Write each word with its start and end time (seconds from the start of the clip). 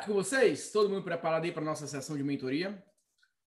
certo 0.00 0.06
com 0.06 0.14
vocês? 0.14 0.70
Todo 0.72 0.88
mundo 0.88 1.02
preparado 1.02 1.44
aí 1.44 1.52
para 1.52 1.62
nossa 1.62 1.86
sessão 1.86 2.16
de 2.16 2.22
mentoria? 2.22 2.82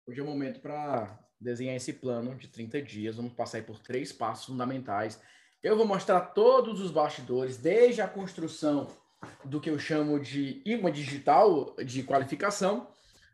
Hoje 0.07 0.21
é 0.21 0.23
o 0.23 0.27
momento 0.27 0.61
para 0.61 1.19
desenhar 1.39 1.77
esse 1.77 1.93
plano 1.93 2.35
de 2.35 2.49
30 2.49 2.81
dias. 2.81 3.17
Vamos 3.17 3.35
passar 3.35 3.63
por 3.65 3.79
três 3.79 4.13
passos 4.13 4.47
fundamentais. 4.47 5.21
Eu 5.63 5.77
vou 5.77 5.87
mostrar 5.87 6.21
todos 6.21 6.81
os 6.81 6.91
bastidores, 6.91 7.59
desde 7.59 8.01
a 8.01 8.09
construção 8.09 8.87
do 9.45 9.61
que 9.61 9.69
eu 9.69 9.79
chamo 9.79 10.19
de 10.19 10.63
imã 10.65 10.91
digital 10.91 11.77
de 11.85 12.03
qualificação, 12.03 12.89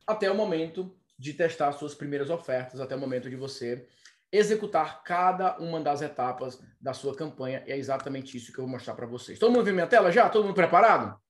até 0.06 0.28
o 0.30 0.34
momento 0.34 0.92
de 1.16 1.34
testar 1.34 1.70
suas 1.72 1.94
primeiras 1.94 2.30
ofertas, 2.30 2.80
até 2.80 2.96
o 2.96 3.00
momento 3.00 3.30
de 3.30 3.36
você 3.36 3.86
executar 4.32 5.04
cada 5.04 5.56
uma 5.58 5.80
das 5.80 6.02
etapas 6.02 6.60
da 6.80 6.92
sua 6.92 7.14
campanha. 7.14 7.62
E 7.66 7.72
é 7.72 7.76
exatamente 7.76 8.36
isso 8.36 8.52
que 8.52 8.58
eu 8.58 8.64
vou 8.64 8.72
mostrar 8.72 8.94
para 8.94 9.06
vocês. 9.06 9.38
Todo 9.38 9.52
mundo 9.52 9.64
viu 9.64 9.74
minha 9.74 9.86
tela 9.86 10.10
já? 10.10 10.28
Todo 10.28 10.44
mundo 10.44 10.56
preparado? 10.56 11.22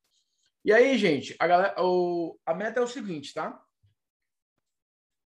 E 0.64 0.73
aí, 0.73 0.96
gente, 0.96 1.36
a, 1.38 1.46
galera, 1.46 1.74
o, 1.84 2.41
a 2.46 2.54
meta 2.54 2.80
é 2.80 2.82
o 2.82 2.88
seguinte, 2.88 3.34
tá? 3.34 3.62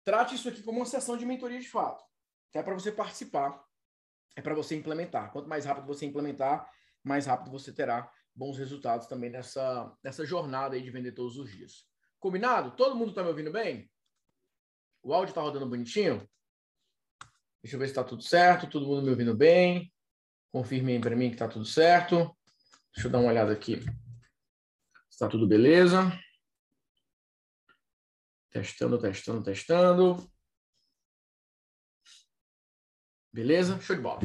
Trate 0.05 0.35
isso 0.35 0.47
aqui 0.47 0.61
como 0.61 0.79
uma 0.79 0.85
sessão 0.85 1.17
de 1.17 1.25
mentoria 1.25 1.59
de 1.59 1.67
fato. 1.67 2.03
É 2.53 2.61
para 2.61 2.75
você 2.75 2.91
participar, 2.91 3.65
é 4.35 4.41
para 4.41 4.53
você 4.53 4.75
implementar. 4.75 5.31
Quanto 5.31 5.49
mais 5.49 5.65
rápido 5.65 5.87
você 5.87 6.05
implementar, 6.05 6.69
mais 7.03 7.25
rápido 7.25 7.51
você 7.51 7.73
terá 7.73 8.09
bons 8.35 8.57
resultados 8.57 9.07
também 9.07 9.31
nessa, 9.31 9.91
nessa 10.03 10.23
jornada 10.25 10.75
aí 10.75 10.83
de 10.83 10.91
vender 10.91 11.13
todos 11.13 11.37
os 11.37 11.51
dias. 11.51 11.89
Combinado? 12.19 12.75
Todo 12.75 12.95
mundo 12.95 13.09
está 13.09 13.23
me 13.23 13.29
ouvindo 13.29 13.51
bem? 13.51 13.89
O 15.01 15.11
áudio 15.11 15.31
está 15.31 15.41
rodando 15.41 15.67
bonitinho? 15.67 16.29
Deixa 17.63 17.75
eu 17.75 17.79
ver 17.79 17.87
se 17.87 17.91
está 17.91 18.03
tudo 18.03 18.21
certo. 18.21 18.69
Todo 18.69 18.85
mundo 18.85 19.01
me 19.01 19.09
ouvindo 19.09 19.35
bem? 19.35 19.91
Confirme 20.51 20.99
para 20.99 21.15
mim 21.15 21.29
que 21.29 21.35
está 21.35 21.47
tudo 21.47 21.65
certo. 21.65 22.35
Deixa 22.93 23.07
eu 23.07 23.11
dar 23.11 23.19
uma 23.19 23.29
olhada 23.29 23.51
aqui. 23.51 23.83
Está 25.15 25.29
tudo 25.29 25.47
beleza? 25.47 26.11
Testando, 28.51 28.99
testando, 28.99 29.41
testando. 29.41 30.31
Beleza? 33.31 33.79
Show 33.79 33.95
de 33.95 34.01
bola. 34.01 34.19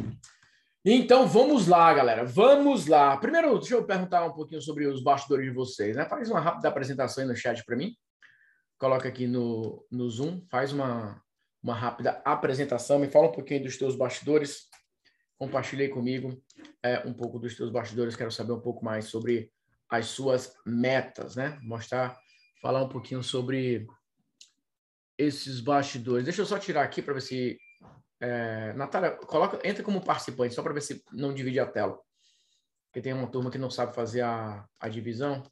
Então 0.84 1.28
vamos 1.28 1.68
lá, 1.68 1.94
galera. 1.94 2.24
Vamos 2.24 2.88
lá. 2.88 3.16
Primeiro, 3.18 3.56
deixa 3.60 3.76
eu 3.76 3.86
perguntar 3.86 4.24
um 4.24 4.32
pouquinho 4.32 4.60
sobre 4.60 4.88
os 4.88 5.00
bastidores 5.00 5.46
de 5.46 5.52
vocês, 5.52 5.94
né? 5.94 6.04
Faz 6.06 6.28
uma 6.28 6.40
rápida 6.40 6.68
apresentação 6.68 7.22
aí 7.22 7.28
no 7.28 7.36
chat 7.36 7.64
para 7.64 7.76
mim. 7.76 7.96
Coloca 8.76 9.06
aqui 9.08 9.28
no, 9.28 9.86
no 9.92 10.10
Zoom, 10.10 10.44
faz 10.50 10.72
uma, 10.72 11.22
uma 11.62 11.74
rápida 11.74 12.20
apresentação, 12.24 12.98
me 12.98 13.08
fala 13.08 13.28
um 13.28 13.32
pouquinho 13.32 13.62
dos 13.62 13.78
teus 13.78 13.94
bastidores. 13.94 14.68
Compartilhe 15.38 15.88
comigo 15.88 16.42
é, 16.82 17.06
um 17.06 17.14
pouco 17.14 17.38
dos 17.38 17.54
teus 17.54 17.70
bastidores. 17.70 18.16
Quero 18.16 18.32
saber 18.32 18.50
um 18.50 18.60
pouco 18.60 18.84
mais 18.84 19.04
sobre 19.04 19.52
as 19.90 20.06
suas 20.06 20.54
metas, 20.64 21.34
né? 21.34 21.58
Mostrar, 21.62 22.16
falar 22.62 22.82
um 22.82 22.88
pouquinho 22.88 23.22
sobre 23.22 23.86
esses 25.18 25.60
bastidores. 25.60 26.24
Deixa 26.24 26.40
eu 26.40 26.46
só 26.46 26.58
tirar 26.58 26.84
aqui 26.84 27.02
para 27.02 27.14
ver 27.14 27.20
se 27.20 27.58
é, 28.20 28.72
Natália, 28.74 29.10
coloca, 29.10 29.58
entra 29.68 29.82
como 29.82 30.04
participante 30.04 30.54
só 30.54 30.62
para 30.62 30.72
ver 30.72 30.82
se 30.82 31.02
não 31.12 31.34
divide 31.34 31.58
a 31.58 31.66
tela. 31.66 31.98
Porque 32.86 33.02
tem 33.02 33.12
uma 33.12 33.26
turma 33.26 33.50
que 33.50 33.58
não 33.58 33.70
sabe 33.70 33.94
fazer 33.94 34.20
a, 34.20 34.64
a 34.78 34.88
divisão, 34.88 35.42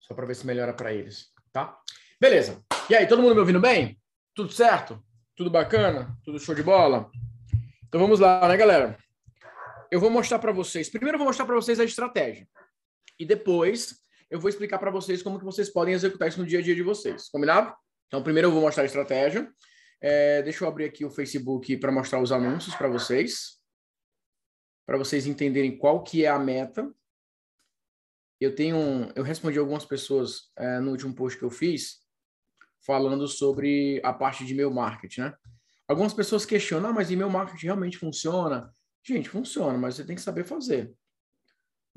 só 0.00 0.14
para 0.14 0.26
ver 0.26 0.34
se 0.34 0.46
melhora 0.46 0.74
para 0.74 0.92
eles, 0.92 1.32
tá? 1.52 1.78
Beleza. 2.20 2.62
E 2.90 2.94
aí, 2.94 3.06
todo 3.06 3.22
mundo 3.22 3.34
me 3.34 3.40
ouvindo 3.40 3.60
bem? 3.60 3.98
Tudo 4.34 4.52
certo? 4.52 5.02
Tudo 5.36 5.50
bacana? 5.50 6.16
Tudo 6.24 6.38
show 6.38 6.54
de 6.54 6.62
bola? 6.62 7.10
Então 7.86 8.00
vamos 8.00 8.18
lá, 8.20 8.46
né, 8.48 8.56
galera? 8.56 8.98
Eu 9.90 10.00
vou 10.00 10.10
mostrar 10.10 10.38
para 10.38 10.52
vocês. 10.52 10.90
Primeiro 10.90 11.16
eu 11.16 11.18
vou 11.18 11.26
mostrar 11.26 11.46
para 11.46 11.54
vocês 11.54 11.80
a 11.80 11.84
estratégia 11.84 12.46
e 13.18 13.26
depois 13.26 13.96
eu 14.30 14.38
vou 14.38 14.48
explicar 14.48 14.78
para 14.78 14.90
vocês 14.90 15.22
como 15.22 15.38
que 15.38 15.44
vocês 15.44 15.70
podem 15.70 15.94
executar 15.94 16.28
isso 16.28 16.40
no 16.40 16.46
dia 16.46 16.58
a 16.58 16.62
dia 16.62 16.74
de 16.74 16.82
vocês. 16.82 17.28
Combinado? 17.28 17.74
Então, 18.06 18.22
primeiro 18.22 18.48
eu 18.48 18.52
vou 18.52 18.60
mostrar 18.60 18.82
a 18.82 18.86
estratégia. 18.86 19.50
É, 20.00 20.42
deixa 20.42 20.64
eu 20.64 20.68
abrir 20.68 20.84
aqui 20.84 21.04
o 21.04 21.10
Facebook 21.10 21.76
para 21.78 21.90
mostrar 21.90 22.20
os 22.20 22.30
anúncios 22.30 22.74
para 22.74 22.88
vocês, 22.88 23.58
para 24.86 24.96
vocês 24.96 25.26
entenderem 25.26 25.76
qual 25.76 26.02
que 26.02 26.24
é 26.24 26.28
a 26.28 26.38
meta. 26.38 26.92
Eu 28.40 28.54
tenho, 28.54 29.10
eu 29.16 29.24
respondi 29.24 29.58
algumas 29.58 29.84
pessoas 29.84 30.52
é, 30.56 30.78
no 30.78 30.92
último 30.92 31.14
post 31.14 31.38
que 31.38 31.44
eu 31.44 31.50
fiz 31.50 32.06
falando 32.86 33.26
sobre 33.26 34.00
a 34.04 34.12
parte 34.12 34.44
de 34.44 34.52
e-mail 34.52 34.72
marketing, 34.72 35.22
né? 35.22 35.34
Algumas 35.88 36.14
pessoas 36.14 36.46
questionam, 36.46 36.90
ah, 36.90 36.92
mas 36.92 37.10
e-mail 37.10 37.30
marketing 37.30 37.66
realmente 37.66 37.98
funciona? 37.98 38.70
Gente, 39.02 39.28
funciona, 39.28 39.76
mas 39.76 39.96
você 39.96 40.04
tem 40.04 40.14
que 40.14 40.22
saber 40.22 40.44
fazer 40.44 40.94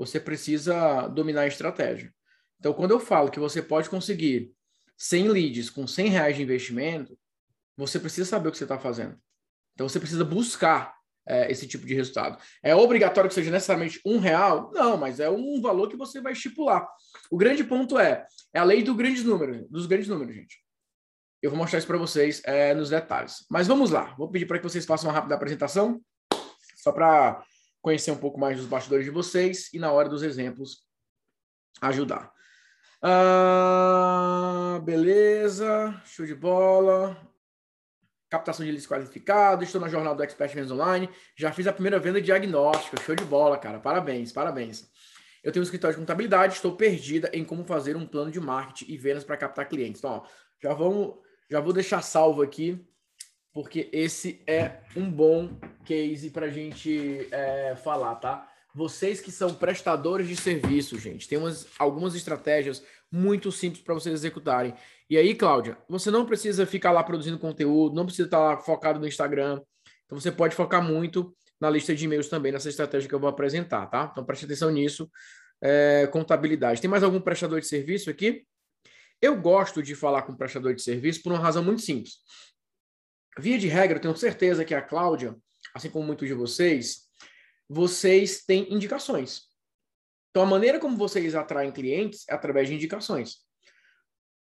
você 0.01 0.19
precisa 0.19 1.07
dominar 1.09 1.41
a 1.41 1.47
estratégia. 1.47 2.11
Então, 2.59 2.73
quando 2.73 2.89
eu 2.89 2.99
falo 2.99 3.29
que 3.29 3.39
você 3.39 3.61
pode 3.61 3.87
conseguir 3.87 4.51
100 4.97 5.27
leads 5.27 5.69
com 5.69 5.85
100 5.85 6.07
reais 6.07 6.35
de 6.35 6.41
investimento, 6.41 7.15
você 7.77 7.99
precisa 7.99 8.27
saber 8.27 8.49
o 8.49 8.51
que 8.51 8.57
você 8.57 8.63
está 8.63 8.79
fazendo. 8.79 9.15
Então, 9.75 9.87
você 9.87 9.99
precisa 9.99 10.25
buscar 10.25 10.95
é, 11.27 11.51
esse 11.51 11.67
tipo 11.67 11.85
de 11.85 11.93
resultado. 11.93 12.41
É 12.63 12.75
obrigatório 12.75 13.27
que 13.29 13.35
seja 13.35 13.51
necessariamente 13.51 14.01
um 14.03 14.17
real? 14.17 14.71
Não, 14.73 14.97
mas 14.97 15.19
é 15.19 15.29
um 15.29 15.61
valor 15.61 15.87
que 15.87 15.95
você 15.95 16.19
vai 16.19 16.33
estipular. 16.33 16.87
O 17.29 17.37
grande 17.37 17.63
ponto 17.63 17.99
é, 17.99 18.25
é 18.55 18.57
a 18.59 18.63
lei 18.63 18.81
do 18.81 18.95
grandes 18.95 19.23
números, 19.23 19.69
dos 19.69 19.85
grandes 19.85 20.07
números, 20.07 20.33
gente. 20.33 20.63
Eu 21.43 21.51
vou 21.51 21.59
mostrar 21.59 21.77
isso 21.77 21.87
para 21.87 21.97
vocês 21.99 22.41
é, 22.43 22.73
nos 22.73 22.89
detalhes. 22.89 23.45
Mas 23.51 23.67
vamos 23.67 23.91
lá. 23.91 24.15
Vou 24.17 24.31
pedir 24.31 24.47
para 24.47 24.57
que 24.57 24.63
vocês 24.63 24.83
façam 24.83 25.09
uma 25.09 25.13
rápida 25.13 25.35
apresentação, 25.35 26.01
só 26.75 26.91
para 26.91 27.43
conhecer 27.81 28.11
um 28.11 28.17
pouco 28.17 28.39
mais 28.39 28.57
dos 28.57 28.67
bastidores 28.67 29.05
de 29.05 29.11
vocês 29.11 29.73
e, 29.73 29.79
na 29.79 29.91
hora 29.91 30.07
dos 30.07 30.23
exemplos, 30.23 30.85
ajudar. 31.81 32.31
Ah, 33.01 34.79
beleza, 34.83 35.99
show 36.05 36.25
de 36.25 36.35
bola. 36.35 37.17
Captação 38.29 38.65
de 38.65 38.71
leads 38.71 38.87
qualificados, 38.87 39.65
estou 39.65 39.81
na 39.81 39.89
jornada 39.89 40.15
do 40.15 40.23
Expert 40.23 40.53
Vendas 40.53 40.71
Online, 40.71 41.09
já 41.35 41.51
fiz 41.51 41.67
a 41.67 41.73
primeira 41.73 41.99
venda 41.99 42.21
diagnóstica, 42.21 43.01
show 43.01 43.13
de 43.13 43.25
bola, 43.25 43.57
cara, 43.57 43.77
parabéns, 43.77 44.31
parabéns. 44.31 44.89
Eu 45.43 45.51
tenho 45.51 45.61
um 45.61 45.65
escritório 45.65 45.95
de 45.95 46.01
contabilidade, 46.01 46.53
estou 46.53 46.77
perdida 46.77 47.29
em 47.33 47.43
como 47.43 47.65
fazer 47.65 47.97
um 47.97 48.07
plano 48.07 48.31
de 48.31 48.39
marketing 48.39 48.89
e 48.89 48.97
vendas 48.97 49.25
para 49.25 49.35
captar 49.35 49.67
clientes. 49.67 49.99
Então, 49.99 50.11
ó, 50.11 50.27
já 50.61 50.73
vamos, 50.73 51.15
já 51.49 51.59
vou 51.59 51.73
deixar 51.73 52.01
salvo 52.01 52.41
aqui 52.41 52.87
porque 53.53 53.89
esse 53.91 54.41
é 54.47 54.79
um 54.95 55.09
bom 55.09 55.49
case 55.85 56.29
para 56.29 56.45
a 56.45 56.49
gente 56.49 57.27
é, 57.31 57.75
falar, 57.75 58.15
tá? 58.15 58.47
Vocês 58.73 59.19
que 59.19 59.31
são 59.31 59.53
prestadores 59.53 60.27
de 60.27 60.35
serviço, 60.35 60.97
gente, 60.97 61.27
tem 61.27 61.37
umas, 61.37 61.67
algumas 61.77 62.15
estratégias 62.15 62.81
muito 63.11 63.51
simples 63.51 63.83
para 63.83 63.93
vocês 63.93 64.13
executarem. 64.13 64.73
E 65.09 65.17
aí, 65.17 65.35
Cláudia, 65.35 65.77
você 65.89 66.09
não 66.09 66.25
precisa 66.25 66.65
ficar 66.65 66.91
lá 66.91 67.03
produzindo 67.03 67.37
conteúdo, 67.37 67.93
não 67.93 68.05
precisa 68.05 68.27
estar 68.27 68.39
lá 68.39 68.57
focado 68.57 68.99
no 68.99 69.07
Instagram. 69.07 69.61
Então, 70.05 70.17
você 70.17 70.31
pode 70.31 70.55
focar 70.55 70.81
muito 70.81 71.35
na 71.59 71.69
lista 71.69 71.93
de 71.93 72.05
e-mails 72.05 72.29
também, 72.29 72.51
nessa 72.51 72.69
estratégia 72.69 73.09
que 73.09 73.13
eu 73.13 73.19
vou 73.19 73.29
apresentar, 73.29 73.87
tá? 73.87 74.07
Então, 74.09 74.23
preste 74.23 74.45
atenção 74.45 74.71
nisso. 74.71 75.09
É, 75.61 76.07
contabilidade. 76.07 76.81
Tem 76.81 76.89
mais 76.89 77.03
algum 77.03 77.19
prestador 77.19 77.59
de 77.59 77.67
serviço 77.67 78.09
aqui? 78.09 78.45
Eu 79.21 79.39
gosto 79.39 79.83
de 79.83 79.93
falar 79.93 80.23
com 80.23 80.35
prestador 80.35 80.73
de 80.73 80.81
serviço 80.81 81.21
por 81.21 81.31
uma 81.31 81.39
razão 81.39 81.63
muito 81.63 81.81
simples. 81.81 82.13
Via 83.37 83.57
de 83.57 83.67
regra, 83.67 83.97
eu 83.97 84.01
tenho 84.01 84.15
certeza 84.17 84.65
que 84.65 84.73
a 84.73 84.81
Cláudia, 84.81 85.35
assim 85.73 85.89
como 85.89 86.05
muitos 86.05 86.27
de 86.27 86.33
vocês, 86.33 87.07
vocês 87.69 88.43
têm 88.43 88.73
indicações. 88.73 89.43
Então, 90.29 90.43
a 90.43 90.45
maneira 90.45 90.79
como 90.79 90.97
vocês 90.97 91.35
atraem 91.35 91.71
clientes 91.71 92.25
é 92.29 92.33
através 92.33 92.67
de 92.67 92.75
indicações. 92.75 93.37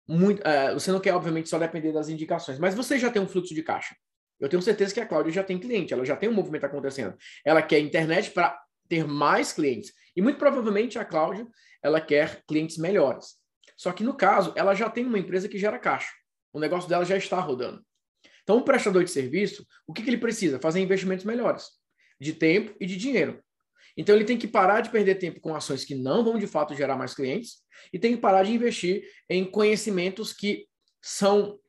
Muito, 0.07 0.41
uh, 0.41 0.73
você 0.73 0.91
não 0.91 0.99
quer, 0.99 1.13
obviamente, 1.13 1.49
só 1.49 1.57
depender 1.57 1.91
das 1.91 2.09
indicações, 2.09 2.59
mas 2.59 2.75
você 2.75 2.99
já 2.99 3.09
tem 3.09 3.21
um 3.21 3.27
fluxo 3.27 3.55
de 3.55 3.63
caixa. 3.63 3.95
Eu 4.39 4.49
tenho 4.49 4.61
certeza 4.61 4.93
que 4.93 4.99
a 4.99 5.05
Cláudia 5.05 5.31
já 5.31 5.43
tem 5.43 5.59
cliente, 5.59 5.93
ela 5.93 6.05
já 6.05 6.15
tem 6.15 6.29
um 6.29 6.33
movimento 6.33 6.65
acontecendo. 6.65 7.15
Ela 7.43 7.61
quer 7.61 7.79
internet 7.79 8.31
para 8.31 8.59
ter 8.87 9.07
mais 9.07 9.53
clientes. 9.53 9.93
E 10.15 10.21
muito 10.21 10.37
provavelmente 10.37 10.99
a 10.99 11.05
Cláudia, 11.05 11.47
ela 11.81 11.99
quer 12.01 12.43
clientes 12.47 12.77
melhores. 12.77 13.37
Só 13.77 13.91
que 13.91 14.03
no 14.03 14.15
caso, 14.15 14.53
ela 14.55 14.73
já 14.73 14.89
tem 14.89 15.05
uma 15.05 15.19
empresa 15.19 15.49
que 15.49 15.57
gera 15.57 15.79
caixa. 15.79 16.11
O 16.53 16.59
negócio 16.59 16.89
dela 16.89 17.05
já 17.05 17.17
está 17.17 17.39
rodando. 17.39 17.83
Então, 18.45 18.57
o 18.57 18.63
prestador 18.63 19.03
de 19.03 19.09
serviço, 19.09 19.65
o 19.87 19.91
que, 19.91 20.03
que 20.03 20.09
ele 20.09 20.19
precisa? 20.19 20.59
Fazer 20.59 20.79
investimentos 20.79 21.25
melhores 21.25 21.65
de 22.21 22.31
tempo 22.31 22.75
e 22.79 22.85
de 22.85 22.95
dinheiro. 22.95 23.43
Então, 23.97 24.15
ele 24.15 24.23
tem 24.23 24.37
que 24.37 24.47
parar 24.47 24.81
de 24.81 24.91
perder 24.91 25.15
tempo 25.15 25.41
com 25.41 25.55
ações 25.55 25.83
que 25.83 25.95
não 25.95 26.23
vão 26.23 26.37
de 26.37 26.45
fato 26.45 26.75
gerar 26.75 26.95
mais 26.95 27.15
clientes 27.15 27.63
e 27.91 27.97
tem 27.97 28.15
que 28.15 28.21
parar 28.21 28.43
de 28.43 28.53
investir 28.53 29.03
em 29.27 29.43
conhecimentos 29.43 30.31
que 30.31 30.67
são 31.01 31.59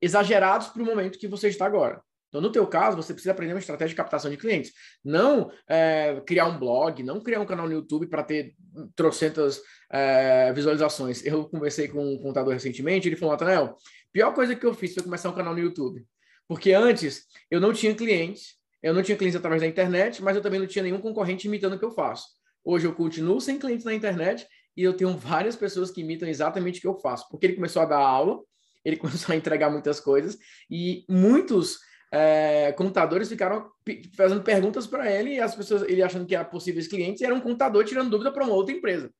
exagerados 0.00 0.68
para 0.68 0.82
o 0.82 0.86
momento 0.86 1.18
que 1.18 1.26
você 1.26 1.48
está 1.48 1.64
agora. 1.64 2.02
Então, 2.28 2.42
no 2.42 2.52
teu 2.52 2.66
caso, 2.66 2.96
você 2.96 3.14
precisa 3.14 3.32
aprender 3.32 3.54
uma 3.54 3.58
estratégia 3.58 3.88
de 3.88 3.96
captação 3.96 4.30
de 4.30 4.36
clientes. 4.36 4.72
Não 5.02 5.50
é, 5.66 6.20
criar 6.26 6.46
um 6.46 6.58
blog, 6.58 7.02
não 7.02 7.22
criar 7.22 7.40
um 7.40 7.46
canal 7.46 7.66
no 7.66 7.72
YouTube 7.72 8.06
para 8.06 8.22
ter 8.22 8.54
trocentas 8.94 9.62
é, 9.90 10.52
visualizações. 10.52 11.24
Eu 11.24 11.48
conversei 11.48 11.88
com 11.88 12.04
um 12.04 12.18
contador 12.18 12.52
recentemente, 12.52 13.08
ele 13.08 13.16
falou, 13.16 13.32
Nathanael, 13.32 13.74
pior 14.12 14.32
coisa 14.32 14.54
que 14.54 14.64
eu 14.64 14.74
fiz 14.74 14.94
foi 14.94 15.02
começar 15.02 15.28
um 15.30 15.34
canal 15.34 15.54
no 15.54 15.60
YouTube. 15.60 16.04
Porque 16.46 16.72
antes 16.72 17.24
eu 17.50 17.60
não 17.60 17.72
tinha 17.72 17.94
clientes, 17.94 18.54
eu 18.82 18.94
não 18.94 19.02
tinha 19.02 19.16
clientes 19.16 19.36
através 19.36 19.60
da 19.60 19.68
internet, 19.68 20.22
mas 20.22 20.36
eu 20.36 20.42
também 20.42 20.58
não 20.58 20.66
tinha 20.66 20.82
nenhum 20.82 21.00
concorrente 21.00 21.46
imitando 21.46 21.74
o 21.74 21.78
que 21.78 21.84
eu 21.84 21.90
faço. 21.90 22.26
Hoje 22.64 22.86
eu 22.86 22.94
continuo 22.94 23.40
sem 23.40 23.58
clientes 23.58 23.84
na 23.84 23.94
internet 23.94 24.46
e 24.76 24.82
eu 24.82 24.94
tenho 24.94 25.16
várias 25.16 25.56
pessoas 25.56 25.90
que 25.90 26.00
imitam 26.00 26.28
exatamente 26.28 26.78
o 26.78 26.80
que 26.80 26.88
eu 26.88 26.98
faço, 26.98 27.28
porque 27.30 27.46
ele 27.46 27.56
começou 27.56 27.82
a 27.82 27.84
dar 27.84 27.98
aula, 27.98 28.40
ele 28.84 28.96
começou 28.98 29.32
a 29.32 29.36
entregar 29.36 29.70
muitas 29.70 30.00
coisas 30.00 30.38
e 30.70 31.04
muitos 31.08 31.78
é, 32.12 32.72
contadores 32.72 33.28
ficaram 33.28 33.70
fazendo 34.16 34.42
perguntas 34.42 34.86
para 34.86 35.10
ele 35.10 35.34
e 35.34 35.40
as 35.40 35.54
pessoas, 35.54 35.82
ele 35.82 36.02
achando 36.02 36.26
que 36.26 36.34
eram 36.34 36.48
possíveis 36.48 36.88
clientes, 36.88 37.20
e 37.20 37.24
era 37.24 37.34
um 37.34 37.40
contador 37.40 37.84
tirando 37.84 38.10
dúvida 38.10 38.32
para 38.32 38.44
uma 38.44 38.54
outra 38.54 38.74
empresa. 38.74 39.10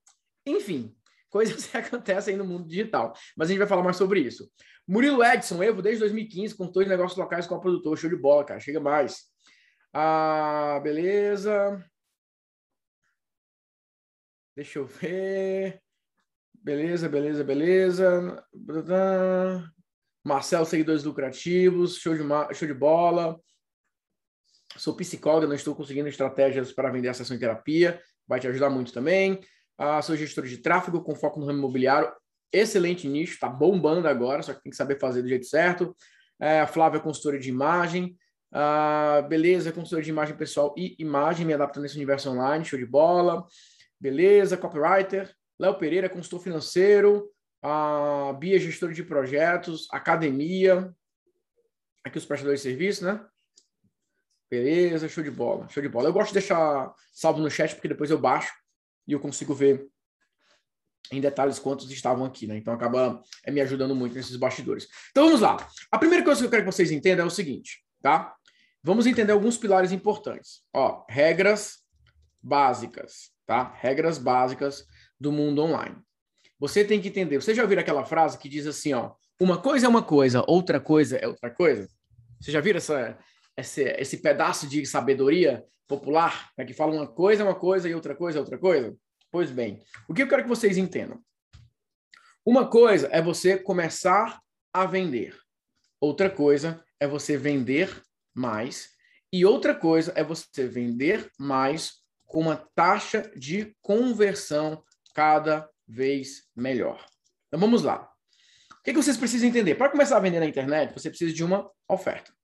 Enfim, 0.46 0.94
coisas 1.28 1.64
que 1.66 1.76
acontecem 1.76 2.36
no 2.36 2.44
mundo 2.44 2.68
digital. 2.68 3.12
Mas 3.36 3.48
a 3.48 3.50
gente 3.50 3.58
vai 3.58 3.68
falar 3.68 3.82
mais 3.82 3.96
sobre 3.96 4.20
isso. 4.20 4.50
Murilo 4.86 5.22
Edson, 5.22 5.62
Evo, 5.62 5.82
desde 5.82 6.00
2015, 6.00 6.54
contou 6.54 6.82
de 6.82 6.88
negócios 6.88 7.18
locais 7.18 7.46
com 7.46 7.54
a 7.54 7.60
produtor. 7.60 7.98
Show 7.98 8.08
de 8.08 8.16
bola, 8.16 8.44
cara. 8.44 8.60
Chega 8.60 8.80
mais. 8.80 9.24
Ah, 9.92 10.80
beleza. 10.82 11.84
Deixa 14.56 14.78
eu 14.78 14.86
ver. 14.86 15.80
Beleza, 16.54 17.08
beleza, 17.08 17.44
beleza. 17.44 18.44
Marcelo, 20.24 20.66
seguidores 20.66 21.04
lucrativos. 21.04 21.98
Show 21.98 22.14
de, 22.14 22.54
show 22.54 22.66
de 22.66 22.74
bola. 22.74 23.38
Sou 24.76 24.96
psicóloga, 24.96 25.46
não 25.46 25.54
estou 25.54 25.74
conseguindo 25.74 26.08
estratégias 26.08 26.72
para 26.72 26.90
vender 26.90 27.08
a 27.08 27.14
sessão 27.14 27.36
em 27.36 27.40
terapia. 27.40 28.00
Vai 28.26 28.40
te 28.40 28.46
ajudar 28.46 28.70
muito 28.70 28.92
também. 28.92 29.40
Ah, 29.78 30.02
sou 30.02 30.16
gestor 30.16 30.44
de 30.44 30.58
tráfego 30.58 31.00
com 31.00 31.14
foco 31.14 31.38
no 31.38 31.46
ramo 31.46 31.60
imobiliário. 31.60 32.12
Excelente 32.52 33.06
nicho, 33.06 33.34
está 33.34 33.48
bombando 33.48 34.08
agora, 34.08 34.42
só 34.42 34.52
que 34.52 34.62
tem 34.62 34.70
que 34.70 34.76
saber 34.76 34.98
fazer 34.98 35.22
do 35.22 35.28
jeito 35.28 35.46
certo. 35.46 35.96
É, 36.40 36.60
a 36.60 36.66
Flávia 36.66 36.98
é 36.98 37.00
consultora 37.00 37.38
de 37.38 37.48
imagem. 37.48 38.18
Ah, 38.50 39.24
beleza, 39.28 39.70
consultora 39.70 40.02
de 40.02 40.10
imagem 40.10 40.36
pessoal 40.36 40.74
e 40.76 40.96
imagem, 40.98 41.46
me 41.46 41.54
adaptando 41.54 41.84
nesse 41.84 41.94
universo 41.94 42.28
online, 42.28 42.64
show 42.64 42.78
de 42.78 42.86
bola. 42.86 43.46
Beleza, 44.00 44.56
copywriter. 44.56 45.32
Léo 45.60 45.78
Pereira, 45.78 46.08
consultor 46.08 46.40
financeiro. 46.40 47.30
A 47.62 48.34
Bia, 48.38 48.58
gestor 48.58 48.92
de 48.92 49.04
projetos. 49.04 49.86
Academia. 49.92 50.92
Aqui 52.04 52.18
os 52.18 52.26
prestadores 52.26 52.62
de 52.62 52.68
serviço, 52.68 53.04
né? 53.04 53.24
Beleza, 54.50 55.08
show 55.08 55.22
de 55.22 55.30
bola, 55.30 55.68
show 55.68 55.82
de 55.82 55.88
bola. 55.88 56.08
Eu 56.08 56.12
gosto 56.12 56.28
de 56.28 56.40
deixar 56.40 56.92
salvo 57.12 57.40
no 57.40 57.50
chat, 57.50 57.74
porque 57.74 57.88
depois 57.88 58.10
eu 58.10 58.18
baixo 58.18 58.52
e 59.08 59.12
eu 59.12 59.18
consigo 59.18 59.54
ver 59.54 59.88
em 61.10 61.20
detalhes 61.20 61.58
quantos 61.58 61.90
estavam 61.90 62.26
aqui, 62.26 62.46
né? 62.46 62.58
Então 62.58 62.74
acaba 62.74 63.22
é, 63.42 63.50
me 63.50 63.62
ajudando 63.62 63.94
muito 63.94 64.14
nesses 64.14 64.36
bastidores. 64.36 64.86
Então 65.10 65.24
vamos 65.24 65.40
lá. 65.40 65.56
A 65.90 65.98
primeira 65.98 66.22
coisa 66.22 66.40
que 66.40 66.46
eu 66.46 66.50
quero 66.50 66.64
que 66.64 66.70
vocês 66.70 66.90
entendam 66.90 67.24
é 67.24 67.26
o 67.26 67.30
seguinte, 67.30 67.82
tá? 68.02 68.34
Vamos 68.82 69.06
entender 69.06 69.32
alguns 69.32 69.56
pilares 69.56 69.90
importantes. 69.90 70.62
Ó, 70.72 71.04
regras 71.08 71.78
básicas, 72.42 73.30
tá? 73.46 73.74
Regras 73.80 74.18
básicas 74.18 74.84
do 75.18 75.32
mundo 75.32 75.62
online. 75.62 75.96
Você 76.60 76.84
tem 76.84 77.00
que 77.00 77.08
entender. 77.08 77.40
Você 77.40 77.54
já 77.54 77.62
ouviu 77.62 77.78
aquela 77.78 78.04
frase 78.04 78.38
que 78.38 78.48
diz 78.48 78.66
assim, 78.66 78.92
ó, 78.92 79.14
uma 79.40 79.56
coisa 79.56 79.86
é 79.86 79.88
uma 79.88 80.02
coisa, 80.02 80.44
outra 80.46 80.78
coisa 80.78 81.16
é 81.16 81.26
outra 81.26 81.50
coisa? 81.50 81.88
Você 82.40 82.52
já 82.52 82.60
viu 82.60 82.76
essa, 82.76 83.18
esse, 83.58 83.82
esse 83.82 84.18
pedaço 84.18 84.68
de 84.68 84.86
sabedoria 84.86 85.64
popular, 85.88 86.52
né, 86.56 86.64
que 86.64 86.72
fala 86.72 86.92
uma 86.92 87.08
coisa 87.08 87.42
é 87.42 87.44
uma 87.44 87.58
coisa 87.58 87.88
e 87.88 87.94
outra 87.94 88.14
coisa 88.14 88.38
é 88.38 88.40
outra 88.40 88.56
coisa? 88.56 88.96
Pois 89.32 89.50
bem, 89.50 89.82
o 90.08 90.14
que 90.14 90.22
eu 90.22 90.28
quero 90.28 90.44
que 90.44 90.48
vocês 90.48 90.78
entendam? 90.78 91.20
Uma 92.46 92.68
coisa 92.68 93.08
é 93.10 93.20
você 93.20 93.58
começar 93.58 94.40
a 94.72 94.86
vender. 94.86 95.36
Outra 96.00 96.30
coisa 96.30 96.82
é 97.00 97.06
você 97.06 97.36
vender 97.36 98.00
mais. 98.32 98.90
E 99.32 99.44
outra 99.44 99.74
coisa 99.74 100.12
é 100.14 100.22
você 100.22 100.66
vender 100.66 101.30
mais 101.38 101.94
com 102.26 102.40
uma 102.40 102.56
taxa 102.74 103.30
de 103.36 103.76
conversão 103.82 104.82
cada 105.14 105.68
vez 105.86 106.44
melhor. 106.54 107.04
Então 107.48 107.58
vamos 107.58 107.82
lá. 107.82 108.08
O 108.70 108.82
que, 108.84 108.92
que 108.92 109.02
vocês 109.02 109.16
precisam 109.16 109.48
entender? 109.48 109.74
Para 109.74 109.90
começar 109.90 110.16
a 110.16 110.20
vender 110.20 110.40
na 110.40 110.46
internet, 110.46 110.94
você 110.94 111.10
precisa 111.10 111.34
de 111.34 111.44
uma 111.44 111.68
oferta 111.88 112.37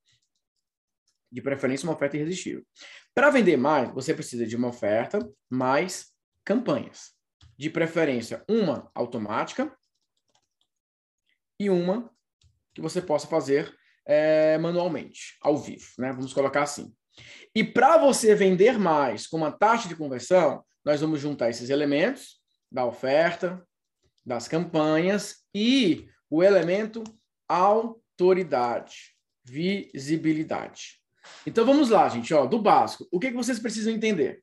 de 1.35 1.43
preferência 1.43 1.85
uma 1.85 1.97
oferta 1.97 2.17
irresistível. 2.17 2.65
Para 3.13 3.29
vender 3.29 3.57
mais, 3.57 3.93
você 3.93 4.15
precisa 4.15 4.47
de 4.47 4.55
uma 4.55 4.69
oferta 4.69 5.19
mais 5.51 6.13
campanhas. 6.45 7.13
De 7.59 7.69
preferência, 7.69 8.45
uma 8.49 8.89
automática 8.95 9.77
e 11.59 11.69
uma 11.69 12.09
que 12.73 12.81
você 12.81 13.03
possa 13.03 13.27
fazer 13.27 13.77
é, 14.07 14.57
manualmente, 14.59 15.37
ao 15.41 15.59
vivo, 15.59 15.87
né? 15.99 16.13
Vamos 16.13 16.33
colocar 16.33 16.63
assim. 16.63 16.95
E 17.53 17.65
para 17.65 17.99
você 17.99 18.35
vender 18.37 18.79
mais 18.79 19.27
com 19.27 19.37
uma 19.37 19.51
taxa 19.51 19.89
de 19.89 19.97
conversão, 19.97 20.65
nós 20.85 21.01
vamos 21.01 21.21
juntar 21.21 21.51
esses 21.51 21.69
elementos 21.69 22.41
da 22.71 22.85
oferta, 22.85 23.67
das 24.25 24.47
campanhas 24.47 25.45
e 25.53 26.09
o 26.31 26.45
elemento 26.45 27.03
autoridade, 27.49 29.17
visibilidade. 29.45 31.04
Então 31.47 31.65
vamos 31.65 31.91
lá, 31.91 32.09
gente, 32.09 32.32
ó, 32.32 32.47
do 32.47 32.61
básico. 32.61 33.06
O 33.11 33.19
que, 33.19 33.31
que 33.31 33.37
vocês 33.37 33.59
precisam 33.59 33.93
entender? 33.93 34.43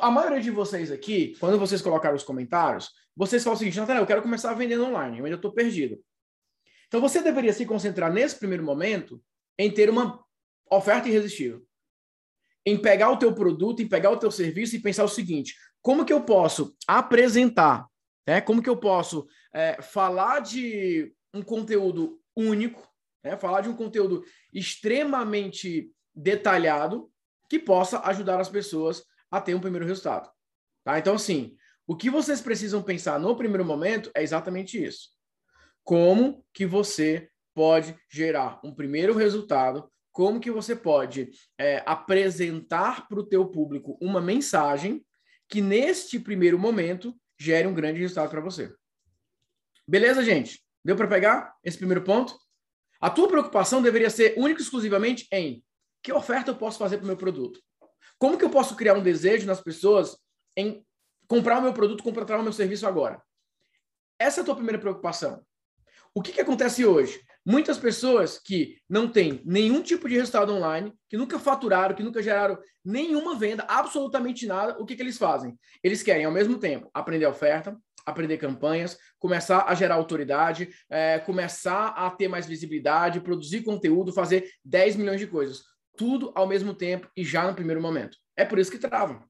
A 0.00 0.10
maioria 0.10 0.40
de 0.40 0.50
vocês 0.50 0.90
aqui, 0.90 1.36
quando 1.38 1.58
vocês 1.58 1.82
colocaram 1.82 2.16
os 2.16 2.22
comentários, 2.22 2.90
vocês 3.14 3.42
falam 3.42 3.56
o 3.56 3.58
seguinte, 3.58 3.78
Natália, 3.78 4.00
eu 4.00 4.06
quero 4.06 4.22
começar 4.22 4.50
a 4.50 4.54
vender 4.54 4.78
online, 4.80 5.18
eu 5.18 5.24
ainda 5.24 5.36
estou 5.36 5.52
perdido. 5.52 5.98
Então 6.88 7.00
você 7.00 7.20
deveria 7.20 7.52
se 7.52 7.66
concentrar 7.66 8.12
nesse 8.12 8.38
primeiro 8.38 8.64
momento 8.64 9.22
em 9.58 9.70
ter 9.70 9.90
uma 9.90 10.24
oferta 10.70 11.08
irresistível. 11.08 11.62
Em 12.64 12.80
pegar 12.80 13.10
o 13.10 13.18
teu 13.18 13.34
produto, 13.34 13.82
em 13.82 13.88
pegar 13.88 14.10
o 14.10 14.16
teu 14.16 14.30
serviço 14.30 14.76
e 14.76 14.82
pensar 14.82 15.04
o 15.04 15.08
seguinte, 15.08 15.54
como 15.82 16.04
que 16.04 16.12
eu 16.12 16.22
posso 16.22 16.76
apresentar, 16.86 17.86
né? 18.26 18.40
como 18.40 18.62
que 18.62 18.68
eu 18.68 18.76
posso 18.76 19.26
é, 19.54 19.80
falar 19.80 20.40
de 20.40 21.14
um 21.32 21.42
conteúdo 21.42 22.20
único, 22.36 22.82
né? 23.26 23.36
falar 23.36 23.60
de 23.60 23.68
um 23.68 23.76
conteúdo 23.76 24.24
extremamente 24.52 25.90
detalhado 26.14 27.10
que 27.48 27.58
possa 27.58 28.00
ajudar 28.06 28.40
as 28.40 28.48
pessoas 28.48 29.02
a 29.30 29.40
ter 29.40 29.54
um 29.54 29.60
primeiro 29.60 29.86
resultado. 29.86 30.30
Tá? 30.84 30.98
Então, 30.98 31.14
assim, 31.14 31.56
o 31.86 31.96
que 31.96 32.08
vocês 32.08 32.40
precisam 32.40 32.82
pensar 32.82 33.18
no 33.18 33.36
primeiro 33.36 33.64
momento 33.64 34.10
é 34.14 34.22
exatamente 34.22 34.82
isso. 34.82 35.10
Como 35.82 36.44
que 36.54 36.64
você 36.64 37.28
pode 37.54 37.96
gerar 38.08 38.60
um 38.62 38.72
primeiro 38.72 39.14
resultado, 39.14 39.90
como 40.12 40.40
que 40.40 40.50
você 40.50 40.76
pode 40.76 41.30
é, 41.58 41.82
apresentar 41.86 43.08
para 43.08 43.18
o 43.18 43.26
teu 43.26 43.46
público 43.46 43.98
uma 44.00 44.20
mensagem 44.20 45.04
que 45.48 45.60
neste 45.60 46.18
primeiro 46.18 46.58
momento 46.58 47.14
gere 47.38 47.66
um 47.66 47.74
grande 47.74 48.00
resultado 48.00 48.30
para 48.30 48.40
você. 48.40 48.72
Beleza, 49.86 50.24
gente? 50.24 50.62
Deu 50.84 50.96
para 50.96 51.08
pegar 51.08 51.54
esse 51.62 51.78
primeiro 51.78 52.02
ponto? 52.02 52.36
A 53.00 53.10
tua 53.10 53.28
preocupação 53.28 53.82
deveria 53.82 54.10
ser 54.10 54.34
única 54.36 54.60
e 54.60 54.64
exclusivamente 54.64 55.26
em 55.30 55.62
que 56.02 56.12
oferta 56.12 56.50
eu 56.50 56.56
posso 56.56 56.78
fazer 56.78 56.98
para 56.98 57.04
o 57.04 57.08
meu 57.08 57.16
produto? 57.16 57.60
Como 58.18 58.38
que 58.38 58.44
eu 58.44 58.50
posso 58.50 58.76
criar 58.76 58.94
um 58.94 59.02
desejo 59.02 59.46
nas 59.46 59.60
pessoas 59.60 60.16
em 60.56 60.84
comprar 61.28 61.58
o 61.58 61.62
meu 61.62 61.72
produto, 61.72 62.02
contratar 62.02 62.40
o 62.40 62.42
meu 62.42 62.52
serviço 62.52 62.86
agora? 62.86 63.22
Essa 64.18 64.40
é 64.40 64.42
a 64.42 64.44
tua 64.44 64.54
primeira 64.54 64.78
preocupação. 64.78 65.44
O 66.14 66.22
que, 66.22 66.32
que 66.32 66.40
acontece 66.40 66.86
hoje? 66.86 67.20
Muitas 67.44 67.78
pessoas 67.78 68.38
que 68.38 68.78
não 68.88 69.06
têm 69.06 69.42
nenhum 69.44 69.82
tipo 69.82 70.08
de 70.08 70.16
resultado 70.16 70.52
online, 70.54 70.92
que 71.08 71.16
nunca 71.16 71.38
faturaram, 71.38 71.94
que 71.94 72.02
nunca 72.02 72.22
geraram 72.22 72.58
nenhuma 72.82 73.38
venda, 73.38 73.64
absolutamente 73.68 74.46
nada, 74.46 74.76
o 74.80 74.86
que, 74.86 74.96
que 74.96 75.02
eles 75.02 75.18
fazem? 75.18 75.58
Eles 75.82 76.02
querem, 76.02 76.24
ao 76.24 76.32
mesmo 76.32 76.58
tempo, 76.58 76.90
aprender 76.94 77.26
a 77.26 77.30
oferta, 77.30 77.78
aprender 78.06 78.38
campanhas, 78.38 78.96
começar 79.18 79.64
a 79.66 79.74
gerar 79.74 79.96
autoridade, 79.96 80.70
é, 80.88 81.18
começar 81.18 81.88
a 81.88 82.08
ter 82.10 82.28
mais 82.28 82.46
visibilidade, 82.46 83.20
produzir 83.20 83.62
conteúdo, 83.62 84.12
fazer 84.12 84.48
10 84.64 84.96
milhões 84.96 85.20
de 85.20 85.26
coisas. 85.26 85.64
Tudo 85.96 86.32
ao 86.34 86.46
mesmo 86.46 86.72
tempo 86.72 87.10
e 87.16 87.24
já 87.24 87.46
no 87.46 87.54
primeiro 87.54 87.82
momento. 87.82 88.16
É 88.36 88.44
por 88.44 88.58
isso 88.58 88.70
que 88.70 88.78
travam. 88.78 89.22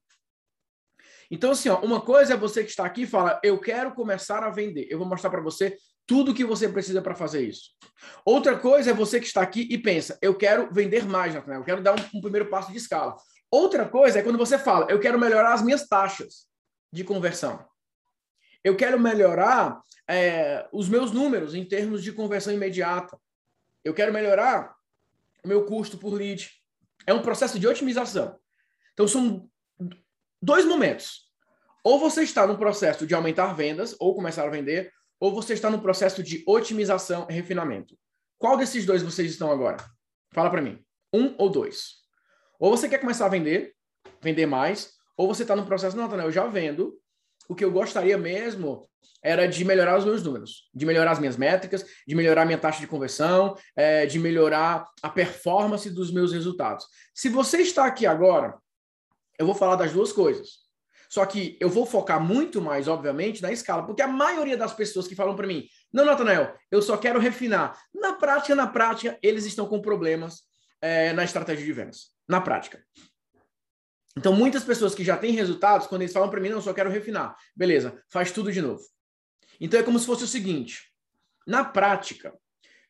Então, 1.29 1.51
assim, 1.51 1.69
ó, 1.69 1.79
uma 1.81 1.99
coisa 1.99 2.35
é 2.35 2.37
você 2.37 2.63
que 2.63 2.69
está 2.69 2.85
aqui 2.85 3.01
e 3.01 3.07
fala, 3.07 3.39
eu 3.43 3.59
quero 3.59 3.93
começar 3.93 4.43
a 4.43 4.49
vender. 4.49 4.87
Eu 4.89 4.97
vou 4.97 5.07
mostrar 5.07 5.29
para 5.29 5.41
você 5.41 5.77
tudo 6.05 6.33
que 6.33 6.45
você 6.45 6.69
precisa 6.69 7.01
para 7.01 7.15
fazer 7.15 7.41
isso. 7.45 7.71
Outra 8.25 8.57
coisa 8.57 8.91
é 8.91 8.93
você 8.93 9.19
que 9.19 9.25
está 9.25 9.41
aqui 9.41 9.67
e 9.69 9.77
pensa, 9.77 10.17
eu 10.21 10.35
quero 10.35 10.71
vender 10.71 11.05
mais, 11.05 11.35
eu 11.35 11.63
quero 11.63 11.83
dar 11.83 11.99
um, 11.99 12.17
um 12.17 12.21
primeiro 12.21 12.49
passo 12.49 12.71
de 12.71 12.77
escala. 12.77 13.15
Outra 13.51 13.87
coisa 13.87 14.19
é 14.19 14.23
quando 14.23 14.37
você 14.37 14.57
fala, 14.57 14.87
eu 14.89 14.99
quero 14.99 15.19
melhorar 15.19 15.53
as 15.53 15.61
minhas 15.61 15.85
taxas 15.87 16.47
de 16.91 17.03
conversão. 17.03 17.65
Eu 18.67 18.75
quero 18.75 18.99
melhorar 18.99 19.81
é, 20.05 20.67
os 20.73 20.89
meus 20.89 21.13
números 21.13 21.55
em 21.55 21.63
termos 21.63 22.03
de 22.03 22.11
conversão 22.11 22.53
imediata. 22.53 23.17
Eu 23.81 23.93
quero 23.93 24.11
melhorar 24.11 24.75
o 25.41 25.47
meu 25.47 25.65
custo 25.65 25.97
por 25.97 26.13
lead. 26.13 26.51
É 27.05 27.13
um 27.13 27.21
processo 27.21 27.57
de 27.57 27.65
otimização. 27.65 28.37
Então, 28.91 29.07
são 29.07 29.49
dois 30.41 30.65
momentos. 30.65 31.31
Ou 31.81 31.97
você 31.97 32.23
está 32.23 32.45
no 32.45 32.57
processo 32.57 33.07
de 33.07 33.15
aumentar 33.15 33.53
vendas, 33.53 33.95
ou 34.01 34.13
começar 34.13 34.43
a 34.43 34.49
vender, 34.49 34.91
ou 35.17 35.33
você 35.33 35.53
está 35.53 35.69
no 35.69 35.79
processo 35.79 36.21
de 36.21 36.43
otimização 36.45 37.25
e 37.29 37.33
refinamento. 37.33 37.97
Qual 38.37 38.57
desses 38.57 38.85
dois 38.85 39.01
vocês 39.01 39.31
estão 39.31 39.49
agora? 39.49 39.77
Fala 40.33 40.49
para 40.49 40.61
mim. 40.61 40.83
Um 41.13 41.33
ou 41.37 41.49
dois? 41.49 42.01
Ou 42.59 42.69
você 42.69 42.89
quer 42.89 42.97
começar 42.97 43.27
a 43.27 43.29
vender, 43.29 43.73
vender 44.21 44.45
mais, 44.45 44.91
ou 45.15 45.25
você 45.25 45.43
está 45.43 45.55
no 45.55 45.65
processo, 45.65 45.95
não, 45.95 46.03
Nathanael, 46.03 46.27
eu 46.27 46.33
já 46.33 46.45
vendo, 46.47 46.99
o 47.47 47.55
que 47.55 47.63
eu 47.63 47.71
gostaria 47.71 48.17
mesmo 48.17 48.87
era 49.23 49.47
de 49.47 49.65
melhorar 49.65 49.97
os 49.97 50.05
meus 50.05 50.23
números, 50.23 50.69
de 50.73 50.85
melhorar 50.85 51.11
as 51.11 51.19
minhas 51.19 51.37
métricas, 51.37 51.85
de 52.07 52.15
melhorar 52.15 52.43
a 52.43 52.45
minha 52.45 52.57
taxa 52.57 52.79
de 52.79 52.87
conversão, 52.87 53.55
é, 53.75 54.05
de 54.05 54.19
melhorar 54.19 54.85
a 55.01 55.09
performance 55.09 55.89
dos 55.89 56.11
meus 56.11 56.31
resultados. 56.31 56.85
Se 57.13 57.29
você 57.29 57.57
está 57.59 57.85
aqui 57.85 58.05
agora, 58.05 58.55
eu 59.37 59.45
vou 59.45 59.55
falar 59.55 59.75
das 59.75 59.91
duas 59.91 60.11
coisas. 60.11 60.67
Só 61.09 61.25
que 61.25 61.57
eu 61.59 61.69
vou 61.69 61.85
focar 61.85 62.21
muito 62.21 62.61
mais, 62.61 62.87
obviamente, 62.87 63.41
na 63.41 63.51
escala, 63.51 63.85
porque 63.85 64.01
a 64.01 64.07
maioria 64.07 64.57
das 64.57 64.73
pessoas 64.73 65.07
que 65.07 65.15
falam 65.15 65.35
para 65.35 65.47
mim, 65.47 65.65
não, 65.91 66.05
Natanael, 66.05 66.53
eu 66.69 66.81
só 66.81 66.97
quero 66.97 67.19
refinar. 67.19 67.77
Na 67.93 68.13
prática, 68.13 68.53
na 68.55 68.67
prática, 68.67 69.17
eles 69.21 69.45
estão 69.45 69.67
com 69.67 69.81
problemas 69.81 70.43
é, 70.81 71.13
na 71.13 71.23
estratégia 71.23 71.65
de 71.65 71.71
vendas. 71.71 72.11
Na 72.27 72.41
prática. 72.41 72.83
Então, 74.17 74.33
muitas 74.33 74.63
pessoas 74.63 74.95
que 74.95 75.03
já 75.03 75.15
têm 75.15 75.31
resultados, 75.33 75.85
quando 75.85 76.01
eles 76.01 76.11
falam 76.11 76.29
para 76.29 76.41
mim, 76.41 76.49
não, 76.49 76.59
só 76.59 76.73
quero 76.73 76.89
refinar. 76.89 77.37
Beleza, 77.55 78.01
faz 78.09 78.31
tudo 78.31 78.51
de 78.51 78.61
novo. 78.61 78.81
Então, 79.61 79.79
é 79.79 79.83
como 79.83 79.99
se 79.99 80.07
fosse 80.07 80.23
o 80.23 80.27
seguinte: 80.27 80.91
na 81.45 81.63
prática, 81.63 82.33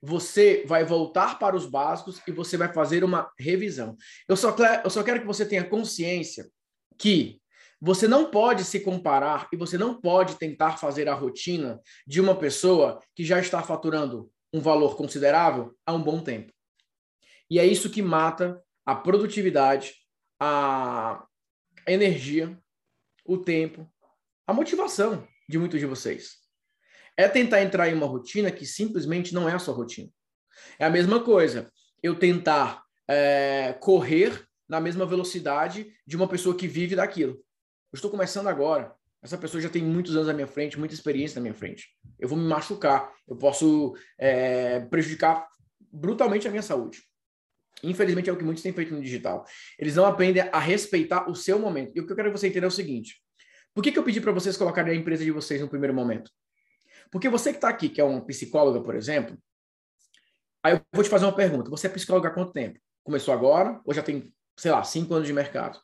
você 0.02 0.64
vai 0.66 0.86
voltar 0.86 1.38
para 1.38 1.56
os 1.56 1.66
básicos 1.66 2.22
e 2.26 2.32
você 2.32 2.56
vai 2.56 2.72
fazer 2.72 3.04
uma 3.04 3.30
revisão. 3.38 3.98
Eu 4.28 4.38
só, 4.38 4.56
eu 4.84 4.90
só 4.90 5.04
quero 5.04 5.20
que 5.20 5.28
você 5.28 5.46
tenha 5.46 5.66
consciência 5.66 6.50
que 6.98 7.42
você 7.80 8.08
não 8.08 8.32
pode 8.32 8.64
se 8.64 8.80
comparar 8.80 9.50
e 9.52 9.58
você 9.58 9.78
não 9.78 10.00
pode 10.00 10.36
tentar 10.36 10.78
fazer 10.78 11.10
a 11.10 11.14
rotina 11.14 11.80
de 12.08 12.22
uma 12.22 12.36
pessoa 12.36 13.02
que 13.14 13.26
já 13.26 13.40
está 13.40 13.62
faturando 13.62 14.32
um 14.54 14.62
valor 14.62 14.96
considerável 14.96 15.76
há 15.86 15.94
um 15.94 16.02
bom 16.02 16.22
tempo. 16.22 16.54
E 17.50 17.60
é 17.60 17.66
isso 17.66 17.90
que 17.90 18.02
mata 18.02 18.62
a 18.86 18.96
produtividade, 18.96 19.94
a 20.40 21.26
energia, 21.88 22.58
o 23.26 23.38
tempo, 23.38 23.90
a 24.46 24.54
motivação 24.54 25.28
de 25.48 25.58
muitos 25.58 25.80
de 25.80 25.86
vocês. 25.86 26.38
É 27.16 27.28
tentar 27.28 27.62
entrar 27.62 27.90
em 27.90 27.94
uma 27.94 28.06
rotina 28.06 28.52
que 28.52 28.66
simplesmente 28.66 29.34
não 29.34 29.50
é 29.50 29.54
a 29.54 29.60
sua 29.60 29.74
rotina. 29.74 30.10
É 30.78 30.86
a 30.86 30.90
mesma 30.90 31.24
coisa 31.24 31.72
eu 32.02 32.16
tentar 32.16 32.84
é, 33.08 33.74
correr 33.80 34.48
na 34.68 34.80
mesma 34.80 35.06
velocidade 35.06 35.94
de 36.06 36.16
uma 36.16 36.28
pessoa 36.28 36.56
que 36.56 36.68
vive 36.68 36.96
daquilo. 36.96 37.34
Eu 37.92 37.96
estou 37.96 38.12
começando 38.12 38.48
agora. 38.48 38.94
Essa 39.22 39.38
pessoa 39.38 39.62
já 39.62 39.70
tem 39.70 39.84
muitos 39.84 40.16
anos 40.16 40.28
na 40.28 40.34
minha 40.34 40.48
frente, 40.48 40.78
muita 40.78 40.94
experiência 40.94 41.36
na 41.36 41.42
minha 41.42 41.54
frente. 41.54 41.90
Eu 42.20 42.28
vou 42.28 42.38
me 42.38 42.48
machucar, 42.48 43.12
eu 43.28 43.36
posso 43.36 43.96
é, 44.18 44.82
prejudicar 44.82 45.48
brutalmente 45.92 46.48
a 46.48 46.52
minha 46.52 46.62
saúde. 46.62 47.02
Infelizmente 47.84 48.30
é 48.30 48.34
o 48.34 48.38
que 48.38 48.44
muitos 48.44 48.64
têm 48.64 48.74
feito 48.74 48.94
no 48.94 49.02
digital. 49.02 49.46
Eles 49.78 49.96
não 49.96 50.06
aprendem 50.06 50.44
a 50.52 50.60
respeitar 50.60 51.30
o 51.30 51.36
seu 51.36 51.60
momento. 51.60 51.92
E 51.96 52.02
o 52.02 52.06
que 52.06 52.12
eu 52.12 52.16
quero 52.16 52.32
que 52.32 52.38
você 52.38 52.48
entenda 52.48 52.66
é 52.66 52.70
o 52.70 52.72
seguinte: 52.72 53.22
por 53.74 53.84
que, 53.84 53.92
que 53.92 54.00
eu 54.00 54.04
pedi 54.04 54.20
para 54.20 54.32
vocês 54.32 54.58
colocarem 54.58 54.94
a 54.94 54.96
empresa 54.96 55.24
de 55.24 55.32
vocês 55.32 55.62
no 55.62 55.70
primeiro 55.70 55.94
momento? 55.94 56.32
Porque 57.12 57.30
você 57.30 57.52
que 57.52 57.58
está 57.58 57.70
aqui, 57.70 57.90
que 57.90 58.02
é 58.02 58.04
uma 58.04 58.26
psicóloga, 58.26 58.82
por 58.82 58.96
exemplo, 58.96 59.38
aí 60.64 60.74
eu 60.74 60.82
vou 60.92 61.04
te 61.04 61.10
fazer 61.10 61.26
uma 61.26 61.36
pergunta. 61.36 61.70
Você 61.70 61.88
é 61.88 61.90
psicóloga 61.90 62.30
há 62.30 62.32
quanto 62.32 62.52
tempo? 62.52 62.80
Começou 63.04 63.34
agora 63.34 63.80
ou 63.86 63.94
já 63.94 64.04
tem, 64.04 64.34
sei 64.58 64.72
lá, 64.72 64.84
cinco 64.84 65.14
anos 65.14 65.28
de 65.28 65.34
mercado? 65.34 65.80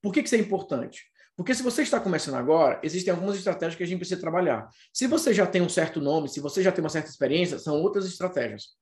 Por 0.00 0.12
que, 0.12 0.22
que 0.22 0.28
isso 0.28 0.36
é 0.36 0.38
importante? 0.38 1.04
Porque 1.36 1.54
se 1.54 1.62
você 1.62 1.82
está 1.82 1.98
começando 1.98 2.34
agora, 2.34 2.80
existem 2.82 3.12
algumas 3.12 3.36
estratégias 3.36 3.74
que 3.74 3.82
a 3.82 3.86
gente 3.86 3.98
precisa 3.98 4.20
trabalhar. 4.20 4.68
Se 4.92 5.06
você 5.06 5.32
já 5.32 5.46
tem 5.46 5.62
um 5.62 5.68
certo 5.68 6.00
nome, 6.00 6.28
se 6.28 6.40
você 6.40 6.62
já 6.62 6.70
tem 6.70 6.82
uma 6.82 6.90
certa 6.90 7.08
experiência, 7.08 7.58
são 7.58 7.80
outras 7.80 8.06
estratégias. 8.06 8.76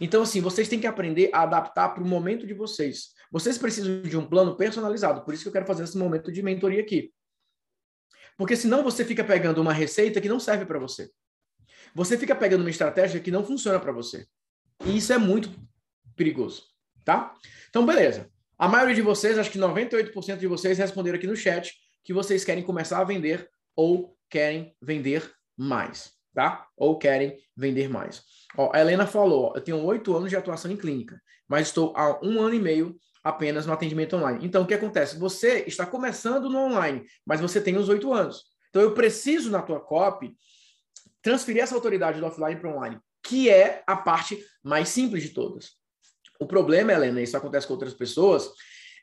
Então, 0.00 0.22
assim, 0.22 0.40
vocês 0.40 0.68
têm 0.68 0.80
que 0.80 0.86
aprender 0.86 1.30
a 1.32 1.42
adaptar 1.42 1.90
para 1.90 2.02
o 2.02 2.06
momento 2.06 2.46
de 2.46 2.54
vocês. 2.54 3.12
Vocês 3.30 3.56
precisam 3.56 4.02
de 4.02 4.16
um 4.16 4.26
plano 4.26 4.56
personalizado, 4.56 5.24
por 5.24 5.32
isso 5.32 5.42
que 5.42 5.48
eu 5.48 5.52
quero 5.52 5.66
fazer 5.66 5.84
esse 5.84 5.96
momento 5.96 6.30
de 6.32 6.42
mentoria 6.42 6.80
aqui. 6.80 7.12
Porque 8.36 8.56
senão 8.56 8.82
você 8.82 9.04
fica 9.04 9.22
pegando 9.22 9.60
uma 9.60 9.72
receita 9.72 10.20
que 10.20 10.28
não 10.28 10.40
serve 10.40 10.64
para 10.64 10.78
você. 10.78 11.10
Você 11.94 12.18
fica 12.18 12.34
pegando 12.34 12.62
uma 12.62 12.70
estratégia 12.70 13.20
que 13.20 13.30
não 13.30 13.44
funciona 13.44 13.78
para 13.78 13.92
você. 13.92 14.26
E 14.84 14.96
isso 14.96 15.12
é 15.12 15.18
muito 15.18 15.50
perigoso, 16.16 16.64
tá? 17.04 17.34
Então, 17.68 17.86
beleza. 17.86 18.30
A 18.58 18.68
maioria 18.68 18.94
de 18.94 19.02
vocês, 19.02 19.38
acho 19.38 19.50
que 19.50 19.58
98% 19.58 20.38
de 20.38 20.46
vocês 20.46 20.78
responderam 20.78 21.18
aqui 21.18 21.26
no 21.26 21.36
chat 21.36 21.74
que 22.04 22.12
vocês 22.12 22.44
querem 22.44 22.62
começar 22.62 22.98
a 22.98 23.04
vender 23.04 23.48
ou 23.76 24.16
querem 24.28 24.74
vender 24.80 25.32
mais, 25.56 26.12
tá? 26.34 26.66
Ou 26.76 26.98
querem 26.98 27.38
vender 27.56 27.88
mais. 27.88 28.22
Ó, 28.56 28.70
a 28.74 28.80
Helena 28.80 29.06
falou, 29.06 29.52
eu 29.54 29.62
tenho 29.62 29.82
oito 29.84 30.14
anos 30.16 30.30
de 30.30 30.36
atuação 30.36 30.70
em 30.70 30.76
clínica, 30.76 31.20
mas 31.48 31.68
estou 31.68 31.92
há 31.96 32.18
um 32.22 32.40
ano 32.40 32.54
e 32.54 32.60
meio 32.60 32.96
apenas 33.24 33.66
no 33.66 33.72
atendimento 33.72 34.16
online. 34.16 34.44
Então, 34.44 34.62
o 34.62 34.66
que 34.66 34.74
acontece? 34.74 35.18
Você 35.18 35.64
está 35.66 35.86
começando 35.86 36.50
no 36.50 36.58
online, 36.58 37.04
mas 37.24 37.40
você 37.40 37.60
tem 37.60 37.76
os 37.76 37.88
oito 37.88 38.12
anos. 38.12 38.42
Então, 38.70 38.82
eu 38.82 38.94
preciso, 38.94 39.50
na 39.50 39.62
tua 39.62 39.80
copy, 39.80 40.36
transferir 41.22 41.62
essa 41.62 41.74
autoridade 41.74 42.18
do 42.20 42.26
offline 42.26 42.58
para 42.58 42.68
o 42.68 42.76
online, 42.76 42.98
que 43.22 43.48
é 43.48 43.82
a 43.86 43.96
parte 43.96 44.44
mais 44.62 44.88
simples 44.88 45.22
de 45.22 45.30
todas. 45.30 45.72
O 46.40 46.46
problema, 46.46 46.92
Helena, 46.92 47.22
isso 47.22 47.36
acontece 47.36 47.66
com 47.66 47.74
outras 47.74 47.94
pessoas, 47.94 48.50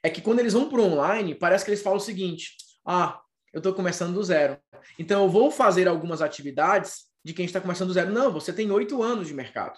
é 0.04 0.10
que 0.10 0.22
quando 0.22 0.40
eles 0.40 0.54
vão 0.54 0.70
para 0.70 0.82
o 0.82 0.84
online, 0.84 1.34
parece 1.34 1.64
que 1.64 1.72
eles 1.72 1.82
falam 1.82 1.98
o 1.98 2.02
seguinte: 2.02 2.56
ah, 2.86 3.22
eu 3.54 3.60
estou 3.60 3.74
começando 3.74 4.14
do 4.14 4.24
zero. 4.24 4.58
Então, 4.98 5.24
eu 5.24 5.30
vou 5.30 5.50
fazer 5.50 5.88
algumas 5.88 6.22
atividades 6.22 7.09
de 7.24 7.34
quem 7.34 7.46
está 7.46 7.60
começando 7.60 7.90
do 7.90 7.94
zero. 7.94 8.12
Não, 8.12 8.32
você 8.32 8.54
tem 8.54 8.72
oito 8.72 9.02
anos 9.02 9.28
de 9.28 9.34
mercado. 9.34 9.78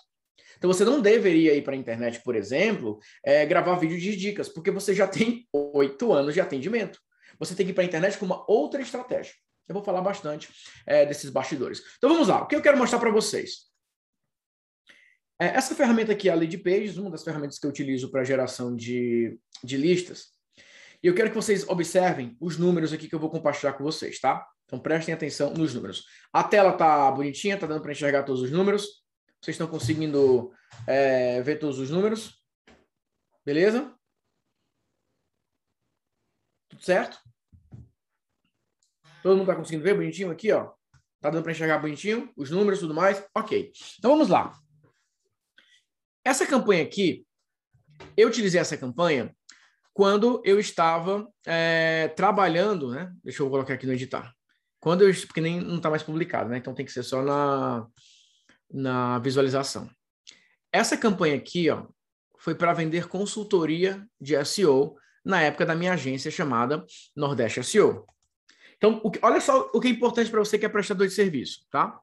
Então, 0.58 0.72
você 0.72 0.86
não 0.86 1.02
deveria 1.02 1.56
ir 1.56 1.64
para 1.64 1.74
a 1.74 1.78
internet, 1.78 2.22
por 2.24 2.36
exemplo, 2.36 3.00
é, 3.26 3.46
gravar 3.46 3.80
vídeo 3.80 4.00
de 4.00 4.16
dicas, 4.16 4.48
porque 4.48 4.70
você 4.70 4.94
já 4.94 5.08
tem 5.08 5.48
oito 5.52 6.14
anos 6.14 6.34
de 6.34 6.42
atendimento. 6.42 7.00
Você 7.40 7.56
tem 7.56 7.66
que 7.66 7.72
ir 7.72 7.76
para 7.76 7.84
a 7.84 7.88
internet 7.88 8.18
com 8.18 8.26
uma 8.26 8.46
outra 8.50 8.82
estratégia. 8.82 9.34
Eu 9.68 9.74
vou 9.74 9.84
falar 9.84 10.02
bastante 10.02 10.50
é, 10.86 11.06
desses 11.06 11.30
bastidores. 11.30 11.82
Então, 11.98 12.10
vamos 12.10 12.28
lá. 12.28 12.44
O 12.44 12.48
que 12.48 12.56
eu 12.56 12.62
quero 12.62 12.78
mostrar 12.78 13.00
para 13.00 13.10
vocês? 13.10 13.72
É, 15.42 15.48
essa 15.48 15.74
ferramenta 15.74 16.12
aqui, 16.12 16.30
a 16.30 16.36
Lead 16.36 16.56
Pages, 16.60 16.98
uma 16.98 17.10
das 17.10 17.24
ferramentas 17.24 17.58
que 17.58 17.66
eu 17.66 17.72
utilizo 17.72 18.12
para 18.12 18.24
geração 18.24 18.76
de, 18.76 19.40
de 19.64 19.78
listas. 19.78 20.28
E 21.04 21.08
eu 21.08 21.16
quero 21.16 21.30
que 21.30 21.36
vocês 21.36 21.68
observem 21.68 22.38
os 22.40 22.58
números 22.58 22.94
aqui 22.94 23.08
que 23.08 23.16
eu 23.16 23.20
vou 23.20 23.30
compartilhar 23.30 23.74
com 23.74 23.84
vocês, 23.84 24.20
tá? 24.20 24.48
Então 24.66 24.80
prestem 24.80 25.14
atenção 25.14 25.54
nos 25.54 25.74
números. 25.74 26.06
A 26.32 26.44
tela 26.44 26.74
tá 26.74 27.12
bonitinha, 27.12 27.58
tá 27.58 27.66
dando 27.66 27.82
para 27.82 27.92
enxergar 27.92 28.24
todos 28.24 28.42
os 28.42 28.52
números. 28.52 29.04
Vocês 29.42 29.56
estão 29.56 29.68
conseguindo 29.68 30.54
é, 30.86 31.42
ver 31.42 31.58
todos 31.58 31.80
os 31.80 31.90
números? 31.90 32.40
Beleza? 33.44 33.94
Tudo 36.70 36.84
certo? 36.84 37.20
Todo 39.24 39.38
mundo 39.38 39.50
está 39.50 39.56
conseguindo 39.56 39.84
ver 39.84 39.96
bonitinho 39.96 40.32
aqui, 40.32 40.52
ó? 40.52 40.72
Tá 41.20 41.30
dando 41.30 41.44
para 41.44 41.52
enxergar 41.52 41.80
bonitinho 41.80 42.32
os 42.38 42.50
números 42.52 42.80
e 42.80 42.82
tudo 42.84 42.94
mais? 42.94 43.24
Ok. 43.36 43.72
Então 43.98 44.12
vamos 44.12 44.30
lá. 44.30 44.54
Essa 46.24 46.46
campanha 46.46 46.84
aqui, 46.84 47.26
eu 48.16 48.28
utilizei 48.28 48.62
essa 48.62 48.78
campanha 48.78 49.36
quando 49.94 50.42
eu 50.46 50.60
estava 50.60 51.28
é, 51.46 52.08
trabalhando, 52.10 52.92
né? 52.92 53.12
Deixa 53.24 53.44
eu 53.44 53.50
colocar 53.50 53.74
aqui 53.74 53.86
no 53.86 53.94
editar. 53.94 54.34
Quando 54.80 55.04
eu, 55.04 55.14
porque 55.28 55.42
nem 55.42 55.60
não 55.60 55.78
está 55.78 55.90
mais 55.90 56.04
publicado, 56.04 56.50
né? 56.50 56.58
Então 56.58 56.74
tem 56.74 56.86
que 56.86 56.92
ser 56.92 57.04
só 57.04 57.22
na, 57.22 57.88
na 58.72 59.20
visualização. 59.20 59.90
Essa 60.72 60.98
campanha 60.98 61.36
aqui, 61.36 61.70
ó, 61.70 61.86
foi 62.40 62.56
para 62.56 62.74
vender 62.74 63.08
consultoria 63.08 64.06
de 64.20 64.44
SEO 64.46 64.96
na 65.24 65.42
época 65.42 65.66
da 65.66 65.76
minha 65.76 65.94
agência 65.94 66.32
chamada 66.32 66.84
Nordeste 67.16 67.64
SEO. 67.64 68.08
Então, 68.78 69.00
que, 69.12 69.20
olha 69.22 69.40
só 69.40 69.70
o 69.74 69.80
que 69.80 69.88
é 69.88 69.92
importante 69.92 70.32
para 70.32 70.40
você 70.40 70.58
que 70.58 70.66
é 70.66 70.70
prestador 70.70 71.08
de 71.08 71.14
serviço, 71.14 71.68
tá? 71.70 72.00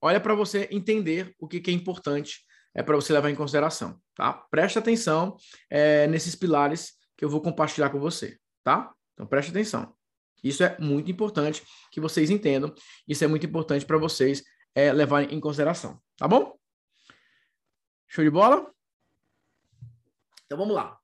Olha 0.00 0.18
para 0.18 0.34
você 0.34 0.68
entender 0.72 1.34
o 1.38 1.46
que, 1.46 1.60
que 1.60 1.70
é 1.70 1.74
importante 1.74 2.44
é 2.74 2.82
para 2.82 2.96
você 2.96 3.12
levar 3.12 3.30
em 3.30 3.34
consideração, 3.34 4.00
tá? 4.14 4.32
Preste 4.32 4.78
atenção 4.78 5.36
é, 5.70 6.06
nesses 6.06 6.34
pilares 6.34 6.97
que 7.18 7.24
eu 7.24 7.28
vou 7.28 7.42
compartilhar 7.42 7.90
com 7.90 7.98
você, 7.98 8.38
tá? 8.62 8.94
Então, 9.12 9.26
preste 9.26 9.50
atenção. 9.50 9.92
Isso 10.42 10.62
é 10.62 10.78
muito 10.78 11.10
importante 11.10 11.64
que 11.90 12.00
vocês 12.00 12.30
entendam. 12.30 12.72
Isso 13.08 13.24
é 13.24 13.26
muito 13.26 13.44
importante 13.44 13.84
para 13.84 13.98
vocês 13.98 14.44
é, 14.72 14.92
levarem 14.92 15.34
em 15.34 15.40
consideração. 15.40 16.00
Tá 16.16 16.28
bom? 16.28 16.56
Show 18.06 18.22
de 18.22 18.30
bola? 18.30 18.72
Então 20.46 20.56
vamos 20.56 20.74
lá. 20.74 20.96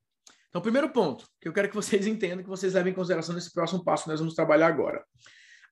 Então, 0.48 0.62
primeiro 0.62 0.88
ponto 0.90 1.26
que 1.40 1.48
eu 1.48 1.52
quero 1.52 1.68
que 1.68 1.74
vocês 1.74 2.06
entendam, 2.06 2.44
que 2.44 2.48
vocês 2.48 2.74
levem 2.74 2.92
em 2.92 2.94
consideração 2.94 3.34
nesse 3.34 3.52
próximo 3.52 3.82
passo 3.82 4.04
que 4.04 4.10
nós 4.10 4.20
vamos 4.20 4.34
trabalhar 4.34 4.68
agora. 4.68 5.04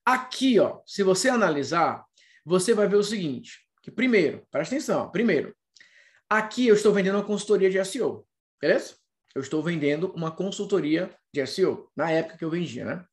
Aqui, 0.05 0.59
ó, 0.59 0.81
se 0.85 1.01
você 1.01 1.29
analisar, 1.29 2.03
você 2.43 2.73
vai 2.73 2.85
ver 2.89 2.97
o 2.97 3.03
seguinte: 3.03 3.65
que 3.81 3.89
primeiro, 3.89 4.45
presta 4.51 4.75
atenção, 4.75 5.09
primeiro, 5.09 5.55
aqui 6.29 6.67
eu 6.67 6.75
estou 6.75 6.91
vendendo 6.91 7.15
uma 7.15 7.23
consultoria 7.23 7.69
de 7.69 7.83
SEO, 7.85 8.27
beleza? 8.59 8.97
Eu 9.35 9.41
estou 9.41 9.63
vendendo 9.63 10.11
uma 10.15 10.29
consultoria 10.31 11.09
de 11.33 11.45
SEO, 11.47 11.89
na 11.95 12.11
época 12.11 12.37
que 12.37 12.45
eu 12.45 12.49
vendia, 12.49 12.85
né? 12.85 13.05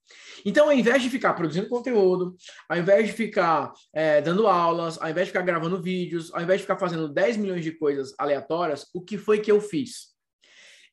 Então, 0.45 0.67
ao 0.67 0.73
invés 0.73 1.03
de 1.03 1.09
ficar 1.09 1.33
produzindo 1.33 1.69
conteúdo, 1.69 2.37
ao 2.69 2.77
invés 2.77 3.07
de 3.07 3.13
ficar 3.13 3.73
é, 3.93 4.21
dando 4.21 4.47
aulas, 4.47 5.01
ao 5.01 5.09
invés 5.09 5.27
de 5.27 5.33
ficar 5.33 5.45
gravando 5.45 5.81
vídeos, 5.81 6.33
ao 6.35 6.43
invés 6.43 6.61
de 6.61 6.65
ficar 6.65 6.79
fazendo 6.79 7.09
10 7.09 7.39
milhões 7.39 7.65
de 7.65 7.73
coisas 7.73 8.15
aleatórias, 8.19 8.87
o 8.93 9.01
que 9.01 9.17
foi 9.17 9.41
que 9.41 9.51
eu 9.51 9.61
fiz? 9.61 10.11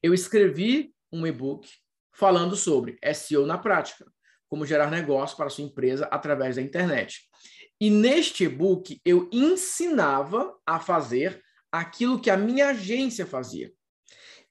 Eu 0.02 0.14
escrevi 0.14 0.94
um 1.12 1.28
e-book 1.28 1.68
falando 2.14 2.56
sobre 2.56 2.98
SEO 3.14 3.46
na 3.46 3.58
prática. 3.58 4.06
como 4.50 4.66
gerar 4.66 4.90
negócio 4.90 5.36
para 5.36 5.50
sua 5.50 5.66
empresa 5.66 6.06
através 6.06 6.56
da 6.56 6.62
internet. 6.62 7.20
E 7.82 7.90
neste 7.90 8.46
e-book 8.46 8.98
eu 9.04 9.30
ensinava 9.30 10.56
a 10.66 10.80
fazer 10.80 11.44
aquilo 11.70 12.22
que 12.22 12.30
a 12.30 12.38
minha 12.38 12.70
agência 12.70 13.26
fazia. 13.26 13.74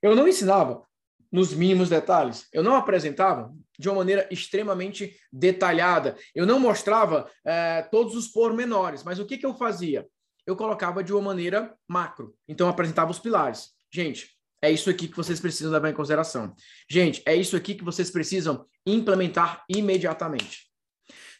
Eu 0.06 0.14
não 0.14 0.28
ensinava 0.28 0.84
nos 1.32 1.52
mínimos 1.52 1.88
detalhes, 1.88 2.46
eu 2.52 2.62
não 2.62 2.76
apresentava 2.76 3.52
de 3.76 3.88
uma 3.88 3.96
maneira 3.96 4.28
extremamente 4.30 5.18
detalhada, 5.32 6.16
eu 6.32 6.46
não 6.46 6.60
mostrava 6.60 7.28
é, 7.44 7.82
todos 7.82 8.14
os 8.14 8.28
pormenores, 8.28 9.02
mas 9.02 9.18
o 9.18 9.26
que, 9.26 9.36
que 9.36 9.44
eu 9.44 9.54
fazia? 9.54 10.06
Eu 10.46 10.54
colocava 10.54 11.02
de 11.02 11.12
uma 11.12 11.20
maneira 11.20 11.74
macro, 11.88 12.36
então 12.46 12.68
eu 12.68 12.70
apresentava 12.70 13.10
os 13.10 13.18
pilares. 13.18 13.70
Gente, 13.92 14.30
é 14.62 14.70
isso 14.70 14.88
aqui 14.88 15.08
que 15.08 15.16
vocês 15.16 15.40
precisam 15.40 15.72
levar 15.72 15.90
em 15.90 15.94
consideração. 15.94 16.54
Gente, 16.88 17.20
é 17.26 17.34
isso 17.34 17.56
aqui 17.56 17.74
que 17.74 17.84
vocês 17.84 18.08
precisam 18.08 18.64
implementar 18.86 19.64
imediatamente. 19.68 20.70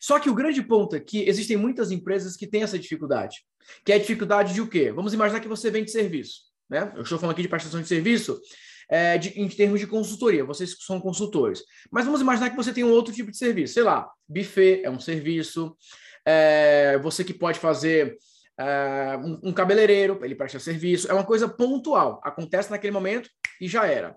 Só 0.01 0.19
que 0.19 0.29
o 0.29 0.35
grande 0.35 0.61
ponto 0.61 0.97
aqui, 0.97 1.25
existem 1.29 1.57
muitas 1.57 1.93
empresas 1.93 2.37
que 2.37 2.49
têm 2.49 2.65
essa 2.65 2.79
dificuldade. 2.79 3.47
Que 3.85 3.93
é 3.93 3.95
a 3.95 4.01
dificuldade 4.01 4.53
de 4.53 4.61
o 4.61 4.69
quê? 4.69 4.91
Vamos 4.91 5.15
imaginar 5.15 5.39
que 5.39 5.49
você 5.49 5.71
vende 5.71 5.93
serviço. 5.93 6.56
Né? 6.69 6.93
Eu 6.97 7.03
estou 7.03 7.19
falando 7.19 7.33
aqui 7.33 7.43
de 7.43 7.49
prestação 7.49 7.81
de 7.81 7.89
serviço 7.89 8.41
é, 8.89 9.19
de, 9.19 9.29
em 9.41 9.49
termos 9.49 9.81
de 9.81 9.87
consultoria, 9.87 10.45
vocês 10.45 10.77
são 10.81 11.01
consultores. 11.01 11.63
Mas 11.91 12.05
vamos 12.05 12.21
imaginar 12.21 12.51
que 12.51 12.57
você 12.57 12.73
tem 12.73 12.85
um 12.85 12.91
outro 12.91 13.13
tipo 13.13 13.31
de 13.31 13.37
serviço. 13.37 13.75
Sei 13.75 13.83
lá, 13.83 14.09
buffet 14.29 14.83
é 14.85 14.91
um 14.91 15.01
serviço. 15.01 15.77
É, 16.25 16.99
você 16.99 17.25
que 17.25 17.35
pode 17.35 17.59
fazer 17.59 18.17
é, 18.59 19.17
um, 19.19 19.51
um 19.51 19.53
cabeleireiro, 19.53 20.21
ele 20.23 20.35
presta 20.35 20.59
serviço. 20.59 21.11
É 21.11 21.15
uma 21.15 21.25
coisa 21.25 21.49
pontual. 21.49 22.21
Acontece 22.23 22.71
naquele 22.71 22.93
momento 22.93 23.29
e 23.61 23.69
já 23.69 23.87
era. 23.87 24.17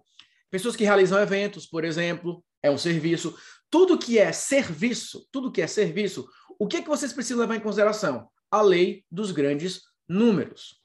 Pessoas 0.52 0.76
que 0.76 0.84
realizam 0.84 1.20
eventos, 1.20 1.66
por 1.66 1.84
exemplo, 1.84 2.44
é 2.62 2.72
um 2.72 2.78
serviço. 2.78 3.36
Tudo 3.70 3.98
que 3.98 4.18
é 4.18 4.32
serviço, 4.32 5.28
tudo 5.32 5.52
que 5.52 5.62
é 5.62 5.68
serviço, 5.68 6.28
o 6.58 6.68
que, 6.68 6.78
é 6.78 6.82
que 6.82 6.90
vocês 6.90 7.14
precisam 7.14 7.40
levar 7.40 7.56
em 7.56 7.60
consideração? 7.60 8.28
A 8.52 8.62
lei 8.62 9.04
dos 9.12 9.32
grandes 9.32 9.82
números. 10.08 10.79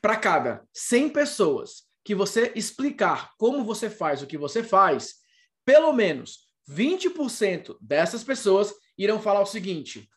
Para 0.00 0.16
cada 0.16 0.66
100 0.72 1.10
pessoas 1.10 1.84
que 2.04 2.14
você 2.14 2.52
explicar 2.54 3.34
como 3.36 3.64
você 3.64 3.90
faz 3.90 4.22
o 4.22 4.26
que 4.26 4.38
você 4.38 4.62
faz, 4.62 5.16
pelo 5.64 5.92
menos 5.92 6.48
20% 6.68 7.76
dessas 7.80 8.24
pessoas 8.24 8.74
irão 8.96 9.20
falar 9.20 9.40
o 9.40 9.46
seguinte: 9.46 10.08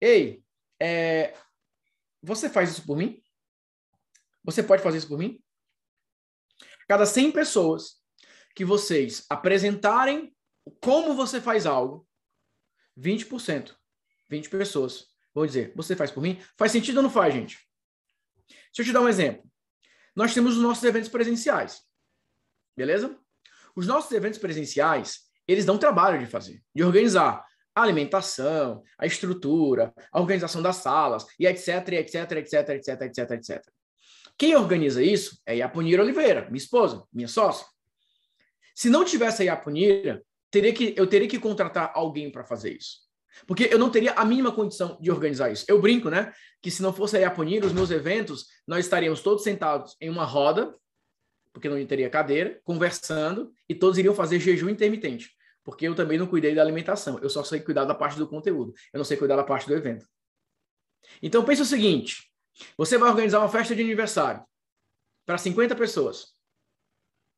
Ei, 0.00 0.42
é, 0.80 1.34
você 2.22 2.48
faz 2.48 2.70
isso 2.70 2.84
por 2.84 2.96
mim? 2.96 3.22
Você 4.44 4.62
pode 4.62 4.82
fazer 4.82 4.98
isso 4.98 5.08
por 5.08 5.18
mim? 5.18 5.42
Cada 6.88 7.04
100 7.04 7.32
pessoas 7.32 7.98
que 8.54 8.64
vocês 8.64 9.24
apresentarem 9.28 10.34
como 10.80 11.14
você 11.14 11.40
faz 11.40 11.66
algo, 11.66 12.08
20%, 12.98 13.76
20 14.28 14.50
pessoas 14.50 15.06
vão 15.34 15.46
dizer: 15.46 15.72
Você 15.76 15.94
faz 15.94 16.10
por 16.10 16.22
mim? 16.22 16.40
Faz 16.56 16.72
sentido 16.72 16.96
ou 16.98 17.02
não 17.02 17.10
faz, 17.10 17.34
gente? 17.34 17.67
Deixa 18.48 18.82
eu 18.82 18.84
te 18.84 18.92
dar 18.92 19.00
um 19.00 19.08
exemplo. 19.08 19.42
Nós 20.14 20.34
temos 20.34 20.56
os 20.56 20.62
nossos 20.62 20.84
eventos 20.84 21.08
presenciais. 21.08 21.82
Beleza? 22.76 23.16
Os 23.74 23.86
nossos 23.86 24.10
eventos 24.12 24.38
presenciais, 24.38 25.20
eles 25.46 25.64
dão 25.64 25.78
trabalho 25.78 26.18
de 26.18 26.26
fazer, 26.26 26.62
de 26.74 26.82
organizar 26.82 27.44
a 27.74 27.82
alimentação, 27.82 28.82
a 28.98 29.06
estrutura, 29.06 29.94
a 30.10 30.20
organização 30.20 30.60
das 30.60 30.76
salas, 30.76 31.26
e 31.38 31.46
etc, 31.46 31.88
etc, 31.92 32.32
etc, 32.32 32.68
etc, 32.70 33.02
etc, 33.02 33.30
etc. 33.30 33.64
Quem 34.36 34.56
organiza 34.56 35.02
isso 35.02 35.40
é 35.46 35.52
a 35.52 35.56
Iapunira 35.56 36.02
Oliveira, 36.02 36.46
minha 36.46 36.56
esposa, 36.56 37.04
minha 37.12 37.28
sócia. 37.28 37.66
Se 38.74 38.88
não 38.88 39.04
tivesse 39.04 39.42
a 39.42 39.46
Iapunira, 39.46 40.22
teria 40.50 40.72
que, 40.72 40.94
eu 40.96 41.06
teria 41.06 41.28
que 41.28 41.38
contratar 41.38 41.92
alguém 41.94 42.30
para 42.30 42.44
fazer 42.44 42.76
isso. 42.76 43.07
Porque 43.46 43.68
eu 43.70 43.78
não 43.78 43.90
teria 43.90 44.12
a 44.12 44.24
mínima 44.24 44.52
condição 44.52 44.98
de 45.00 45.10
organizar 45.10 45.50
isso. 45.50 45.64
Eu 45.68 45.80
brinco, 45.80 46.10
né? 46.10 46.32
Que 46.62 46.70
se 46.70 46.82
não 46.82 46.92
fosse 46.92 47.16
a 47.16 47.20
Iapunira, 47.20 47.66
os 47.66 47.72
meus 47.72 47.90
eventos, 47.90 48.46
nós 48.66 48.84
estaríamos 48.84 49.20
todos 49.20 49.44
sentados 49.44 49.96
em 50.00 50.08
uma 50.08 50.24
roda, 50.24 50.74
porque 51.52 51.68
não 51.68 51.84
teria 51.86 52.10
cadeira, 52.10 52.60
conversando, 52.64 53.52
e 53.68 53.74
todos 53.74 53.98
iriam 53.98 54.14
fazer 54.14 54.38
jejum 54.40 54.68
intermitente. 54.68 55.30
Porque 55.64 55.86
eu 55.86 55.94
também 55.94 56.18
não 56.18 56.26
cuidei 56.26 56.54
da 56.54 56.62
alimentação. 56.62 57.18
Eu 57.20 57.28
só 57.28 57.44
sei 57.44 57.60
cuidar 57.60 57.84
da 57.84 57.94
parte 57.94 58.18
do 58.18 58.28
conteúdo. 58.28 58.72
Eu 58.92 58.98
não 58.98 59.04
sei 59.04 59.16
cuidar 59.16 59.36
da 59.36 59.44
parte 59.44 59.66
do 59.66 59.74
evento. 59.74 60.06
Então, 61.22 61.44
pense 61.44 61.62
o 61.62 61.66
seguinte: 61.66 62.30
você 62.76 62.96
vai 62.96 63.10
organizar 63.10 63.40
uma 63.40 63.48
festa 63.48 63.74
de 63.74 63.82
aniversário 63.82 64.42
para 65.26 65.36
50 65.36 65.76
pessoas. 65.76 66.28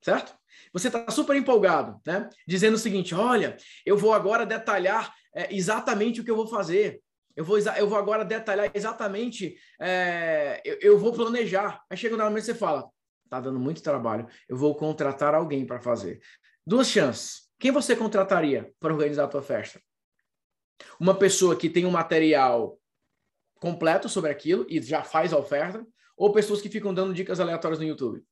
Certo? 0.03 0.35
Você 0.73 0.87
está 0.87 1.11
super 1.11 1.37
empolgado, 1.37 2.01
né? 2.07 2.29
Dizendo 2.47 2.75
o 2.75 2.79
seguinte: 2.79 3.15
olha, 3.15 3.57
eu 3.85 3.97
vou 3.97 4.13
agora 4.13 4.47
detalhar 4.47 5.13
é, 5.35 5.55
exatamente 5.55 6.21
o 6.21 6.25
que 6.25 6.31
eu 6.31 6.37
vou 6.37 6.47
fazer. 6.47 7.03
Eu 7.37 7.45
vou, 7.45 7.59
eu 7.59 7.89
vou 7.89 7.97
agora 7.97 8.25
detalhar 8.25 8.71
exatamente, 8.75 9.57
é, 9.81 10.61
eu, 10.65 10.79
eu, 10.81 10.99
vou 10.99 11.13
planejar. 11.13 11.83
Aí 11.89 11.97
chega 11.97 12.17
no 12.17 12.25
momento 12.25 12.45
você 12.45 12.55
fala: 12.55 12.91
tá 13.29 13.41
dando 13.41 13.59
muito 13.59 13.83
trabalho, 13.83 14.29
eu 14.49 14.57
vou 14.57 14.75
contratar 14.75 15.35
alguém 15.35 15.65
para 15.65 15.81
fazer. 15.81 16.21
Duas 16.67 16.89
chances. 16.89 17.49
Quem 17.59 17.71
você 17.71 17.95
contrataria 17.95 18.73
para 18.81 18.93
organizar 18.93 19.25
a 19.25 19.29
tua 19.29 19.43
festa? 19.43 19.81
Uma 20.99 21.15
pessoa 21.15 21.57
que 21.57 21.71
tem 21.71 21.85
um 21.85 21.91
material 21.91 22.79
completo 23.57 24.09
sobre 24.09 24.31
aquilo 24.31 24.67
e 24.69 24.81
já 24.81 25.05
faz 25.05 25.33
a 25.33 25.39
oferta, 25.39 25.87
ou 26.17 26.33
pessoas 26.33 26.61
que 26.61 26.69
ficam 26.69 26.93
dando 26.93 27.15
dicas 27.15 27.39
aleatórias 27.39 27.79
no 27.79 27.87
YouTube? 27.87 28.25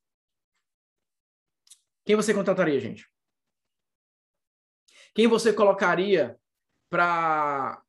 Quem 2.04 2.16
você 2.16 2.32
contrataria, 2.32 2.80
gente? 2.80 3.06
Quem 5.14 5.26
você 5.26 5.52
colocaria 5.52 6.38
para 6.90 7.82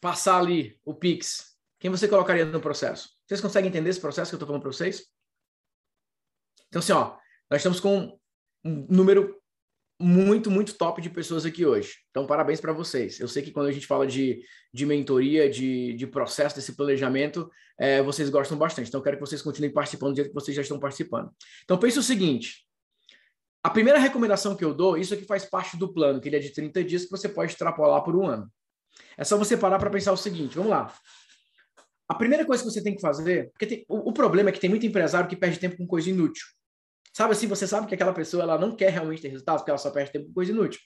passar 0.00 0.38
ali 0.38 0.78
o 0.84 0.94
Pix? 0.94 1.56
Quem 1.78 1.90
você 1.90 2.08
colocaria 2.08 2.44
no 2.44 2.60
processo? 2.60 3.10
Vocês 3.26 3.40
conseguem 3.40 3.68
entender 3.68 3.90
esse 3.90 4.00
processo 4.00 4.30
que 4.30 4.34
eu 4.34 4.38
estou 4.38 4.46
falando 4.46 4.62
para 4.62 4.72
vocês? 4.72 5.06
Então, 6.68 6.80
assim, 6.80 6.92
ó, 6.92 7.16
nós 7.50 7.60
estamos 7.60 7.80
com 7.80 8.18
um 8.64 8.86
número 8.90 9.38
muito, 10.00 10.50
muito 10.50 10.74
top 10.74 11.02
de 11.02 11.10
pessoas 11.10 11.44
aqui 11.44 11.66
hoje. 11.66 11.96
Então, 12.10 12.26
parabéns 12.26 12.60
para 12.60 12.72
vocês. 12.72 13.18
Eu 13.18 13.26
sei 13.26 13.42
que 13.42 13.50
quando 13.50 13.66
a 13.66 13.72
gente 13.72 13.86
fala 13.86 14.06
de, 14.06 14.40
de 14.72 14.86
mentoria, 14.86 15.50
de, 15.50 15.94
de 15.94 16.06
processo, 16.06 16.54
desse 16.54 16.76
planejamento, 16.76 17.50
é, 17.78 18.00
vocês 18.02 18.30
gostam 18.30 18.56
bastante. 18.56 18.88
Então, 18.88 19.00
eu 19.00 19.04
quero 19.04 19.16
que 19.16 19.26
vocês 19.26 19.42
continuem 19.42 19.72
participando 19.72 20.12
do 20.12 20.16
jeito 20.16 20.28
que 20.28 20.34
vocês 20.34 20.54
já 20.54 20.62
estão 20.62 20.78
participando. 20.78 21.30
Então, 21.64 21.78
pense 21.78 21.98
o 21.98 22.02
seguinte: 22.02 22.67
a 23.62 23.70
primeira 23.70 23.98
recomendação 23.98 24.54
que 24.54 24.64
eu 24.64 24.72
dou, 24.72 24.96
isso 24.96 25.14
aqui 25.14 25.24
faz 25.24 25.44
parte 25.44 25.76
do 25.76 25.92
plano, 25.92 26.20
que 26.20 26.28
ele 26.28 26.36
é 26.36 26.40
de 26.40 26.50
30 26.50 26.84
dias, 26.84 27.04
que 27.04 27.10
você 27.10 27.28
pode 27.28 27.52
extrapolar 27.52 28.02
por 28.02 28.14
um 28.14 28.26
ano. 28.26 28.50
É 29.16 29.24
só 29.24 29.36
você 29.36 29.56
parar 29.56 29.78
para 29.78 29.90
pensar 29.90 30.12
o 30.12 30.16
seguinte, 30.16 30.54
vamos 30.54 30.70
lá. 30.70 30.92
A 32.08 32.14
primeira 32.14 32.44
coisa 32.44 32.62
que 32.62 32.70
você 32.70 32.82
tem 32.82 32.94
que 32.94 33.00
fazer, 33.00 33.50
porque 33.50 33.66
tem, 33.66 33.84
o, 33.88 34.10
o, 34.10 34.12
problema 34.12 34.48
é 34.48 34.52
que 34.52 34.60
tem 34.60 34.70
muito 34.70 34.86
empresário 34.86 35.28
que 35.28 35.36
perde 35.36 35.58
tempo 35.58 35.76
com 35.76 35.86
coisa 35.86 36.08
inútil. 36.08 36.46
Sabe 37.12 37.32
assim, 37.32 37.46
você 37.46 37.66
sabe 37.66 37.86
que 37.86 37.94
aquela 37.94 38.14
pessoa 38.14 38.42
ela 38.42 38.58
não 38.58 38.74
quer 38.74 38.90
realmente 38.90 39.20
ter 39.20 39.28
resultados, 39.28 39.62
porque 39.62 39.70
ela 39.70 39.78
só 39.78 39.90
perde 39.90 40.12
tempo 40.12 40.26
com 40.28 40.32
coisa 40.32 40.52
inútil. 40.52 40.80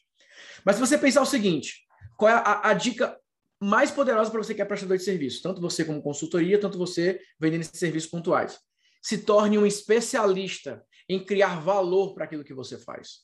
Mas 0.65 0.77
se 0.77 0.81
você 0.81 0.99
pensar 0.99 1.23
o 1.23 1.27
seguinte, 1.27 1.85
qual 2.17 2.31
é 2.31 2.35
a, 2.35 2.71
a 2.71 2.75
dica 2.75 3.17
mais 3.61 3.91
poderosa 3.91 4.31
para 4.31 4.43
você 4.43 4.55
que 4.55 4.63
é 4.63 4.65
prestador 4.65 4.97
de 4.97 5.05
serviço? 5.05 5.43
Tanto 5.43 5.61
você 5.61 5.85
como 5.85 6.03
consultoria, 6.03 6.59
tanto 6.59 6.79
você 6.79 7.21
vendendo 7.39 7.61
esses 7.61 7.79
serviços 7.79 8.11
pontuais. 8.11 8.59
Se 9.01 9.19
torne 9.19 9.59
um 9.59 9.67
especialista 9.67 10.83
em 11.13 11.25
criar 11.25 11.61
valor 11.61 12.15
para 12.15 12.25
aquilo 12.25 12.45
que 12.45 12.55
você 12.55 12.79
faz. 12.79 13.21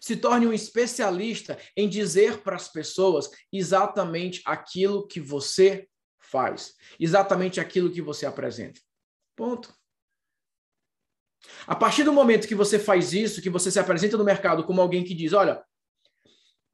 Se 0.00 0.16
torne 0.16 0.46
um 0.46 0.52
especialista 0.52 1.58
em 1.76 1.88
dizer 1.88 2.42
para 2.42 2.56
as 2.56 2.68
pessoas 2.68 3.28
exatamente 3.52 4.42
aquilo 4.44 5.06
que 5.06 5.20
você 5.20 5.88
faz, 6.20 6.74
exatamente 6.98 7.60
aquilo 7.60 7.92
que 7.92 8.00
você 8.00 8.26
apresenta. 8.26 8.80
Ponto. 9.36 9.74
A 11.66 11.74
partir 11.74 12.04
do 12.04 12.12
momento 12.12 12.48
que 12.48 12.54
você 12.54 12.78
faz 12.78 13.12
isso, 13.12 13.42
que 13.42 13.50
você 13.50 13.70
se 13.70 13.78
apresenta 13.78 14.16
no 14.16 14.24
mercado 14.24 14.64
como 14.64 14.80
alguém 14.80 15.04
que 15.04 15.14
diz: 15.14 15.32
olha, 15.32 15.62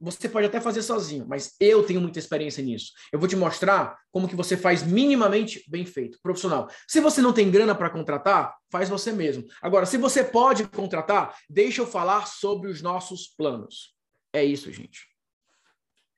você 0.00 0.28
pode 0.28 0.46
até 0.46 0.60
fazer 0.60 0.82
sozinho, 0.82 1.26
mas 1.28 1.54
eu 1.60 1.84
tenho 1.84 2.00
muita 2.00 2.18
experiência 2.18 2.62
nisso. 2.64 2.92
Eu 3.12 3.18
vou 3.18 3.28
te 3.28 3.36
mostrar 3.36 3.98
como 4.10 4.26
que 4.26 4.34
você 4.34 4.56
faz 4.56 4.82
minimamente 4.82 5.62
bem 5.68 5.84
feito, 5.84 6.18
profissional. 6.22 6.70
Se 6.88 7.00
você 7.00 7.20
não 7.20 7.34
tem 7.34 7.50
grana 7.50 7.74
para 7.74 7.90
contratar, 7.90 8.56
faz 8.70 8.88
você 8.88 9.12
mesmo. 9.12 9.44
Agora, 9.60 9.84
se 9.84 9.98
você 9.98 10.24
pode 10.24 10.66
contratar, 10.68 11.36
deixa 11.48 11.82
eu 11.82 11.86
falar 11.86 12.26
sobre 12.26 12.70
os 12.70 12.80
nossos 12.80 13.28
planos. 13.28 13.94
É 14.32 14.42
isso, 14.42 14.72
gente. 14.72 15.06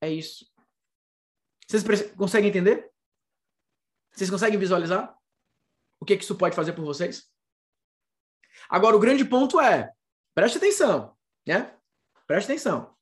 É 0.00 0.08
isso. 0.08 0.46
Vocês 1.66 2.12
conseguem 2.12 2.50
entender? 2.50 2.88
Vocês 4.12 4.30
conseguem 4.30 4.58
visualizar 4.58 5.12
o 5.98 6.04
que, 6.04 6.16
que 6.16 6.22
isso 6.22 6.36
pode 6.36 6.54
fazer 6.54 6.72
por 6.72 6.84
vocês? 6.84 7.28
Agora, 8.68 8.96
o 8.96 9.00
grande 9.00 9.24
ponto 9.24 9.60
é, 9.60 9.90
preste 10.34 10.58
atenção, 10.58 11.16
né? 11.46 11.76
Preste 12.26 12.50
atenção. 12.50 12.94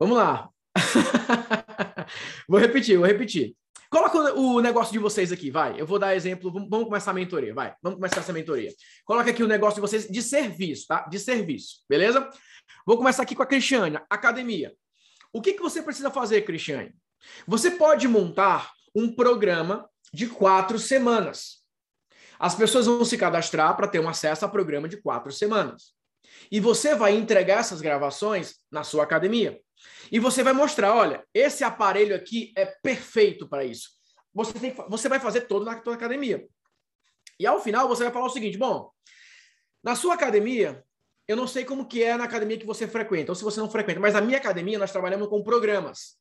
Vamos 0.00 0.16
lá. 0.16 0.48
vou 2.48 2.58
repetir, 2.58 2.96
vou 2.96 3.06
repetir. 3.06 3.54
Coloca 3.90 4.32
o 4.34 4.60
negócio 4.62 4.92
de 4.92 4.98
vocês 4.98 5.30
aqui, 5.30 5.50
vai. 5.50 5.78
Eu 5.78 5.86
vou 5.86 5.98
dar 5.98 6.16
exemplo. 6.16 6.50
Vamos 6.50 6.86
começar 6.86 7.10
a 7.10 7.14
mentoria, 7.14 7.52
vai. 7.52 7.74
Vamos 7.82 7.98
começar 7.98 8.20
essa 8.20 8.32
mentoria. 8.32 8.72
Coloca 9.04 9.30
aqui 9.30 9.42
o 9.42 9.46
negócio 9.46 9.74
de 9.74 9.80
vocês 9.82 10.08
de 10.08 10.22
serviço, 10.22 10.86
tá? 10.86 11.06
De 11.06 11.18
serviço, 11.18 11.80
beleza? 11.86 12.30
Vou 12.86 12.96
começar 12.96 13.24
aqui 13.24 13.34
com 13.34 13.42
a 13.42 13.46
Cristiane, 13.46 13.98
academia. 14.08 14.72
O 15.32 15.42
que, 15.42 15.52
que 15.52 15.60
você 15.60 15.82
precisa 15.82 16.10
fazer, 16.10 16.42
Cristiane? 16.42 16.94
Você 17.46 17.72
pode 17.72 18.08
montar 18.08 18.72
um 18.96 19.14
programa 19.14 19.86
de 20.14 20.28
quatro 20.28 20.78
semanas. 20.78 21.60
As 22.38 22.54
pessoas 22.54 22.86
vão 22.86 23.04
se 23.04 23.18
cadastrar 23.18 23.76
para 23.76 23.86
ter 23.86 24.00
um 24.00 24.08
acesso 24.08 24.46
a 24.46 24.48
programa 24.48 24.88
de 24.88 24.96
quatro 24.96 25.30
semanas. 25.30 25.92
E 26.50 26.60
você 26.60 26.94
vai 26.94 27.14
entregar 27.14 27.60
essas 27.60 27.80
gravações 27.80 28.56
na 28.70 28.84
sua 28.84 29.04
academia. 29.04 29.60
E 30.10 30.18
você 30.18 30.42
vai 30.42 30.52
mostrar: 30.52 30.94
olha, 30.94 31.24
esse 31.32 31.64
aparelho 31.64 32.14
aqui 32.14 32.52
é 32.56 32.66
perfeito 32.66 33.48
para 33.48 33.64
isso. 33.64 33.90
Você, 34.34 34.52
tem, 34.52 34.74
você 34.88 35.08
vai 35.08 35.18
fazer 35.18 35.42
todo 35.42 35.64
na 35.64 35.82
sua 35.82 35.94
academia. 35.94 36.46
E 37.38 37.46
ao 37.46 37.62
final 37.62 37.88
você 37.88 38.04
vai 38.04 38.12
falar 38.12 38.26
o 38.26 38.30
seguinte: 38.30 38.58
bom, 38.58 38.90
na 39.82 39.96
sua 39.96 40.14
academia, 40.14 40.84
eu 41.26 41.36
não 41.36 41.46
sei 41.46 41.64
como 41.64 41.86
que 41.86 42.02
é 42.02 42.16
na 42.16 42.24
academia 42.24 42.58
que 42.58 42.66
você 42.66 42.86
frequenta, 42.86 43.32
ou 43.32 43.36
se 43.36 43.44
você 43.44 43.60
não 43.60 43.70
frequenta, 43.70 44.00
mas 44.00 44.14
na 44.14 44.20
minha 44.20 44.38
academia 44.38 44.78
nós 44.78 44.92
trabalhamos 44.92 45.28
com 45.28 45.42
programas 45.42 46.19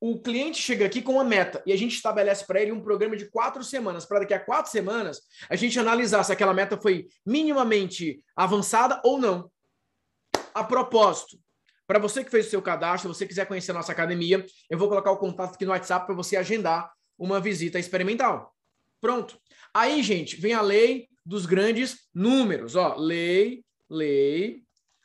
o 0.00 0.20
cliente 0.20 0.60
chega 0.60 0.84
aqui 0.84 1.00
com 1.00 1.12
uma 1.12 1.24
meta 1.24 1.62
e 1.64 1.72
a 1.72 1.76
gente 1.76 1.94
estabelece 1.94 2.46
para 2.46 2.60
ele 2.60 2.72
um 2.72 2.82
programa 2.82 3.16
de 3.16 3.30
quatro 3.30 3.64
semanas, 3.64 4.04
para 4.04 4.20
daqui 4.20 4.34
a 4.34 4.40
quatro 4.40 4.70
semanas 4.70 5.22
a 5.48 5.56
gente 5.56 5.78
analisar 5.78 6.22
se 6.22 6.32
aquela 6.32 6.52
meta 6.52 6.76
foi 6.76 7.06
minimamente 7.24 8.22
avançada 8.34 9.00
ou 9.04 9.18
não. 9.18 9.50
A 10.54 10.62
propósito, 10.62 11.38
para 11.86 11.98
você 11.98 12.24
que 12.24 12.30
fez 12.30 12.46
o 12.46 12.50
seu 12.50 12.60
cadastro, 12.60 13.12
se 13.12 13.18
você 13.18 13.26
quiser 13.26 13.46
conhecer 13.46 13.70
a 13.70 13.74
nossa 13.74 13.92
academia, 13.92 14.44
eu 14.68 14.78
vou 14.78 14.88
colocar 14.88 15.10
o 15.10 15.18
contato 15.18 15.54
aqui 15.54 15.64
no 15.64 15.70
WhatsApp 15.70 16.06
para 16.06 16.14
você 16.14 16.36
agendar 16.36 16.90
uma 17.18 17.40
visita 17.40 17.78
experimental. 17.78 18.54
Pronto. 19.00 19.38
Aí, 19.72 20.02
gente, 20.02 20.36
vem 20.36 20.52
a 20.52 20.60
lei 20.60 21.08
dos 21.24 21.46
grandes 21.46 22.08
números. 22.14 22.74
Ó, 22.74 22.96
lei, 22.96 23.64
lei 23.88 24.62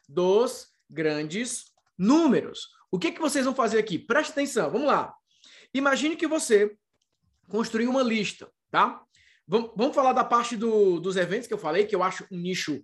dos 0.07 0.67
grandes 0.89 1.65
números. 1.97 2.69
O 2.91 2.99
que, 2.99 3.11
que 3.11 3.21
vocês 3.21 3.45
vão 3.45 3.55
fazer 3.55 3.79
aqui? 3.79 3.97
Preste 3.97 4.31
atenção, 4.31 4.69
vamos 4.69 4.87
lá. 4.87 5.13
Imagine 5.73 6.17
que 6.17 6.27
você 6.27 6.75
construiu 7.47 7.89
uma 7.89 8.03
lista, 8.03 8.51
tá? 8.69 9.01
Vamos 9.47 9.95
falar 9.95 10.13
da 10.13 10.23
parte 10.23 10.55
do, 10.55 10.99
dos 10.99 11.15
eventos 11.15 11.47
que 11.47 11.53
eu 11.53 11.57
falei, 11.57 11.85
que 11.85 11.95
eu 11.95 12.03
acho 12.03 12.25
um 12.31 12.37
nicho 12.37 12.81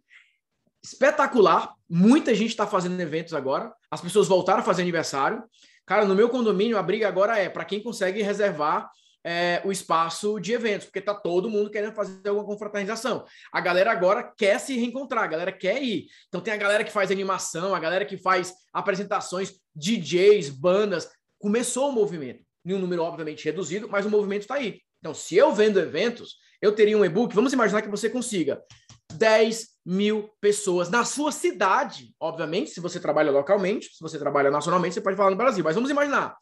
espetacular. 0.83 1.73
Muita 1.89 2.33
gente 2.33 2.49
está 2.49 2.65
fazendo 2.65 2.99
eventos 2.99 3.33
agora. 3.33 3.73
As 3.91 4.01
pessoas 4.01 4.27
voltaram 4.27 4.59
a 4.59 4.63
fazer 4.63 4.81
aniversário. 4.81 5.43
Cara, 5.85 6.05
no 6.05 6.15
meu 6.15 6.29
condomínio, 6.29 6.77
a 6.77 6.83
briga 6.83 7.07
agora 7.07 7.37
é 7.37 7.49
para 7.49 7.63
quem 7.63 7.81
consegue 7.81 8.21
reservar 8.21 8.89
é, 9.29 9.61
o 9.65 9.73
espaço 9.73 10.39
de 10.39 10.53
eventos, 10.53 10.85
porque 10.85 11.01
tá 11.01 11.13
todo 11.13 11.49
mundo 11.49 11.69
querendo 11.69 11.93
fazer 11.93 12.29
alguma 12.29 12.45
confraternização. 12.45 13.25
A 13.51 13.59
galera 13.59 13.91
agora 13.91 14.23
quer 14.23 14.57
se 14.57 14.73
reencontrar, 14.77 15.25
a 15.25 15.27
galera 15.27 15.51
quer 15.51 15.83
ir. 15.83 16.05
Então 16.29 16.39
tem 16.39 16.53
a 16.53 16.57
galera 16.57 16.81
que 16.81 16.91
faz 16.93 17.11
animação, 17.11 17.75
a 17.75 17.79
galera 17.79 18.05
que 18.05 18.15
faz 18.15 18.53
apresentações, 18.71 19.51
DJs, 19.75 20.49
bandas. 20.49 21.09
Começou 21.37 21.89
o 21.89 21.91
movimento, 21.91 22.41
em 22.65 22.73
um 22.73 22.79
número 22.79 23.03
obviamente 23.03 23.43
reduzido, 23.43 23.89
mas 23.89 24.05
o 24.05 24.09
movimento 24.09 24.43
está 24.43 24.55
aí. 24.55 24.79
Então, 24.99 25.13
se 25.13 25.35
eu 25.35 25.53
vendo 25.53 25.77
eventos, 25.77 26.37
eu 26.61 26.71
teria 26.71 26.97
um 26.97 27.03
e-book. 27.03 27.35
Vamos 27.35 27.51
imaginar 27.51 27.81
que 27.81 27.89
você 27.89 28.09
consiga 28.09 28.63
10 29.11 29.67
mil 29.85 30.29
pessoas 30.39 30.89
na 30.89 31.03
sua 31.03 31.33
cidade. 31.33 32.15
Obviamente, 32.17 32.69
se 32.69 32.79
você 32.79 32.97
trabalha 32.97 33.29
localmente, 33.29 33.87
se 33.87 34.01
você 34.01 34.17
trabalha 34.17 34.49
nacionalmente, 34.49 34.93
você 34.93 35.01
pode 35.01 35.17
falar 35.17 35.31
no 35.31 35.35
Brasil. 35.35 35.65
Mas 35.65 35.75
vamos 35.75 35.89
imaginar 35.89 36.33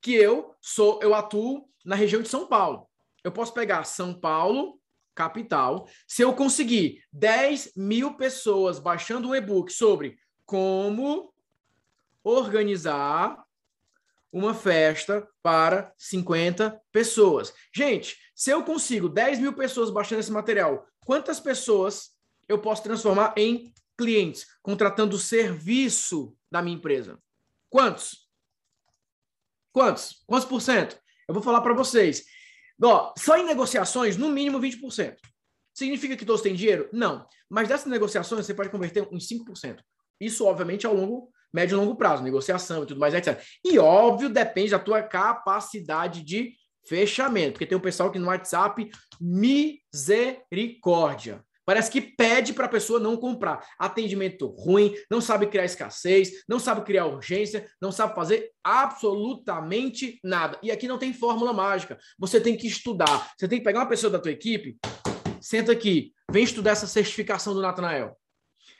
que 0.00 0.14
eu 0.14 0.54
sou, 0.60 1.00
eu 1.02 1.14
atuo 1.14 1.68
na 1.84 1.96
região 1.96 2.22
de 2.22 2.28
São 2.28 2.46
Paulo. 2.46 2.88
Eu 3.22 3.32
posso 3.32 3.52
pegar 3.52 3.84
São 3.84 4.14
Paulo, 4.14 4.80
capital. 5.14 5.88
Se 6.06 6.22
eu 6.22 6.32
conseguir 6.34 7.02
10 7.12 7.72
mil 7.76 8.14
pessoas 8.16 8.78
baixando 8.78 9.28
um 9.28 9.34
e-book 9.34 9.72
sobre 9.72 10.18
como 10.44 11.32
organizar 12.22 13.44
uma 14.32 14.52
festa 14.52 15.26
para 15.42 15.92
50 15.96 16.80
pessoas. 16.92 17.54
Gente, 17.74 18.18
se 18.34 18.50
eu 18.50 18.62
consigo 18.62 19.08
10 19.08 19.38
mil 19.38 19.52
pessoas 19.54 19.90
baixando 19.90 20.20
esse 20.20 20.30
material, 20.30 20.86
quantas 21.04 21.40
pessoas 21.40 22.10
eu 22.48 22.58
posso 22.58 22.82
transformar 22.82 23.32
em 23.36 23.72
clientes, 23.96 24.46
contratando 24.62 25.16
o 25.16 25.20
serviço 25.20 26.36
da 26.50 26.60
minha 26.60 26.76
empresa? 26.76 27.18
Quantos? 27.70 28.25
Quantos? 29.76 30.24
Quantos 30.26 30.48
por 30.48 30.62
cento? 30.62 30.96
Eu 31.28 31.34
vou 31.34 31.42
falar 31.42 31.60
para 31.60 31.74
vocês. 31.74 32.24
Ó, 32.82 33.12
só 33.18 33.36
em 33.36 33.44
negociações, 33.44 34.16
no 34.16 34.30
mínimo 34.30 34.58
20%. 34.58 35.16
Significa 35.74 36.16
que 36.16 36.24
todos 36.24 36.40
têm 36.40 36.54
dinheiro? 36.54 36.88
Não. 36.94 37.26
Mas 37.46 37.68
dessas 37.68 37.84
negociações, 37.84 38.46
você 38.46 38.54
pode 38.54 38.70
converter 38.70 39.06
em 39.12 39.18
5%. 39.18 39.80
Isso, 40.18 40.46
obviamente, 40.46 40.86
ao 40.86 40.94
longo, 40.94 41.30
médio 41.52 41.76
e 41.76 41.78
longo 41.78 41.94
prazo, 41.94 42.22
negociação 42.22 42.84
e 42.84 42.86
tudo 42.86 42.98
mais, 42.98 43.12
etc. 43.12 43.38
E, 43.62 43.78
óbvio, 43.78 44.30
depende 44.30 44.70
da 44.70 44.78
tua 44.78 45.02
capacidade 45.02 46.22
de 46.22 46.54
fechamento. 46.88 47.52
Porque 47.52 47.66
tem 47.66 47.76
um 47.76 47.82
pessoal 47.82 48.10
que 48.10 48.18
no 48.18 48.28
WhatsApp, 48.28 48.90
misericórdia. 49.20 51.44
Parece 51.66 51.90
que 51.90 52.00
pede 52.00 52.52
para 52.54 52.66
a 52.66 52.68
pessoa 52.68 53.00
não 53.00 53.16
comprar. 53.16 53.66
Atendimento 53.76 54.46
ruim, 54.46 54.94
não 55.10 55.20
sabe 55.20 55.48
criar 55.48 55.64
escassez, 55.64 56.44
não 56.48 56.60
sabe 56.60 56.82
criar 56.82 57.06
urgência, 57.06 57.68
não 57.82 57.90
sabe 57.90 58.14
fazer 58.14 58.52
absolutamente 58.62 60.20
nada. 60.22 60.56
E 60.62 60.70
aqui 60.70 60.86
não 60.86 60.96
tem 60.96 61.12
fórmula 61.12 61.52
mágica. 61.52 61.98
Você 62.16 62.40
tem 62.40 62.56
que 62.56 62.68
estudar. 62.68 63.32
Você 63.36 63.48
tem 63.48 63.58
que 63.58 63.64
pegar 63.64 63.80
uma 63.80 63.88
pessoa 63.88 64.12
da 64.12 64.20
tua 64.20 64.30
equipe, 64.30 64.78
senta 65.40 65.72
aqui, 65.72 66.12
vem 66.30 66.44
estudar 66.44 66.70
essa 66.70 66.86
certificação 66.86 67.52
do 67.52 67.60
Natanael. 67.60 68.16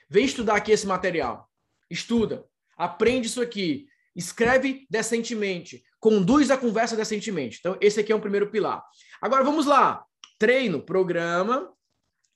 Vem 0.09 0.23
estudar 0.23 0.55
aqui 0.55 0.71
esse 0.71 0.87
material. 0.87 1.49
Estuda, 1.89 2.45
aprende 2.77 3.27
isso 3.27 3.41
aqui, 3.41 3.87
escreve 4.15 4.87
decentemente, 4.89 5.83
conduz 5.99 6.49
a 6.49 6.57
conversa 6.57 6.95
decentemente. 6.95 7.57
Então, 7.59 7.77
esse 7.81 7.99
aqui 7.99 8.13
é 8.13 8.15
o 8.15 8.21
primeiro 8.21 8.49
pilar. 8.49 8.81
Agora 9.21 9.43
vamos 9.43 9.65
lá. 9.65 10.05
Treino, 10.39 10.81
programa, 10.81 11.73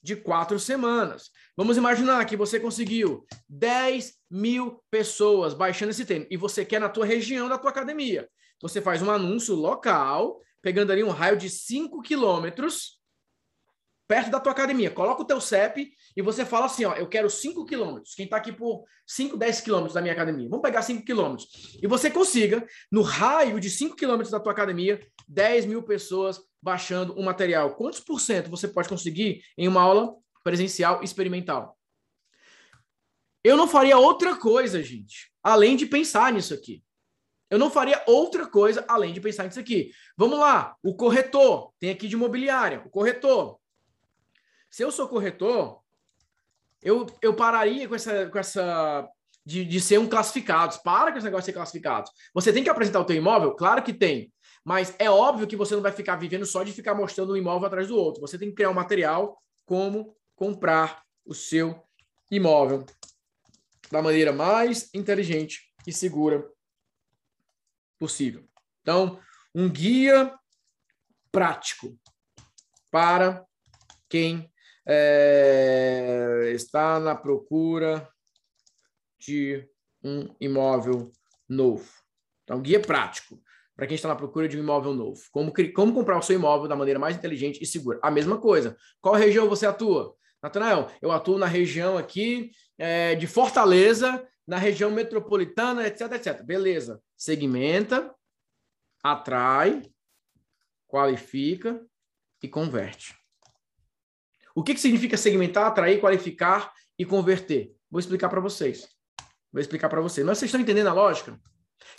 de 0.02 0.16
quatro 0.16 0.60
semanas. 0.60 1.30
Vamos 1.56 1.78
imaginar 1.78 2.26
que 2.26 2.38
você 2.38 2.60
conseguiu 2.60 3.26
10 3.48 4.14
mil 4.30 4.84
pessoas 4.90 5.54
baixando 5.54 5.92
esse 5.92 6.06
treino 6.06 6.26
e 6.30 6.38
você 6.38 6.66
quer 6.66 6.80
na 6.80 6.90
tua 6.90 7.06
região 7.06 7.48
da 7.48 7.58
tua 7.58 7.70
academia. 7.70 8.28
Você 8.62 8.82
faz 8.82 9.02
um 9.02 9.12
anúncio 9.12 9.56
local, 9.56 10.40
pegando 10.62 10.92
ali 10.92 11.04
um 11.04 11.10
raio 11.10 11.38
de 11.38 11.50
5 11.50 12.02
quilômetros 12.02 13.01
perto 14.12 14.30
da 14.30 14.42
tua 14.42 14.52
academia. 14.52 14.92
Coloca 14.92 15.22
o 15.22 15.26
teu 15.26 15.40
CEP 15.40 15.94
e 16.18 16.22
você 16.22 16.44
fala 16.44 16.66
assim, 16.66 16.84
ó, 16.84 16.94
eu 16.96 17.08
quero 17.08 17.30
5 17.30 17.64
quilômetros. 17.64 18.14
Quem 18.14 18.26
está 18.26 18.36
aqui 18.36 18.52
por 18.52 18.84
5, 19.08 19.38
10 19.38 19.62
quilômetros 19.62 19.94
da 19.94 20.02
minha 20.02 20.12
academia. 20.14 20.50
Vamos 20.50 20.62
pegar 20.62 20.82
5 20.82 21.06
quilômetros. 21.06 21.78
E 21.82 21.88
você 21.88 22.12
consiga, 22.12 22.68
no 22.92 23.04
raio 23.04 23.58
de 23.58 23.70
5 23.70 23.96
quilômetros 23.96 24.30
da 24.30 24.38
tua 24.38 24.52
academia, 24.52 25.00
10 25.30 25.66
mil 25.66 25.82
pessoas 25.84 26.42
baixando 26.62 27.14
o 27.14 27.24
material. 27.24 27.74
Quantos 27.76 28.02
por 28.02 28.20
cento 28.20 28.50
você 28.50 28.68
pode 28.68 28.90
conseguir 28.90 29.44
em 29.58 29.70
uma 29.70 29.82
aula 29.82 30.14
presencial 30.44 31.02
experimental? 31.02 31.78
Eu 33.42 33.56
não 33.56 33.66
faria 33.66 33.98
outra 33.98 34.36
coisa, 34.36 34.84
gente, 34.84 35.32
além 35.42 35.78
de 35.78 35.86
pensar 35.86 36.34
nisso 36.34 36.54
aqui. 36.54 36.84
Eu 37.50 37.58
não 37.58 37.72
faria 37.72 38.04
outra 38.06 38.46
coisa 38.46 38.84
além 38.90 39.14
de 39.14 39.22
pensar 39.22 39.46
nisso 39.46 39.60
aqui. 39.60 39.92
Vamos 40.18 40.38
lá, 40.38 40.76
o 40.84 40.94
corretor, 40.94 41.72
tem 41.80 41.92
aqui 41.92 42.10
de 42.10 42.16
imobiliária, 42.16 42.84
o 42.86 42.90
corretor. 42.90 43.61
Se 44.72 44.84
eu 44.84 44.92
sou 44.92 45.08
corretor, 45.08 45.82
eu, 46.82 47.06
eu 47.22 47.36
pararia 47.36 47.88
com 47.88 47.94
essa, 47.94 48.28
com 48.30 48.40
essa 48.40 49.08
de, 49.46 49.66
de 49.66 49.82
ser 49.82 50.00
um 50.00 50.08
classificado. 50.08 50.80
Para 50.82 51.12
com 51.12 51.18
esse 51.18 51.26
negócio 51.26 51.44
de 51.44 51.46
ser 51.48 51.54
classificado. 51.54 52.10
Você 52.34 52.54
tem 52.54 52.64
que 52.64 52.70
apresentar 52.70 53.02
o 53.02 53.06
teu 53.06 53.16
imóvel? 53.16 53.54
Claro 53.56 53.84
que 53.84 53.94
tem. 53.94 54.34
Mas 54.64 54.96
é 54.98 55.10
óbvio 55.10 55.48
que 55.48 55.56
você 55.56 55.76
não 55.76 55.82
vai 55.82 55.92
ficar 55.92 56.16
vivendo 56.16 56.46
só 56.46 56.64
de 56.64 56.72
ficar 56.72 56.96
mostrando 56.96 57.34
um 57.34 57.38
imóvel 57.38 57.68
atrás 57.68 57.88
do 57.88 57.98
outro. 57.98 58.22
Você 58.22 58.38
tem 58.38 58.50
que 58.50 58.56
criar 58.56 58.70
um 58.70 58.76
material 58.76 59.42
como 59.66 60.16
comprar 60.36 61.04
o 61.26 61.34
seu 61.34 61.84
imóvel 62.30 62.86
da 63.92 64.02
maneira 64.02 64.32
mais 64.32 64.90
inteligente 64.94 65.74
e 65.86 65.92
segura 65.92 66.48
possível. 68.00 68.48
Então, 68.82 69.20
um 69.54 69.70
guia 69.70 70.34
prático 71.32 72.00
para 72.90 73.46
quem 74.08 74.50
é, 74.86 76.52
está 76.54 77.00
na 77.00 77.16
procura 77.16 78.08
de 79.20 79.68
um 80.04 80.36
imóvel 80.40 81.12
novo. 81.48 81.90
Então, 82.44 82.62
guia 82.62 82.80
prático 82.80 83.42
para 83.76 83.88
quem 83.88 83.96
está 83.96 84.08
na 84.08 84.16
procura 84.16 84.48
de 84.48 84.58
um 84.58 84.62
imóvel 84.62 84.94
novo. 84.94 85.22
Como, 85.32 85.54
como 85.74 85.94
comprar 85.94 86.18
o 86.18 86.22
seu 86.22 86.36
imóvel 86.36 86.68
da 86.68 86.76
maneira 86.76 87.00
mais 87.00 87.16
inteligente 87.16 87.62
e 87.62 87.66
segura. 87.66 88.00
A 88.02 88.12
mesma 88.12 88.38
coisa. 88.40 88.78
Qual 89.00 89.16
região 89.16 89.50
você 89.50 89.66
atua? 89.66 90.16
Natanael, 90.42 90.90
eu 91.02 91.12
atuo 91.12 91.38
na 91.38 91.46
região 91.46 91.98
aqui 91.98 92.52
é, 92.78 93.16
de 93.16 93.28
Fortaleza, 93.28 94.28
na 94.48 94.58
região 94.58 94.90
metropolitana, 94.90 95.88
etc, 95.88 96.12
etc. 96.14 96.44
Beleza. 96.44 97.02
Segmenta, 97.16 98.14
atrai, 99.04 99.84
qualifica 100.88 101.80
e 102.42 102.48
converte. 102.48 103.21
O 104.56 104.64
que, 104.64 104.74
que 104.74 104.80
significa 104.80 105.18
segmentar, 105.18 105.66
atrair, 105.66 106.00
qualificar 106.00 106.74
e 106.98 107.06
converter? 107.06 107.76
Vou 107.90 108.00
explicar 108.00 108.30
para 108.30 108.40
vocês. 108.40 108.88
Vou 109.52 109.62
explicar 109.62 109.90
para 109.90 110.02
vocês. 110.02 110.26
Mas 110.26 110.38
vocês 110.38 110.50
estão 110.50 110.62
entendendo 110.62 110.88
a 110.88 110.94
lógica? 110.94 111.40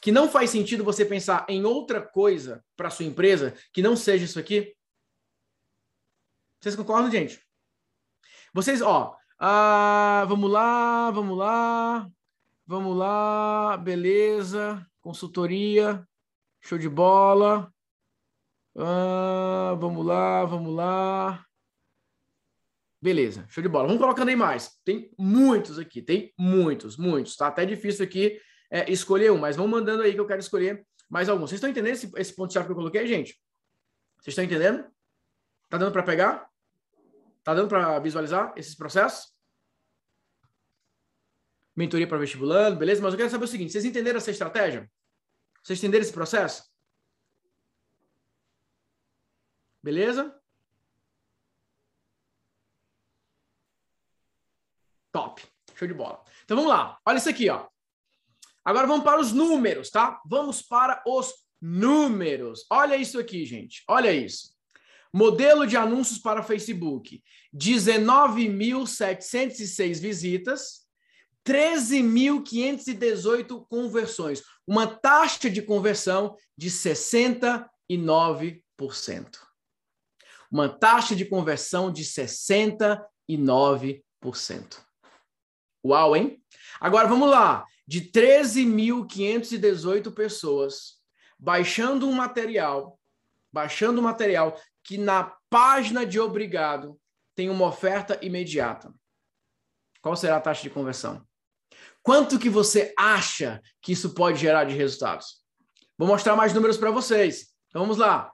Que 0.01 0.13
não 0.13 0.29
faz 0.29 0.51
sentido 0.51 0.85
você 0.85 1.05
pensar 1.05 1.45
em 1.49 1.65
outra 1.65 2.01
coisa 2.01 2.65
para 2.77 2.91
sua 2.91 3.05
empresa 3.05 3.55
que 3.73 3.83
não 3.83 3.97
seja 3.97 4.25
isso 4.25 4.39
aqui? 4.39 4.75
Vocês 6.61 6.77
concordam, 6.77 7.11
gente? 7.11 7.43
Vocês, 8.55 8.81
ó, 8.81 9.17
ah, 9.39 10.25
vamos 10.29 10.51
lá, 10.51 11.11
vamos 11.11 11.37
lá, 11.37 12.09
vamos 12.67 12.97
lá, 12.97 13.77
beleza, 13.77 14.87
consultoria, 15.01 16.07
show 16.61 16.79
de 16.79 16.89
bola. 16.89 17.73
Ah, 18.77 19.77
vamos 19.81 20.07
lá, 20.07 20.45
vamos 20.45 20.75
lá. 20.75 21.45
Beleza, 23.03 23.45
show 23.49 23.61
de 23.61 23.69
bola. 23.69 23.89
Vamos 23.89 24.01
colocando 24.01 24.29
aí 24.29 24.37
mais. 24.37 24.79
Tem 24.85 25.11
muitos 25.19 25.77
aqui, 25.77 26.01
tem 26.01 26.33
muitos, 26.39 26.97
muitos. 26.97 27.35
Tá 27.35 27.49
até 27.49 27.67
difícil 27.67 28.05
aqui 28.05 28.41
é, 28.71 28.89
escolher 28.89 29.33
um, 29.33 29.39
mas 29.39 29.57
vão 29.57 29.67
mandando 29.67 30.05
aí 30.05 30.15
que 30.15 30.21
eu 30.21 30.27
quero 30.27 30.39
escolher 30.39 30.87
mais 31.11 31.29
alguns. 31.29 31.51
Vocês 31.51 31.59
estão 31.59 31.69
entendendo 31.69 31.95
esse, 31.95 32.09
esse 32.17 32.37
ponto-chave 32.37 32.67
que 32.67 32.71
eu 32.71 32.77
coloquei, 32.77 33.05
gente? 33.09 33.37
Vocês 34.21 34.29
estão 34.29 34.45
entendendo? 34.45 34.89
Tá 35.69 35.79
dando 35.79 35.91
para 35.91 36.05
pegar? 36.05 36.49
Tá 37.43 37.53
dando 37.53 37.69
para 37.69 37.99
visualizar 37.99 38.53
esses 38.57 38.77
processos? 38.77 39.33
Mentoria 41.75 42.07
para 42.07 42.19
vestibulando, 42.19 42.79
beleza? 42.79 43.03
Mas 43.03 43.15
eu 43.15 43.19
quero 43.19 43.31
saber 43.31 43.47
o 43.47 43.49
seguinte: 43.49 43.73
vocês 43.73 43.85
entenderam 43.85 44.19
essa 44.19 44.31
estratégia? 44.31 44.89
Vocês 45.65 45.77
entenderam 45.81 46.03
esse 46.05 46.13
processo? 46.13 46.71
Beleza? 49.83 50.41
Top. 55.13 55.41
Show 55.75 55.87
de 55.87 55.95
bola. 55.95 56.21
Então 56.45 56.57
vamos 56.57 56.73
lá. 56.73 56.99
Olha 57.07 57.19
isso 57.19 57.29
aqui, 57.29 57.49
ó. 57.49 57.69
Agora 58.65 58.87
vamos 58.87 59.03
para 59.05 59.21
os 59.21 59.33
números, 59.33 59.91
tá? 59.91 60.21
Vamos 60.25 60.63
para 60.63 61.03
os 61.07 61.35
números. 61.61 62.65
Olha 62.71 62.97
isso 62.97 63.19
aqui, 63.19 63.45
gente. 63.45 63.83
Olha 63.89 64.13
isso. 64.13 64.53
Modelo 65.13 65.67
de 65.67 65.77
anúncios 65.77 66.19
para 66.19 66.43
Facebook: 66.43 67.23
19.706 67.55 70.01
visitas, 70.01 70.87
13.518 71.45 73.67
conversões, 73.69 74.43
uma 74.67 74.87
taxa 74.87 75.51
de 75.51 75.61
conversão 75.61 76.35
de 76.57 76.71
69%. 76.71 77.69
Uma 80.51 80.67
taxa 80.69 81.15
de 81.17 81.25
conversão 81.25 81.91
de 81.93 82.05
69%. 82.05 84.92
Uau, 85.85 86.17
hein? 86.17 86.41
Agora 86.81 87.09
vamos 87.09 87.29
lá. 87.29 87.67
De 87.87 88.11
13.518 88.11 90.13
pessoas 90.13 91.01
baixando 91.39 92.09
um 92.09 92.13
material, 92.13 92.99
baixando 93.53 94.01
um 94.01 94.05
material 94.05 94.57
que 94.85 94.97
na 94.97 95.35
página 95.51 96.07
de 96.07 96.21
obrigado 96.21 96.99
tem 97.35 97.51
uma 97.51 97.67
oferta 97.67 98.19
imediata. 98.23 98.95
Qual 100.01 100.15
será 100.15 100.37
a 100.37 100.41
taxa 100.41 100.63
de 100.63 100.71
conversão? 100.71 101.27
Quanto 102.03 102.39
que 102.39 102.49
você 102.49 102.95
acha 102.97 103.61
que 103.81 103.93
isso 103.93 104.15
pode 104.15 104.39
gerar 104.39 104.65
de 104.65 104.75
resultados? 104.75 105.43
Vou 105.99 106.07
mostrar 106.07 106.37
mais 106.37 106.53
números 106.53 106.77
para 106.77 106.91
vocês. 106.91 107.53
Então 107.69 107.83
vamos 107.83 107.99
lá. 107.99 108.33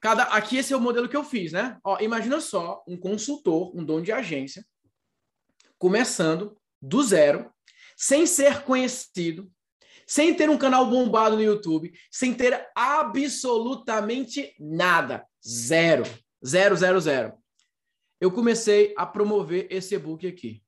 Cada, 0.00 0.24
aqui 0.24 0.56
esse 0.56 0.72
é 0.72 0.76
o 0.76 0.80
modelo 0.80 1.08
que 1.08 1.16
eu 1.16 1.24
fiz, 1.24 1.52
né? 1.52 1.78
Ó, 1.84 1.98
imagina 2.00 2.40
só 2.40 2.82
um 2.86 2.96
consultor, 2.96 3.76
um 3.76 3.84
dono 3.84 4.02
de 4.02 4.12
agência, 4.12 4.64
começando 5.80 6.56
do 6.80 7.02
zero, 7.02 7.52
sem 7.96 8.24
ser 8.26 8.62
conhecido, 8.62 9.50
sem 10.06 10.32
ter 10.34 10.48
um 10.50 10.58
canal 10.58 10.88
bombado 10.88 11.34
no 11.36 11.42
YouTube, 11.42 11.92
sem 12.10 12.34
ter 12.34 12.68
absolutamente 12.76 14.54
nada. 14.60 15.26
Zero. 15.44 16.04
Zero, 16.46 16.76
zero, 16.76 17.00
zero. 17.00 17.32
Eu 18.20 18.30
comecei 18.30 18.94
a 18.96 19.04
promover 19.06 19.66
esse 19.70 19.94
e-book 19.94 20.26
aqui. 20.26 20.62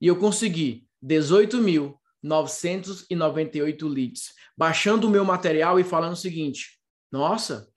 E 0.00 0.06
eu 0.06 0.16
consegui 0.16 0.86
18.998 1.04 3.88
leads, 3.88 4.32
baixando 4.56 5.08
o 5.08 5.10
meu 5.10 5.24
material 5.24 5.80
e 5.80 5.84
falando 5.84 6.12
o 6.12 6.16
seguinte: 6.16 6.78
nossa, 7.10 7.68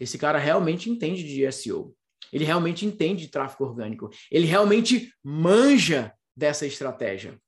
esse 0.00 0.18
cara 0.18 0.38
realmente 0.38 0.90
entende 0.90 1.22
de 1.22 1.52
SEO. 1.52 1.96
Ele 2.34 2.44
realmente 2.44 2.84
entende 2.84 3.26
de 3.26 3.30
tráfego 3.30 3.64
orgânico. 3.64 4.10
Ele 4.28 4.44
realmente 4.44 5.14
manja 5.22 6.12
dessa 6.36 6.66
estratégia. 6.66 7.40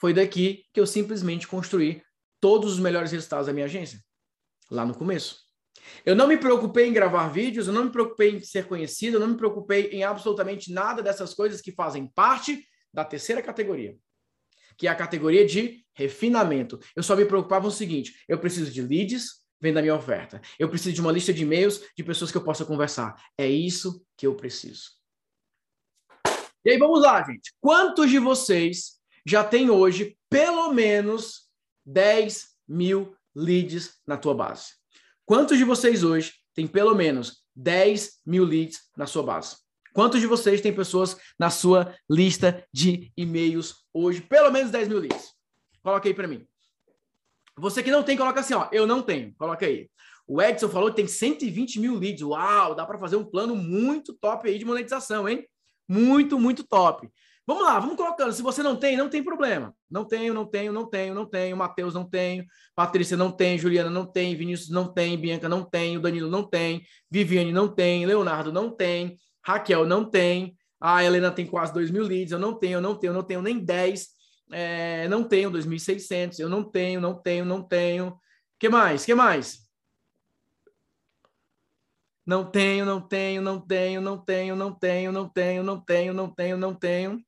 Foi 0.00 0.14
daqui 0.14 0.64
que 0.72 0.80
eu 0.80 0.86
simplesmente 0.86 1.46
construí 1.46 2.02
todos 2.40 2.72
os 2.72 2.80
melhores 2.80 3.12
resultados 3.12 3.46
da 3.46 3.52
minha 3.52 3.66
agência, 3.66 4.00
lá 4.70 4.86
no 4.86 4.94
começo. 4.94 5.44
Eu 6.04 6.16
não 6.16 6.26
me 6.26 6.38
preocupei 6.38 6.86
em 6.86 6.92
gravar 6.94 7.28
vídeos, 7.28 7.66
eu 7.66 7.74
não 7.74 7.84
me 7.84 7.90
preocupei 7.90 8.36
em 8.36 8.40
ser 8.40 8.66
conhecido, 8.66 9.16
eu 9.16 9.20
não 9.20 9.28
me 9.28 9.36
preocupei 9.36 9.90
em 9.90 10.02
absolutamente 10.02 10.72
nada 10.72 11.02
dessas 11.02 11.34
coisas 11.34 11.60
que 11.60 11.72
fazem 11.72 12.06
parte 12.06 12.66
da 12.92 13.04
terceira 13.04 13.42
categoria, 13.42 13.96
que 14.78 14.86
é 14.86 14.90
a 14.90 14.94
categoria 14.94 15.44
de 15.44 15.84
refinamento. 15.92 16.80
Eu 16.94 17.02
só 17.02 17.14
me 17.14 17.26
preocupava 17.26 17.68
o 17.68 17.70
seguinte: 17.70 18.14
eu 18.26 18.38
preciso 18.38 18.70
de 18.70 18.80
leads, 18.80 19.45
vem 19.60 19.72
da 19.72 19.80
minha 19.80 19.94
oferta. 19.94 20.40
Eu 20.58 20.68
preciso 20.68 20.94
de 20.94 21.00
uma 21.00 21.12
lista 21.12 21.32
de 21.32 21.42
e-mails 21.42 21.80
de 21.96 22.04
pessoas 22.04 22.30
que 22.30 22.36
eu 22.36 22.44
possa 22.44 22.64
conversar. 22.64 23.14
É 23.38 23.48
isso 23.48 24.04
que 24.16 24.26
eu 24.26 24.34
preciso. 24.34 24.90
E 26.64 26.70
aí, 26.70 26.78
vamos 26.78 27.00
lá, 27.00 27.22
gente. 27.22 27.54
Quantos 27.60 28.10
de 28.10 28.18
vocês 28.18 28.96
já 29.24 29.44
tem 29.44 29.70
hoje 29.70 30.18
pelo 30.28 30.72
menos 30.72 31.48
10 31.84 32.56
mil 32.68 33.16
leads 33.34 34.00
na 34.06 34.16
tua 34.16 34.34
base? 34.34 34.74
Quantos 35.24 35.58
de 35.58 35.64
vocês 35.64 36.02
hoje 36.02 36.34
tem 36.54 36.66
pelo 36.66 36.94
menos 36.94 37.44
10 37.54 38.20
mil 38.26 38.44
leads 38.44 38.80
na 38.96 39.06
sua 39.06 39.22
base? 39.22 39.56
Quantos 39.92 40.20
de 40.20 40.26
vocês 40.26 40.60
tem 40.60 40.74
pessoas 40.74 41.16
na 41.38 41.50
sua 41.50 41.96
lista 42.10 42.66
de 42.72 43.12
e-mails 43.16 43.86
hoje? 43.94 44.20
Pelo 44.20 44.50
menos 44.50 44.70
10 44.70 44.88
mil 44.88 44.98
leads. 44.98 45.32
Coloca 45.82 46.08
aí 46.08 46.14
para 46.14 46.28
mim. 46.28 46.46
Você 47.58 47.82
que 47.82 47.90
não 47.90 48.02
tem, 48.02 48.16
coloca 48.16 48.40
assim, 48.40 48.54
ó. 48.54 48.68
Eu 48.70 48.86
não 48.86 49.02
tenho. 49.02 49.34
Coloca 49.38 49.64
aí. 49.64 49.88
O 50.26 50.42
Edson 50.42 50.68
falou 50.68 50.90
que 50.90 50.96
tem 50.96 51.06
120 51.06 51.80
mil 51.80 51.98
leads. 51.98 52.22
Uau, 52.22 52.74
dá 52.74 52.84
para 52.84 52.98
fazer 52.98 53.16
um 53.16 53.24
plano 53.24 53.54
muito 53.54 54.12
top 54.14 54.48
aí 54.48 54.58
de 54.58 54.64
monetização, 54.64 55.28
hein? 55.28 55.46
Muito, 55.88 56.38
muito 56.38 56.64
top. 56.64 57.08
Vamos 57.46 57.62
lá, 57.62 57.78
vamos 57.78 57.96
colocando. 57.96 58.32
Se 58.32 58.42
você 58.42 58.60
não 58.60 58.74
tem, 58.74 58.96
não 58.96 59.08
tem 59.08 59.22
problema. 59.22 59.72
Não 59.88 60.04
tenho, 60.04 60.34
não 60.34 60.44
tenho, 60.44 60.72
não 60.72 60.84
tenho, 60.84 61.14
não 61.14 61.24
tenho. 61.24 61.56
Matheus 61.56 61.94
não 61.94 62.04
tenho. 62.04 62.44
Patrícia 62.74 63.16
não 63.16 63.30
tem. 63.30 63.56
Juliana 63.56 63.88
não 63.88 64.04
tem. 64.04 64.34
Vinícius 64.34 64.68
não 64.68 64.92
tem. 64.92 65.16
Bianca 65.16 65.48
não 65.48 65.62
tem. 65.62 65.96
O 65.96 66.00
Danilo 66.00 66.28
não 66.28 66.42
tem. 66.42 66.82
Viviane 67.08 67.52
não 67.52 67.68
tem. 67.68 68.04
Leonardo 68.04 68.52
não 68.52 68.68
tem. 68.68 69.16
Raquel 69.44 69.86
não 69.86 70.04
tem. 70.04 70.56
A 70.80 71.04
Helena 71.04 71.30
tem 71.30 71.46
quase 71.46 71.72
2 71.72 71.90
mil 71.90 72.02
leads. 72.02 72.32
Eu 72.32 72.38
não 72.40 72.52
tenho, 72.52 72.78
eu 72.78 72.80
não 72.80 72.96
tenho, 72.96 73.10
eu 73.10 73.14
não 73.14 73.22
tenho 73.22 73.40
nem 73.40 73.58
10. 73.60 74.08
É, 74.52 75.08
não 75.08 75.24
tenho 75.24 75.50
2.600, 75.50 76.38
eu 76.38 76.48
não 76.48 76.62
tenho, 76.62 77.00
não 77.00 77.20
tenho, 77.20 77.44
não 77.44 77.62
tenho. 77.62 78.18
que 78.58 78.68
mais? 78.68 79.04
que 79.04 79.14
mais? 79.14 79.66
Não 82.24 82.50
tenho, 82.50 82.84
não 82.84 83.00
tenho, 83.00 83.40
não 83.40 83.60
tenho, 83.60 84.00
não 84.00 84.18
tenho, 84.18 84.56
não 84.56 84.72
tenho, 84.72 85.12
não 85.12 85.28
tenho, 85.28 85.62
não 85.62 85.80
tenho, 85.80 86.12
não 86.12 86.30
tenho, 86.30 86.56
não 86.56 86.74
tenho. 86.74 87.24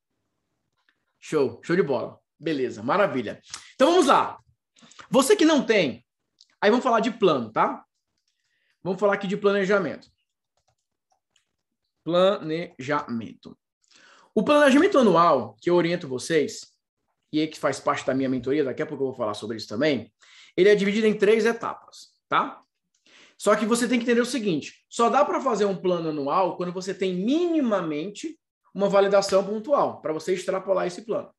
Show, 1.21 1.61
show 1.63 1.77
de 1.77 1.83
bola. 1.83 2.19
Beleza, 2.39 2.83
maravilha. 2.83 3.41
Então 3.75 3.91
vamos 3.91 4.07
lá. 4.07 4.39
Você 5.11 5.37
que 5.37 5.45
não 5.45 5.65
tem, 5.65 6.05
aí 6.61 6.71
vamos 6.71 6.85
falar 6.85 7.01
de 7.01 7.11
plano, 7.11 7.51
tá? 7.51 7.85
Vamos 8.83 9.01
falar 9.01 9.15
aqui 9.15 9.27
de 9.27 9.37
planejamento. 9.37 10.09
Planejamento. 12.05 13.59
O 14.35 14.43
planejamento 14.45 14.99
anual 14.99 15.57
que 15.61 15.69
eu 15.69 15.75
oriento 15.75 16.09
vocês 16.09 16.78
e 17.33 17.47
que 17.47 17.59
faz 17.59 17.79
parte 17.79 18.07
da 18.07 18.15
minha 18.15 18.29
mentoria, 18.29 18.65
daqui 18.65 18.83
a 18.83 18.87
pouco 18.87 19.05
eu 19.05 19.09
vou 19.09 19.17
falar 19.17 19.35
sobre 19.35 19.57
isso 19.57 19.69
também, 19.69 20.13
ele 20.57 20.69
é 20.69 20.75
dividido 20.75 21.07
em 21.07 21.17
três 21.17 21.45
etapas, 21.45 22.09
tá? 22.29 22.63
Só 23.37 23.55
que 23.55 23.65
você 23.65 23.87
tem 23.87 23.99
que 23.99 24.05
entender 24.05 24.21
o 24.21 24.27
seguinte: 24.27 24.85
só 24.89 25.09
dá 25.09 25.25
para 25.25 25.41
fazer 25.41 25.65
um 25.65 25.77
plano 25.77 26.09
anual 26.09 26.57
quando 26.57 26.73
você 26.73 26.93
tem 26.93 27.15
minimamente 27.15 28.39
uma 28.75 28.89
validação 28.89 29.45
pontual, 29.45 30.01
para 30.01 30.13
você 30.13 30.35
extrapolar 30.35 30.87
esse 30.87 31.03
plano, 31.03 31.33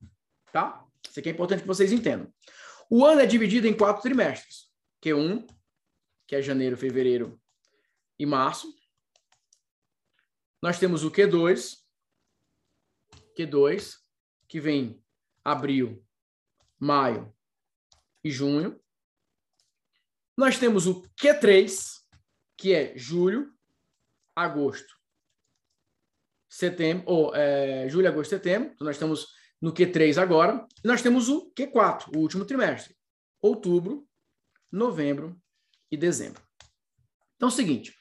tá? 0.51 0.85
Isso 1.07 1.19
aqui 1.19 1.29
é 1.29 1.31
importante 1.31 1.61
que 1.61 1.67
vocês 1.67 1.91
entendam. 1.91 2.31
O 2.89 3.05
ano 3.05 3.21
é 3.21 3.25
dividido 3.25 3.67
em 3.67 3.75
quatro 3.75 4.01
trimestres: 4.01 4.69
Q1, 5.03 5.45
que 6.27 6.35
é 6.35 6.41
janeiro, 6.41 6.77
fevereiro 6.77 7.39
e 8.17 8.25
março. 8.25 8.73
Nós 10.61 10.77
temos 10.77 11.03
o 11.03 11.11
Q2, 11.11 11.77
Q2, 13.37 13.95
que 14.47 14.59
vem 14.59 15.01
abril, 15.51 16.03
maio 16.79 17.33
e 18.23 18.31
junho. 18.31 18.79
Nós 20.37 20.57
temos 20.57 20.87
o 20.87 21.03
Q3, 21.21 21.99
que 22.57 22.73
é 22.73 22.97
julho, 22.97 23.53
agosto, 24.35 24.95
setembro, 26.47 27.03
ou 27.07 27.35
é, 27.35 27.87
julho, 27.89 28.07
agosto, 28.07 28.29
setembro. 28.29 28.71
Então, 28.73 28.85
nós 28.85 28.97
temos 28.97 29.27
no 29.61 29.73
Q3 29.73 30.17
agora. 30.17 30.65
E 30.83 30.87
nós 30.87 31.01
temos 31.01 31.29
o 31.29 31.51
Q4, 31.51 32.15
o 32.15 32.19
último 32.19 32.45
trimestre. 32.45 32.95
Outubro, 33.41 34.07
novembro 34.71 35.39
e 35.91 35.97
dezembro. 35.97 36.41
Então 37.35 37.47
é 37.47 37.51
o 37.51 37.55
seguinte, 37.55 37.95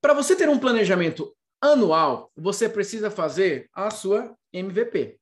para 0.00 0.14
você 0.14 0.36
ter 0.36 0.48
um 0.48 0.58
planejamento 0.58 1.36
anual, 1.60 2.30
você 2.36 2.68
precisa 2.68 3.10
fazer 3.10 3.68
a 3.72 3.90
sua 3.90 4.36
MVP. 4.52 5.18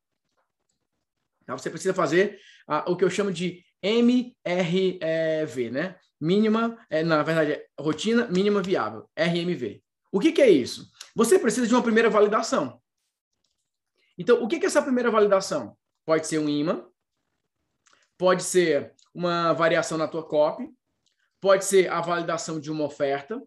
Tá? 1.52 1.58
Você 1.58 1.70
precisa 1.70 1.94
fazer 1.94 2.38
a, 2.66 2.90
o 2.90 2.96
que 2.96 3.04
eu 3.04 3.10
chamo 3.10 3.32
de 3.32 3.64
MRV, 3.82 5.70
né? 5.70 5.96
Mínima, 6.20 6.78
é, 6.88 7.02
na 7.02 7.22
verdade, 7.22 7.52
é 7.52 7.66
rotina 7.78 8.26
mínima 8.28 8.62
viável, 8.62 9.08
RMV. 9.18 9.82
O 10.12 10.20
que, 10.20 10.30
que 10.30 10.42
é 10.42 10.48
isso? 10.48 10.88
Você 11.16 11.38
precisa 11.38 11.66
de 11.66 11.74
uma 11.74 11.82
primeira 11.82 12.08
validação. 12.08 12.80
Então, 14.16 14.42
o 14.42 14.46
que, 14.46 14.58
que 14.58 14.66
é 14.66 14.68
essa 14.68 14.82
primeira 14.82 15.10
validação? 15.10 15.76
Pode 16.04 16.26
ser 16.26 16.38
um 16.38 16.48
imã, 16.48 16.86
pode 18.16 18.44
ser 18.44 18.94
uma 19.14 19.52
variação 19.52 19.98
na 19.98 20.06
tua 20.06 20.22
copy, 20.24 20.70
pode 21.40 21.64
ser 21.64 21.90
a 21.90 22.00
validação 22.00 22.60
de 22.60 22.70
uma 22.70 22.84
oferta, 22.84 23.42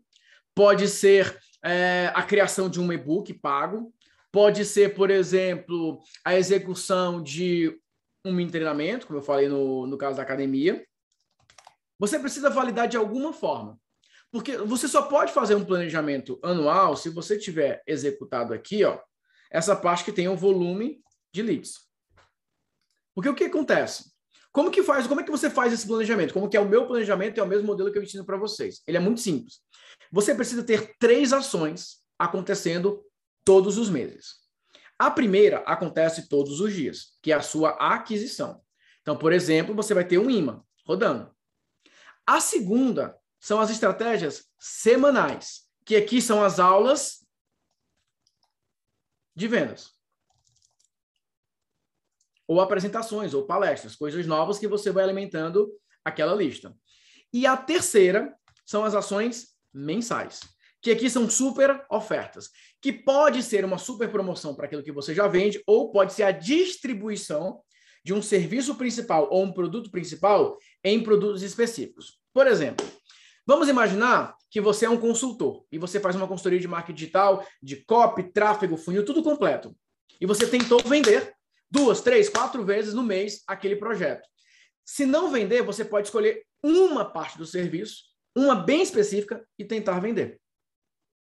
pode 0.53 0.87
ser 0.87 1.39
é, 1.63 2.11
a 2.13 2.23
criação 2.23 2.69
de 2.69 2.81
um 2.81 2.91
e-book 2.91 3.33
pago, 3.35 3.93
pode 4.31 4.65
ser, 4.65 4.93
por 4.93 5.09
exemplo, 5.09 6.01
a 6.25 6.35
execução 6.35 7.23
de 7.23 7.79
um 8.25 8.33
mini 8.33 8.51
treinamento, 8.51 9.05
como 9.05 9.19
eu 9.19 9.23
falei 9.23 9.47
no, 9.47 9.85
no 9.85 9.97
caso 9.97 10.17
da 10.17 10.23
academia. 10.23 10.85
Você 11.99 12.19
precisa 12.19 12.49
validar 12.49 12.87
de 12.87 12.97
alguma 12.97 13.31
forma. 13.31 13.79
Porque 14.31 14.57
você 14.57 14.87
só 14.87 15.03
pode 15.03 15.31
fazer 15.31 15.55
um 15.55 15.63
planejamento 15.63 16.39
anual 16.43 16.97
se 16.97 17.09
você 17.09 17.37
tiver 17.37 17.81
executado 17.87 18.53
aqui, 18.53 18.83
ó, 18.83 18.99
essa 19.49 19.75
parte 19.75 20.03
que 20.03 20.11
tem 20.11 20.27
o 20.27 20.35
volume 20.35 21.01
de 21.33 21.41
leads. 21.41 21.85
Porque 23.13 23.29
o 23.29 23.35
que 23.35 23.45
acontece? 23.45 24.11
Como 24.51 24.71
que 24.71 24.83
faz? 24.83 25.07
Como 25.07 25.21
é 25.21 25.23
que 25.23 25.31
você 25.31 25.49
faz 25.49 25.71
esse 25.71 25.87
planejamento? 25.87 26.33
Como 26.33 26.49
que 26.49 26.57
é 26.57 26.59
o 26.59 26.67
meu 26.67 26.85
planejamento? 26.87 27.39
É 27.39 27.43
o 27.43 27.47
mesmo 27.47 27.67
modelo 27.67 27.91
que 27.91 27.97
eu 27.97 28.03
ensino 28.03 28.25
para 28.25 28.37
vocês. 28.37 28.81
Ele 28.87 28.97
é 28.97 28.99
muito 28.99 29.21
simples. 29.21 29.61
Você 30.11 30.33
precisa 30.33 30.63
ter 30.63 30.95
três 30.97 31.31
ações 31.31 32.01
acontecendo 32.17 33.03
todos 33.45 33.77
os 33.77 33.89
meses. 33.89 34.44
A 34.97 35.11
primeira 35.11 35.59
acontece 35.59 36.29
todos 36.29 36.59
os 36.61 36.73
dias, 36.73 37.17
que 37.21 37.31
é 37.31 37.35
a 37.35 37.41
sua 37.41 37.71
aquisição. 37.71 38.63
Então, 39.01 39.17
por 39.17 39.33
exemplo, 39.33 39.75
você 39.75 39.93
vai 39.93 40.05
ter 40.05 40.17
um 40.17 40.29
imã 40.29 40.63
rodando. 40.85 41.33
A 42.25 42.39
segunda 42.39 43.17
são 43.39 43.59
as 43.59 43.69
estratégias 43.69 44.49
semanais, 44.57 45.69
que 45.85 45.95
aqui 45.95 46.21
são 46.21 46.43
as 46.43 46.59
aulas 46.59 47.25
de 49.35 49.47
vendas 49.47 49.95
ou 52.47 52.61
apresentações, 52.61 53.33
ou 53.33 53.45
palestras, 53.45 53.95
coisas 53.95 54.25
novas 54.25 54.59
que 54.59 54.67
você 54.67 54.91
vai 54.91 55.03
alimentando 55.03 55.71
aquela 56.03 56.35
lista. 56.35 56.75
E 57.33 57.45
a 57.45 57.57
terceira 57.57 58.35
são 58.65 58.83
as 58.83 58.93
ações 58.93 59.55
mensais, 59.73 60.41
que 60.85 60.91
aqui 60.91 61.09
são 61.09 61.27
super 61.27 61.83
ofertas, 61.89 62.51
que 62.79 62.93
pode 62.93 63.41
ser 63.41 63.65
uma 63.65 63.79
super 63.79 64.07
promoção 64.11 64.53
para 64.53 64.67
aquilo 64.67 64.83
que 64.83 64.91
você 64.91 65.15
já 65.15 65.27
vende, 65.27 65.59
ou 65.65 65.91
pode 65.91 66.13
ser 66.13 66.21
a 66.21 66.29
distribuição 66.29 67.59
de 68.03 68.13
um 68.13 68.21
serviço 68.21 68.75
principal 68.75 69.27
ou 69.31 69.41
um 69.45 69.51
produto 69.51 69.89
principal 69.89 70.59
em 70.83 71.01
produtos 71.01 71.41
específicos. 71.41 72.19
Por 72.31 72.45
exemplo, 72.45 72.85
vamos 73.47 73.67
imaginar 73.67 74.35
que 74.51 74.61
você 74.61 74.85
é 74.85 74.89
um 74.89 74.99
consultor 74.99 75.65
e 75.71 75.79
você 75.79 75.99
faz 75.99 76.15
uma 76.15 76.27
consultoria 76.27 76.59
de 76.59 76.67
marketing 76.67 76.95
digital, 76.95 77.43
de 77.63 77.77
copy, 77.77 78.31
tráfego, 78.31 78.77
funil, 78.77 79.03
tudo 79.03 79.23
completo. 79.23 79.75
E 80.21 80.27
você 80.27 80.45
tentou 80.45 80.79
vender 80.85 81.33
duas, 81.67 81.99
três, 82.01 82.29
quatro 82.29 82.63
vezes 82.63 82.93
no 82.93 83.01
mês 83.01 83.41
aquele 83.47 83.75
projeto. 83.75 84.29
Se 84.85 85.03
não 85.03 85.31
vender, 85.31 85.63
você 85.63 85.83
pode 85.83 86.09
escolher 86.09 86.43
uma 86.61 87.03
parte 87.03 87.39
do 87.39 87.45
serviço, 87.47 88.03
uma 88.35 88.53
bem 88.53 88.83
específica, 88.83 89.43
e 89.57 89.65
tentar 89.65 89.99
vender. 89.99 90.39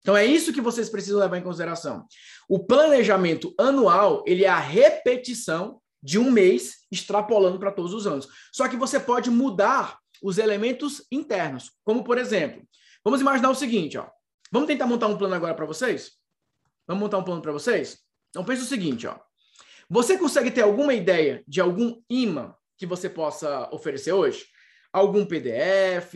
Então 0.06 0.16
é 0.16 0.24
isso 0.24 0.52
que 0.52 0.60
vocês 0.60 0.88
precisam 0.88 1.18
levar 1.18 1.36
em 1.36 1.42
consideração. 1.42 2.06
O 2.48 2.60
planejamento 2.60 3.52
anual, 3.58 4.22
ele 4.24 4.44
é 4.44 4.48
a 4.48 4.56
repetição 4.56 5.80
de 6.00 6.16
um 6.16 6.30
mês 6.30 6.86
extrapolando 6.92 7.58
para 7.58 7.72
todos 7.72 7.92
os 7.92 8.06
anos. 8.06 8.28
Só 8.52 8.68
que 8.68 8.76
você 8.76 9.00
pode 9.00 9.30
mudar 9.30 9.98
os 10.22 10.38
elementos 10.38 11.04
internos, 11.10 11.72
como 11.82 12.04
por 12.04 12.18
exemplo, 12.18 12.62
vamos 13.04 13.20
imaginar 13.20 13.50
o 13.50 13.54
seguinte, 13.56 13.98
ó. 13.98 14.06
Vamos 14.52 14.68
tentar 14.68 14.86
montar 14.86 15.08
um 15.08 15.18
plano 15.18 15.34
agora 15.34 15.56
para 15.56 15.66
vocês? 15.66 16.12
Vamos 16.86 17.02
montar 17.02 17.18
um 17.18 17.24
plano 17.24 17.42
para 17.42 17.50
vocês? 17.50 17.98
Então 18.30 18.44
pense 18.44 18.62
o 18.62 18.66
seguinte, 18.66 19.08
ó. 19.08 19.18
Você 19.90 20.16
consegue 20.16 20.52
ter 20.52 20.62
alguma 20.62 20.94
ideia 20.94 21.42
de 21.48 21.60
algum 21.60 22.00
imã 22.08 22.54
que 22.78 22.86
você 22.86 23.10
possa 23.10 23.68
oferecer 23.74 24.12
hoje? 24.12 24.46
Algum 24.92 25.26
PDF, 25.26 26.14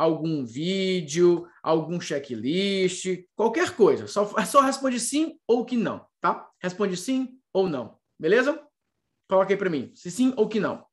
algum 0.00 0.46
vídeo, 0.46 1.46
algum 1.62 2.00
checklist, 2.00 3.22
qualquer 3.36 3.76
coisa. 3.76 4.06
Só, 4.06 4.24
só 4.46 4.62
responde 4.62 4.98
sim 4.98 5.38
ou 5.46 5.62
que 5.62 5.76
não, 5.76 6.06
tá? 6.18 6.48
Responde 6.58 6.96
sim 6.96 7.38
ou 7.52 7.68
não, 7.68 7.98
beleza? 8.18 8.66
Coloque 9.28 9.52
aí 9.52 9.58
para 9.58 9.68
mim, 9.68 9.92
se 9.94 10.10
sim 10.10 10.32
ou 10.38 10.48
que 10.48 10.58
não. 10.58 10.86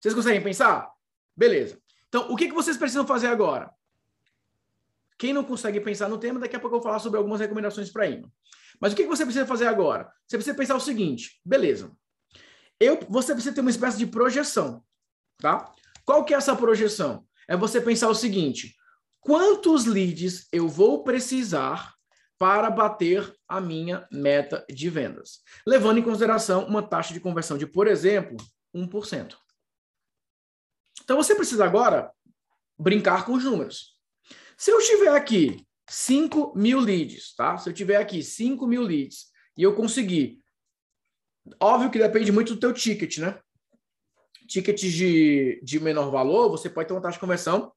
Vocês 0.00 0.14
conseguem 0.14 0.42
pensar? 0.42 0.90
Beleza. 1.36 1.78
Então, 2.08 2.32
o 2.32 2.36
que, 2.36 2.48
que 2.48 2.54
vocês 2.54 2.78
precisam 2.78 3.06
fazer 3.06 3.26
agora? 3.26 3.70
Quem 5.18 5.34
não 5.34 5.44
consegue 5.44 5.78
pensar 5.78 6.08
no 6.08 6.16
tema, 6.16 6.40
daqui 6.40 6.56
a 6.56 6.60
pouco 6.60 6.76
eu 6.76 6.80
vou 6.80 6.88
falar 6.88 7.00
sobre 7.00 7.18
algumas 7.18 7.40
recomendações 7.40 7.90
para 7.90 8.06
imã. 8.06 8.30
Mas 8.80 8.94
o 8.94 8.96
que 8.96 9.04
você 9.04 9.24
precisa 9.24 9.44
fazer 9.44 9.66
agora? 9.66 10.10
Você 10.26 10.38
precisa 10.38 10.56
pensar 10.56 10.76
o 10.76 10.80
seguinte, 10.80 11.38
beleza. 11.44 11.94
Eu, 12.80 12.98
você 13.10 13.34
precisa 13.34 13.54
ter 13.54 13.60
uma 13.60 13.70
espécie 13.70 13.98
de 13.98 14.06
projeção, 14.06 14.82
tá? 15.36 15.70
Qual 16.06 16.24
que 16.24 16.32
é 16.32 16.36
essa 16.36 16.54
projeção? 16.54 17.26
É 17.48 17.56
você 17.56 17.80
pensar 17.80 18.08
o 18.08 18.14
seguinte, 18.14 18.74
quantos 19.20 19.84
leads 19.84 20.46
eu 20.52 20.68
vou 20.68 21.02
precisar 21.02 21.94
para 22.38 22.70
bater 22.70 23.34
a 23.48 23.60
minha 23.60 24.06
meta 24.12 24.64
de 24.70 24.88
vendas? 24.88 25.40
Levando 25.66 25.98
em 25.98 26.02
consideração 26.02 26.64
uma 26.66 26.82
taxa 26.82 27.12
de 27.12 27.18
conversão 27.18 27.58
de, 27.58 27.66
por 27.66 27.88
exemplo, 27.88 28.36
1%. 28.74 29.36
Então 31.02 31.16
você 31.16 31.34
precisa 31.34 31.64
agora 31.64 32.12
brincar 32.78 33.24
com 33.24 33.32
os 33.32 33.44
números. 33.44 33.96
Se 34.56 34.70
eu 34.70 34.78
estiver 34.78 35.14
aqui 35.14 35.66
5 35.88 36.56
mil 36.56 36.78
leads, 36.78 37.34
tá? 37.34 37.58
Se 37.58 37.68
eu 37.68 37.74
tiver 37.74 37.96
aqui 37.96 38.22
5 38.22 38.64
mil 38.66 38.82
leads 38.82 39.26
e 39.56 39.62
eu 39.62 39.74
conseguir. 39.74 40.38
Óbvio 41.60 41.90
que 41.90 41.98
depende 41.98 42.30
muito 42.30 42.54
do 42.54 42.60
teu 42.60 42.72
ticket, 42.72 43.18
né? 43.18 43.40
Tickets 44.46 44.92
de, 44.92 45.60
de 45.62 45.80
menor 45.80 46.10
valor, 46.10 46.48
você 46.50 46.70
pode 46.70 46.88
ter 46.88 46.94
uma 46.94 47.00
taxa 47.00 47.14
de 47.14 47.20
conversão 47.20 47.72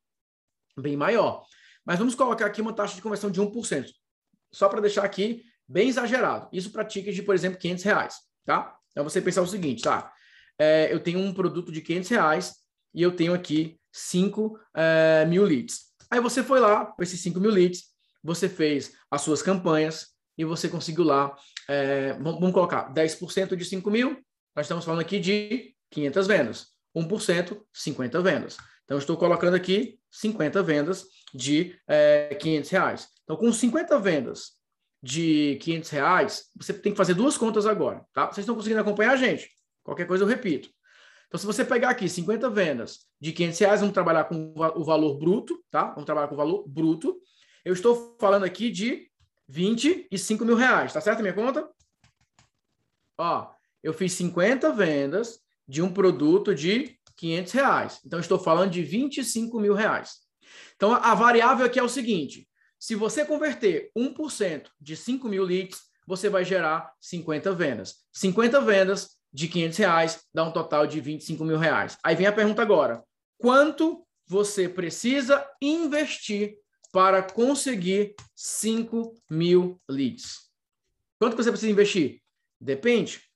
bem 0.77 0.95
maior. 0.95 1.45
Mas 1.85 1.97
vamos 1.97 2.15
colocar 2.15 2.45
aqui 2.45 2.61
uma 2.61 2.73
taxa 2.73 2.95
de 2.95 3.01
conversão 3.01 3.31
de 3.31 3.41
1%. 3.41 3.87
Só 4.51 4.69
para 4.69 4.81
deixar 4.81 5.03
aqui 5.03 5.43
bem 5.67 5.89
exagerado. 5.89 6.49
Isso 6.51 6.71
para 6.71 6.85
tickets 6.85 7.15
de, 7.15 7.21
por 7.21 7.35
exemplo, 7.35 7.59
500 7.59 7.83
reais, 7.83 8.15
tá? 8.45 8.75
Então 8.91 9.03
você 9.03 9.21
pensar 9.21 9.41
o 9.41 9.47
seguinte, 9.47 9.83
tá? 9.83 10.11
É, 10.57 10.91
eu 10.91 10.99
tenho 10.99 11.19
um 11.19 11.33
produto 11.33 11.71
de 11.71 11.81
500 11.81 12.09
reais 12.09 12.55
e 12.93 13.01
eu 13.01 13.15
tenho 13.15 13.33
aqui 13.33 13.79
5 13.91 14.59
é, 14.75 15.25
mil 15.25 15.43
leads. 15.43 15.89
Aí 16.09 16.19
você 16.19 16.43
foi 16.43 16.59
lá 16.59 16.87
com 16.87 17.03
esses 17.03 17.21
5 17.21 17.39
mil 17.39 17.51
leads, 17.51 17.83
você 18.23 18.49
fez 18.49 18.93
as 19.09 19.21
suas 19.21 19.41
campanhas 19.41 20.07
e 20.37 20.43
você 20.43 20.67
conseguiu 20.67 21.03
lá, 21.03 21.35
é, 21.67 22.13
vamos 22.13 22.51
colocar 22.51 22.91
10% 22.93 23.55
de 23.55 23.63
5 23.63 23.89
mil, 23.91 24.19
nós 24.55 24.65
estamos 24.65 24.83
falando 24.83 25.01
aqui 25.01 25.19
de 25.19 25.75
500 25.91 26.27
vendas. 26.27 26.67
1%, 26.95 27.61
50 27.71 28.21
vendas. 28.21 28.57
Então, 28.83 28.97
estou 28.97 29.15
colocando 29.17 29.53
aqui 29.53 29.99
50 30.09 30.63
vendas 30.63 31.05
de 31.33 31.75
é, 31.87 32.35
500 32.35 32.69
reais. 32.71 33.07
Então, 33.23 33.37
com 33.37 33.51
50 33.51 33.99
vendas 33.99 34.53
de 35.01 35.57
500 35.61 35.89
reais, 35.91 36.45
você 36.57 36.73
tem 36.73 36.91
que 36.91 36.97
fazer 36.97 37.13
duas 37.13 37.37
contas 37.37 37.65
agora, 37.65 38.03
tá? 38.13 38.25
Vocês 38.25 38.39
estão 38.39 38.55
conseguindo 38.55 38.81
acompanhar 38.81 39.11
a 39.11 39.17
gente? 39.17 39.49
Qualquer 39.83 40.07
coisa 40.07 40.23
eu 40.23 40.27
repito. 40.27 40.69
Então, 41.27 41.39
se 41.39 41.45
você 41.45 41.63
pegar 41.63 41.91
aqui 41.91 42.09
50 42.09 42.49
vendas 42.49 43.01
de 43.21 43.31
500 43.31 43.59
reais, 43.59 43.79
vamos 43.81 43.93
trabalhar 43.93 44.23
com 44.23 44.53
o 44.75 44.83
valor 44.83 45.19
bruto, 45.19 45.63
tá? 45.69 45.85
Vamos 45.91 46.05
trabalhar 46.05 46.27
com 46.27 46.33
o 46.33 46.37
valor 46.37 46.67
bruto. 46.67 47.21
Eu 47.63 47.73
estou 47.73 48.17
falando 48.19 48.45
aqui 48.45 48.71
de 48.71 49.07
25 49.47 50.43
mil 50.43 50.55
reais, 50.55 50.91
tá 50.93 50.99
certo 50.99 51.21
minha 51.21 51.33
conta? 51.33 51.69
Ó, 53.17 53.51
eu 53.83 53.93
fiz 53.93 54.13
50 54.13 54.71
vendas 54.73 55.39
de 55.69 55.83
um 55.83 55.93
produto 55.93 56.55
de 56.55 56.97
500 57.15 57.53
reais. 57.53 57.99
Então, 58.03 58.19
estou 58.19 58.39
falando 58.39 58.71
de 58.71 58.81
25 58.81 59.59
mil 59.59 59.75
reais. 59.75 60.15
Então, 60.75 60.93
a 60.93 61.13
variável 61.13 61.65
aqui 61.65 61.77
é 61.77 61.83
o 61.83 61.87
seguinte: 61.87 62.49
se 62.79 62.95
você 62.95 63.23
converter 63.23 63.91
1% 63.95 64.63
de 64.81 64.97
5 64.97 65.29
mil 65.29 65.43
leads, 65.43 65.79
você 66.07 66.27
vai 66.27 66.43
gerar 66.43 66.91
50 66.99 67.53
vendas. 67.53 67.97
50 68.11 68.59
vendas 68.61 69.19
de 69.31 69.47
500 69.47 69.77
reais 69.77 70.23
dá 70.33 70.43
um 70.43 70.51
total 70.51 70.87
de 70.87 70.99
25 70.99 71.45
mil 71.45 71.59
reais. 71.59 71.97
Aí 72.03 72.15
vem 72.15 72.25
a 72.25 72.33
pergunta 72.33 72.63
agora: 72.63 73.03
quanto 73.37 74.03
você 74.25 74.67
precisa 74.67 75.45
investir 75.61 76.57
para 76.91 77.21
conseguir 77.21 78.15
5 78.35 79.13
mil 79.29 79.79
leads. 79.87 80.49
Quanto 81.19 81.37
você 81.37 81.51
precisa 81.51 81.71
investir? 81.71 82.21
Depende. 82.59 83.28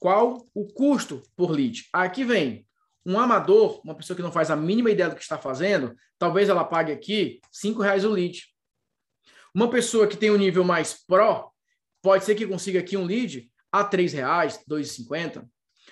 Qual 0.00 0.48
o 0.54 0.66
custo 0.66 1.22
por 1.36 1.50
lead? 1.50 1.86
Aqui 1.92 2.24
vem 2.24 2.66
um 3.04 3.20
amador, 3.20 3.80
uma 3.84 3.94
pessoa 3.94 4.16
que 4.16 4.22
não 4.22 4.32
faz 4.32 4.50
a 4.50 4.56
mínima 4.56 4.90
ideia 4.90 5.10
do 5.10 5.14
que 5.14 5.22
está 5.22 5.36
fazendo, 5.36 5.94
talvez 6.18 6.48
ela 6.48 6.64
pague 6.64 6.90
aqui 6.90 7.40
R$ 7.62 7.74
reais 7.78 8.04
o 8.04 8.10
lead. 8.10 8.42
Uma 9.54 9.68
pessoa 9.68 10.06
que 10.06 10.16
tem 10.16 10.30
um 10.30 10.38
nível 10.38 10.64
mais 10.64 11.04
pro, 11.06 11.52
pode 12.02 12.24
ser 12.24 12.34
que 12.34 12.46
consiga 12.46 12.80
aqui 12.80 12.96
um 12.96 13.04
lead 13.04 13.50
a 13.70 13.82
R$ 13.82 14.06
reais, 14.06 14.56
R$ 14.56 14.64
2,50. 14.70 15.46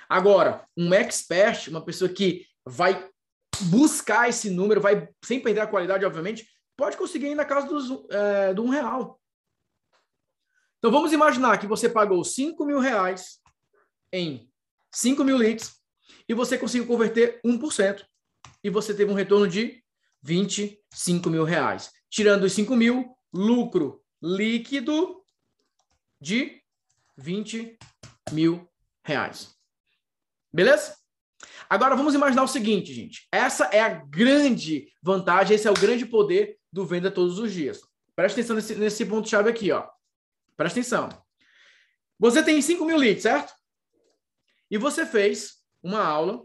Agora, 0.09 0.67
um 0.75 0.93
expert, 0.95 1.69
uma 1.69 1.85
pessoa 1.85 2.09
que 2.09 2.47
vai 2.65 3.07
buscar 3.65 4.29
esse 4.29 4.49
número, 4.49 4.81
vai 4.81 5.07
sem 5.23 5.41
perder 5.41 5.61
a 5.61 5.67
qualidade, 5.67 6.07
obviamente, 6.07 6.49
pode 6.79 6.97
conseguir 6.97 7.27
ainda 7.27 7.43
na 7.43 7.45
casa 7.45 7.67
dos, 7.67 7.91
é, 8.11 8.55
do 8.55 8.63
um 8.63 8.71
real. 8.71 9.21
Então 10.79 10.91
vamos 10.91 11.13
imaginar 11.13 11.59
que 11.59 11.67
você 11.67 11.91
pagou 11.91 12.25
5 12.25 12.65
mil 12.65 12.79
reais 12.79 13.39
em 14.13 14.51
5 14.93 15.25
mil 15.25 15.37
leads 15.37 15.79
e 16.29 16.35
você 16.35 16.59
conseguiu 16.59 16.87
converter 16.87 17.41
1%. 17.45 18.05
E 18.63 18.71
você 18.71 18.93
teve 18.95 19.11
um 19.11 19.15
retorno 19.15 19.47
de 19.47 19.83
25 20.23 21.31
mil 21.31 21.45
reais. 21.45 21.91
Tirando 22.11 22.45
os 22.45 22.53
5 22.53 22.75
mil, 22.77 23.17
lucro 23.33 24.03
líquido 24.23 25.23
de 26.21 26.61
20 27.17 27.79
mil 28.33 28.69
reais. 29.05 29.55
Beleza? 30.53 30.97
Agora 31.71 31.95
vamos 31.95 32.15
imaginar 32.15 32.43
o 32.43 32.49
seguinte, 32.49 32.93
gente. 32.93 33.29
Essa 33.31 33.67
é 33.67 33.81
a 33.81 33.89
grande 33.89 34.91
vantagem, 35.03 35.55
esse 35.55 35.69
é 35.69 35.71
o 35.71 35.75
grande 35.75 36.07
poder 36.07 36.59
do 36.73 36.85
venda 36.85 37.11
todos 37.11 37.39
os 37.39 37.53
dias. 37.53 37.81
Presta 38.17 38.41
atenção 38.41 38.57
nesse, 38.57 38.75
nesse 38.75 39.05
ponto-chave 39.07 39.49
aqui, 39.49 39.71
ó. 39.71 39.89
Presta 40.57 40.81
atenção. 40.81 41.09
Você 42.19 42.43
tem 42.43 42.61
5 42.61 42.85
mil 42.85 42.97
leads, 42.97 43.23
certo? 43.23 43.53
E 44.71 44.77
você 44.77 45.07
fez 45.07 45.59
uma 45.83 46.03
aula, 46.03 46.45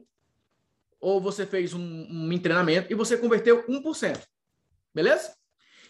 ou 0.99 1.19
você 1.19 1.45
fez 1.45 1.73
um, 1.73 1.81
um 1.81 2.39
treinamento, 2.39 2.91
e 2.91 2.95
você 2.95 3.17
converteu 3.17 3.67
1%. 3.67 4.23
Beleza? 4.93 5.35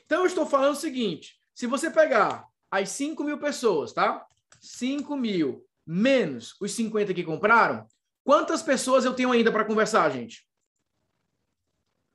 Então, 0.06 0.22
eu 0.22 0.26
estou 0.26 0.46
falando 0.46 0.74
o 0.74 0.80
seguinte: 0.80 1.40
se 1.54 1.68
você 1.68 1.92
pegar 1.92 2.48
as 2.72 2.90
5 2.90 3.24
mil 3.24 3.38
pessoas, 3.38 3.94
tá? 3.94 4.26
5 4.60 5.16
mil 5.16 5.64
menos 5.86 6.56
os 6.62 6.72
50 6.72 7.14
que 7.14 7.24
compraram, 7.24 7.88
quantas 8.24 8.64
pessoas 8.64 9.06
eu 9.06 9.14
tenho 9.14 9.32
ainda 9.32 9.52
para 9.52 9.66
conversar, 9.66 10.10
gente? 10.10 10.48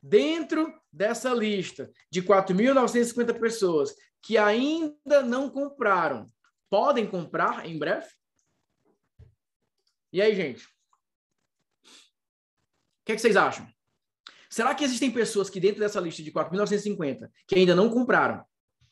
dentro 0.01 0.77
dessa 0.91 1.33
lista 1.33 1.89
de 2.11 2.21
4.950 2.21 3.39
pessoas 3.39 3.95
que 4.21 4.37
ainda 4.37 5.23
não 5.23 5.49
compraram, 5.49 6.27
podem 6.69 7.07
comprar 7.07 7.65
em 7.65 7.79
breve? 7.79 8.09
E 10.11 10.21
aí, 10.21 10.35
gente? 10.35 10.67
O 13.03 13.05
que, 13.05 13.11
é 13.11 13.15
que 13.15 13.21
vocês 13.21 13.35
acham? 13.35 13.67
Será 14.49 14.73
que 14.73 14.83
existem 14.83 15.11
pessoas 15.11 15.49
que 15.49 15.59
dentro 15.59 15.81
dessa 15.81 15.99
lista 15.99 16.23
de 16.23 16.31
4.950 16.31 17.29
que 17.45 17.55
ainda 17.55 17.75
não 17.75 17.89
compraram, 17.89 18.45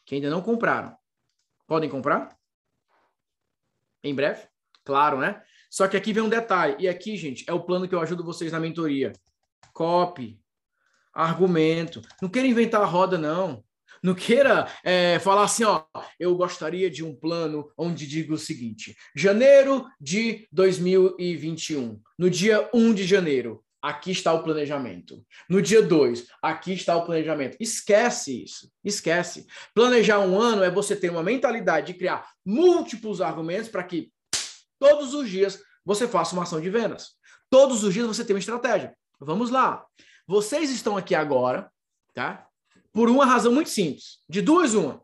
que 0.06 0.16
ainda 0.16 0.30
não 0.30 0.42
compraram, 0.42 0.94
podem 1.66 1.90
comprar? 1.90 2.38
Em 4.04 4.14
breve? 4.14 4.48
Claro, 4.84 5.20
né? 5.20 5.42
Só 5.70 5.88
que 5.88 5.96
aqui 5.96 6.12
vem 6.12 6.24
um 6.24 6.30
detalhe. 6.30 6.76
E 6.80 6.90
aqui, 6.90 7.16
gente, 7.16 7.46
é 7.48 7.54
o 7.54 7.64
plano 7.64 7.88
que 7.88 7.96
eu 7.96 8.02
ajudo 8.02 8.24
vocês 8.24 8.52
na 8.52 8.60
mentoria. 8.60 9.14
Copy, 9.72 10.42
argumento. 11.14 12.02
Não 12.22 12.28
queira 12.28 12.50
inventar 12.50 12.82
a 12.82 12.86
roda, 12.86 13.18
não. 13.18 13.64
Não 14.04 14.16
queira 14.16 14.68
é, 14.84 15.20
falar 15.20 15.44
assim, 15.44 15.64
ó, 15.64 15.86
eu 16.20 16.36
gostaria 16.36 16.90
de 16.90 17.04
um 17.06 17.16
plano 17.16 17.72
onde 17.78 18.08
diga 18.08 18.34
o 18.34 18.38
seguinte: 18.38 18.98
janeiro 19.16 19.86
de 20.00 20.48
2021, 20.52 22.02
no 22.18 22.30
dia 22.30 22.68
1 22.74 22.94
de 22.96 23.06
janeiro, 23.06 23.64
aqui 23.82 24.12
está 24.12 24.34
o 24.34 24.44
planejamento. 24.44 25.26
No 25.50 25.62
dia 25.62 25.82
2, 25.82 26.28
aqui 26.42 26.74
está 26.74 26.96
o 26.96 27.06
planejamento. 27.06 27.58
Esquece 27.60 28.44
isso. 28.44 28.72
Esquece. 28.84 29.46
Planejar 29.74 30.20
um 30.20 30.40
ano 30.40 30.64
é 30.64 30.70
você 30.70 30.96
ter 30.96 31.10
uma 31.10 31.24
mentalidade 31.24 31.88
de 31.88 31.98
criar 31.98 32.30
múltiplos 32.46 33.22
argumentos 33.22 33.70
para 33.70 33.84
que 33.84 34.12
Todos 34.82 35.14
os 35.14 35.30
dias 35.30 35.62
você 35.86 36.08
faça 36.08 36.34
uma 36.34 36.42
ação 36.42 36.60
de 36.60 36.68
vendas. 36.68 37.12
Todos 37.52 37.84
os 37.84 37.94
dias 37.94 38.08
você 38.08 38.26
tem 38.26 38.34
uma 38.34 38.40
estratégia. 38.40 38.98
Vamos 39.20 39.52
lá. 39.52 39.86
Vocês 40.26 40.72
estão 40.72 40.98
aqui 40.98 41.14
agora, 41.14 41.72
tá? 42.16 42.48
Por 42.92 43.08
uma 43.08 43.24
razão 43.24 43.54
muito 43.54 43.70
simples. 43.70 44.18
De 44.28 44.42
duas, 44.42 44.74
uma. 44.74 45.04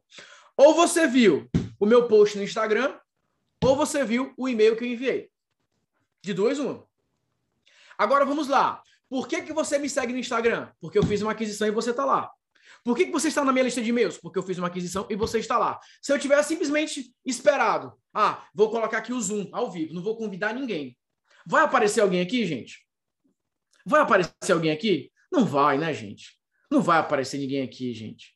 Ou 0.57 0.73
você 0.73 1.05
viu 1.05 1.47
o 1.79 1.85
meu 1.85 2.07
post 2.07 2.35
no 2.35 2.43
Instagram, 2.43 2.97
ou 3.63 3.75
você 3.75 4.03
viu 4.03 4.33
o 4.35 4.49
e-mail 4.49 4.75
que 4.75 4.83
eu 4.83 4.87
enviei. 4.87 5.29
De 6.23 6.33
duas, 6.33 6.57
uma. 6.57 6.83
Agora 7.97 8.25
vamos 8.25 8.47
lá. 8.47 8.81
Por 9.09 9.27
que, 9.27 9.41
que 9.41 9.53
você 9.53 9.79
me 9.79 9.89
segue 9.89 10.13
no 10.13 10.19
Instagram? 10.19 10.69
Porque 10.79 10.97
eu 10.97 11.03
fiz 11.03 11.21
uma 11.21 11.31
aquisição 11.31 11.67
e 11.67 11.71
você 11.71 11.91
está 11.91 12.05
lá. 12.05 12.29
Por 12.83 12.95
que, 12.95 13.05
que 13.05 13.11
você 13.11 13.29
está 13.29 13.43
na 13.43 13.51
minha 13.51 13.63
lista 13.63 13.81
de 13.81 13.89
e-mails? 13.89 14.17
Porque 14.17 14.37
eu 14.37 14.43
fiz 14.43 14.57
uma 14.57 14.67
aquisição 14.67 15.07
e 15.09 15.15
você 15.15 15.39
está 15.39 15.57
lá. 15.57 15.79
Se 16.01 16.11
eu 16.11 16.19
tivesse 16.19 16.49
simplesmente 16.49 17.13
esperado, 17.25 17.93
ah, 18.13 18.45
vou 18.53 18.69
colocar 18.69 18.99
aqui 18.99 19.13
o 19.13 19.21
Zoom 19.21 19.49
ao 19.51 19.71
vivo, 19.71 19.93
não 19.93 20.01
vou 20.01 20.17
convidar 20.17 20.53
ninguém. 20.53 20.97
Vai 21.45 21.63
aparecer 21.63 22.01
alguém 22.01 22.21
aqui, 22.21 22.45
gente? 22.45 22.85
Vai 23.85 24.01
aparecer 24.01 24.51
alguém 24.51 24.71
aqui? 24.71 25.11
Não 25.31 25.45
vai, 25.45 25.77
né, 25.77 25.93
gente? 25.93 26.37
Não 26.69 26.81
vai 26.81 26.99
aparecer 26.99 27.37
ninguém 27.37 27.61
aqui, 27.61 27.93
gente. 27.93 28.35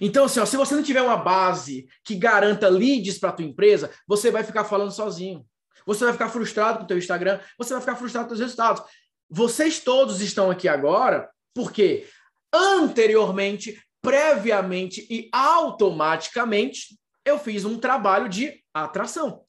Então, 0.00 0.24
assim, 0.24 0.40
ó, 0.40 0.46
se 0.46 0.56
você 0.56 0.74
não 0.74 0.82
tiver 0.82 1.02
uma 1.02 1.16
base 1.16 1.86
que 2.04 2.14
garanta 2.14 2.68
leads 2.68 3.18
para 3.18 3.30
a 3.30 3.32
tua 3.32 3.44
empresa, 3.44 3.90
você 4.06 4.30
vai 4.30 4.42
ficar 4.42 4.64
falando 4.64 4.90
sozinho. 4.90 5.46
Você 5.86 6.04
vai 6.04 6.12
ficar 6.12 6.28
frustrado 6.28 6.78
com 6.78 6.84
o 6.84 6.86
teu 6.86 6.98
Instagram, 6.98 7.40
você 7.58 7.74
vai 7.74 7.80
ficar 7.80 7.96
frustrado 7.96 8.28
com 8.28 8.34
os 8.34 8.40
resultados. 8.40 8.82
Vocês 9.28 9.80
todos 9.80 10.20
estão 10.20 10.50
aqui 10.50 10.68
agora 10.68 11.28
porque 11.54 12.06
anteriormente, 12.52 13.82
previamente 14.02 15.06
e 15.10 15.28
automaticamente, 15.32 16.98
eu 17.24 17.38
fiz 17.38 17.64
um 17.64 17.78
trabalho 17.78 18.28
de 18.28 18.62
atração. 18.72 19.44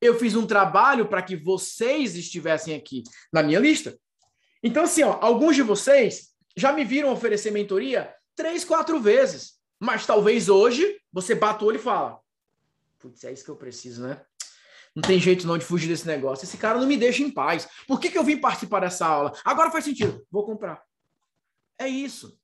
Eu 0.00 0.18
fiz 0.18 0.36
um 0.36 0.46
trabalho 0.46 1.08
para 1.08 1.22
que 1.22 1.36
vocês 1.36 2.16
estivessem 2.16 2.74
aqui 2.74 3.02
na 3.32 3.42
minha 3.42 3.58
lista. 3.58 3.98
Então, 4.62 4.84
assim, 4.84 5.02
ó, 5.02 5.18
alguns 5.20 5.56
de 5.56 5.62
vocês 5.62 6.34
já 6.56 6.72
me 6.72 6.84
viram 6.84 7.12
oferecer 7.12 7.50
mentoria 7.50 8.14
três, 8.34 8.64
quatro 8.64 9.00
vezes. 9.00 9.54
Mas 9.80 10.06
talvez 10.06 10.48
hoje 10.48 11.00
você 11.12 11.34
bata 11.34 11.64
o 11.64 11.68
olho 11.68 11.76
e 11.76 11.82
fala: 11.82 12.18
Putz, 12.98 13.24
é 13.24 13.32
isso 13.32 13.44
que 13.44 13.50
eu 13.50 13.56
preciso, 13.56 14.06
né? 14.06 14.24
Não 14.96 15.02
tem 15.02 15.20
jeito 15.20 15.46
não 15.46 15.58
de 15.58 15.64
fugir 15.64 15.88
desse 15.88 16.06
negócio. 16.06 16.46
Esse 16.46 16.56
cara 16.56 16.80
não 16.80 16.86
me 16.86 16.96
deixa 16.96 17.22
em 17.22 17.30
paz. 17.30 17.68
Por 17.86 18.00
que, 18.00 18.10
que 18.10 18.16
eu 18.16 18.24
vim 18.24 18.38
participar 18.38 18.80
dessa 18.80 19.06
aula? 19.06 19.32
Agora 19.44 19.70
faz 19.70 19.84
sentido. 19.84 20.26
Vou 20.30 20.46
comprar. 20.46 20.82
É 21.78 21.86
isso. 21.86 22.40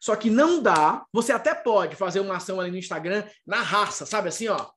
Só 0.00 0.16
que 0.16 0.30
não 0.30 0.62
dá. 0.62 1.04
Você 1.12 1.30
até 1.30 1.54
pode 1.54 1.96
fazer 1.96 2.20
uma 2.20 2.38
ação 2.38 2.58
ali 2.58 2.70
no 2.70 2.78
Instagram 2.78 3.24
na 3.46 3.60
raça, 3.60 4.06
sabe 4.06 4.30
assim, 4.30 4.48
ó, 4.48 4.70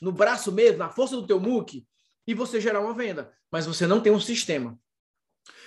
no 0.00 0.12
braço 0.12 0.52
mesmo, 0.52 0.78
na 0.78 0.88
força 0.88 1.16
do 1.16 1.26
teu 1.26 1.40
muque, 1.40 1.84
e 2.24 2.32
você 2.32 2.60
gerar 2.60 2.80
uma 2.80 2.94
venda. 2.94 3.32
Mas 3.50 3.66
você 3.66 3.84
não 3.84 4.00
tem 4.00 4.12
um 4.12 4.20
sistema. 4.20 4.78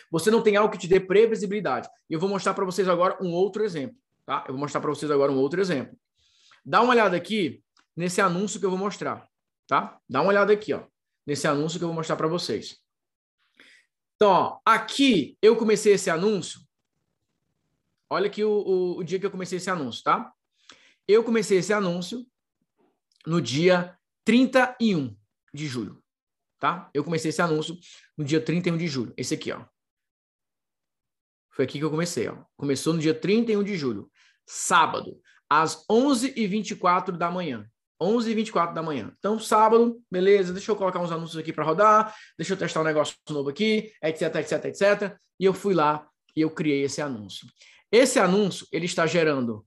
Você 0.10 0.32
não 0.32 0.42
tem 0.42 0.56
algo 0.56 0.72
que 0.72 0.80
te 0.80 0.88
dê 0.88 1.02
previsibilidade. 1.02 1.90
E 2.10 2.14
eu 2.14 2.22
vou 2.22 2.30
mostrar 2.30 2.54
para 2.54 2.64
vocês 2.64 2.88
agora 2.88 3.18
um 3.22 3.32
outro 3.34 3.66
exemplo, 3.66 3.98
tá? 4.26 4.46
Eu 4.48 4.54
vou 4.54 4.62
mostrar 4.62 4.80
para 4.80 4.90
vocês 4.90 5.12
agora 5.12 5.30
um 5.30 5.38
outro 5.38 5.60
exemplo. 5.60 5.98
Dá 6.64 6.82
uma 6.82 6.94
olhada 6.94 7.18
aqui 7.18 7.62
nesse 7.96 8.22
anúncio 8.22 8.62
que 8.62 8.66
eu 8.66 8.70
vou 8.70 8.80
mostrar, 8.80 9.28
tá? 9.68 9.98
Dá 10.08 10.22
uma 10.22 10.30
olhada 10.30 10.54
aqui, 10.54 10.74
ó, 10.74 10.84
nesse 11.26 11.48
anúncio 11.48 11.78
que 11.78 11.84
eu 11.84 11.90
vou 11.90 11.96
mostrar 11.96 12.16
para 12.16 12.28
vocês. 12.28 12.78
Então, 14.16 14.30
ó, 14.30 14.60
aqui 14.66 15.38
eu 15.42 15.56
comecei 15.56 15.94
esse 15.94 16.10
anúncio 16.10 16.62
Olha 18.12 18.28
aqui 18.28 18.44
o, 18.44 18.52
o, 18.52 18.98
o 18.98 19.04
dia 19.06 19.18
que 19.18 19.26
eu 19.26 19.32
comecei 19.32 19.56
esse 19.56 19.70
anúncio, 19.70 20.04
tá? 20.04 20.34
Eu 21.08 21.24
comecei 21.24 21.60
esse 21.60 21.72
anúncio 21.72 22.28
no 23.26 23.42
dia 23.42 23.98
31 24.26 25.16
de 25.54 25.66
julho, 25.66 26.04
tá? 26.60 26.92
Eu 26.94 27.06
comecei 27.06 27.30
esse 27.30 27.42
anúncio 27.42 27.80
no 28.18 28.26
dia 28.26 28.44
31 28.44 28.76
de 28.76 28.86
julho. 28.86 29.14
Esse 29.16 29.36
aqui, 29.36 29.54
ó. 29.54 29.66
Foi 31.52 31.64
aqui 31.64 31.80
que 31.80 31.86
eu 31.86 31.90
comecei, 31.90 32.28
ó. 32.28 32.44
Começou 32.58 32.94
no 32.94 33.00
dia 33.00 33.14
31 33.14 33.64
de 33.64 33.78
julho, 33.78 34.12
sábado, 34.46 35.18
às 35.50 35.88
11h24 35.88 37.12
da 37.12 37.32
manhã. 37.32 37.71
11h24 38.02 38.74
da 38.74 38.82
manhã. 38.82 39.14
Então, 39.20 39.40
sábado, 39.40 40.02
beleza, 40.10 40.52
deixa 40.52 40.72
eu 40.72 40.76
colocar 40.76 41.00
uns 41.00 41.12
anúncios 41.12 41.38
aqui 41.38 41.54
para 41.54 41.64
rodar, 41.64 42.16
deixa 42.38 42.54
eu 42.54 42.58
testar 42.58 42.82
um 42.82 42.86
negócio 42.86 43.16
novo 43.30 43.50
aqui, 43.50 43.92
etc, 44.04 44.36
etc, 44.36 44.66
etc. 44.66 45.16
E 45.40 45.46
eu 45.46 45.54
fui 45.54 45.74
lá 45.74 46.08
e 46.36 46.42
eu 46.42 46.50
criei 46.50 46.84
esse 46.84 47.02
anúncio. 47.02 47.48
Esse 47.92 48.20
anúncio, 48.20 48.66
ele 48.72 48.86
está 48.86 49.06
gerando 49.06 49.66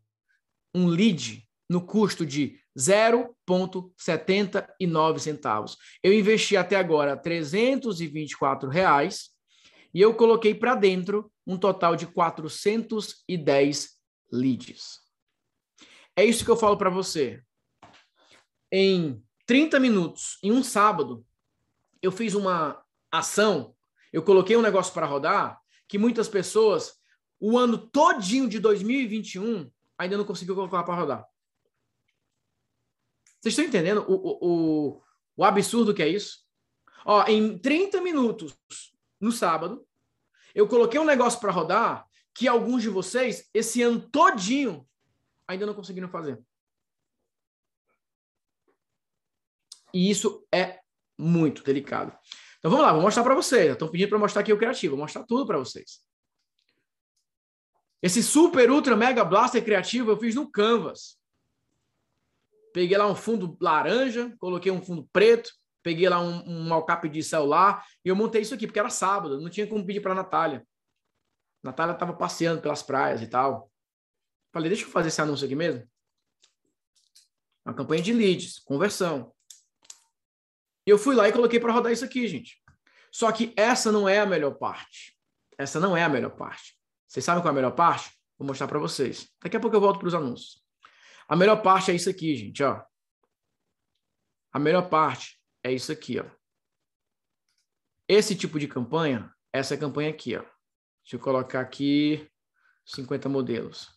um 0.75 0.89
lead 0.89 1.47
no 1.71 1.87
custo 1.87 2.27
de 2.27 2.59
0,79 2.77 5.19
centavos. 5.19 5.77
Eu 6.03 6.13
investi 6.13 6.57
até 6.57 6.77
agora 6.77 7.17
324 7.17 8.69
reais 8.69 9.31
e 9.93 10.01
eu 10.01 10.15
coloquei 10.15 10.55
para 10.55 10.75
dentro 10.75 11.31
um 11.47 11.57
total 11.57 11.95
de 11.95 12.07
410 12.07 13.91
leads. 14.33 14.99
É 16.17 16.25
isso 16.25 16.45
que 16.45 16.51
eu 16.51 16.57
falo 16.57 16.77
para 16.77 16.91
você. 16.91 17.41
Em 18.77 19.25
30 19.47 19.79
minutos, 19.79 20.37
em 20.43 20.51
um 20.51 20.61
sábado, 20.61 21.25
eu 22.03 22.11
fiz 22.11 22.35
uma 22.35 22.85
ação, 23.09 23.73
eu 24.13 24.21
coloquei 24.21 24.57
um 24.57 24.63
negócio 24.63 24.93
para 24.93 25.07
rodar 25.07 25.63
que 25.87 25.97
muitas 25.97 26.27
pessoas, 26.27 26.99
o 27.39 27.57
ano 27.57 27.79
todinho 27.79 28.49
de 28.49 28.59
2021, 28.59 29.71
ainda 29.97 30.17
não 30.17 30.25
conseguiu 30.25 30.57
colocar 30.57 30.83
para 30.83 30.97
rodar. 30.97 31.25
Vocês 33.41 33.53
estão 33.53 33.65
entendendo 33.65 34.05
o, 34.09 34.39
o, 34.43 35.03
o, 35.37 35.45
absurdo 35.45 35.95
que 35.95 36.03
é 36.03 36.09
isso? 36.09 36.45
Ó, 37.05 37.25
em 37.29 37.57
30 37.57 38.01
minutos 38.01 38.57
no 39.21 39.31
sábado, 39.31 39.87
eu 40.53 40.67
coloquei 40.67 40.99
um 40.99 41.05
negócio 41.05 41.39
para 41.39 41.53
rodar 41.53 42.09
que 42.35 42.49
alguns 42.49 42.83
de 42.83 42.89
vocês, 42.89 43.49
esse 43.55 43.83
ano 43.83 44.01
todinho, 44.01 44.85
ainda 45.47 45.65
não 45.65 45.75
conseguiram 45.75 46.09
fazer. 46.09 46.45
E 49.95 50.11
isso 50.11 50.45
é 50.53 50.81
muito 51.17 51.63
delicado. 51.63 52.13
Então 52.59 52.71
vamos 52.71 52.85
lá, 52.85 52.93
vou 52.93 53.03
mostrar 53.03 53.23
para 53.23 53.35
vocês. 53.35 53.73
Estão 53.73 53.89
pedindo 53.89 54.09
para 54.09 54.19
mostrar 54.19 54.43
aqui 54.43 54.53
o 54.53 54.59
criativo, 54.59 54.97
vou 54.97 55.05
mostrar 55.05 55.23
tudo 55.25 55.47
para 55.47 55.57
vocês. 55.57 56.03
Esse 58.03 58.23
super 58.23 58.71
ultra 58.71 58.97
mega 58.97 59.25
blaster 59.25 59.65
criativo 59.65 60.11
eu 60.11 60.19
fiz 60.19 60.35
no 60.35 60.51
Canvas. 60.51 61.19
Peguei 62.73 62.99
lá 62.99 63.07
um 63.07 63.15
fundo 63.15 63.57
laranja, 63.61 64.35
coloquei 64.39 64.73
um 64.73 64.83
fundo 64.83 65.09
preto, 65.13 65.53
peguei 65.83 66.09
lá 66.09 66.21
um, 66.21 66.67
um 66.67 66.75
alcape 66.75 67.09
de 67.09 67.23
celular 67.23 67.87
e 68.05 68.09
eu 68.09 68.17
montei 68.17 68.43
isso 68.43 68.53
aqui, 68.53 68.67
porque 68.67 68.81
era 68.81 68.91
sábado, 68.91 69.41
não 69.41 69.49
tinha 69.49 69.67
como 69.67 69.87
pedir 69.87 70.01
para 70.01 70.13
a 70.13 70.17
Natália. 70.17 70.67
Natália 71.63 71.93
estava 71.93 72.13
passeando 72.13 72.61
pelas 72.61 72.83
praias 72.83 73.23
e 73.23 73.27
tal. 73.27 73.71
Falei, 74.53 74.69
deixa 74.69 74.85
eu 74.85 74.91
fazer 74.91 75.09
esse 75.09 75.21
anúncio 75.21 75.47
aqui 75.47 75.55
mesmo. 75.55 75.89
Uma 77.65 77.75
campanha 77.75 78.03
de 78.03 78.13
leads, 78.13 78.59
conversão. 78.61 79.34
E 80.87 80.91
eu 80.91 80.99
fui 80.99 81.15
lá 81.15 81.29
e 81.29 81.33
coloquei 81.33 81.59
para 81.59 81.73
rodar 81.73 81.93
isso 81.93 82.05
aqui, 82.05 82.27
gente. 82.29 82.63
Só 83.11 83.31
que 83.33 83.53
essa 83.57 83.91
não 83.91 84.09
é 84.09 84.19
a 84.19 84.27
melhor 84.27 84.55
parte. 84.55 85.17
Essa 85.57 85.79
não 85.79 85.97
é 85.97 86.03
a 86.03 86.09
melhor 86.09 86.37
parte. 86.37 86.77
Vocês 87.07 87.25
sabem 87.25 87.43
qual 87.43 87.51
é 87.51 87.53
a 87.53 87.55
melhor 87.55 87.75
parte? 87.75 88.11
Vou 88.39 88.47
mostrar 88.47 88.67
para 88.67 88.79
vocês. 88.79 89.29
Daqui 89.43 89.57
a 89.57 89.61
pouco 89.61 89.77
eu 89.77 89.81
volto 89.81 89.99
para 89.99 90.09
os 90.09 90.15
anúncios. 90.15 90.63
A 91.29 91.37
melhor 91.37 91.63
parte 91.63 91.91
é 91.91 91.95
isso 91.95 92.11
aqui, 92.11 92.35
gente, 92.37 92.63
ó. 92.63 92.85
A 94.53 94.59
melhor 94.59 94.89
parte 94.89 95.41
é 95.63 95.73
isso 95.73 95.91
aqui, 95.91 96.19
ó. 96.19 96.25
Esse 98.09 98.37
tipo 98.37 98.59
de 98.59 98.69
campanha, 98.69 99.33
essa 99.53 99.77
campanha 99.77 100.11
aqui, 100.11 100.37
ó. 100.37 100.43
Deixa 101.03 101.17
eu 101.17 101.21
colocar 101.21 101.61
aqui 101.61 102.29
50 102.85 103.29
modelos. 103.29 103.89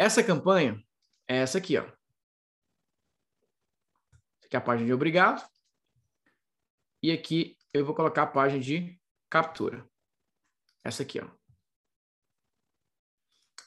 Essa 0.00 0.24
campanha 0.24 0.82
é 1.28 1.36
essa 1.36 1.58
aqui, 1.58 1.76
ó. 1.76 1.82
Aqui 4.42 4.56
é 4.56 4.56
a 4.56 4.60
página 4.62 4.86
de 4.86 4.94
obrigado. 4.94 5.46
E 7.02 7.12
aqui 7.12 7.54
eu 7.70 7.84
vou 7.84 7.94
colocar 7.94 8.22
a 8.22 8.26
página 8.26 8.62
de 8.62 8.98
captura. 9.28 9.86
Essa 10.82 11.02
aqui, 11.02 11.20
ó. 11.20 11.28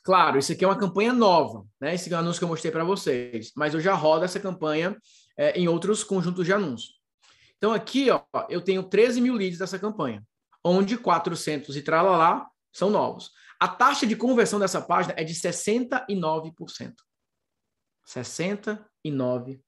Claro, 0.03 0.39
isso 0.39 0.51
aqui 0.51 0.65
é 0.65 0.67
uma 0.67 0.75
campanha 0.75 1.13
nova, 1.13 1.67
né? 1.79 1.93
Esse 1.93 2.11
é 2.11 2.17
anúncio 2.17 2.39
que 2.39 2.45
eu 2.45 2.49
mostrei 2.49 2.71
para 2.71 2.83
vocês. 2.83 3.51
Mas 3.55 3.75
eu 3.75 3.79
já 3.79 3.93
rodo 3.93 4.25
essa 4.25 4.39
campanha 4.39 4.97
é, 5.37 5.51
em 5.51 5.67
outros 5.67 6.03
conjuntos 6.03 6.47
de 6.47 6.51
anúncios. 6.51 6.99
Então 7.57 7.71
aqui, 7.71 8.09
ó, 8.09 8.23
eu 8.49 8.59
tenho 8.59 8.81
13 8.81 9.21
mil 9.21 9.35
leads 9.35 9.59
dessa 9.59 9.77
campanha, 9.77 10.25
onde 10.63 10.97
400 10.97 11.77
e 11.77 11.83
tralalá 11.83 12.49
são 12.71 12.89
novos. 12.89 13.31
A 13.59 13.67
taxa 13.67 14.05
de 14.05 14.15
conversão 14.15 14.59
dessa 14.59 14.81
página 14.81 15.13
é 15.17 15.23
de 15.23 15.33
69%. 15.33 16.93
69%. 18.07 19.59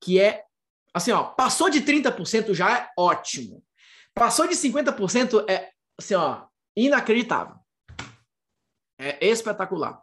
Que 0.00 0.20
é, 0.20 0.44
assim, 0.92 1.12
ó, 1.12 1.24
passou 1.24 1.68
de 1.68 1.82
30% 1.82 2.54
já 2.54 2.78
é 2.78 2.90
ótimo. 2.98 3.64
Passou 4.14 4.46
de 4.46 4.54
50% 4.54 5.44
é, 5.48 5.70
assim, 5.98 6.14
ó, 6.14 6.46
inacreditável. 6.76 7.56
É 8.98 9.26
espetacular. 9.26 10.00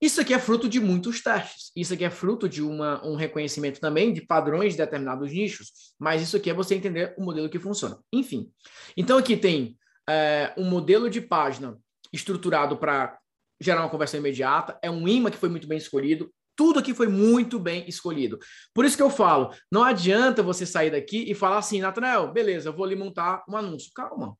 Isso 0.00 0.20
aqui 0.20 0.32
é 0.32 0.38
fruto 0.38 0.66
de 0.66 0.80
muitos 0.80 1.22
testes. 1.22 1.70
Isso 1.76 1.92
aqui 1.92 2.04
é 2.04 2.10
fruto 2.10 2.48
de 2.48 2.62
uma, 2.62 3.06
um 3.06 3.16
reconhecimento 3.16 3.78
também 3.78 4.14
de 4.14 4.22
padrões 4.22 4.72
de 4.72 4.78
determinados 4.78 5.30
nichos. 5.30 5.94
Mas 5.98 6.22
isso 6.22 6.38
aqui 6.38 6.48
é 6.48 6.54
você 6.54 6.74
entender 6.74 7.14
o 7.18 7.22
modelo 7.22 7.50
que 7.50 7.58
funciona. 7.58 7.98
Enfim. 8.10 8.50
Então 8.96 9.18
aqui 9.18 9.36
tem 9.36 9.78
é, 10.10 10.52
um 10.56 10.64
modelo 10.64 11.08
de 11.08 11.20
página 11.20 11.78
estruturado 12.12 12.76
para 12.76 13.16
gerar 13.60 13.82
uma 13.82 13.88
conversão 13.88 14.18
imediata. 14.18 14.78
É 14.82 14.90
um 14.90 15.06
imã 15.06 15.30
que 15.30 15.36
foi 15.36 15.48
muito 15.48 15.68
bem 15.68 15.78
escolhido. 15.78 16.32
Tudo 16.56 16.80
aqui 16.80 16.92
foi 16.92 17.06
muito 17.06 17.58
bem 17.58 17.88
escolhido. 17.88 18.38
Por 18.74 18.84
isso 18.84 18.96
que 18.96 19.02
eu 19.02 19.08
falo, 19.08 19.54
não 19.70 19.84
adianta 19.84 20.42
você 20.42 20.66
sair 20.66 20.90
daqui 20.90 21.30
e 21.30 21.34
falar 21.34 21.58
assim, 21.58 21.80
Nathanael, 21.80 22.32
beleza, 22.32 22.68
eu 22.68 22.72
vou 22.72 22.84
ali 22.84 22.96
montar 22.96 23.44
um 23.48 23.56
anúncio. 23.56 23.90
Calma. 23.94 24.36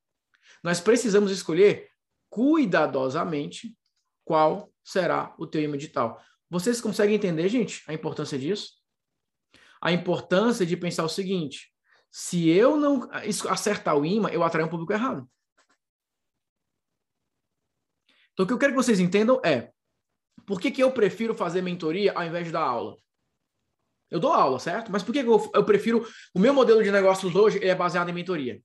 Nós 0.63 0.81
precisamos 0.81 1.31
escolher 1.31 1.89
cuidadosamente 2.29 3.75
qual 4.25 4.73
será 4.85 5.35
o 5.39 5.47
teu 5.47 5.63
imã 5.63 5.79
digital. 5.79 6.21
Vocês 6.51 6.81
conseguem 6.81 7.15
entender, 7.15 7.49
gente, 7.49 7.83
a 7.87 7.95
importância 7.95 8.39
disso? 8.39 8.73
A 9.81 9.93
importância 9.93 10.67
de 10.67 10.77
pensar 10.77 11.05
o 11.05 11.09
seguinte: 11.09 11.73
se 12.11 12.49
eu 12.49 12.77
não 12.77 13.09
acertar 13.49 13.97
o 13.97 14.05
imã, 14.05 14.29
eu 14.29 14.43
atraio 14.43 14.67
um 14.67 14.71
público 14.71 14.93
errado. 14.93 15.27
Então, 18.41 18.45
o 18.45 18.49
que 18.49 18.55
eu 18.55 18.59
quero 18.59 18.73
que 18.73 18.83
vocês 18.83 18.99
entendam 18.99 19.39
é 19.45 19.71
por 20.47 20.59
que, 20.59 20.71
que 20.71 20.83
eu 20.83 20.91
prefiro 20.91 21.35
fazer 21.35 21.61
mentoria 21.61 22.15
ao 22.15 22.25
invés 22.25 22.47
de 22.47 22.53
dar 22.53 22.63
aula? 22.63 22.97
Eu 24.11 24.19
dou 24.19 24.33
aula, 24.33 24.59
certo? 24.59 24.91
Mas 24.91 25.03
por 25.03 25.13
que, 25.13 25.23
que 25.23 25.29
eu, 25.29 25.51
eu 25.53 25.63
prefiro. 25.63 26.09
O 26.35 26.39
meu 26.39 26.55
modelo 26.55 26.83
de 26.83 26.91
negócios 26.91 27.35
hoje 27.35 27.63
é 27.63 27.75
baseado 27.75 28.09
em 28.09 28.15
mentoria. 28.15 28.63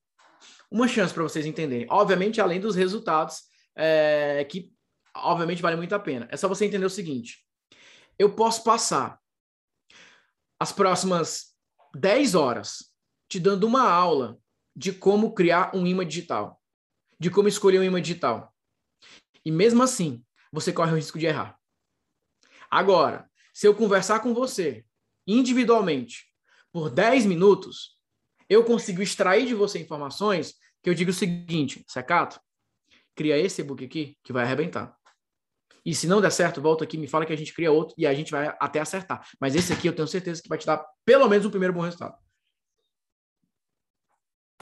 Uma 0.71 0.87
chance 0.87 1.13
para 1.13 1.23
vocês 1.23 1.45
entenderem. 1.45 1.85
Obviamente, 1.89 2.39
além 2.39 2.57
dos 2.57 2.73
resultados, 2.73 3.41
é, 3.75 4.45
que 4.45 4.71
obviamente 5.13 5.61
vale 5.61 5.75
muito 5.75 5.93
a 5.93 5.99
pena. 5.99 6.25
É 6.31 6.37
só 6.37 6.47
você 6.47 6.65
entender 6.65 6.85
o 6.85 6.89
seguinte: 6.89 7.45
eu 8.17 8.33
posso 8.33 8.63
passar 8.63 9.19
as 10.57 10.71
próximas 10.71 11.53
10 11.93 12.33
horas 12.33 12.93
te 13.27 13.41
dando 13.41 13.67
uma 13.67 13.83
aula 13.83 14.37
de 14.73 14.93
como 14.93 15.33
criar 15.33 15.75
um 15.75 15.85
imã 15.85 16.05
digital, 16.05 16.61
de 17.19 17.29
como 17.29 17.49
escolher 17.49 17.79
um 17.79 17.83
imã 17.83 18.01
digital. 18.01 18.54
E 19.45 19.51
mesmo 19.51 19.83
assim, 19.83 20.23
você 20.51 20.73
corre 20.73 20.91
o 20.91 20.95
risco 20.95 21.19
de 21.19 21.27
errar. 21.27 21.57
Agora, 22.69 23.29
se 23.53 23.67
eu 23.67 23.75
conversar 23.75 24.19
com 24.19 24.33
você 24.33 24.83
individualmente 25.27 26.25
por 26.71 26.89
10 26.89 27.25
minutos, 27.25 27.97
eu 28.49 28.63
consigo 28.63 29.01
extrair 29.01 29.45
de 29.45 29.53
você 29.53 29.79
informações 29.79 30.55
que 30.81 30.89
eu 30.89 30.93
digo 30.93 31.11
o 31.11 31.13
seguinte, 31.13 31.83
Secato, 31.87 32.39
cria 33.15 33.37
esse 33.37 33.61
e-book 33.61 33.85
aqui 33.85 34.17
que 34.23 34.33
vai 34.33 34.43
arrebentar. 34.43 34.95
E 35.85 35.93
se 35.93 36.07
não 36.07 36.19
der 36.19 36.31
certo, 36.31 36.61
volta 36.61 36.83
aqui, 36.83 36.97
me 36.97 37.07
fala 37.07 37.25
que 37.25 37.33
a 37.33 37.37
gente 37.37 37.53
cria 37.53 37.71
outro 37.71 37.95
e 37.97 38.07
a 38.07 38.13
gente 38.13 38.31
vai 38.31 38.55
até 38.59 38.79
acertar. 38.79 39.27
Mas 39.39 39.55
esse 39.55 39.71
aqui 39.71 39.87
eu 39.87 39.95
tenho 39.95 40.07
certeza 40.07 40.41
que 40.41 40.49
vai 40.49 40.57
te 40.57 40.65
dar 40.65 40.83
pelo 41.05 41.29
menos 41.29 41.45
um 41.45 41.51
primeiro 41.51 41.73
bom 41.73 41.81
resultado. 41.81 42.17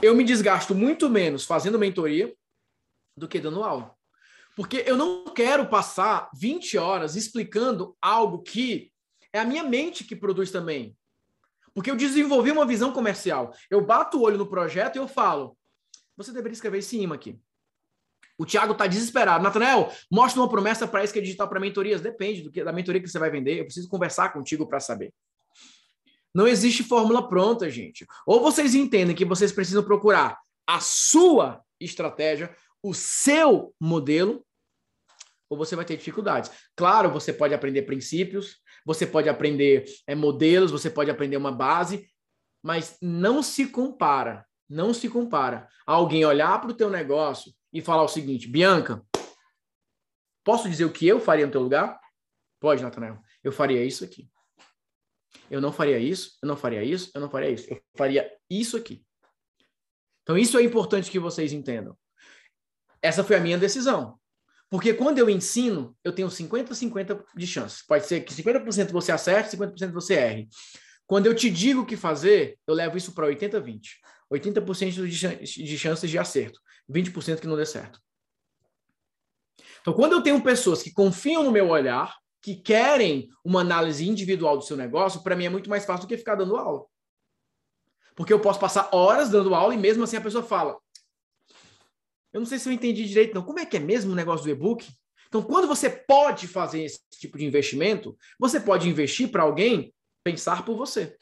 Eu 0.01 0.13
me 0.13 0.23
desgasto 0.23 0.75
muito 0.75 1.09
menos 1.09 1.45
fazendo 1.45 1.79
mentoria 1.79 2.35
do 3.15 3.27
que 3.27 3.39
dando 3.39 3.63
aula. 3.63 3.95
Porque 4.55 4.83
eu 4.85 4.95
não 4.95 5.25
quero 5.25 5.67
passar 5.67 6.29
20 6.35 6.77
horas 6.77 7.15
explicando 7.15 7.95
algo 8.01 8.41
que 8.41 8.91
é 9.31 9.39
a 9.39 9.45
minha 9.45 9.63
mente 9.63 10.03
que 10.03 10.15
produz 10.15 10.51
também. 10.51 10.95
Porque 11.73 11.89
eu 11.89 11.95
desenvolvi 11.95 12.51
uma 12.51 12.65
visão 12.65 12.91
comercial. 12.93 13.51
Eu 13.69 13.81
bato 13.81 14.17
o 14.17 14.21
olho 14.21 14.37
no 14.37 14.47
projeto 14.47 14.95
e 14.95 14.99
eu 14.99 15.07
falo: 15.07 15.57
você 16.15 16.31
deveria 16.31 16.53
escrever 16.53 16.79
esse 16.79 16.99
imã 16.99 17.15
aqui. 17.15 17.39
O 18.37 18.45
Thiago 18.45 18.73
está 18.73 18.87
desesperado. 18.87 19.43
Natanael, 19.43 19.91
mostra 20.11 20.41
uma 20.41 20.49
promessa 20.49 20.87
para 20.87 21.03
isso 21.03 21.13
que 21.13 21.19
é 21.19 21.21
digital 21.21 21.47
para 21.47 21.59
mentorias. 21.59 22.01
Depende 22.01 22.49
que, 22.49 22.63
da 22.63 22.71
mentoria 22.71 23.01
que 23.01 23.07
você 23.07 23.19
vai 23.19 23.29
vender. 23.29 23.59
Eu 23.59 23.65
preciso 23.65 23.89
conversar 23.89 24.33
contigo 24.33 24.67
para 24.67 24.79
saber. 24.79 25.13
Não 26.33 26.47
existe 26.47 26.83
fórmula 26.83 27.27
pronta, 27.27 27.69
gente. 27.69 28.07
Ou 28.25 28.41
vocês 28.41 28.73
entendem 28.73 29.15
que 29.15 29.25
vocês 29.25 29.51
precisam 29.51 29.83
procurar 29.83 30.39
a 30.65 30.79
sua 30.79 31.61
estratégia, 31.79 32.55
o 32.83 32.93
seu 32.93 33.73
modelo, 33.79 34.45
ou 35.49 35.57
você 35.57 35.75
vai 35.75 35.85
ter 35.85 35.95
dificuldades. 35.95 36.51
Claro, 36.75 37.09
você 37.09 37.31
pode 37.31 37.53
aprender 37.53 37.83
princípios, 37.83 38.57
você 38.85 39.07
pode 39.07 39.29
aprender 39.29 39.85
é, 40.05 40.13
modelos, 40.13 40.71
você 40.71 40.89
pode 40.89 41.09
aprender 41.09 41.37
uma 41.37 41.51
base, 41.51 42.09
mas 42.61 42.97
não 43.01 43.41
se 43.41 43.67
compara, 43.67 44.45
não 44.69 44.93
se 44.93 45.09
compara 45.09 45.67
alguém 45.87 46.25
olhar 46.25 46.59
para 46.59 46.71
o 46.71 46.73
teu 46.73 46.89
negócio 46.89 47.53
e 47.71 47.81
falar 47.81 48.03
o 48.03 48.07
seguinte, 48.07 48.47
Bianca, 48.47 49.05
posso 50.43 50.69
dizer 50.69 50.85
o 50.85 50.91
que 50.91 51.07
eu 51.07 51.19
faria 51.19 51.45
no 51.45 51.51
teu 51.51 51.61
lugar? 51.61 51.99
Pode, 52.59 52.83
Natanael. 52.83 53.19
Eu 53.43 53.51
faria 53.51 53.83
isso 53.83 54.03
aqui. 54.03 54.29
Eu 55.49 55.61
não 55.61 55.71
faria 55.71 55.99
isso, 55.99 56.37
eu 56.41 56.47
não 56.47 56.57
faria 56.57 56.83
isso, 56.83 57.11
eu 57.13 57.21
não 57.21 57.29
faria 57.29 57.49
isso. 57.49 57.71
Eu 57.71 57.81
faria 57.95 58.37
isso 58.49 58.75
aqui. 58.77 59.05
Então, 60.23 60.37
isso 60.37 60.57
é 60.57 60.63
importante 60.63 61.11
que 61.11 61.19
vocês 61.19 61.51
entendam. 61.51 61.97
Essa 63.03 63.23
foi 63.23 63.35
a 63.35 63.39
minha 63.39 63.57
decisão. 63.57 64.17
Porque 64.69 64.93
quando 64.93 65.19
eu 65.19 65.29
ensino, 65.29 65.95
eu 66.03 66.13
tenho 66.13 66.29
50-50 66.29 67.23
de 67.35 67.45
chances. 67.45 67.85
Pode 67.85 68.07
ser 68.07 68.21
que 68.21 68.33
50% 68.33 68.91
você 68.91 69.11
acerte, 69.11 69.55
50% 69.55 69.91
você 69.91 70.15
erre. 70.15 70.47
Quando 71.05 71.27
eu 71.27 71.35
te 71.35 71.49
digo 71.49 71.81
o 71.81 71.85
que 71.85 71.97
fazer, 71.97 72.57
eu 72.65 72.73
levo 72.73 72.97
isso 72.97 73.13
para 73.13 73.27
80-20. 73.27 73.81
80% 74.31 75.45
de 75.45 75.77
chances 75.77 76.09
de 76.09 76.17
acerto, 76.17 76.59
20% 76.89 77.39
que 77.39 77.45
não 77.45 77.57
dê 77.57 77.65
certo. 77.65 77.99
Então, 79.81 79.93
quando 79.93 80.13
eu 80.13 80.23
tenho 80.23 80.41
pessoas 80.41 80.81
que 80.81 80.91
confiam 80.91 81.43
no 81.43 81.51
meu 81.51 81.69
olhar, 81.69 82.15
que 82.41 82.55
querem 82.55 83.29
uma 83.43 83.61
análise 83.61 84.07
individual 84.07 84.57
do 84.57 84.63
seu 84.63 84.75
negócio, 84.75 85.21
para 85.21 85.35
mim 85.35 85.45
é 85.45 85.49
muito 85.49 85.69
mais 85.69 85.85
fácil 85.85 86.07
do 86.07 86.09
que 86.09 86.17
ficar 86.17 86.35
dando 86.35 86.55
aula. 86.55 86.85
Porque 88.15 88.33
eu 88.33 88.39
posso 88.39 88.59
passar 88.59 88.89
horas 88.91 89.29
dando 89.29 89.53
aula 89.53 89.75
e 89.75 89.77
mesmo 89.77 90.03
assim 90.03 90.17
a 90.17 90.21
pessoa 90.21 90.43
fala: 90.43 90.79
Eu 92.33 92.39
não 92.39 92.47
sei 92.47 92.57
se 92.57 92.67
eu 92.67 92.73
entendi 92.73 93.05
direito, 93.05 93.35
não. 93.35 93.43
Como 93.43 93.59
é 93.59 93.65
que 93.65 93.77
é 93.77 93.79
mesmo 93.79 94.11
o 94.11 94.15
negócio 94.15 94.43
do 94.43 94.49
e-book? 94.49 94.85
Então, 95.27 95.41
quando 95.41 95.67
você 95.67 95.89
pode 95.89 96.47
fazer 96.47 96.83
esse 96.83 96.99
tipo 97.11 97.37
de 97.37 97.45
investimento, 97.45 98.17
você 98.39 98.59
pode 98.59 98.89
investir 98.89 99.29
para 99.29 99.43
alguém 99.43 99.93
pensar 100.23 100.65
por 100.65 100.75
você. 100.75 101.15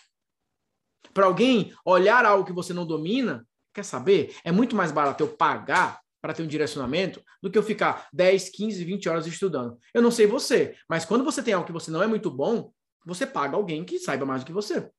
Para 1.14 1.26
alguém 1.26 1.74
olhar 1.86 2.26
algo 2.26 2.46
que 2.46 2.54
você 2.54 2.74
não 2.74 2.86
domina, 2.86 3.46
quer 3.74 3.84
saber? 3.84 4.36
É 4.44 4.52
muito 4.52 4.76
mais 4.76 4.92
barato 4.92 5.24
eu 5.24 5.28
pagar 5.28 6.00
para 6.22 6.34
ter 6.34 6.44
um 6.44 6.48
direcionamento 6.48 7.22
do 7.42 7.50
que 7.50 7.58
eu 7.58 7.64
ficar 7.64 8.08
10, 8.14 8.50
15, 8.50 8.86
20 8.86 9.10
horas 9.10 9.28
estudando. 9.28 9.78
Eu 9.94 10.02
não 10.02 10.12
sei 10.12 10.28
você, 10.28 10.76
mas 10.88 11.04
quando 11.04 11.24
você 11.24 11.42
tem 11.42 11.54
algo 11.54 11.66
que 11.66 11.74
você 11.74 11.90
não 11.90 12.04
é 12.04 12.08
muito 12.08 12.30
bom, 12.30 12.72
você 13.06 13.26
paga 13.26 13.56
alguém 13.56 13.84
que 13.84 13.98
saiba 13.98 14.26
mais 14.26 14.44
do 14.44 14.46
que 14.46 14.54
você. 14.54 14.90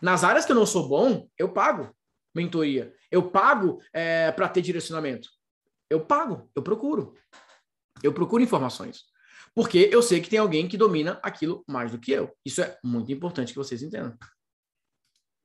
Nas 0.00 0.24
áreas 0.24 0.46
que 0.46 0.52
eu 0.52 0.56
não 0.56 0.66
sou 0.66 0.88
bom, 0.88 1.28
eu 1.38 1.52
pago 1.52 1.94
mentoria. 2.34 2.94
Eu 3.10 3.30
pago 3.30 3.80
é, 3.92 4.30
para 4.30 4.48
ter 4.48 4.60
direcionamento. 4.60 5.28
Eu 5.88 6.04
pago, 6.04 6.50
eu 6.54 6.62
procuro. 6.62 7.14
Eu 8.02 8.12
procuro 8.12 8.42
informações. 8.42 9.04
Porque 9.54 9.88
eu 9.90 10.02
sei 10.02 10.20
que 10.20 10.28
tem 10.28 10.38
alguém 10.38 10.68
que 10.68 10.76
domina 10.76 11.18
aquilo 11.22 11.64
mais 11.66 11.90
do 11.90 11.98
que 11.98 12.12
eu. 12.12 12.30
Isso 12.44 12.60
é 12.60 12.78
muito 12.84 13.10
importante 13.10 13.52
que 13.52 13.58
vocês 13.58 13.82
entendam. 13.82 14.16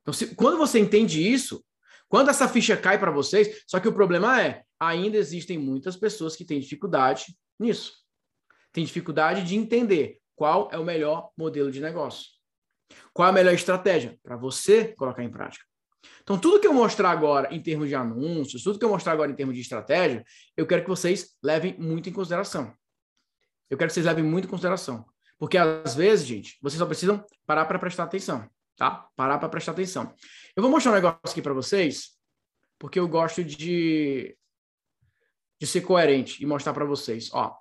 Então, 0.01 0.13
se, 0.13 0.35
quando 0.35 0.57
você 0.57 0.79
entende 0.79 1.25
isso, 1.25 1.63
quando 2.09 2.29
essa 2.29 2.47
ficha 2.47 2.75
cai 2.75 2.99
para 2.99 3.11
vocês, 3.11 3.63
só 3.65 3.79
que 3.79 3.87
o 3.87 3.93
problema 3.93 4.41
é, 4.41 4.63
ainda 4.79 5.15
existem 5.15 5.57
muitas 5.57 5.95
pessoas 5.95 6.35
que 6.35 6.43
têm 6.43 6.59
dificuldade 6.59 7.37
nisso. 7.57 7.93
Tem 8.73 8.83
dificuldade 8.83 9.43
de 9.43 9.55
entender 9.55 10.19
qual 10.35 10.69
é 10.73 10.77
o 10.77 10.83
melhor 10.83 11.31
modelo 11.37 11.71
de 11.71 11.79
negócio. 11.79 12.25
Qual 13.13 13.29
a 13.29 13.31
melhor 13.31 13.53
estratégia 13.53 14.19
para 14.21 14.35
você 14.35 14.93
colocar 14.95 15.23
em 15.23 15.31
prática. 15.31 15.65
Então, 16.21 16.39
tudo 16.39 16.59
que 16.59 16.67
eu 16.67 16.73
mostrar 16.73 17.11
agora 17.11 17.53
em 17.53 17.61
termos 17.61 17.89
de 17.89 17.95
anúncios, 17.95 18.63
tudo 18.63 18.77
que 18.77 18.85
eu 18.85 18.89
mostrar 18.89 19.13
agora 19.13 19.31
em 19.31 19.35
termos 19.35 19.55
de 19.55 19.61
estratégia, 19.61 20.23
eu 20.55 20.67
quero 20.67 20.83
que 20.83 20.89
vocês 20.89 21.35
levem 21.43 21.75
muito 21.77 22.09
em 22.09 22.13
consideração. 22.13 22.73
Eu 23.69 23.77
quero 23.77 23.89
que 23.89 23.93
vocês 23.93 24.05
levem 24.05 24.23
muito 24.23 24.45
em 24.45 24.49
consideração. 24.49 25.05
Porque 25.37 25.57
às 25.57 25.95
vezes, 25.95 26.27
gente, 26.27 26.57
vocês 26.61 26.77
só 26.77 26.85
precisam 26.85 27.25
parar 27.45 27.65
para 27.65 27.79
prestar 27.79 28.03
atenção, 28.03 28.47
tá? 28.77 29.09
Parar 29.15 29.39
para 29.39 29.49
prestar 29.49 29.71
atenção. 29.71 30.13
Eu 30.55 30.61
vou 30.61 30.71
mostrar 30.71 30.91
um 30.91 30.95
negócio 30.95 31.19
aqui 31.23 31.41
para 31.41 31.53
vocês, 31.53 32.11
porque 32.77 32.99
eu 32.99 33.07
gosto 33.07 33.43
de, 33.43 34.37
de 35.59 35.67
ser 35.67 35.81
coerente 35.81 36.43
e 36.43 36.45
mostrar 36.45 36.73
para 36.73 36.85
vocês. 36.85 37.33
Ó, 37.33 37.55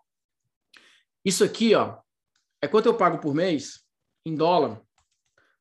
isso 1.25 1.43
aqui, 1.43 1.75
ó, 1.75 1.99
é 2.61 2.69
quanto 2.69 2.87
eu 2.87 2.97
pago 2.97 3.19
por 3.19 3.35
mês 3.35 3.83
em 4.27 4.35
dólar 4.35 4.83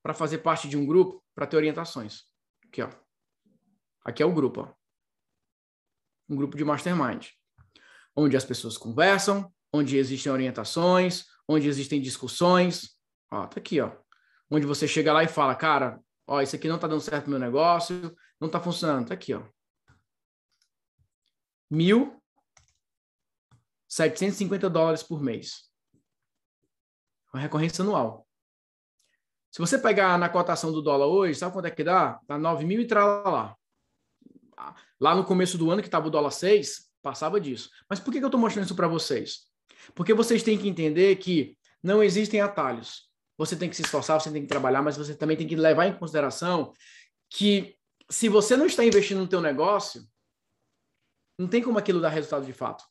para 0.03 0.13
fazer 0.13 0.39
parte 0.39 0.67
de 0.67 0.75
um 0.75 0.85
grupo 0.85 1.23
para 1.33 1.47
ter 1.47 1.55
orientações. 1.55 2.28
Aqui, 2.69 2.83
ó. 2.83 2.89
Aqui 4.05 4.23
é 4.23 4.25
o 4.25 4.33
grupo, 4.33 4.61
ó. 4.61 4.73
Um 6.29 6.35
grupo 6.35 6.55
de 6.55 6.63
mastermind, 6.63 7.29
onde 8.15 8.37
as 8.37 8.45
pessoas 8.45 8.77
conversam, 8.77 9.51
onde 9.73 9.97
existem 9.97 10.31
orientações, 10.31 11.25
onde 11.47 11.67
existem 11.67 11.99
discussões. 11.99 12.95
Ó, 13.31 13.47
tá 13.47 13.59
aqui, 13.59 13.81
ó. 13.81 13.97
Onde 14.49 14.65
você 14.65 14.87
chega 14.87 15.11
lá 15.11 15.23
e 15.23 15.27
fala, 15.27 15.55
cara, 15.55 15.99
ó, 16.27 16.41
isso 16.41 16.55
aqui 16.55 16.67
não 16.67 16.77
tá 16.77 16.87
dando 16.87 17.01
certo 17.01 17.25
no 17.25 17.31
meu 17.31 17.39
negócio, 17.39 18.15
não 18.39 18.49
tá 18.49 18.59
funcionando. 18.59 19.07
Tá 19.07 19.15
aqui, 19.15 19.33
ó. 19.33 19.43
Mil 21.69 22.21
750 23.87 24.69
dólares 24.69 25.01
por 25.01 25.21
mês. 25.21 25.67
Uma 27.33 27.41
recorrência 27.41 27.83
anual. 27.83 28.28
Se 29.51 29.59
você 29.59 29.77
pegar 29.77 30.17
na 30.17 30.29
cotação 30.29 30.71
do 30.71 30.81
dólar 30.81 31.07
hoje, 31.07 31.39
sabe 31.39 31.53
quanto 31.53 31.65
é 31.65 31.71
que 31.71 31.83
dá? 31.83 32.19
Dá 32.27 32.37
9 32.37 32.65
mil 32.65 32.79
e 32.79 32.85
trala 32.85 33.29
lá. 33.29 33.55
Lá 34.99 35.15
no 35.15 35.23
começo 35.23 35.57
do 35.57 35.71
ano, 35.71 35.81
que 35.81 35.87
estava 35.87 36.07
o 36.07 36.11
dólar 36.11 36.31
6, 36.31 36.89
passava 37.01 37.39
disso. 37.39 37.69
Mas 37.89 37.99
por 37.99 38.11
que 38.11 38.19
eu 38.19 38.27
estou 38.27 38.39
mostrando 38.39 38.65
isso 38.65 38.75
para 38.75 38.87
vocês? 38.87 39.47
Porque 39.95 40.13
vocês 40.13 40.43
têm 40.43 40.57
que 40.57 40.67
entender 40.67 41.15
que 41.15 41.57
não 41.81 42.03
existem 42.03 42.41
atalhos. 42.41 43.09
Você 43.37 43.55
tem 43.55 43.69
que 43.69 43.75
se 43.75 43.81
esforçar, 43.81 44.19
você 44.19 44.31
tem 44.31 44.41
que 44.41 44.47
trabalhar, 44.47 44.81
mas 44.81 44.97
você 44.97 45.15
também 45.15 45.37
tem 45.37 45.47
que 45.47 45.55
levar 45.55 45.87
em 45.87 45.97
consideração 45.97 46.73
que 47.29 47.75
se 48.09 48.27
você 48.27 48.57
não 48.57 48.65
está 48.65 48.83
investindo 48.83 49.19
no 49.19 49.27
teu 49.27 49.39
negócio, 49.39 50.03
não 51.37 51.47
tem 51.47 51.61
como 51.61 51.79
aquilo 51.79 52.01
dar 52.01 52.09
resultado 52.09 52.45
de 52.45 52.53
fato. 52.53 52.83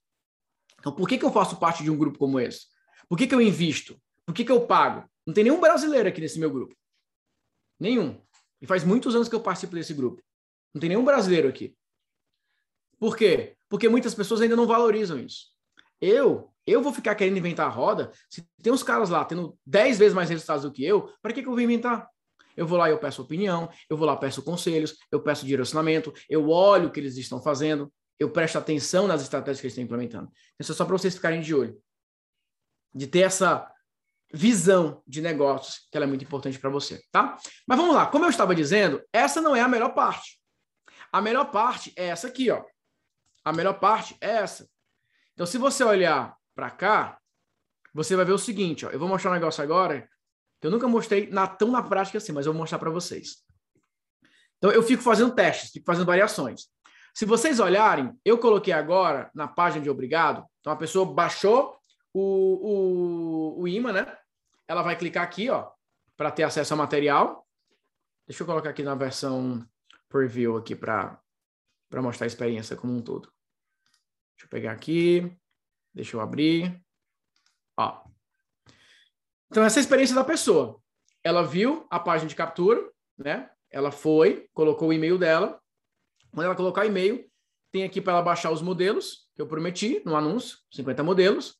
Então, 0.78 0.92
por 0.92 1.08
que, 1.08 1.18
que 1.18 1.24
eu 1.24 1.32
faço 1.32 1.58
parte 1.58 1.82
de 1.82 1.90
um 1.90 1.98
grupo 1.98 2.18
como 2.18 2.40
esse? 2.40 2.66
Por 3.08 3.18
que, 3.18 3.26
que 3.26 3.34
eu 3.34 3.42
invisto? 3.42 4.00
Por 4.24 4.34
que, 4.34 4.44
que 4.44 4.52
eu 4.52 4.66
pago? 4.66 5.08
Não 5.28 5.34
tem 5.34 5.44
nenhum 5.44 5.60
brasileiro 5.60 6.08
aqui 6.08 6.22
nesse 6.22 6.38
meu 6.38 6.50
grupo. 6.50 6.74
Nenhum. 7.78 8.18
E 8.62 8.66
faz 8.66 8.82
muitos 8.82 9.14
anos 9.14 9.28
que 9.28 9.34
eu 9.34 9.42
participo 9.42 9.74
desse 9.74 9.92
grupo. 9.92 10.22
Não 10.72 10.80
tem 10.80 10.88
nenhum 10.88 11.04
brasileiro 11.04 11.46
aqui. 11.46 11.76
Por 12.98 13.14
quê? 13.14 13.54
Porque 13.68 13.90
muitas 13.90 14.14
pessoas 14.14 14.40
ainda 14.40 14.56
não 14.56 14.66
valorizam 14.66 15.18
isso. 15.18 15.48
Eu, 16.00 16.50
eu 16.66 16.80
vou 16.80 16.94
ficar 16.94 17.14
querendo 17.14 17.36
inventar 17.36 17.66
a 17.66 17.70
roda. 17.70 18.10
Se 18.30 18.42
tem 18.62 18.72
uns 18.72 18.82
caras 18.82 19.10
lá 19.10 19.22
tendo 19.22 19.54
10 19.66 19.98
vezes 19.98 20.14
mais 20.14 20.30
resultados 20.30 20.64
do 20.64 20.72
que 20.72 20.82
eu, 20.82 21.12
para 21.20 21.34
que, 21.34 21.42
que 21.42 21.46
eu 21.46 21.52
vou 21.52 21.60
inventar? 21.60 22.08
Eu 22.56 22.66
vou 22.66 22.78
lá 22.78 22.88
e 22.88 22.92
eu 22.92 22.98
peço 22.98 23.20
opinião, 23.20 23.68
eu 23.90 23.98
vou 23.98 24.06
lá 24.06 24.16
peço 24.16 24.42
conselhos, 24.42 24.96
eu 25.12 25.22
peço 25.22 25.44
direcionamento, 25.44 26.10
eu 26.26 26.48
olho 26.48 26.88
o 26.88 26.90
que 26.90 27.00
eles 27.00 27.18
estão 27.18 27.42
fazendo, 27.42 27.92
eu 28.18 28.30
presto 28.30 28.56
atenção 28.56 29.06
nas 29.06 29.20
estratégias 29.20 29.60
que 29.60 29.66
eles 29.66 29.74
estão 29.74 29.84
implementando. 29.84 30.32
Isso 30.58 30.72
é 30.72 30.74
só 30.74 30.86
para 30.86 30.96
vocês 30.96 31.14
ficarem 31.14 31.42
de 31.42 31.54
olho. 31.54 31.78
De 32.94 33.06
ter 33.06 33.20
essa 33.20 33.70
visão 34.32 35.02
de 35.06 35.22
negócios, 35.22 35.86
que 35.90 35.96
ela 35.96 36.04
é 36.04 36.08
muito 36.08 36.24
importante 36.24 36.58
para 36.58 36.70
você, 36.70 37.02
tá? 37.10 37.36
Mas 37.66 37.78
vamos 37.78 37.94
lá, 37.94 38.06
como 38.06 38.24
eu 38.24 38.30
estava 38.30 38.54
dizendo, 38.54 39.02
essa 39.12 39.40
não 39.40 39.56
é 39.56 39.60
a 39.60 39.68
melhor 39.68 39.94
parte. 39.94 40.38
A 41.12 41.20
melhor 41.20 41.50
parte 41.50 41.92
é 41.96 42.06
essa 42.06 42.26
aqui, 42.26 42.50
ó. 42.50 42.62
A 43.44 43.52
melhor 43.52 43.80
parte 43.80 44.16
é 44.20 44.28
essa. 44.28 44.68
Então, 45.32 45.46
se 45.46 45.56
você 45.56 45.82
olhar 45.82 46.36
para 46.54 46.70
cá, 46.70 47.18
você 47.94 48.14
vai 48.14 48.24
ver 48.24 48.32
o 48.32 48.38
seguinte, 48.38 48.84
ó. 48.84 48.90
Eu 48.90 48.98
vou 48.98 49.08
mostrar 49.08 49.30
um 49.30 49.34
negócio 49.34 49.62
agora 49.62 50.08
que 50.60 50.66
eu 50.66 50.70
nunca 50.70 50.86
mostrei 50.86 51.30
na, 51.30 51.46
tão 51.46 51.70
na 51.70 51.82
prática 51.82 52.18
assim, 52.18 52.32
mas 52.32 52.44
eu 52.44 52.52
vou 52.52 52.60
mostrar 52.60 52.78
para 52.78 52.90
vocês. 52.90 53.36
Então, 54.58 54.70
eu 54.70 54.82
fico 54.82 55.02
fazendo 55.02 55.34
testes, 55.34 55.70
fico 55.70 55.86
fazendo 55.86 56.06
variações. 56.06 56.68
Se 57.14 57.24
vocês 57.24 57.58
olharem, 57.58 58.12
eu 58.24 58.36
coloquei 58.38 58.72
agora 58.72 59.30
na 59.34 59.48
página 59.48 59.82
de 59.82 59.88
obrigado, 59.88 60.44
então 60.60 60.72
a 60.72 60.76
pessoa 60.76 61.06
baixou 61.06 61.77
o, 62.18 63.58
o, 63.58 63.62
o 63.62 63.68
imã, 63.68 63.92
né? 63.92 64.18
Ela 64.66 64.82
vai 64.82 64.96
clicar 64.96 65.22
aqui, 65.22 65.48
ó, 65.48 65.70
para 66.16 66.30
ter 66.30 66.42
acesso 66.42 66.74
ao 66.74 66.78
material. 66.78 67.46
Deixa 68.26 68.42
eu 68.42 68.46
colocar 68.46 68.70
aqui 68.70 68.82
na 68.82 68.94
versão 68.94 69.66
preview 70.08 70.56
aqui 70.56 70.74
para 70.74 71.20
mostrar 71.92 72.26
a 72.26 72.28
experiência 72.28 72.76
como 72.76 72.94
um 72.94 73.02
todo. 73.02 73.32
Deixa 74.36 74.46
eu 74.46 74.48
pegar 74.48 74.72
aqui. 74.72 75.36
Deixa 75.94 76.16
eu 76.16 76.20
abrir. 76.20 76.80
Ó. 77.76 78.04
Então, 79.50 79.64
essa 79.64 79.78
é 79.78 79.80
a 79.80 79.82
experiência 79.82 80.14
da 80.14 80.24
pessoa. 80.24 80.80
Ela 81.24 81.42
viu 81.42 81.86
a 81.90 81.98
página 81.98 82.28
de 82.28 82.36
captura, 82.36 82.90
né? 83.16 83.50
Ela 83.70 83.90
foi, 83.90 84.48
colocou 84.52 84.88
o 84.88 84.92
e-mail 84.92 85.18
dela. 85.18 85.60
Quando 86.32 86.46
ela 86.46 86.54
colocar 86.54 86.82
o 86.82 86.84
e-mail, 86.84 87.28
tem 87.72 87.84
aqui 87.84 88.00
para 88.00 88.14
ela 88.14 88.22
baixar 88.22 88.50
os 88.50 88.62
modelos 88.62 89.28
que 89.34 89.42
eu 89.42 89.46
prometi 89.46 90.02
no 90.04 90.16
anúncio, 90.16 90.58
50 90.72 91.02
modelos. 91.02 91.58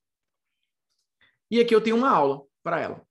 E 1.50 1.60
aqui 1.60 1.74
eu 1.74 1.80
tenho 1.80 1.96
uma 1.96 2.10
aula 2.10 2.42
para 2.62 2.80
ela. 2.80 3.02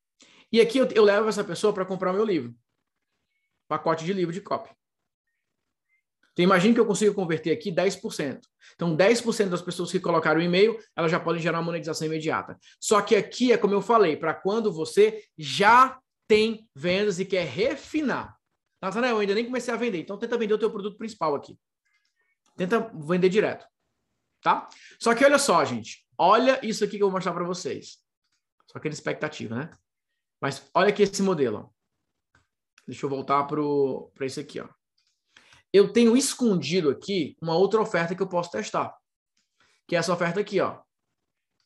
E 0.51 0.61
aqui 0.61 0.77
eu, 0.77 0.87
eu 0.87 1.03
levo 1.03 1.27
essa 1.27 1.43
pessoa 1.43 1.73
para 1.73 1.85
comprar 1.85 2.11
o 2.11 2.13
meu 2.13 2.25
livro. 2.25 2.55
Pacote 3.67 4.05
de 4.05 4.13
livro 4.13 4.33
de 4.33 4.41
copy. 4.41 4.69
Então, 6.37 6.43
imagine 6.43 6.71
que 6.71 6.79
eu 6.79 6.85
consigo 6.85 7.15
converter 7.15 7.51
aqui 7.51 7.71
10%. 7.71 8.41
Então, 8.75 8.95
10% 8.95 9.49
das 9.49 9.61
pessoas 9.61 9.91
que 9.91 9.99
colocaram 9.99 10.39
o 10.39 10.43
e-mail, 10.43 10.77
elas 10.95 11.09
já 11.09 11.19
podem 11.19 11.41
gerar 11.41 11.57
uma 11.57 11.65
monetização 11.65 12.05
imediata. 12.05 12.55
Só 12.79 13.01
que 13.01 13.15
aqui 13.15 13.51
é 13.51 13.57
como 13.57 13.73
eu 13.73 13.81
falei, 13.81 14.15
para 14.15 14.35
quando 14.35 14.71
você 14.71 15.23
já 15.35 15.99
tem 16.27 16.69
vendas 16.75 17.19
e 17.19 17.25
quer 17.25 17.47
refinar. 17.47 18.37
Natanael, 18.79 19.15
eu 19.15 19.19
ainda 19.21 19.33
nem 19.33 19.45
comecei 19.45 19.73
a 19.73 19.77
vender, 19.77 20.01
então 20.01 20.15
tenta 20.15 20.37
vender 20.37 20.53
o 20.53 20.59
teu 20.59 20.69
produto 20.69 20.95
principal 20.95 21.33
aqui. 21.33 21.57
Tenta 22.55 22.91
vender 22.93 23.29
direto, 23.29 23.65
tá? 24.43 24.69
Só 24.99 25.15
que 25.15 25.25
olha 25.25 25.39
só, 25.39 25.65
gente. 25.65 26.05
Olha 26.15 26.59
isso 26.63 26.83
aqui 26.83 26.97
que 26.97 27.03
eu 27.03 27.07
vou 27.07 27.15
mostrar 27.15 27.33
para 27.33 27.43
vocês. 27.43 27.97
Só 28.67 28.77
aquela 28.77 28.93
expectativa, 28.93 29.55
né? 29.55 29.71
Mas 30.41 30.69
olha 30.73 30.89
aqui 30.89 31.03
esse 31.03 31.23
modelo. 31.23 31.73
Deixa 32.85 33.05
eu 33.05 33.09
voltar 33.09 33.45
para 33.45 34.25
esse 34.25 34.39
aqui, 34.39 34.59
ó. 34.59 34.69
Eu 35.73 35.91
tenho 35.91 36.15
escondido 36.15 36.89
aqui 36.89 37.35
uma 37.41 37.55
outra 37.55 37.81
oferta 37.81 38.15
que 38.15 38.21
eu 38.21 38.29
posso 38.29 38.51
testar. 38.51 38.97
Que 39.87 39.95
é 39.95 39.99
essa 39.99 40.13
oferta 40.13 40.39
aqui, 40.39 40.61
ó. 40.61 40.81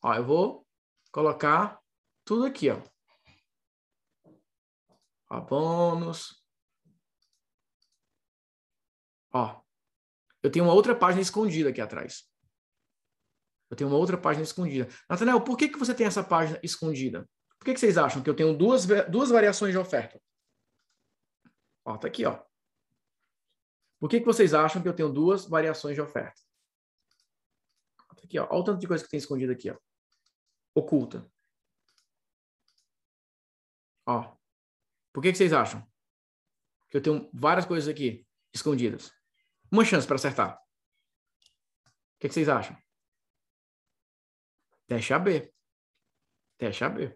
Ó, 0.03 0.13
eu 0.15 0.25
vou 0.25 0.67
colocar 1.11 1.79
tudo 2.25 2.45
aqui, 2.45 2.69
ó. 2.69 2.81
Ó, 5.29 5.41
bônus. 5.41 6.43
Ó. 9.31 9.61
Eu 10.41 10.51
tenho 10.51 10.65
uma 10.65 10.73
outra 10.73 10.95
página 10.95 11.21
escondida 11.21 11.69
aqui 11.69 11.79
atrás. 11.79 12.30
Eu 13.71 13.77
tenho 13.77 13.89
uma 13.89 13.97
outra 13.97 14.17
página 14.17 14.43
escondida. 14.43 14.89
Nathanael, 15.09 15.39
por 15.39 15.57
que, 15.57 15.69
que 15.69 15.79
você 15.79 15.95
tem 15.95 16.05
essa 16.05 16.21
página 16.21 16.59
escondida? 16.61 17.27
Por 17.57 17.63
que, 17.63 17.73
que 17.73 17.79
vocês 17.79 17.97
acham 17.97 18.21
que 18.21 18.29
eu 18.29 18.35
tenho 18.35 18.53
duas, 18.53 18.85
duas 19.09 19.29
variações 19.29 19.71
de 19.71 19.77
oferta? 19.77 20.21
Ó, 21.85 21.97
tá 21.97 22.09
aqui, 22.09 22.25
ó. 22.25 22.43
Por 23.97 24.09
que, 24.09 24.19
que 24.19 24.25
vocês 24.25 24.53
acham 24.53 24.81
que 24.81 24.89
eu 24.89 24.93
tenho 24.93 25.07
duas 25.07 25.47
variações 25.47 25.95
de 25.95 26.01
oferta? 26.01 26.41
Tá 28.09 28.23
aqui, 28.25 28.37
ó. 28.37 28.47
Olha 28.51 28.59
o 28.59 28.63
tanto 28.65 28.81
de 28.81 28.87
coisa 28.87 29.05
que 29.05 29.09
tem 29.09 29.19
escondida 29.19 29.53
aqui, 29.53 29.71
ó. 29.71 29.77
Oculta. 30.75 31.25
Ó. 34.05 34.35
Por 35.13 35.23
que, 35.23 35.31
que 35.31 35.37
vocês 35.37 35.53
acham? 35.53 35.81
Que 36.89 36.97
eu 36.97 37.01
tenho 37.01 37.29
várias 37.33 37.65
coisas 37.65 37.87
aqui 37.87 38.27
escondidas. 38.53 39.13
Uma 39.71 39.85
chance 39.85 40.05
para 40.05 40.17
acertar. 40.17 40.57
O 40.57 42.19
que, 42.19 42.27
que 42.27 42.33
vocês 42.33 42.49
acham? 42.49 42.80
Teste 44.91 45.13
AB. 45.13 45.49
Teste 46.57 46.83
AB. 46.83 47.15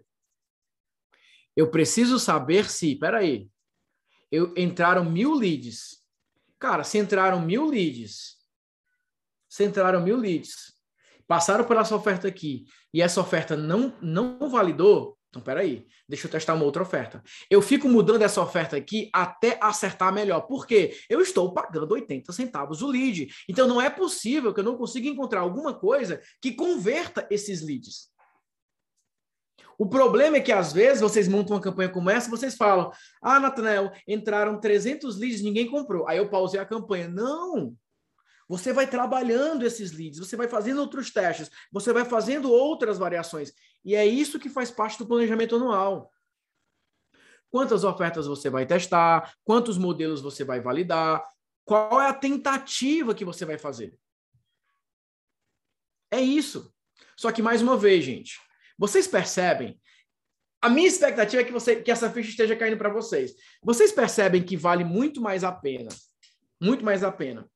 Eu 1.53 1.69
preciso 1.69 2.17
saber 2.17 2.69
se, 2.69 2.95
peraí, 2.95 3.49
eu 4.31 4.53
entraram 4.55 5.03
mil 5.03 5.33
leads. 5.33 6.01
Cara, 6.57 6.85
se 6.85 6.97
entraram 6.97 7.41
mil 7.41 7.65
leads, 7.65 8.37
se 9.49 9.65
entraram 9.65 10.01
mil 10.01 10.15
leads, 10.15 10.73
passaram 11.27 11.65
por 11.65 11.75
essa 11.75 11.93
oferta 11.93 12.29
aqui 12.29 12.63
e 12.93 13.01
essa 13.01 13.19
oferta 13.19 13.57
não, 13.57 13.93
não 14.01 14.49
validou, 14.49 15.19
então 15.35 15.43
peraí, 15.43 15.85
deixa 16.07 16.27
eu 16.27 16.31
testar 16.31 16.53
uma 16.53 16.63
outra 16.63 16.81
oferta. 16.81 17.21
Eu 17.49 17.61
fico 17.61 17.89
mudando 17.89 18.21
essa 18.21 18.41
oferta 18.41 18.77
aqui 18.77 19.09
até 19.11 19.59
acertar 19.61 20.13
melhor. 20.13 20.41
Por 20.47 20.65
quê? 20.65 20.95
Eu 21.09 21.19
estou 21.19 21.53
pagando 21.53 21.91
80 21.91 22.31
centavos 22.31 22.81
o 22.81 22.87
lead. 22.87 23.27
Então 23.49 23.67
não 23.67 23.81
é 23.81 23.89
possível 23.89 24.53
que 24.53 24.61
eu 24.61 24.63
não 24.63 24.77
consiga 24.77 25.09
encontrar 25.09 25.41
alguma 25.41 25.73
coisa 25.73 26.21
que 26.41 26.53
converta 26.53 27.27
esses 27.29 27.61
leads. 27.61 28.09
O 29.77 29.89
problema 29.89 30.37
é 30.37 30.39
que, 30.39 30.53
às 30.53 30.71
vezes, 30.71 31.01
vocês 31.01 31.27
montam 31.27 31.53
uma 31.53 31.61
campanha 31.61 31.89
como 31.89 32.09
essa, 32.09 32.29
vocês 32.29 32.55
falam, 32.55 32.89
ah, 33.21 33.41
Nathanael, 33.41 33.91
entraram 34.07 34.57
300 34.57 35.17
leads, 35.17 35.41
ninguém 35.41 35.69
comprou. 35.69 36.07
Aí 36.07 36.17
eu 36.17 36.29
pausei 36.29 36.61
a 36.61 36.65
campanha. 36.65 37.09
Não! 37.09 37.75
Você 38.47 38.71
vai 38.71 38.87
trabalhando 38.87 39.65
esses 39.65 39.91
leads, 39.91 40.19
você 40.19 40.35
vai 40.35 40.47
fazendo 40.47 40.79
outros 40.79 41.11
testes, 41.11 41.49
você 41.71 41.91
vai 41.91 42.05
fazendo 42.05 42.51
outras 42.51 42.97
variações. 42.97 43.51
E 43.83 43.95
é 43.95 44.05
isso 44.05 44.39
que 44.39 44.49
faz 44.49 44.69
parte 44.69 44.99
do 44.99 45.07
planejamento 45.07 45.55
anual. 45.55 46.11
Quantas 47.49 47.83
ofertas 47.83 48.27
você 48.27 48.49
vai 48.49 48.65
testar, 48.65 49.33
quantos 49.43 49.77
modelos 49.77 50.21
você 50.21 50.43
vai 50.43 50.59
validar, 50.59 51.23
qual 51.63 51.99
é 51.99 52.07
a 52.07 52.13
tentativa 52.13 53.15
que 53.15 53.25
você 53.25 53.45
vai 53.45 53.57
fazer. 53.57 53.97
É 56.11 56.21
isso. 56.21 56.71
Só 57.17 57.31
que, 57.31 57.41
mais 57.41 57.61
uma 57.61 57.77
vez, 57.77 58.03
gente, 58.03 58.39
vocês 58.77 59.07
percebem? 59.07 59.79
A 60.61 60.69
minha 60.69 60.87
expectativa 60.87 61.41
é 61.41 61.45
que, 61.45 61.51
você, 61.51 61.77
que 61.77 61.91
essa 61.91 62.09
ficha 62.11 62.29
esteja 62.29 62.55
caindo 62.55 62.77
para 62.77 62.89
vocês. 62.89 63.33
Vocês 63.63 63.91
percebem 63.91 64.43
que 64.43 64.57
vale 64.57 64.83
muito 64.83 65.21
mais 65.21 65.43
a 65.43 65.51
pena, 65.51 65.89
muito 66.61 66.83
mais 66.83 67.03
a 67.03 67.11
pena, 67.11 67.49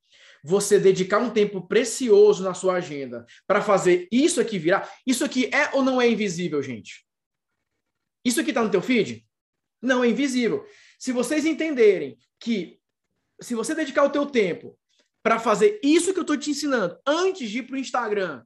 você 0.43 0.79
dedicar 0.79 1.19
um 1.19 1.29
tempo 1.29 1.67
precioso 1.67 2.43
na 2.43 2.53
sua 2.53 2.75
agenda 2.75 3.25
para 3.45 3.61
fazer 3.61 4.07
isso 4.11 4.39
aqui 4.39 4.57
virar? 4.57 4.89
Isso 5.05 5.23
aqui 5.23 5.49
é 5.53 5.69
ou 5.73 5.83
não 5.83 6.01
é 6.01 6.09
invisível, 6.09 6.61
gente? 6.61 7.05
Isso 8.23 8.39
aqui 8.39 8.49
está 8.49 8.63
no 8.63 8.71
teu 8.71 8.81
feed? 8.81 9.25
Não 9.81 10.03
é 10.03 10.09
invisível. 10.09 10.65
Se 10.97 11.11
vocês 11.11 11.45
entenderem 11.45 12.17
que 12.39 12.79
se 13.41 13.55
você 13.55 13.73
dedicar 13.73 14.03
o 14.03 14.09
teu 14.09 14.25
tempo 14.25 14.77
para 15.23 15.39
fazer 15.39 15.79
isso 15.83 16.13
que 16.13 16.19
eu 16.19 16.23
estou 16.23 16.37
te 16.37 16.49
ensinando 16.51 16.97
antes 17.05 17.49
de 17.49 17.59
ir 17.59 17.63
para 17.63 17.75
o 17.75 17.79
Instagram, 17.79 18.43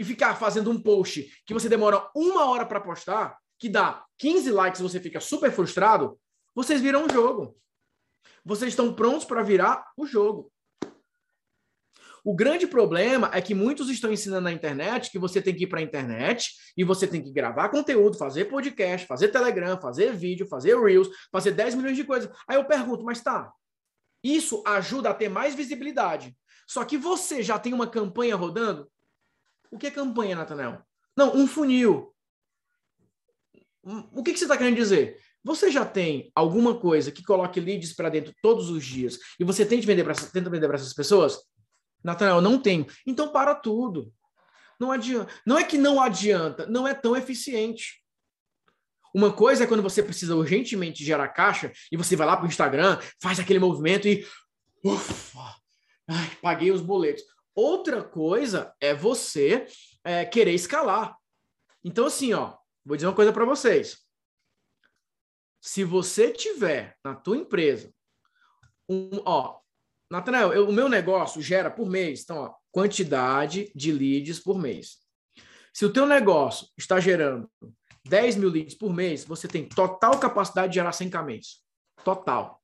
e 0.00 0.04
ficar 0.04 0.34
fazendo 0.34 0.70
um 0.70 0.80
post 0.80 1.30
que 1.44 1.52
você 1.52 1.68
demora 1.68 2.08
uma 2.14 2.46
hora 2.46 2.64
para 2.64 2.80
postar, 2.80 3.36
que 3.58 3.68
dá 3.68 4.02
15 4.16 4.50
likes 4.50 4.80
e 4.80 4.82
você 4.82 4.98
fica 4.98 5.20
super 5.20 5.52
frustrado, 5.52 6.18
vocês 6.54 6.80
viram 6.80 7.04
o 7.04 7.12
jogo. 7.12 7.54
Vocês 8.42 8.72
estão 8.72 8.94
prontos 8.94 9.26
para 9.26 9.42
virar 9.42 9.92
o 9.98 10.06
jogo. 10.06 10.50
O 12.24 12.34
grande 12.34 12.66
problema 12.66 13.30
é 13.32 13.40
que 13.40 13.54
muitos 13.54 13.88
estão 13.88 14.12
ensinando 14.12 14.42
na 14.42 14.52
internet 14.52 15.10
que 15.10 15.18
você 15.18 15.40
tem 15.40 15.54
que 15.54 15.64
ir 15.64 15.66
para 15.66 15.80
a 15.80 15.82
internet 15.82 16.50
e 16.76 16.84
você 16.84 17.06
tem 17.06 17.22
que 17.22 17.32
gravar 17.32 17.68
conteúdo, 17.68 18.16
fazer 18.16 18.46
podcast, 18.46 19.06
fazer 19.06 19.28
Telegram, 19.28 19.80
fazer 19.80 20.12
vídeo, 20.12 20.46
fazer 20.46 20.78
Reels, 20.78 21.08
fazer 21.32 21.52
10 21.52 21.76
milhões 21.76 21.96
de 21.96 22.04
coisas. 22.04 22.30
Aí 22.46 22.56
eu 22.56 22.64
pergunto, 22.64 23.04
mas 23.04 23.20
tá, 23.20 23.50
isso 24.22 24.62
ajuda 24.66 25.10
a 25.10 25.14
ter 25.14 25.28
mais 25.28 25.54
visibilidade. 25.54 26.36
Só 26.66 26.84
que 26.84 26.96
você 26.96 27.42
já 27.42 27.58
tem 27.58 27.72
uma 27.72 27.86
campanha 27.86 28.36
rodando? 28.36 28.90
O 29.70 29.78
que 29.78 29.86
é 29.86 29.90
campanha, 29.90 30.36
Natanel? 30.36 30.82
Não, 31.16 31.34
um 31.34 31.46
funil. 31.46 32.14
O 34.12 34.22
que, 34.22 34.32
que 34.32 34.38
você 34.38 34.44
está 34.44 34.56
querendo 34.56 34.76
dizer? 34.76 35.18
Você 35.42 35.70
já 35.70 35.86
tem 35.86 36.30
alguma 36.34 36.78
coisa 36.78 37.10
que 37.10 37.24
coloque 37.24 37.60
leads 37.60 37.94
para 37.94 38.10
dentro 38.10 38.34
todos 38.42 38.68
os 38.68 38.84
dias 38.84 39.18
e 39.38 39.44
você 39.44 39.64
tenta 39.64 39.86
vender 39.86 40.04
para 40.04 40.74
essas 40.76 40.92
pessoas? 40.92 41.38
Natanel, 42.02 42.40
não 42.40 42.58
tenho. 42.58 42.86
Então 43.06 43.30
para 43.30 43.54
tudo. 43.54 44.12
Não 44.78 44.90
adianta. 44.90 45.32
Não 45.44 45.58
é 45.58 45.64
que 45.64 45.76
não 45.76 46.00
adianta, 46.00 46.66
não 46.66 46.88
é 46.88 46.94
tão 46.94 47.16
eficiente. 47.16 48.00
Uma 49.14 49.32
coisa 49.32 49.64
é 49.64 49.66
quando 49.66 49.82
você 49.82 50.02
precisa 50.02 50.36
urgentemente 50.36 51.04
gerar 51.04 51.28
caixa 51.28 51.72
e 51.90 51.96
você 51.96 52.14
vai 52.14 52.26
lá 52.26 52.36
para 52.36 52.46
o 52.46 52.48
Instagram, 52.48 52.98
faz 53.20 53.40
aquele 53.40 53.58
movimento 53.58 54.06
e 54.06 54.24
ufa, 54.84 55.56
ai, 56.08 56.30
paguei 56.40 56.70
os 56.70 56.80
boletos. 56.80 57.24
Outra 57.54 58.02
coisa 58.02 58.74
é 58.80 58.94
você 58.94 59.66
é, 60.04 60.24
querer 60.24 60.54
escalar. 60.54 61.16
Então, 61.82 62.06
assim, 62.06 62.32
ó, 62.32 62.56
vou 62.84 62.96
dizer 62.96 63.08
uma 63.08 63.14
coisa 63.14 63.32
para 63.32 63.44
vocês. 63.44 63.98
Se 65.60 65.84
você 65.84 66.30
tiver 66.30 66.96
na 67.04 67.14
tua 67.14 67.36
empresa, 67.36 67.92
um, 68.88 69.20
ó, 69.26 69.60
Natanael, 70.10 70.68
o 70.68 70.72
meu 70.72 70.88
negócio 70.88 71.40
gera 71.40 71.70
por 71.70 71.88
mês, 71.88 72.22
então, 72.22 72.38
ó, 72.38 72.54
quantidade 72.72 73.70
de 73.74 73.92
leads 73.92 74.40
por 74.40 74.58
mês. 74.58 74.98
Se 75.72 75.84
o 75.84 75.92
teu 75.92 76.04
negócio 76.04 76.66
está 76.76 76.98
gerando 76.98 77.48
10 78.04 78.36
mil 78.36 78.50
leads 78.50 78.74
por 78.74 78.92
mês, 78.92 79.24
você 79.24 79.46
tem 79.46 79.68
total 79.68 80.18
capacidade 80.18 80.72
de 80.72 80.74
gerar 80.74 80.90
100k 80.90 81.24
mês. 81.24 81.46
Total. 82.04 82.60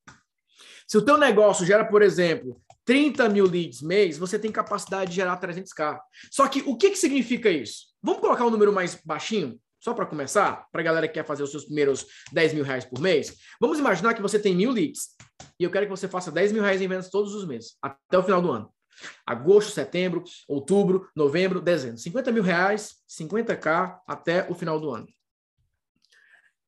Se 0.88 0.98
o 0.98 1.04
teu 1.04 1.16
negócio 1.16 1.64
gera, 1.64 1.84
por 1.84 2.02
exemplo, 2.02 2.60
30 2.84 3.28
mil 3.28 3.46
leads 3.46 3.80
mês, 3.80 4.18
você 4.18 4.38
tem 4.38 4.50
capacidade 4.50 5.10
de 5.10 5.16
gerar 5.16 5.40
300k. 5.40 6.00
Só 6.30 6.48
que 6.48 6.62
o 6.66 6.76
que, 6.76 6.90
que 6.90 6.96
significa 6.96 7.50
isso? 7.50 7.86
Vamos 8.02 8.20
colocar 8.20 8.44
um 8.44 8.50
número 8.50 8.72
mais 8.72 9.00
baixinho, 9.04 9.60
só 9.80 9.94
para 9.94 10.06
começar, 10.06 10.66
para 10.70 10.80
a 10.80 10.84
galera 10.84 11.08
que 11.08 11.14
quer 11.14 11.24
fazer 11.24 11.42
os 11.42 11.50
seus 11.50 11.64
primeiros 11.64 12.06
10 12.32 12.54
mil 12.54 12.64
reais 12.64 12.84
por 12.84 13.00
mês. 13.00 13.36
Vamos 13.60 13.78
imaginar 13.78 14.14
que 14.14 14.22
você 14.22 14.38
tem 14.38 14.54
mil 14.54 14.70
leads 14.70 15.16
e 15.58 15.64
eu 15.64 15.70
quero 15.70 15.86
que 15.86 15.90
você 15.90 16.08
faça 16.08 16.30
10 16.30 16.52
mil 16.52 16.62
reais 16.62 16.80
em 16.80 16.88
vendas 16.88 17.10
todos 17.10 17.34
os 17.34 17.46
meses, 17.46 17.76
até 17.82 18.18
o 18.18 18.22
final 18.22 18.42
do 18.42 18.50
ano. 18.50 18.72
Agosto, 19.26 19.72
setembro, 19.72 20.24
outubro, 20.48 21.08
novembro, 21.14 21.60
dezembro. 21.60 21.98
50 21.98 22.32
mil 22.32 22.42
reais, 22.42 22.96
50k 23.08 24.00
até 24.06 24.46
o 24.50 24.54
final 24.54 24.80
do 24.80 24.90
ano. 24.90 25.06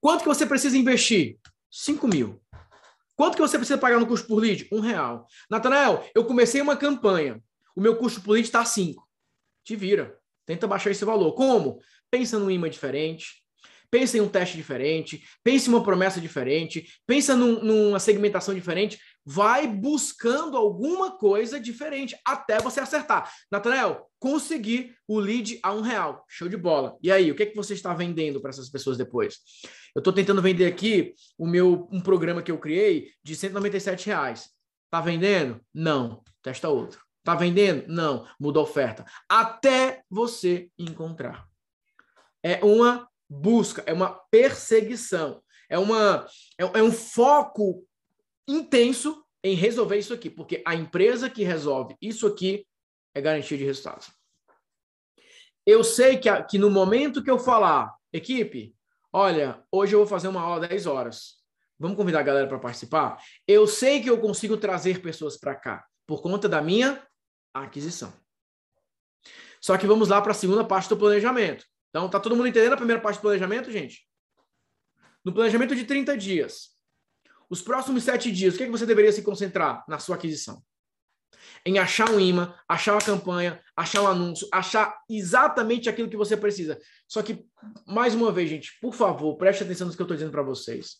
Quanto 0.01 0.23
que 0.23 0.29
você 0.29 0.47
precisa 0.47 0.77
investir? 0.77 1.39
5 1.71 2.07
mil. 2.07 2.41
Quanto 3.17 3.35
que 3.35 3.41
você 3.41 3.59
precisa 3.59 3.77
pagar 3.77 3.99
no 3.99 4.07
custo 4.07 4.29
por 4.29 4.37
lead? 4.37 4.69
Um 4.71 4.79
real. 4.79 5.27
Natanael, 5.51 6.09
eu 6.15 6.25
comecei 6.25 6.61
uma 6.61 6.77
campanha. 6.77 7.43
O 7.75 7.81
meu 7.81 7.97
custo 7.97 8.21
por 8.21 8.33
lead 8.33 8.47
está 8.47 8.65
cinco. 8.65 9.09
Te 9.65 9.75
vira. 9.75 10.17
Tenta 10.47 10.69
baixar 10.69 10.93
esse 10.93 11.05
valor. 11.05 11.33
Como? 11.33 11.81
Pensa 12.11 12.39
num 12.39 12.51
imã 12.51 12.69
diferente. 12.69 13.43
Pensa 13.91 14.19
em 14.19 14.21
um 14.21 14.29
teste 14.29 14.57
diferente. 14.57 15.23
Pensa 15.43 15.69
em 15.69 15.73
uma 15.73 15.83
promessa 15.83 16.21
diferente. 16.21 16.87
Pensa 17.07 17.35
num, 17.35 17.63
numa 17.63 17.99
segmentação 17.99 18.55
diferente. 18.55 18.99
vai 19.25 19.67
buscando 19.67 20.57
alguma 20.57 21.19
coisa 21.19 21.61
diferente 21.61 22.17
até 22.25 22.59
você 22.61 22.81
acertar. 22.81 23.31
Natanael, 23.51 24.07
consegui 24.19 24.95
o 25.07 25.19
lead 25.19 25.59
a 25.63 25.73
um 25.73 25.81
real. 25.81 26.25
Show 26.29 26.49
de 26.49 26.57
bola. 26.57 26.97
E 27.03 27.11
aí, 27.11 27.31
o 27.31 27.35
que, 27.35 27.43
é 27.43 27.47
que 27.47 27.57
você 27.57 27.75
está 27.75 27.95
vendendo 27.95 28.41
para 28.41 28.51
essas 28.51 28.71
pessoas 28.71 28.97
depois? 28.97 29.39
Eu 29.95 30.01
estou 30.01 30.13
tentando 30.13 30.43
vender 30.43 30.67
aqui 30.67 31.15
o 31.37 31.47
meu 31.47 31.89
um 31.91 32.01
programa 32.01 32.43
que 32.43 32.53
eu 32.53 32.59
criei 32.59 33.11
de 33.23 33.35
197 33.35 34.07
reais. 34.07 34.51
Tá 34.91 35.01
vendendo? 35.01 35.61
Não. 35.73 36.23
Testa 36.43 36.69
outro. 36.69 37.01
Tá 37.25 37.35
vendendo? 37.35 37.85
Não. 37.89 38.27
Muda 38.39 38.61
a 38.61 38.63
oferta. 38.63 39.05
Até 39.29 40.03
você 40.11 40.71
encontrar. 40.79 41.48
É 42.43 42.65
uma 42.65 43.09
busca, 43.29 43.83
é 43.87 43.93
uma 43.93 44.11
perseguição, 44.31 45.43
é, 45.69 45.79
uma, 45.79 46.27
é, 46.59 46.65
é 46.65 46.83
um 46.83 46.93
foco 46.93 47.87
intenso 48.47 49.25
em 49.45 49.55
resolver 49.55 49.99
isso 49.99 50.15
aqui, 50.15 50.31
porque 50.31 50.63
a 50.67 50.75
empresa 50.75 51.29
que 51.29 51.45
resolve 51.45 51.97
isso 52.01 52.27
aqui 52.27 52.67
é 53.15 53.21
garantia 53.21 53.59
de 53.59 53.65
resultados. 53.65 54.11
Eu 55.67 55.85
sei 55.85 56.17
que, 56.17 56.31
que 56.45 56.59
no 56.59 56.71
momento 56.71 57.23
que 57.23 57.31
eu 57.31 57.39
falar, 57.39 57.95
equipe, 58.13 58.75
olha, 59.13 59.63
hoje 59.71 59.95
eu 59.95 59.99
vou 59.99 60.09
fazer 60.09 60.29
uma 60.29 60.41
aula 60.41 60.67
10 60.67 60.87
horas. 60.87 61.39
Vamos 61.79 61.97
convidar 61.97 62.21
a 62.21 62.25
galera 62.25 62.49
para 62.49 62.59
participar? 62.59 63.23
Eu 63.47 63.67
sei 63.67 64.03
que 64.03 64.11
eu 64.11 64.19
consigo 64.19 64.57
trazer 64.57 65.01
pessoas 65.01 65.37
para 65.37 65.55
cá 65.55 65.87
por 66.07 66.23
conta 66.23 66.49
da 66.49 66.63
minha 66.63 67.07
aquisição. 67.53 68.13
Só 69.61 69.77
que 69.77 69.87
vamos 69.87 70.09
lá 70.09 70.21
para 70.21 70.33
a 70.33 70.35
segunda 70.35 70.65
parte 70.65 70.89
do 70.89 70.97
planejamento. 70.97 71.65
Então, 71.91 72.09
tá 72.09 72.21
todo 72.21 72.37
mundo 72.37 72.49
entendendo 72.49 72.73
a 72.73 72.77
primeira 72.77 73.01
parte 73.01 73.19
do 73.19 73.23
planejamento, 73.23 73.71
gente? 73.71 74.07
No 75.25 75.33
planejamento 75.33 75.75
de 75.75 75.85
30 75.85 76.17
dias, 76.17 76.71
os 77.51 77.63
próximos 77.63 78.05
sete 78.05 78.31
dias, 78.31 78.55
o 78.55 78.57
que, 78.57 78.65
é 78.65 78.67
que 78.67 78.73
você 78.73 78.87
deveria 78.87 79.13
se 79.13 79.23
concentrar 79.23 79.85
na 79.89 79.99
sua 79.99 80.17
aquisição? 80.17 80.63
Em 81.65 81.79
achar 81.79 82.11
um 82.11 82.21
imã, 82.21 82.55
achar 82.69 82.93
uma 82.93 83.01
campanha, 83.01 83.61
achar 83.77 84.03
um 84.03 84.07
anúncio, 84.07 84.49
achar 84.53 84.99
exatamente 85.09 85.89
aquilo 85.89 86.09
que 86.09 86.17
você 86.17 86.37
precisa. 86.37 86.79
Só 87.07 87.23
que, 87.23 87.45
mais 87.87 88.15
uma 88.15 88.31
vez, 88.31 88.49
gente, 88.49 88.79
por 88.81 88.95
favor, 88.95 89.37
preste 89.37 89.63
atenção 89.63 89.87
no 89.87 89.95
que 89.95 90.01
eu 90.01 90.05
estou 90.05 90.17
dizendo 90.17 90.33
para 90.33 90.43
vocês. 90.43 90.97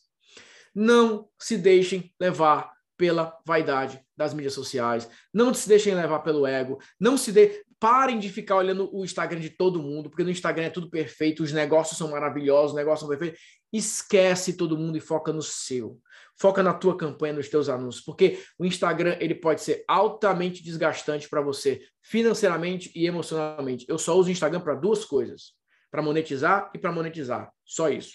Não 0.75 1.29
se 1.39 1.57
deixem 1.57 2.15
levar 2.21 2.73
pela 2.97 3.39
vaidade 3.47 4.05
das 4.17 4.35
mídias 4.35 4.55
sociais, 4.55 5.09
não 5.33 5.55
se 5.55 5.69
deixem 5.69 5.95
levar 5.95 6.19
pelo 6.21 6.47
ego, 6.47 6.79
não 6.99 7.17
se 7.17 7.31
de... 7.31 7.65
parem 7.81 8.19
de 8.19 8.29
ficar 8.29 8.57
olhando 8.57 8.89
o 8.93 9.05
Instagram 9.05 9.41
de 9.41 9.51
todo 9.51 9.83
mundo, 9.83 10.11
porque 10.11 10.25
no 10.25 10.31
Instagram 10.31 10.65
é 10.65 10.71
tudo 10.71 10.91
perfeito, 10.91 11.43
os 11.43 11.53
negócios 11.53 11.97
são 11.97 12.11
maravilhosos, 12.11 12.73
os 12.73 12.77
negócios 12.77 13.01
são 13.01 13.09
perfeitos. 13.09 13.41
Esquece 13.73 14.57
todo 14.57 14.77
mundo 14.77 14.97
e 14.97 15.01
foca 15.01 15.33
no 15.33 15.43
seu. 15.43 16.01
Foca 16.41 16.63
na 16.63 16.73
tua 16.73 16.97
campanha, 16.97 17.35
nos 17.35 17.49
teus 17.49 17.69
anúncios, 17.69 18.05
porque 18.05 18.39
o 18.59 18.65
Instagram 18.65 19.17
ele 19.21 19.35
pode 19.35 19.61
ser 19.61 19.85
altamente 19.89 20.63
desgastante 20.63 21.29
para 21.29 21.41
você, 21.41 21.81
financeiramente 22.01 22.91
e 22.95 23.07
emocionalmente. 23.07 23.85
Eu 23.89 23.99
só 23.99 24.17
uso 24.17 24.29
o 24.29 24.33
Instagram 24.33 24.61
para 24.61 24.75
duas 24.75 25.05
coisas: 25.05 25.53
para 25.91 26.01
monetizar 26.01 26.71
e 26.75 26.79
para 26.79 26.93
monetizar. 26.93 27.53
Só 27.65 27.89
isso. 27.89 28.15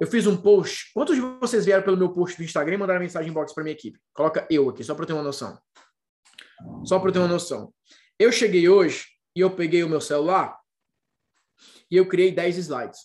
Eu 0.00 0.06
fiz 0.06 0.26
um 0.26 0.36
post. 0.36 0.90
Quantos 0.94 1.16
de 1.16 1.20
vocês 1.20 1.64
vieram 1.64 1.82
pelo 1.82 1.96
meu 1.96 2.12
post 2.12 2.36
do 2.36 2.44
Instagram 2.44 2.74
e 2.74 2.78
mandaram 2.78 3.00
mensagem 3.00 3.30
inbox 3.30 3.52
para 3.52 3.62
minha 3.62 3.74
equipe? 3.74 3.98
Coloca 4.12 4.46
eu 4.50 4.68
aqui, 4.68 4.82
só 4.82 4.94
para 4.94 5.02
eu 5.02 5.06
ter 5.06 5.12
uma 5.12 5.22
noção. 5.22 5.58
Só 6.84 6.98
para 6.98 7.08
eu 7.08 7.12
ter 7.12 7.18
uma 7.18 7.28
noção. 7.28 7.72
Eu 8.18 8.30
cheguei 8.32 8.68
hoje 8.68 9.06
e 9.34 9.40
eu 9.40 9.54
peguei 9.54 9.82
o 9.82 9.88
meu 9.88 10.00
celular 10.00 10.58
e 11.90 11.96
eu 11.96 12.08
criei 12.08 12.32
10 12.32 12.56
slides. 12.58 13.00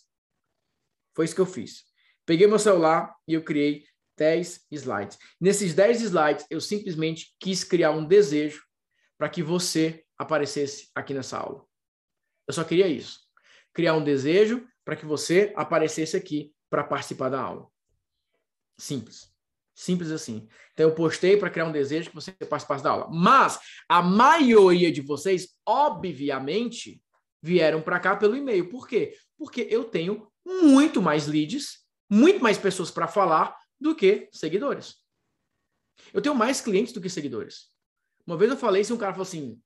Foi 1.15 1.25
isso 1.25 1.35
que 1.35 1.41
eu 1.41 1.45
fiz. 1.45 1.83
Peguei 2.25 2.47
meu 2.47 2.59
celular 2.59 3.15
e 3.27 3.33
eu 3.33 3.43
criei 3.43 3.85
10 4.17 4.65
slides. 4.71 5.17
Nesses 5.39 5.73
10 5.73 6.01
slides, 6.01 6.45
eu 6.49 6.59
simplesmente 6.59 7.35
quis 7.39 7.63
criar 7.63 7.91
um 7.91 8.05
desejo 8.05 8.63
para 9.17 9.29
que 9.29 9.41
você 9.41 10.05
aparecesse 10.17 10.89
aqui 10.95 11.13
nessa 11.13 11.37
aula. 11.37 11.65
Eu 12.47 12.53
só 12.53 12.63
queria 12.63 12.87
isso. 12.87 13.19
Criar 13.73 13.93
um 13.93 14.03
desejo 14.03 14.67
para 14.83 14.95
que 14.95 15.05
você 15.05 15.53
aparecesse 15.55 16.15
aqui 16.15 16.53
para 16.69 16.83
participar 16.83 17.29
da 17.29 17.41
aula. 17.41 17.67
Simples. 18.77 19.31
Simples 19.77 20.09
assim. 20.09 20.47
Então, 20.73 20.89
eu 20.89 20.95
postei 20.95 21.37
para 21.37 21.51
criar 21.51 21.65
um 21.65 21.71
desejo 21.71 22.09
que 22.09 22.15
você 22.15 22.31
participasse 22.31 22.83
da 22.83 22.89
aula. 22.89 23.07
Mas 23.11 23.59
a 23.87 24.01
maioria 24.01 24.91
de 24.91 25.01
vocês, 25.01 25.49
obviamente, 25.63 26.99
vieram 27.43 27.79
para 27.81 27.99
cá 27.99 28.15
pelo 28.15 28.35
e-mail. 28.35 28.69
Por 28.69 28.87
quê? 28.87 29.15
Porque 29.37 29.67
eu 29.69 29.83
tenho 29.83 30.27
muito 30.43 30.99
mais 30.99 31.27
leads 31.27 31.85
muito 32.09 32.41
mais 32.41 32.57
pessoas 32.57 32.89
para 32.89 33.07
falar 33.07 33.55
do 33.79 33.95
que 33.95 34.29
seguidores. 34.31 34.95
Eu 36.13 36.21
tenho 36.21 36.35
mais 36.35 36.61
clientes 36.61 36.93
do 36.93 37.01
que 37.01 37.09
seguidores. 37.09 37.69
Uma 38.25 38.37
vez 38.37 38.49
eu 38.49 38.57
falei, 38.57 38.83
se 38.83 38.93
um 38.93 38.97
cara 38.97 39.13
falou 39.13 39.27
assim, 39.27 39.61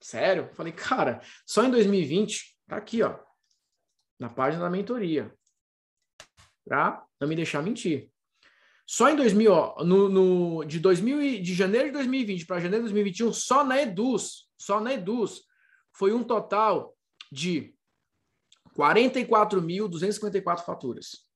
sério? 0.00 0.44
Eu 0.44 0.54
falei, 0.54 0.72
cara, 0.72 1.22
só 1.46 1.64
em 1.64 1.70
2020, 1.70 2.58
tá 2.68 2.76
aqui, 2.76 3.02
ó, 3.02 3.18
na 4.18 4.28
página 4.28 4.62
da 4.64 4.70
mentoria, 4.70 5.34
pra 6.64 7.04
não 7.18 7.28
me 7.28 7.36
deixar 7.36 7.62
mentir. 7.62 8.11
Só 8.86 9.08
em 9.08 9.16
2000, 9.16 9.52
ó, 9.52 9.84
no, 9.84 10.08
no 10.08 10.64
de 10.64 10.78
2000 10.80 11.42
de 11.42 11.54
janeiro 11.54 11.86
de 11.86 11.92
2020 11.92 12.46
para 12.46 12.60
janeiro 12.60 12.84
de 12.84 12.92
2021, 12.92 13.32
só 13.32 13.64
na 13.64 13.80
Eduz, 13.80 14.48
só 14.58 14.80
na 14.80 14.92
Eduz, 14.94 15.42
foi 15.92 16.12
um 16.12 16.22
total 16.22 16.94
de 17.30 17.74
44.254 18.76 20.64
faturas. 20.64 21.26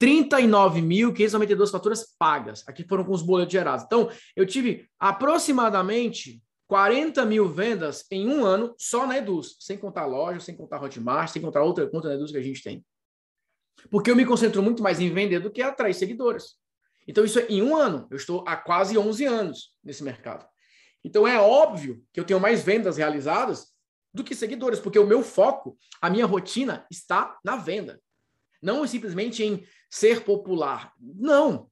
39.592 0.00 1.70
faturas 1.70 2.16
pagas. 2.18 2.66
Aqui 2.66 2.84
foram 2.84 3.04
com 3.04 3.12
os 3.12 3.22
boletos 3.22 3.52
gerados. 3.52 3.84
Então, 3.84 4.10
eu 4.34 4.46
tive 4.46 4.88
aproximadamente 4.98 6.42
40 6.66 7.26
mil 7.26 7.48
vendas 7.48 8.06
em 8.10 8.28
um 8.28 8.44
ano 8.44 8.74
só 8.78 9.06
na 9.06 9.18
Eduz, 9.18 9.56
sem 9.58 9.76
contar 9.76 10.06
loja, 10.06 10.40
sem 10.40 10.56
contar 10.56 10.82
Hotmart, 10.82 11.30
sem 11.30 11.42
contar 11.42 11.62
outra 11.62 11.86
conta 11.90 12.08
na 12.08 12.14
Eduz 12.14 12.30
que 12.30 12.38
a 12.38 12.42
gente 12.42 12.62
tem. 12.62 12.84
Porque 13.90 14.10
eu 14.10 14.16
me 14.16 14.26
concentro 14.26 14.62
muito 14.62 14.82
mais 14.82 15.00
em 15.00 15.12
vender 15.12 15.40
do 15.40 15.50
que 15.50 15.62
atrair 15.62 15.94
seguidores. 15.94 16.56
Então, 17.06 17.24
isso 17.24 17.38
é 17.38 17.46
em 17.48 17.62
um 17.62 17.76
ano. 17.76 18.06
Eu 18.10 18.16
estou 18.16 18.44
há 18.46 18.56
quase 18.56 18.96
11 18.98 19.24
anos 19.24 19.74
nesse 19.82 20.02
mercado. 20.02 20.46
Então, 21.02 21.26
é 21.26 21.40
óbvio 21.40 22.04
que 22.12 22.20
eu 22.20 22.24
tenho 22.24 22.40
mais 22.40 22.62
vendas 22.62 22.96
realizadas 22.96 23.68
do 24.12 24.24
que 24.24 24.34
seguidores, 24.34 24.80
porque 24.80 24.98
o 24.98 25.06
meu 25.06 25.22
foco, 25.22 25.78
a 26.00 26.10
minha 26.10 26.26
rotina 26.26 26.86
está 26.90 27.38
na 27.44 27.56
venda. 27.56 28.00
Não 28.62 28.86
simplesmente 28.86 29.42
em 29.42 29.64
ser 29.88 30.24
popular. 30.24 30.92
Não. 30.98 31.70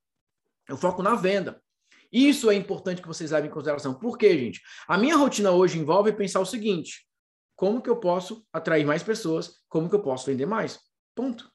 Eu 0.68 0.76
foco 0.76 1.02
na 1.02 1.14
venda. 1.14 1.62
Isso 2.10 2.50
é 2.50 2.54
importante 2.54 3.02
que 3.02 3.08
vocês 3.08 3.30
levem 3.30 3.50
em 3.50 3.52
consideração. 3.52 3.94
Por 3.94 4.16
quê, 4.16 4.38
gente? 4.38 4.62
A 4.86 4.96
minha 4.96 5.16
rotina 5.16 5.50
hoje 5.50 5.78
envolve 5.78 6.12
pensar 6.12 6.40
o 6.40 6.46
seguinte: 6.46 7.06
como 7.54 7.82
que 7.82 7.90
eu 7.90 7.96
posso 7.96 8.46
atrair 8.52 8.86
mais 8.86 9.02
pessoas? 9.02 9.62
Como 9.68 9.88
que 9.88 9.94
eu 9.94 10.02
posso 10.02 10.26
vender 10.26 10.46
mais? 10.46 10.80
Ponto. 11.14 11.52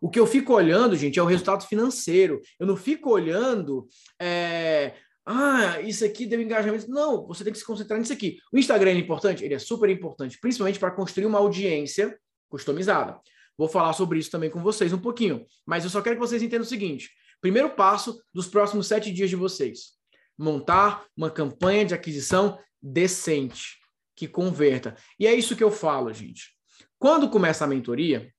O 0.00 0.10
que 0.10 0.18
eu 0.18 0.26
fico 0.26 0.52
olhando, 0.52 0.96
gente, 0.96 1.18
é 1.18 1.22
o 1.22 1.26
resultado 1.26 1.66
financeiro. 1.66 2.40
Eu 2.58 2.66
não 2.66 2.76
fico 2.76 3.10
olhando, 3.10 3.86
é, 4.20 4.94
ah, 5.26 5.80
isso 5.80 6.04
aqui 6.04 6.24
deu 6.24 6.40
engajamento. 6.40 6.88
Não, 6.88 7.26
você 7.26 7.42
tem 7.42 7.52
que 7.52 7.58
se 7.58 7.64
concentrar 7.64 7.98
nisso 7.98 8.12
aqui. 8.12 8.38
O 8.52 8.58
Instagram 8.58 8.90
é 8.90 8.94
importante? 8.94 9.44
Ele 9.44 9.54
é 9.54 9.58
super 9.58 9.90
importante, 9.90 10.38
principalmente 10.40 10.78
para 10.78 10.92
construir 10.92 11.26
uma 11.26 11.38
audiência 11.38 12.16
customizada. 12.48 13.18
Vou 13.58 13.68
falar 13.68 13.92
sobre 13.92 14.18
isso 14.18 14.30
também 14.30 14.50
com 14.50 14.62
vocês 14.62 14.92
um 14.92 14.98
pouquinho. 14.98 15.44
Mas 15.66 15.82
eu 15.82 15.90
só 15.90 16.00
quero 16.00 16.16
que 16.16 16.20
vocês 16.20 16.42
entendam 16.42 16.64
o 16.64 16.68
seguinte: 16.68 17.10
primeiro 17.40 17.70
passo 17.70 18.22
dos 18.32 18.46
próximos 18.46 18.86
sete 18.86 19.10
dias 19.10 19.28
de 19.28 19.34
vocês: 19.36 19.94
montar 20.38 21.04
uma 21.16 21.30
campanha 21.30 21.84
de 21.84 21.94
aquisição 21.94 22.58
decente, 22.80 23.78
que 24.14 24.28
converta. 24.28 24.94
E 25.18 25.26
é 25.26 25.34
isso 25.34 25.56
que 25.56 25.64
eu 25.64 25.72
falo, 25.72 26.12
gente. 26.12 26.54
Quando 26.98 27.28
começa 27.28 27.64
a 27.64 27.68
mentoria, 27.68 28.32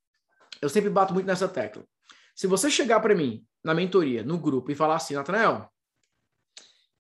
eu 0.62 0.70
sempre 0.70 0.90
bato 0.90 1.14
muito 1.14 1.26
nessa 1.26 1.48
tecla. 1.48 1.84
Se 2.36 2.48
você 2.48 2.70
chegar 2.70 3.00
para 3.00 3.16
mim 3.16 3.46
na 3.64 3.74
mentoria, 3.74 4.24
no 4.24 4.38
grupo, 4.38 4.72
e 4.72 4.76
falar 4.76 4.96
assim, 4.96 5.14
Natanael, 5.14 5.72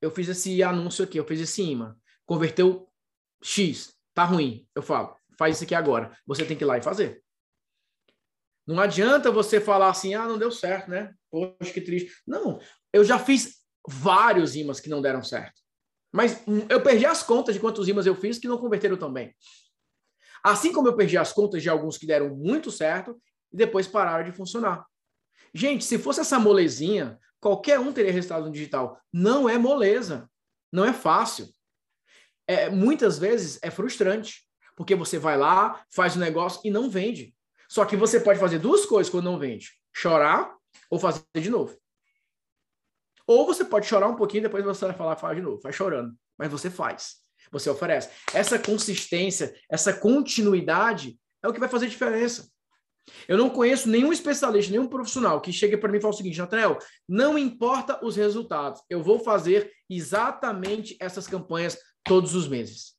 eu 0.01 0.12
fiz 0.12 0.28
esse 0.28 0.62
anúncio 0.64 1.03
aqui, 1.03 1.18
eu 1.18 1.26
fiz 1.26 1.39
esse 1.39 1.62
imã, 1.62 1.95
converteu 2.26 2.88
X, 3.41 3.95
tá 4.14 4.24
ruim. 4.24 4.68
Eu 4.76 4.82
falo, 4.82 5.16
faz 5.38 5.55
isso 5.55 5.64
aqui 5.64 5.76
agora. 5.76 6.16
Você 6.26 6.45
tem 6.45 6.58
que 6.58 6.64
ir 6.64 6.68
lá 6.68 6.78
e 6.78 6.82
fazer. 6.82 7.24
Não 8.66 8.80
adianta 8.80 9.32
você 9.32 9.62
falar 9.62 9.89
assim, 9.89 10.14
ah, 10.14 10.28
não 10.28 10.38
deu 10.38 10.51
certo, 10.51 10.89
né? 10.89 11.14
Poxa, 11.32 11.72
que 11.74 11.82
triste. 11.82 12.12
Não, 12.28 12.60
eu 12.91 13.03
já 13.03 13.18
fiz 13.18 13.58
vários 13.88 14.55
imãs 14.55 14.80
que 14.80 14.89
não 14.89 15.01
deram 15.01 15.24
certo. 15.24 15.62
Mas 16.12 16.43
eu 16.70 16.82
perdi 16.82 17.05
as 17.05 17.24
contas 17.24 17.55
de 17.55 17.62
quantos 17.62 17.88
imãs 17.88 18.05
eu 18.05 18.16
fiz 18.16 18.38
que 18.38 18.47
não 18.47 18.58
converteram 18.58 18.97
também. 18.97 19.34
Assim 20.43 20.74
como 20.74 20.88
eu 20.88 20.95
perdi 20.95 21.18
as 21.18 21.32
contas 21.32 21.62
de 21.62 21.70
alguns 21.70 21.97
que 21.97 22.05
deram 22.05 22.36
muito 22.36 22.72
certo 22.72 23.20
e 23.51 23.57
depois 23.57 23.87
pararam 23.87 24.23
de 24.23 24.31
funcionar. 24.31 24.85
Gente, 25.53 25.83
se 25.85 25.97
fosse 25.97 26.19
essa 26.19 26.39
molezinha, 26.39 27.19
qualquer 27.39 27.79
um 27.79 27.93
teria 27.93 28.11
resultado 28.11 28.45
no 28.45 28.51
digital. 28.51 28.99
Não 29.11 29.47
é 29.47 29.57
moleza. 29.57 30.29
Não 30.71 30.85
é 30.85 30.93
fácil. 30.93 31.47
É, 32.47 32.69
muitas 32.69 33.17
vezes 33.17 33.59
é 33.61 33.69
frustrante, 33.69 34.43
porque 34.75 34.95
você 34.95 35.17
vai 35.17 35.37
lá, 35.37 35.83
faz 35.89 36.15
o 36.15 36.17
um 36.17 36.21
negócio 36.21 36.61
e 36.63 36.69
não 36.69 36.89
vende. 36.89 37.35
Só 37.67 37.83
que 37.85 37.97
você 37.97 38.19
pode 38.19 38.39
fazer 38.39 38.59
duas 38.59 38.85
coisas 38.85 39.11
quando 39.11 39.25
não 39.25 39.39
vende: 39.39 39.71
chorar 39.93 40.55
ou 40.89 40.99
fazer 40.99 41.23
de 41.35 41.49
novo. 41.49 41.77
Ou 43.25 43.45
você 43.45 43.65
pode 43.65 43.85
chorar 43.85 44.07
um 44.07 44.15
pouquinho, 44.15 44.43
depois 44.43 44.63
você 44.63 44.85
vai 44.85 44.95
falar, 44.95 45.17
fala 45.17 45.35
de 45.35 45.41
novo, 45.41 45.59
vai 45.61 45.73
chorando. 45.73 46.15
Mas 46.37 46.49
você 46.49 46.69
faz, 46.69 47.17
você 47.51 47.69
oferece. 47.69 48.09
Essa 48.33 48.57
consistência, 48.57 49.53
essa 49.69 49.91
continuidade 49.93 51.19
é 51.43 51.47
o 51.47 51.53
que 51.53 51.59
vai 51.59 51.67
fazer 51.67 51.89
diferença. 51.89 52.49
Eu 53.28 53.38
não 53.38 53.49
conheço 53.49 53.89
nenhum 53.89 54.12
especialista, 54.12 54.72
nenhum 54.72 54.88
profissional 54.88 55.41
que 55.41 55.53
chegue 55.53 55.78
para 55.78 55.91
mim 55.91 55.97
e 55.97 56.01
fale 56.01 56.14
o 56.14 56.18
seguinte, 56.18 56.38
Nathaniel, 56.38 56.78
não 57.08 57.38
importa 57.38 58.03
os 58.05 58.16
resultados, 58.16 58.82
eu 58.89 59.01
vou 59.01 59.20
fazer 59.20 59.72
exatamente 59.89 60.97
essas 60.99 61.28
campanhas 61.28 61.78
todos 62.03 62.36
os 62.36 62.47
meses. 62.47 62.95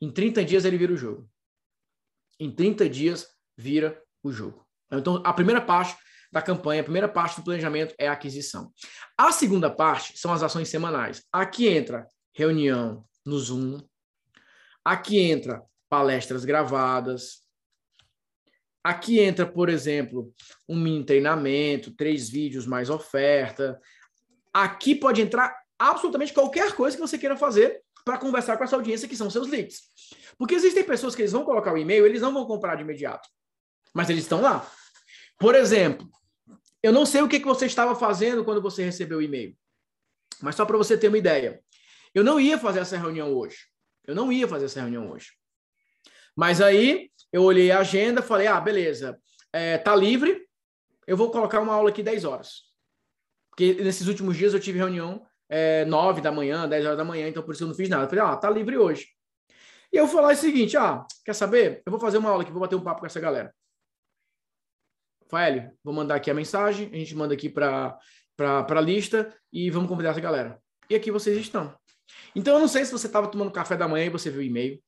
Em 0.00 0.10
30 0.10 0.44
dias 0.44 0.64
ele 0.64 0.78
vira 0.78 0.92
o 0.92 0.96
jogo. 0.96 1.28
Em 2.38 2.50
30 2.50 2.88
dias 2.88 3.26
vira 3.56 4.00
o 4.22 4.30
jogo. 4.30 4.66
Então, 4.90 5.20
a 5.24 5.32
primeira 5.32 5.60
parte 5.60 5.96
da 6.30 6.40
campanha, 6.40 6.80
a 6.80 6.84
primeira 6.84 7.08
parte 7.08 7.36
do 7.36 7.44
planejamento 7.44 7.94
é 7.98 8.08
a 8.08 8.12
aquisição. 8.12 8.72
A 9.16 9.32
segunda 9.32 9.70
parte 9.70 10.18
são 10.18 10.32
as 10.32 10.42
ações 10.42 10.68
semanais. 10.68 11.24
Aqui 11.32 11.66
entra 11.66 12.06
reunião 12.32 13.04
no 13.24 13.38
Zoom, 13.38 13.80
aqui 14.84 15.18
entra 15.18 15.62
palestras 15.88 16.44
gravadas, 16.44 17.47
aqui 18.88 19.20
entra, 19.20 19.46
por 19.46 19.68
exemplo, 19.68 20.32
um 20.68 20.76
mini 20.76 21.04
treinamento, 21.04 21.90
três 21.90 22.28
vídeos 22.28 22.66
mais 22.66 22.88
oferta. 22.88 23.78
Aqui 24.52 24.94
pode 24.94 25.20
entrar 25.20 25.54
absolutamente 25.78 26.32
qualquer 26.32 26.72
coisa 26.74 26.96
que 26.96 27.00
você 27.00 27.18
queira 27.18 27.36
fazer 27.36 27.82
para 28.04 28.16
conversar 28.16 28.56
com 28.56 28.64
essa 28.64 28.76
audiência 28.76 29.06
que 29.06 29.16
são 29.16 29.28
seus 29.28 29.48
leads. 29.48 29.82
Porque 30.38 30.54
existem 30.54 30.82
pessoas 30.82 31.14
que 31.14 31.20
eles 31.20 31.32
vão 31.32 31.44
colocar 31.44 31.72
o 31.72 31.78
e-mail, 31.78 32.06
eles 32.06 32.22
não 32.22 32.32
vão 32.32 32.46
comprar 32.46 32.76
de 32.76 32.82
imediato, 32.82 33.28
mas 33.92 34.08
eles 34.08 34.24
estão 34.24 34.40
lá. 34.40 34.66
Por 35.38 35.54
exemplo, 35.54 36.08
eu 36.82 36.92
não 36.92 37.04
sei 37.04 37.20
o 37.20 37.28
que, 37.28 37.40
que 37.40 37.46
você 37.46 37.66
estava 37.66 37.94
fazendo 37.94 38.44
quando 38.44 38.62
você 38.62 38.82
recebeu 38.82 39.18
o 39.18 39.22
e-mail, 39.22 39.54
mas 40.40 40.54
só 40.54 40.64
para 40.64 40.78
você 40.78 40.96
ter 40.96 41.08
uma 41.08 41.18
ideia. 41.18 41.62
Eu 42.14 42.24
não 42.24 42.40
ia 42.40 42.58
fazer 42.58 42.80
essa 42.80 42.96
reunião 42.96 43.34
hoje. 43.34 43.58
Eu 44.06 44.14
não 44.14 44.32
ia 44.32 44.48
fazer 44.48 44.64
essa 44.64 44.80
reunião 44.80 45.10
hoje. 45.10 45.32
Mas 46.34 46.62
aí 46.62 47.10
eu 47.32 47.42
olhei 47.42 47.70
a 47.70 47.80
agenda, 47.80 48.22
falei: 48.22 48.46
ah, 48.46 48.60
beleza, 48.60 49.18
é, 49.52 49.78
tá 49.78 49.94
livre, 49.94 50.46
eu 51.06 51.16
vou 51.16 51.30
colocar 51.30 51.60
uma 51.60 51.74
aula 51.74 51.90
aqui 51.90 52.02
10 52.02 52.24
horas. 52.24 52.62
Porque 53.50 53.74
nesses 53.74 54.06
últimos 54.06 54.36
dias 54.36 54.54
eu 54.54 54.60
tive 54.60 54.78
reunião 54.78 55.26
é, 55.48 55.84
9 55.84 56.20
da 56.20 56.30
manhã, 56.30 56.68
10 56.68 56.86
horas 56.86 56.98
da 56.98 57.04
manhã, 57.04 57.28
então 57.28 57.42
por 57.42 57.54
isso 57.54 57.64
eu 57.64 57.68
não 57.68 57.74
fiz 57.74 57.88
nada. 57.88 58.04
Eu 58.04 58.08
falei: 58.08 58.24
ah, 58.24 58.36
tá 58.36 58.50
livre 58.50 58.76
hoje. 58.76 59.08
E 59.92 59.96
eu 59.96 60.06
falei 60.06 60.36
o 60.36 60.38
seguinte: 60.38 60.76
ah, 60.76 61.04
quer 61.24 61.34
saber? 61.34 61.82
Eu 61.84 61.90
vou 61.90 62.00
fazer 62.00 62.18
uma 62.18 62.30
aula 62.30 62.42
aqui, 62.42 62.52
vou 62.52 62.60
bater 62.60 62.76
um 62.76 62.82
papo 62.82 63.00
com 63.00 63.06
essa 63.06 63.20
galera. 63.20 63.54
Fael, 65.30 65.72
vou 65.84 65.92
mandar 65.92 66.14
aqui 66.14 66.30
a 66.30 66.34
mensagem, 66.34 66.90
a 66.92 66.96
gente 66.96 67.14
manda 67.14 67.34
aqui 67.34 67.48
para 67.50 67.98
a 68.38 68.80
lista 68.80 69.34
e 69.52 69.70
vamos 69.70 69.88
convidar 69.88 70.10
essa 70.10 70.20
galera. 70.20 70.60
E 70.88 70.94
aqui 70.94 71.10
vocês 71.10 71.36
estão. 71.36 71.76
Então, 72.34 72.54
eu 72.54 72.60
não 72.60 72.68
sei 72.68 72.84
se 72.84 72.92
você 72.92 73.06
estava 73.06 73.28
tomando 73.28 73.50
café 73.50 73.76
da 73.76 73.86
manhã 73.86 74.06
e 74.06 74.10
você 74.10 74.30
viu 74.30 74.40
o 74.40 74.44
e-mail. 74.44 74.82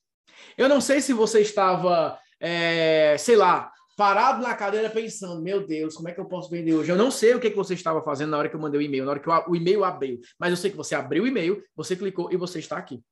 Eu 0.56 0.68
não 0.68 0.80
sei 0.80 1.00
se 1.00 1.12
você 1.12 1.40
estava, 1.40 2.18
é, 2.40 3.16
sei 3.18 3.36
lá, 3.36 3.70
parado 3.96 4.42
na 4.42 4.54
cadeira 4.54 4.88
pensando, 4.88 5.42
meu 5.42 5.66
Deus, 5.66 5.94
como 5.94 6.08
é 6.08 6.12
que 6.12 6.18
eu 6.18 6.24
posso 6.24 6.48
vender 6.48 6.74
hoje? 6.74 6.90
Eu 6.90 6.96
não 6.96 7.10
sei 7.10 7.34
o 7.34 7.40
que, 7.40 7.50
que 7.50 7.56
você 7.56 7.74
estava 7.74 8.02
fazendo 8.02 8.30
na 8.30 8.38
hora 8.38 8.48
que 8.48 8.56
eu 8.56 8.60
mandei 8.60 8.80
o 8.80 8.82
e-mail, 8.82 9.04
na 9.04 9.10
hora 9.10 9.20
que 9.20 9.28
o 9.28 9.54
e-mail 9.54 9.84
abriu. 9.84 10.18
Mas 10.38 10.50
eu 10.50 10.56
sei 10.56 10.70
que 10.70 10.76
você 10.76 10.94
abriu 10.94 11.24
o 11.24 11.26
e-mail, 11.26 11.62
você 11.76 11.94
clicou 11.94 12.32
e 12.32 12.36
você 12.36 12.58
está 12.58 12.78
aqui. 12.78 13.04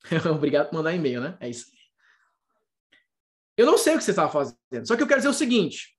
Obrigado 0.32 0.70
por 0.70 0.76
mandar 0.76 0.94
e-mail, 0.94 1.20
né? 1.20 1.36
É 1.38 1.50
isso. 1.50 1.66
Eu 3.56 3.66
não 3.66 3.76
sei 3.76 3.94
o 3.94 3.98
que 3.98 4.04
você 4.04 4.12
estava 4.12 4.30
fazendo. 4.30 4.86
Só 4.86 4.96
que 4.96 5.02
eu 5.02 5.06
quero 5.06 5.20
dizer 5.20 5.28
o 5.28 5.34
seguinte: 5.34 5.94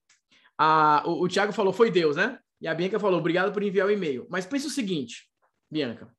a, 0.57 1.03
o, 1.05 1.26
o 1.26 1.28
Thiago 1.28 1.53
falou, 1.53 1.72
foi 1.72 1.91
Deus, 1.91 2.16
né? 2.16 2.39
E 2.62 2.68
a 2.68 2.74
Bianca 2.74 2.99
falou, 2.99 3.20
obrigado 3.20 3.53
por 3.53 3.62
enviar 3.62 3.88
o 3.88 3.91
e-mail. 3.91 4.26
Mas 4.30 4.45
pense 4.45 4.66
o 4.66 4.72
seguinte, 4.72 5.30
Bianca. 5.70 6.12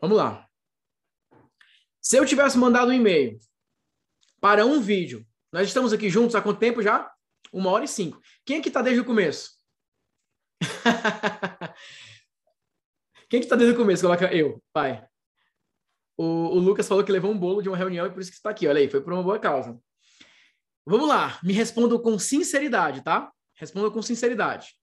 Vamos 0.00 0.16
lá. 0.16 0.46
Se 2.00 2.16
eu 2.16 2.26
tivesse 2.26 2.58
mandado 2.58 2.90
um 2.90 2.92
e-mail 2.92 3.38
para 4.46 4.64
um 4.64 4.80
vídeo, 4.80 5.26
nós 5.52 5.66
estamos 5.66 5.92
aqui 5.92 6.08
juntos 6.08 6.36
há 6.36 6.40
quanto 6.40 6.60
tempo 6.60 6.80
já? 6.80 7.12
Uma 7.52 7.72
hora 7.72 7.84
e 7.84 7.88
cinco. 7.88 8.20
Quem 8.44 8.58
é 8.58 8.62
que 8.62 8.68
está 8.68 8.80
desde 8.80 9.00
o 9.00 9.04
começo? 9.04 9.58
Quem 13.28 13.38
é 13.38 13.40
que 13.40 13.46
está 13.46 13.56
desde 13.56 13.74
o 13.74 13.76
começo? 13.76 14.02
Coloca 14.02 14.32
eu, 14.32 14.62
pai. 14.72 15.04
O, 16.16 16.24
o, 16.24 16.58
Lucas 16.60 16.86
falou 16.86 17.02
que 17.02 17.10
levou 17.10 17.32
um 17.32 17.36
bolo 17.36 17.60
de 17.60 17.68
uma 17.68 17.76
reunião 17.76 18.06
e 18.06 18.10
por 18.10 18.20
isso 18.20 18.30
que 18.30 18.36
está 18.36 18.50
aqui. 18.50 18.68
Olha 18.68 18.78
aí, 18.78 18.88
foi 18.88 19.00
por 19.00 19.12
uma 19.12 19.24
boa 19.24 19.40
causa. 19.40 19.76
Vamos 20.86 21.08
lá, 21.08 21.40
me 21.42 21.52
respondam 21.52 22.00
com 22.00 22.16
sinceridade, 22.16 23.02
tá? 23.02 23.32
Respondam 23.56 23.90
com 23.90 24.00
sinceridade. 24.00 24.76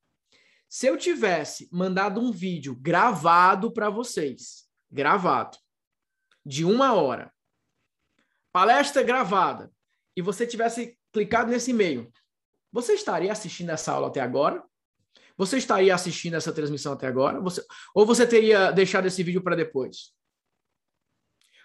Se 0.67 0.87
eu 0.87 0.97
tivesse 0.97 1.69
mandado 1.71 2.19
um 2.19 2.33
vídeo 2.33 2.75
gravado 2.75 3.71
para 3.71 3.89
vocês, 3.89 4.65
gravado, 4.91 5.57
de 6.45 6.65
uma 6.65 6.95
hora, 6.95 7.32
palestra 8.53 9.03
gravada, 9.03 9.69
e 10.15 10.21
você 10.21 10.47
tivesse 10.47 10.97
clicado 11.11 11.49
nesse 11.51 11.71
e-mail, 11.71 12.09
você 12.71 12.93
estaria 12.93 13.31
assistindo 13.31 13.71
essa 13.71 13.91
aula 13.91 14.07
até 14.07 14.21
agora? 14.21 14.63
Você 15.35 15.57
estaria 15.57 15.93
assistindo 15.93 16.35
essa 16.35 16.53
transmissão 16.53 16.93
até 16.93 17.07
agora? 17.07 17.41
Você... 17.41 17.65
Ou 17.93 18.05
você 18.05 18.25
teria 18.25 18.71
deixado 18.71 19.07
esse 19.07 19.21
vídeo 19.23 19.41
para 19.41 19.55
depois? 19.55 20.13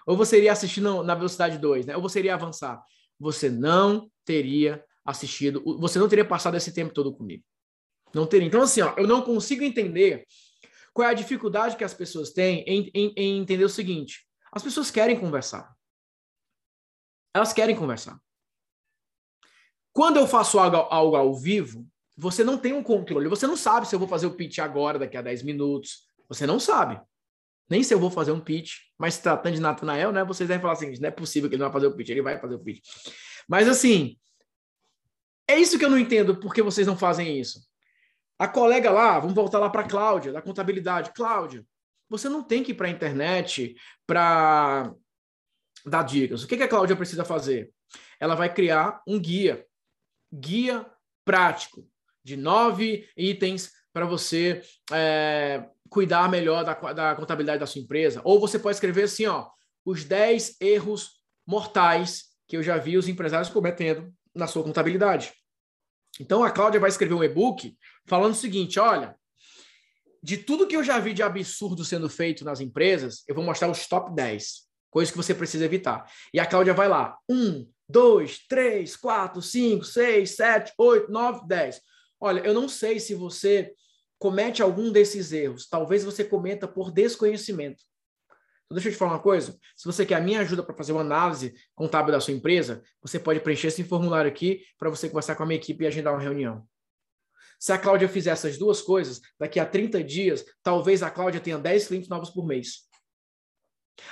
Ou 0.07 0.17
você 0.17 0.39
iria 0.39 0.53
assistir 0.53 0.81
na 0.81 1.15
velocidade 1.15 1.59
2, 1.59 1.87
né? 1.87 1.97
Ou 1.97 2.01
você 2.01 2.19
iria 2.19 2.35
avançar? 2.35 2.83
Você 3.21 3.51
não 3.51 4.11
teria 4.25 4.83
assistido, 5.05 5.63
você 5.79 5.99
não 5.99 6.09
teria 6.09 6.25
passado 6.25 6.57
esse 6.57 6.73
tempo 6.73 6.95
todo 6.95 7.15
comigo. 7.15 7.45
Não 8.15 8.27
teria. 8.27 8.47
Então, 8.47 8.63
assim, 8.63 8.81
ó, 8.81 8.95
eu 8.97 9.07
não 9.07 9.21
consigo 9.21 9.63
entender 9.63 10.27
qual 10.95 11.07
é 11.07 11.11
a 11.11 11.15
dificuldade 11.15 11.77
que 11.77 11.85
as 11.85 11.93
pessoas 11.93 12.31
têm 12.31 12.61
em, 12.67 12.91
em, 12.95 13.13
em 13.17 13.39
entender 13.39 13.65
o 13.65 13.69
seguinte: 13.69 14.27
as 14.51 14.63
pessoas 14.63 14.91
querem 14.91 15.19
conversar. 15.19 15.78
Elas 17.39 17.53
querem 17.53 17.75
conversar. 17.75 18.19
Quando 19.93 20.19
eu 20.19 20.27
faço 20.27 20.59
algo, 20.59 20.77
algo 20.77 21.17
ao 21.17 21.35
vivo, 21.35 21.87
você 22.17 22.45
não 22.45 22.59
tem 22.59 22.73
um 22.73 22.83
controle. 22.83 23.29
Você 23.29 23.47
não 23.47 23.57
sabe 23.57 23.87
se 23.87 23.95
eu 23.95 23.99
vou 23.99 24.09
fazer 24.09 24.27
o 24.27 24.35
pitch 24.35 24.59
agora, 24.59 24.99
daqui 24.99 25.17
a 25.17 25.23
10 25.23 25.43
minutos. 25.43 26.07
Você 26.29 26.47
não 26.47 26.61
sabe. 26.61 27.01
Nem 27.71 27.83
se 27.83 27.95
eu 27.95 27.99
vou 27.99 28.11
fazer 28.11 28.33
um 28.33 28.41
pitch. 28.41 28.75
Mas 28.99 29.19
tratando 29.19 29.55
de 29.55 29.61
Natanael, 29.61 30.13
né? 30.13 30.25
Vocês 30.25 30.49
devem 30.49 30.61
falar 30.61 30.75
assim: 30.75 30.93
não 31.01 31.09
é 31.09 31.13
possível 31.13 31.49
que 31.49 31.55
ele 31.55 31.63
não 31.63 31.71
vai 31.71 31.81
fazer 31.81 31.87
o 31.87 31.97
pitch. 31.97 32.09
Ele 32.11 32.23
vai 32.23 32.41
fazer 32.41 32.55
o 32.55 32.59
pitch. 32.59 32.81
Mas 33.49 33.69
assim, 33.69 34.19
é 35.49 35.59
isso 35.59 35.79
que 35.79 35.85
eu 35.85 35.91
não 35.91 35.99
entendo, 35.99 36.39
por 36.39 36.53
que 36.53 36.63
vocês 36.63 36.87
não 36.87 36.97
fazem 36.97 37.41
isso. 37.41 37.67
A 38.39 38.47
colega 38.47 38.91
lá, 38.91 39.19
vamos 39.19 39.35
voltar 39.35 39.59
lá 39.59 39.71
para 39.71 39.89
Cláudia, 39.89 40.33
da 40.33 40.43
contabilidade. 40.43 41.13
Cláudia, 41.15 41.65
você 42.09 42.29
não 42.29 42.43
tem 42.43 42.63
que 42.63 42.73
ir 42.73 42.75
para 42.75 42.87
a 42.87 42.91
internet 42.91 43.75
para 44.07 44.93
dar 45.87 46.03
dicas. 46.03 46.43
O 46.43 46.47
que, 46.47 46.57
que 46.57 46.63
a 46.63 46.69
Cláudia 46.69 46.97
precisa 46.97 47.25
fazer? 47.25 47.73
Ela 48.21 48.35
vai 48.35 48.53
criar 48.53 49.03
um 49.07 49.19
guia, 49.19 49.65
guia 50.33 50.87
prático, 51.25 51.89
de 52.25 52.37
nove 52.37 53.09
itens 53.17 53.73
para 53.93 54.05
você 54.05 54.63
é, 54.93 55.67
cuidar 55.89 56.31
melhor 56.31 56.65
da, 56.65 56.75
da 56.93 57.15
contabilidade 57.15 57.61
da 57.61 57.67
sua 57.67 57.81
empresa. 57.81 58.21
Ou 58.25 58.39
você 58.39 58.59
pode 58.59 58.77
escrever 58.77 59.05
assim, 59.05 59.27
ó, 59.27 59.49
os 59.85 60.05
10 60.05 60.57
erros 60.61 61.23
mortais 61.47 62.25
que 62.47 62.57
eu 62.57 62.63
já 62.63 62.77
vi 62.77 62.97
os 62.97 63.09
empresários 63.09 63.51
cometendo 63.51 64.13
na 64.35 64.47
sua 64.47 64.63
contabilidade. 64.63 65.33
Então 66.21 66.43
a 66.43 66.51
Cláudia 66.51 66.81
vai 66.81 66.89
escrever 66.89 67.15
um 67.15 67.25
e-book 67.25 67.77
falando 68.07 68.33
o 68.33 68.37
seguinte: 68.37 68.79
olha, 68.79 69.17
de 70.23 70.37
tudo 70.37 70.67
que 70.67 70.77
eu 70.77 70.83
já 70.83 70.99
vi 70.99 71.13
de 71.13 71.23
absurdo 71.23 71.85
sendo 71.85 72.09
feito 72.09 72.45
nas 72.45 72.61
empresas, 72.61 73.23
eu 73.29 73.35
vou 73.35 73.45
mostrar 73.45 73.71
os 73.71 73.87
top 73.87 74.15
10, 74.15 74.68
coisas 74.91 75.11
que 75.11 75.17
você 75.17 75.35
precisa 75.35 75.65
evitar. 75.65 76.11
E 76.33 76.41
a 76.41 76.47
Cláudia 76.47 76.75
vai 76.75 76.89
lá: 76.89 77.17
1, 77.29 77.69
2, 77.89 78.47
3, 78.49 78.97
4, 78.97 79.43
5, 79.43 79.85
6, 79.85 80.31
7, 80.31 80.73
8, 80.77 81.11
9, 81.11 81.47
10. 81.47 81.81
Olha, 82.21 82.41
eu 82.41 82.55
não 82.55 82.69
sei 82.69 82.99
se 82.99 83.15
você 83.15 83.73
comete 84.19 84.61
algum 84.61 84.91
desses 84.91 85.33
erros. 85.33 85.69
Talvez 85.69 86.05
você 86.05 86.25
cometa 86.25 86.67
por 86.67 86.91
desconhecimento. 86.91 87.83
Então, 88.69 88.77
deixa 88.77 88.89
eu 88.89 88.93
te 88.93 88.99
falar 88.99 89.13
uma 89.13 89.23
coisa. 89.23 89.57
Se 89.77 89.87
você 89.87 90.05
quer 90.05 90.17
a 90.17 90.21
minha 90.21 90.41
ajuda 90.41 90.63
para 90.63 90.77
fazer 90.77 90.93
uma 90.93 91.01
análise 91.01 91.55
contábil 91.75 92.13
da 92.13 92.21
sua 92.21 92.35
empresa, 92.35 92.83
você 93.01 93.19
pode 93.19 93.41
preencher 93.41 93.69
esse 93.69 93.83
formulário 93.83 94.31
aqui 94.31 94.63
para 94.79 94.91
você 94.91 95.09
conversar 95.09 95.37
com 95.37 95.43
a 95.43 95.47
minha 95.47 95.59
equipe 95.59 95.85
e 95.85 95.87
agendar 95.87 96.13
uma 96.13 96.21
reunião. 96.21 96.67
Se 97.59 97.73
a 97.73 97.79
Cláudia 97.79 98.09
fizer 98.09 98.31
essas 98.31 98.59
duas 98.59 98.83
coisas, 98.83 99.21
daqui 99.39 99.59
a 99.59 99.65
30 99.65 100.05
dias, 100.05 100.45
talvez 100.63 101.03
a 101.03 101.11
Cláudia 101.11 101.41
tenha 101.41 101.59
10 101.59 101.89
clientes 101.89 102.09
novos 102.09 102.31
por 102.31 102.47
mês. 102.47 102.88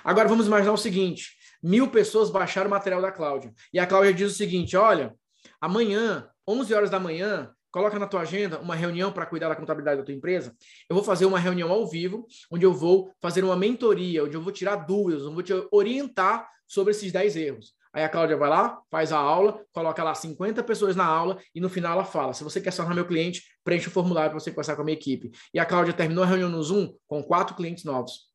Agora 0.05 0.29
vamos 0.29 0.47
imaginar 0.47 0.73
o 0.73 0.79
seguinte: 0.79 1.37
mil 1.63 1.89
pessoas 1.91 2.31
baixaram 2.31 2.69
o 2.69 2.71
material 2.71 3.01
da 3.01 3.13
Cláudia. 3.13 3.53
E 3.73 3.79
a 3.79 3.87
Cláudia 3.87 4.13
diz 4.13 4.33
o 4.33 4.37
seguinte: 4.37 4.77
olha, 4.77 5.15
amanhã, 5.61 6.29
11 6.49 6.75
horas 6.75 6.91
da 6.91 7.01
manhã, 7.01 7.51
coloca 7.71 7.99
na 7.99 8.07
tua 8.07 8.23
agenda 8.23 8.59
uma 8.59 8.75
reunião 8.75 9.13
para 9.13 9.27
cuidar 9.27 9.49
da 9.49 9.57
contabilidade 9.57 9.99
da 9.99 10.05
tua 10.05 10.15
empresa. 10.15 10.55
Eu 10.89 10.95
vou 10.97 11.05
fazer 11.05 11.27
uma 11.27 11.39
reunião 11.39 11.71
ao 11.71 11.87
vivo, 11.87 12.27
onde 12.51 12.65
eu 12.65 12.73
vou 12.73 13.13
fazer 13.21 13.45
uma 13.45 13.57
mentoria, 13.57 14.25
onde 14.25 14.35
eu 14.35 14.41
vou 14.41 14.53
tirar 14.53 14.77
dúvidas, 14.77 15.23
onde 15.23 15.29
eu 15.29 15.35
vou 15.35 15.43
te 15.43 15.69
orientar 15.71 16.49
sobre 16.67 16.93
esses 16.93 17.13
10 17.13 17.37
erros. 17.37 17.75
Aí 17.93 18.05
a 18.05 18.09
Cláudia 18.09 18.37
vai 18.37 18.51
lá, 18.51 18.79
faz 18.91 19.11
a 19.11 19.19
aula, 19.19 19.65
coloca 19.73 20.05
lá 20.05 20.15
50 20.15 20.63
pessoas 20.65 20.95
na 20.95 21.07
aula 21.07 21.39
e 21.55 21.61
no 21.61 21.69
final 21.69 21.93
ela 21.93 22.05
fala: 22.05 22.35
se 22.35 22.45
você 22.45 22.61
quer 22.61 22.71
se 22.71 22.77
tornar 22.77 22.95
meu 22.95 23.07
cliente, 23.07 23.43
preencha 23.65 23.89
o 23.89 23.93
formulário 23.93 24.31
para 24.31 24.39
você 24.39 24.51
conversar 24.51 24.77
com 24.77 24.83
a 24.83 24.85
minha 24.85 24.97
equipe. 24.97 25.31
E 25.53 25.59
a 25.59 25.65
Cláudia 25.65 25.95
terminou 25.95 26.23
a 26.23 26.27
reunião 26.27 26.51
no 26.51 26.63
Zoom 26.63 26.95
com 27.07 27.23
quatro 27.23 27.57
clientes 27.57 27.85
novos. 27.85 28.27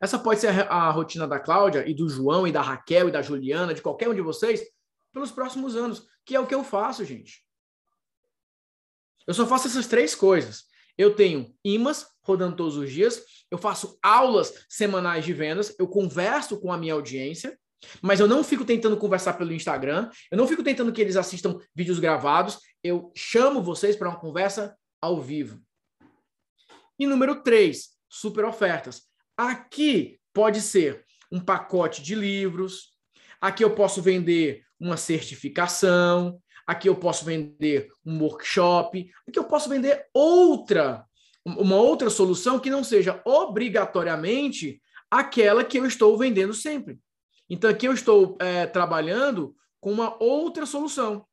Essa 0.00 0.18
pode 0.18 0.40
ser 0.40 0.48
a, 0.48 0.74
a 0.74 0.90
rotina 0.90 1.26
da 1.26 1.40
Cláudia 1.40 1.88
e 1.88 1.94
do 1.94 2.08
João 2.08 2.46
e 2.46 2.52
da 2.52 2.62
Raquel 2.62 3.08
e 3.08 3.12
da 3.12 3.22
Juliana, 3.22 3.74
de 3.74 3.82
qualquer 3.82 4.08
um 4.08 4.14
de 4.14 4.20
vocês, 4.20 4.62
pelos 5.12 5.30
próximos 5.30 5.74
anos, 5.74 6.06
que 6.24 6.36
é 6.36 6.40
o 6.40 6.46
que 6.46 6.54
eu 6.54 6.62
faço, 6.62 7.04
gente. 7.04 7.44
Eu 9.26 9.34
só 9.34 9.46
faço 9.46 9.66
essas 9.66 9.86
três 9.86 10.14
coisas. 10.14 10.64
Eu 10.96 11.14
tenho 11.14 11.54
imãs 11.64 12.06
rodando 12.22 12.56
todos 12.56 12.76
os 12.76 12.90
dias, 12.90 13.22
eu 13.50 13.56
faço 13.56 13.98
aulas 14.02 14.66
semanais 14.68 15.24
de 15.24 15.32
vendas, 15.32 15.74
eu 15.78 15.88
converso 15.88 16.60
com 16.60 16.72
a 16.72 16.78
minha 16.78 16.94
audiência, 16.94 17.58
mas 18.02 18.20
eu 18.20 18.26
não 18.26 18.42
fico 18.42 18.64
tentando 18.64 18.96
conversar 18.96 19.34
pelo 19.34 19.52
Instagram, 19.52 20.10
eu 20.30 20.36
não 20.36 20.46
fico 20.46 20.62
tentando 20.62 20.92
que 20.92 21.00
eles 21.00 21.16
assistam 21.16 21.58
vídeos 21.74 21.98
gravados, 21.98 22.58
eu 22.82 23.12
chamo 23.14 23.62
vocês 23.62 23.96
para 23.96 24.08
uma 24.08 24.18
conversa 24.18 24.76
ao 25.00 25.20
vivo. 25.20 25.60
E 26.98 27.06
número 27.06 27.42
três, 27.42 27.90
super 28.08 28.44
ofertas. 28.44 29.02
Aqui 29.38 30.18
pode 30.34 30.60
ser 30.60 31.04
um 31.30 31.38
pacote 31.38 32.02
de 32.02 32.16
livros, 32.16 32.88
aqui 33.40 33.62
eu 33.62 33.72
posso 33.72 34.02
vender 34.02 34.64
uma 34.80 34.96
certificação, 34.96 36.42
aqui 36.66 36.88
eu 36.88 36.96
posso 36.96 37.24
vender 37.24 37.88
um 38.04 38.20
workshop, 38.20 39.08
aqui 39.28 39.38
eu 39.38 39.44
posso 39.44 39.68
vender 39.68 40.04
outra, 40.12 41.04
uma 41.44 41.76
outra 41.76 42.10
solução 42.10 42.58
que 42.58 42.68
não 42.68 42.82
seja 42.82 43.22
obrigatoriamente 43.24 44.82
aquela 45.08 45.62
que 45.62 45.78
eu 45.78 45.86
estou 45.86 46.18
vendendo 46.18 46.52
sempre. 46.52 46.98
Então 47.48 47.70
aqui 47.70 47.86
eu 47.86 47.92
estou 47.92 48.36
é, 48.40 48.66
trabalhando 48.66 49.54
com 49.80 49.92
uma 49.92 50.20
outra 50.20 50.66
solução, 50.66 51.24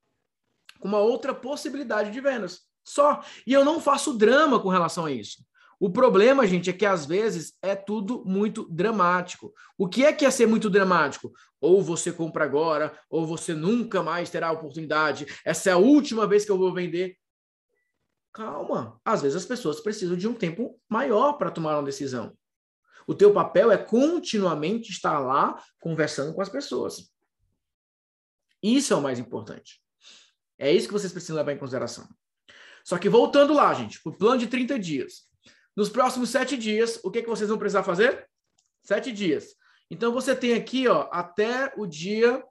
com 0.80 0.88
uma 0.88 0.99
outra 0.99 1.34
possibilidade 1.34 2.12
de 2.12 2.22
vendas. 2.22 2.62
Só. 2.84 3.24
E 3.47 3.51
eu 3.51 3.66
não 3.66 3.82
faço 3.82 4.16
drama 4.16 4.60
com 4.60 4.70
relação 4.70 5.06
a 5.06 5.12
isso. 5.12 5.43
O 5.80 5.90
problema, 5.90 6.48
gente, 6.48 6.70
é 6.70 6.74
que 6.74 6.86
às 6.86 7.06
vezes 7.06 7.54
é 7.62 7.76
tudo 7.76 8.24
muito 8.26 8.68
dramático. 8.70 9.54
O 9.78 9.88
que 9.88 10.06
é 10.06 10.14
que 10.14 10.26
é 10.26 10.32
ser 10.32 10.48
muito 10.48 10.70
dramático? 10.70 11.34
Ou 11.60 11.82
você 11.82 12.12
compra 12.12 12.46
agora, 12.46 12.98
ou 13.10 13.26
você 13.26 13.54
nunca 13.54 14.02
mais 14.02 14.30
terá 14.30 14.48
a 14.48 14.54
oportunidade. 14.54 15.26
Essa 15.44 15.70
é 15.70 15.74
a 15.74 15.78
última 15.78 16.26
vez 16.28 16.46
que 16.46 16.52
eu 16.52 16.58
vou 16.58 16.74
vender. 16.74 17.18
Calma. 18.32 19.00
Às 19.04 19.22
vezes 19.22 19.36
as 19.36 19.46
pessoas 19.46 19.80
precisam 19.80 20.18
de 20.18 20.28
um 20.28 20.34
tempo 20.34 20.80
maior 20.90 21.34
para 21.34 21.52
tomar 21.52 21.78
uma 21.78 21.84
decisão. 21.84 22.36
O 23.08 23.14
teu 23.14 23.34
papel 23.34 23.72
é 23.72 23.78
continuamente 23.78 24.92
estar 24.92 25.20
lá 25.20 25.62
conversando 25.80 26.34
com 26.34 26.42
as 26.42 26.50
pessoas. 26.50 27.12
Isso 28.64 28.94
é 28.94 28.96
o 28.96 29.02
mais 29.02 29.20
importante. 29.20 29.82
É 30.58 30.72
isso 30.72 30.88
que 30.88 30.94
vocês 30.94 31.12
precisam 31.12 31.36
levar 31.36 31.52
em 31.52 31.58
consideração. 31.58 32.08
Só 32.84 32.98
que 32.98 33.10
voltando 33.10 33.54
lá, 33.54 33.74
gente, 33.74 34.00
o 34.06 34.12
plano 34.12 34.40
de 34.40 34.48
30 34.48 34.80
dias. 34.80 35.26
Nos 35.76 35.90
próximos 35.90 36.30
sete 36.30 36.58
dias, 36.58 37.00
o 37.04 37.12
que, 37.12 37.22
que 37.22 37.30
vocês 37.30 37.50
vão 37.50 37.58
precisar 37.58 37.84
fazer? 37.84 38.30
Sete 38.84 39.12
dias. 39.12 39.56
Então 39.90 40.12
você 40.14 40.36
tem 40.36 40.54
aqui, 40.54 40.88
ó, 40.88 41.10
até 41.12 41.74
o 41.76 41.86
dia. 41.86 42.44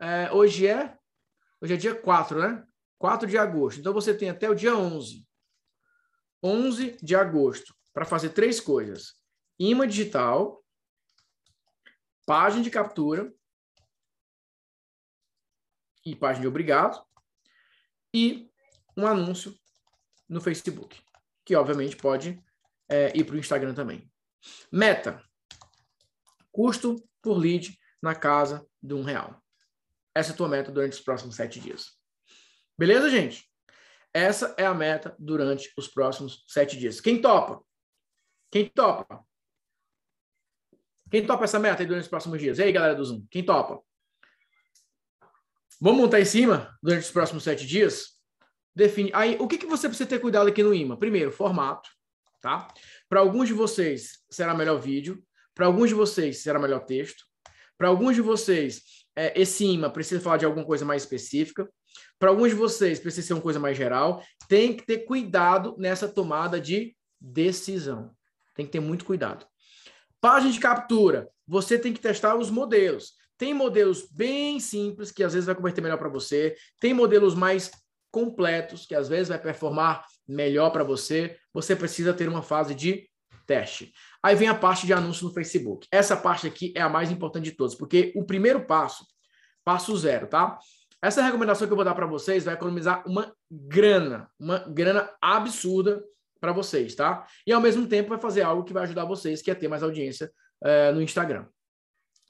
É, 0.00 0.32
hoje 0.32 0.66
é. 0.66 0.96
Hoje 1.60 1.74
é 1.74 1.76
dia 1.76 1.94
4, 1.94 2.40
né? 2.40 2.66
4 2.98 3.28
de 3.28 3.36
agosto. 3.36 3.80
Então 3.80 3.92
você 3.92 4.14
tem 4.14 4.30
até 4.30 4.48
o 4.48 4.54
dia 4.54 4.74
11. 4.74 5.26
11 6.42 6.96
de 7.02 7.14
agosto 7.14 7.74
para 7.92 8.06
fazer 8.06 8.30
três 8.30 8.60
coisas: 8.60 9.14
imã 9.58 9.86
digital, 9.86 10.64
página 12.26 12.62
de 12.62 12.70
captura 12.70 13.32
e 16.04 16.16
página 16.16 16.42
de 16.42 16.48
obrigado 16.48 17.04
e 18.12 18.50
um 18.96 19.06
anúncio 19.06 19.54
no 20.28 20.40
Facebook, 20.40 21.02
que 21.44 21.54
obviamente 21.54 21.96
pode 21.96 22.42
é, 22.90 23.16
ir 23.16 23.24
para 23.24 23.36
o 23.36 23.38
Instagram 23.38 23.72
também. 23.72 24.10
Meta: 24.70 25.22
custo 26.50 26.96
por 27.22 27.38
lead 27.38 27.78
na 28.02 28.14
casa 28.14 28.66
de 28.82 28.94
um 28.94 29.02
real. 29.02 29.40
Essa 30.14 30.32
é 30.32 30.34
a 30.34 30.36
tua 30.36 30.48
meta 30.48 30.72
durante 30.72 30.94
os 30.94 31.00
próximos 31.00 31.36
sete 31.36 31.60
dias. 31.60 31.92
Beleza, 32.76 33.08
gente? 33.08 33.48
Essa 34.12 34.54
é 34.58 34.66
a 34.66 34.74
meta 34.74 35.14
durante 35.18 35.72
os 35.76 35.86
próximos 35.86 36.44
sete 36.48 36.76
dias. 36.76 37.00
Quem 37.00 37.20
topa? 37.20 37.62
Quem 38.50 38.68
topa? 38.68 39.24
Quem 41.10 41.24
topa 41.24 41.44
essa 41.44 41.58
meta 41.58 41.82
aí 41.82 41.86
durante 41.86 42.04
os 42.04 42.08
próximos 42.08 42.40
dias? 42.40 42.58
E 42.58 42.64
aí, 42.64 42.72
galera 42.72 42.94
do 42.94 43.04
Zoom, 43.04 43.24
quem 43.30 43.44
topa? 43.44 43.80
Vamos 45.80 46.00
montar 46.00 46.20
em 46.20 46.24
cima 46.24 46.76
durante 46.82 47.04
os 47.04 47.10
próximos 47.10 47.44
sete 47.44 47.66
dias? 47.66 48.18
Define. 48.74 49.10
Aí, 49.14 49.36
o 49.38 49.46
que, 49.46 49.58
que 49.58 49.66
você 49.66 49.88
precisa 49.88 50.08
ter 50.08 50.18
cuidado 50.18 50.48
aqui 50.48 50.62
no 50.62 50.74
IMA? 50.74 50.96
Primeiro, 50.96 51.30
formato 51.30 51.88
tá? 52.40 52.68
Para 53.08 53.20
alguns 53.20 53.48
de 53.48 53.54
vocês 53.54 54.18
será 54.30 54.54
melhor 54.54 54.80
vídeo, 54.80 55.22
para 55.54 55.66
alguns 55.66 55.88
de 55.88 55.94
vocês 55.94 56.42
será 56.42 56.58
melhor 56.58 56.80
texto, 56.80 57.24
para 57.76 57.88
alguns 57.88 58.14
de 58.14 58.22
vocês 58.22 58.82
é, 59.16 59.38
esse 59.40 59.64
imã 59.64 59.90
precisa 59.90 60.20
falar 60.20 60.36
de 60.36 60.44
alguma 60.44 60.64
coisa 60.64 60.84
mais 60.84 61.02
específica, 61.02 61.68
para 62.18 62.30
alguns 62.30 62.50
de 62.50 62.56
vocês 62.56 63.00
precisa 63.00 63.26
ser 63.26 63.32
uma 63.34 63.42
coisa 63.42 63.58
mais 63.58 63.76
geral. 63.76 64.22
Tem 64.48 64.74
que 64.74 64.84
ter 64.84 64.98
cuidado 64.98 65.74
nessa 65.78 66.08
tomada 66.08 66.60
de 66.60 66.94
decisão. 67.20 68.10
Tem 68.54 68.66
que 68.66 68.72
ter 68.72 68.80
muito 68.80 69.04
cuidado. 69.04 69.46
Página 70.20 70.52
de 70.52 70.60
captura, 70.60 71.28
você 71.46 71.78
tem 71.78 71.92
que 71.92 72.00
testar 72.00 72.36
os 72.36 72.50
modelos. 72.50 73.14
Tem 73.38 73.54
modelos 73.54 74.06
bem 74.10 74.60
simples 74.60 75.10
que 75.10 75.24
às 75.24 75.32
vezes 75.32 75.46
vai 75.46 75.54
converter 75.54 75.80
melhor 75.80 75.96
para 75.96 76.10
você, 76.10 76.54
tem 76.78 76.92
modelos 76.92 77.34
mais 77.34 77.70
completos 78.10 78.84
que 78.84 78.94
às 78.94 79.08
vezes 79.08 79.28
vai 79.28 79.38
performar 79.38 80.04
melhor 80.30 80.70
para 80.70 80.84
você, 80.84 81.36
você 81.52 81.74
precisa 81.74 82.14
ter 82.14 82.28
uma 82.28 82.42
fase 82.42 82.74
de 82.74 83.08
teste. 83.46 83.92
Aí 84.22 84.36
vem 84.36 84.48
a 84.48 84.54
parte 84.54 84.86
de 84.86 84.92
anúncio 84.92 85.26
no 85.26 85.34
Facebook. 85.34 85.86
Essa 85.90 86.16
parte 86.16 86.46
aqui 86.46 86.72
é 86.76 86.80
a 86.80 86.88
mais 86.88 87.10
importante 87.10 87.44
de 87.44 87.52
todas, 87.52 87.74
porque 87.74 88.12
o 88.14 88.24
primeiro 88.24 88.64
passo, 88.64 89.04
passo 89.64 89.96
zero, 89.96 90.28
tá? 90.28 90.58
Essa 91.02 91.22
recomendação 91.22 91.66
que 91.66 91.72
eu 91.72 91.76
vou 91.76 91.84
dar 91.84 91.94
para 91.94 92.06
vocês 92.06 92.44
vai 92.44 92.54
economizar 92.54 93.02
uma 93.06 93.34
grana, 93.50 94.30
uma 94.38 94.58
grana 94.58 95.10
absurda 95.20 96.04
para 96.38 96.52
vocês, 96.52 96.94
tá? 96.94 97.26
E 97.46 97.52
ao 97.52 97.60
mesmo 97.60 97.86
tempo 97.86 98.10
vai 98.10 98.20
fazer 98.20 98.42
algo 98.42 98.64
que 98.64 98.72
vai 98.72 98.84
ajudar 98.84 99.04
vocês, 99.04 99.42
que 99.42 99.50
é 99.50 99.54
ter 99.54 99.68
mais 99.68 99.82
audiência 99.82 100.30
é, 100.62 100.92
no 100.92 101.02
Instagram. 101.02 101.46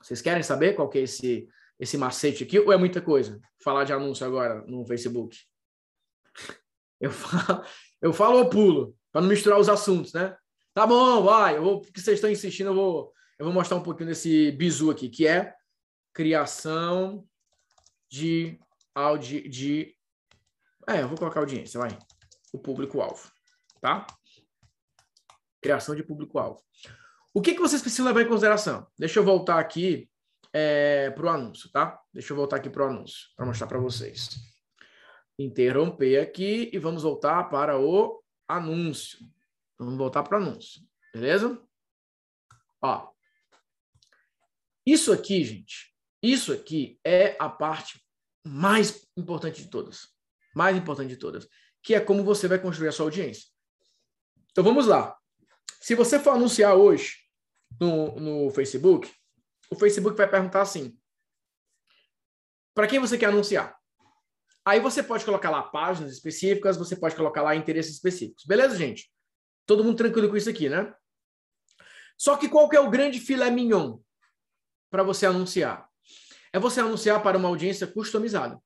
Vocês 0.03 0.23
querem 0.23 0.43
saber 0.43 0.75
qual 0.75 0.89
que 0.89 0.99
é 0.99 1.03
esse, 1.03 1.49
esse 1.79 1.99
macete 1.99 2.45
aqui? 2.45 2.59
Ou 2.59 2.72
é 2.72 2.77
muita 2.77 3.03
coisa? 3.03 3.41
Falar 3.63 3.85
de 3.85 3.93
anúncio 3.93 4.25
agora 4.25 4.64
no 4.67 4.85
Facebook? 4.87 5.37
Eu 7.01 7.11
falo, 7.11 7.64
eu 8.01 8.13
falo 8.13 8.39
ou 8.39 8.49
pulo, 8.49 8.97
para 9.13 9.21
não 9.21 9.29
misturar 9.29 9.59
os 9.59 9.68
assuntos, 9.68 10.13
né? 10.13 10.37
Tá 10.72 10.87
bom, 10.87 11.22
vai, 11.22 11.57
eu 11.57 11.63
vou, 11.63 11.81
porque 11.81 12.01
vocês 12.01 12.17
estão 12.17 12.31
insistindo, 12.31 12.68
eu 12.68 12.75
vou, 12.75 13.13
eu 13.39 13.45
vou 13.45 13.53
mostrar 13.53 13.77
um 13.77 13.83
pouquinho 13.83 14.09
desse 14.09 14.53
bizu 14.53 14.91
aqui, 14.91 15.09
que 15.09 15.27
é 15.27 15.55
criação 16.13 17.27
de 18.09 18.59
audi, 18.95 19.49
de 19.49 19.95
é, 20.89 21.03
eu 21.03 21.09
vou 21.09 21.18
colocar 21.18 21.41
audiência, 21.41 21.79
vai. 21.79 21.97
O 22.53 22.59
público-alvo, 22.59 23.31
tá? 23.81 24.07
Criação 25.61 25.95
de 25.95 26.03
público-alvo. 26.03 26.61
O 27.33 27.41
que, 27.41 27.55
que 27.55 27.61
vocês 27.61 27.83
precisam 27.83 28.07
levar 28.07 28.22
em 28.22 28.29
consideração? 28.29 28.87
Deixa 28.99 29.21
eu 29.21 29.25
voltar 29.25 29.59
aqui 29.59 30.11
é, 30.53 31.11
para 31.11 31.27
o 31.27 31.29
anúncio, 31.29 31.71
tá? 31.71 32.01
Deixa 32.13 32.33
eu 32.33 32.37
voltar 32.37 32.57
aqui 32.57 32.71
para 32.71 32.87
o 32.87 32.91
anúncio, 32.91 33.29
para 33.37 33.47
mostrar 33.47 33.67
para 33.67 33.79
vocês 33.79 34.50
interromper 35.42 36.21
aqui 36.21 36.71
e 36.72 36.79
vamos 36.79 37.03
voltar 37.03 37.45
para 37.45 37.79
o 37.79 38.22
anúncio. 38.46 39.18
Vamos 39.79 39.96
voltar 39.96 40.22
para 40.22 40.38
o 40.38 40.42
anúncio, 40.42 40.83
beleza? 41.12 41.61
Ó, 42.83 43.11
isso 44.84 45.12
aqui, 45.12 45.42
gente, 45.45 45.95
isso 46.22 46.53
aqui 46.53 47.00
é 47.04 47.37
a 47.38 47.49
parte 47.49 48.04
mais 48.45 49.07
importante 49.17 49.62
de 49.62 49.71
todas. 49.71 50.08
Mais 50.54 50.76
importante 50.76 51.08
de 51.08 51.17
todas, 51.17 51.49
que 51.83 51.95
é 51.95 52.00
como 52.00 52.25
você 52.25 52.49
vai 52.49 52.58
construir 52.61 52.88
a 52.88 52.92
sua 52.92 53.07
audiência. 53.07 53.49
Então 54.50 54.64
vamos 54.64 54.87
lá. 54.87 55.17
Se 55.80 55.95
você 55.95 56.18
for 56.18 56.30
anunciar 56.30 56.75
hoje 56.75 57.17
no, 57.80 58.17
no 58.17 58.50
Facebook, 58.50 59.11
o 59.71 59.76
Facebook 59.76 60.17
vai 60.17 60.29
perguntar 60.29 60.62
assim: 60.62 60.99
para 62.75 62.87
quem 62.87 62.99
você 62.99 63.17
quer 63.17 63.26
anunciar? 63.26 63.80
Aí 64.71 64.79
você 64.79 65.03
pode 65.03 65.25
colocar 65.25 65.51
lá 65.51 65.64
páginas 65.64 66.13
específicas, 66.13 66.76
você 66.76 66.95
pode 66.95 67.17
colocar 67.17 67.42
lá 67.42 67.57
interesses 67.57 67.95
específicos. 67.95 68.45
Beleza, 68.45 68.76
gente? 68.76 69.11
Todo 69.67 69.83
mundo 69.83 69.97
tranquilo 69.97 70.29
com 70.29 70.37
isso 70.37 70.49
aqui, 70.49 70.68
né? 70.68 70.95
Só 72.17 72.37
que 72.37 72.49
qual 72.49 72.68
que 72.68 72.76
é 72.76 72.80
o 72.80 72.88
grande 72.88 73.18
filé 73.18 73.51
mignon 73.51 73.99
para 74.88 75.03
você 75.03 75.26
anunciar? 75.26 75.88
É 76.53 76.61
você 76.61 76.79
anunciar 76.79 77.21
para 77.21 77.37
uma 77.37 77.49
audiência 77.49 77.84
customizada. 77.84 78.63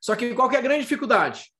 Só 0.00 0.14
que 0.14 0.32
qual 0.36 0.48
que 0.48 0.54
é 0.54 0.60
a 0.60 0.62
grande 0.62 0.82
dificuldade? 0.82 1.52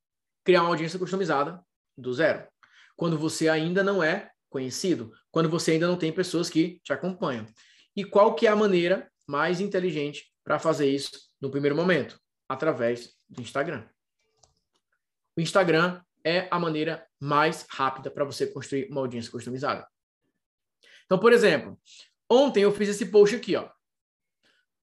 Criar 0.45 0.63
uma 0.63 0.71
audiência 0.71 0.97
customizada 0.97 1.61
do 1.99 2.15
zero. 2.15 2.47
Quando 2.95 3.19
você 3.19 3.49
ainda 3.49 3.83
não 3.83 4.05
é 4.05 4.31
conhecido, 4.49 5.13
quando 5.33 5.51
você 5.51 5.73
ainda 5.73 5.89
não 5.89 5.99
tem 5.99 6.13
pessoas 6.13 6.49
que 6.49 6.81
te 6.85 6.93
acompanham. 6.93 7.45
E 7.97 8.05
qual 8.05 8.37
que 8.37 8.47
é 8.47 8.51
a 8.51 8.55
maneira 8.55 9.11
mais 9.27 9.61
inteligente 9.61 10.33
para 10.45 10.61
fazer 10.61 10.89
isso 10.89 11.11
no 11.41 11.51
primeiro 11.51 11.75
momento? 11.75 12.21
Através 12.49 13.16
do 13.29 13.43
Instagram. 13.43 13.87
O 15.37 15.41
Instagram 15.41 16.03
é 16.25 16.49
a 16.51 16.59
maneira 16.59 17.07
mais 17.21 17.67
rápida 17.69 18.11
para 18.11 18.25
você 18.25 18.47
construir 18.47 18.89
uma 18.91 19.01
audiência 19.01 19.31
customizada. 19.31 19.87
Então, 21.05 21.19
por 21.19 21.33
exemplo, 21.33 21.79
ontem 22.29 22.63
eu 22.63 22.73
fiz 22.73 22.89
esse 22.89 23.07
post 23.07 23.37
aqui, 23.37 23.55
ó. 23.55 23.71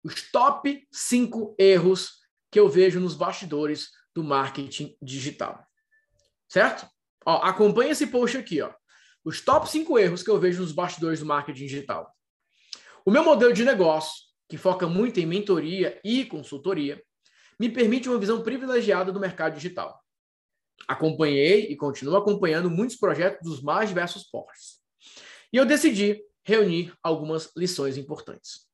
Os 0.03 0.31
top 0.31 0.87
5 0.91 1.55
erros 1.57 2.21
que 2.51 2.59
eu 2.59 2.69
vejo 2.69 2.99
nos 2.99 3.15
bastidores 3.15 3.89
do 4.13 4.23
marketing 4.23 4.95
digital. 5.01 5.65
Certo? 6.47 6.87
Ó, 7.25 7.37
acompanha 7.37 7.91
esse 7.91 8.07
post 8.07 8.37
aqui, 8.37 8.61
ó. 8.61 8.73
Os 9.23 9.41
top 9.41 9.69
5 9.69 9.97
erros 9.97 10.23
que 10.23 10.29
eu 10.29 10.39
vejo 10.39 10.61
nos 10.61 10.71
bastidores 10.71 11.19
do 11.19 11.25
marketing 11.25 11.65
digital. 11.65 12.13
O 13.05 13.11
meu 13.11 13.23
modelo 13.23 13.53
de 13.53 13.65
negócio, 13.65 14.13
que 14.47 14.57
foca 14.57 14.87
muito 14.87 15.19
em 15.19 15.25
mentoria 15.25 15.99
e 16.03 16.25
consultoria, 16.25 17.03
me 17.63 17.69
permite 17.69 18.09
uma 18.09 18.19
visão 18.19 18.43
privilegiada 18.43 19.09
do 19.09 19.21
mercado 19.21 19.55
digital. 19.55 19.97
Acompanhei 20.85 21.67
e 21.71 21.77
continuo 21.77 22.17
acompanhando 22.17 22.69
muitos 22.69 22.97
projetos 22.97 23.39
dos 23.49 23.61
mais 23.61 23.87
diversos 23.87 24.23
portes. 24.23 24.81
E 25.51 25.55
eu 25.55 25.65
decidi 25.65 26.21
reunir 26.43 26.93
algumas 27.01 27.51
lições 27.55 27.97
importantes. 27.97 28.67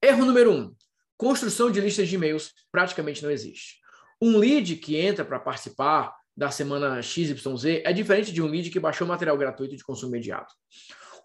Erro 0.00 0.24
número 0.24 0.50
um: 0.50 0.74
construção 1.18 1.70
de 1.70 1.78
listas 1.78 2.08
de 2.08 2.14
e-mails 2.14 2.54
praticamente 2.72 3.22
não 3.22 3.30
existe. 3.30 3.76
Um 4.20 4.38
lead 4.38 4.76
que 4.76 4.96
entra 4.96 5.22
para 5.22 5.38
participar 5.38 6.16
da 6.34 6.50
semana 6.50 7.02
XYZ 7.02 7.36
é 7.84 7.92
diferente 7.92 8.32
de 8.32 8.40
um 8.40 8.46
lead 8.46 8.70
que 8.70 8.80
baixou 8.80 9.06
material 9.06 9.36
gratuito 9.36 9.76
de 9.76 9.84
consumo 9.84 10.14
imediato. 10.14 10.54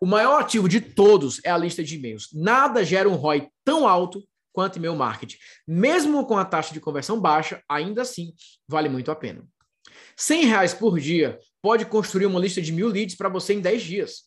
O 0.02 0.06
maior 0.06 0.42
ativo 0.42 0.68
de 0.68 0.82
todos 0.82 1.40
é 1.46 1.50
a 1.50 1.58
lista 1.58 1.82
de 1.82 1.96
e-mails. 1.96 2.34
Nada 2.34 2.84
gera 2.84 3.08
um 3.08 3.16
ROI 3.16 3.48
tão 3.64 3.88
alto 3.88 4.22
quanto 4.54 4.78
e-mail 4.78 4.96
marketing. 4.96 5.38
Mesmo 5.68 6.26
com 6.26 6.38
a 6.38 6.46
taxa 6.46 6.74
de 6.74 6.80
conversão 6.80 7.20
baixa, 7.20 7.62
ainda 7.68 8.04
assim 8.04 8.34
vale 8.68 8.88
muito 8.88 9.12
a 9.12 9.16
pena. 9.16 9.46
100 10.16 10.46
reais 10.46 10.74
por 10.74 11.00
dia 11.00 11.38
pode 11.62 11.86
construir 11.86 12.26
uma 12.26 12.40
lista 12.40 12.62
de 12.62 12.72
mil 12.72 12.88
leads 12.88 13.16
para 13.16 13.28
você 13.28 13.54
em 13.54 13.60
10 13.60 13.84
dias. 13.84 14.22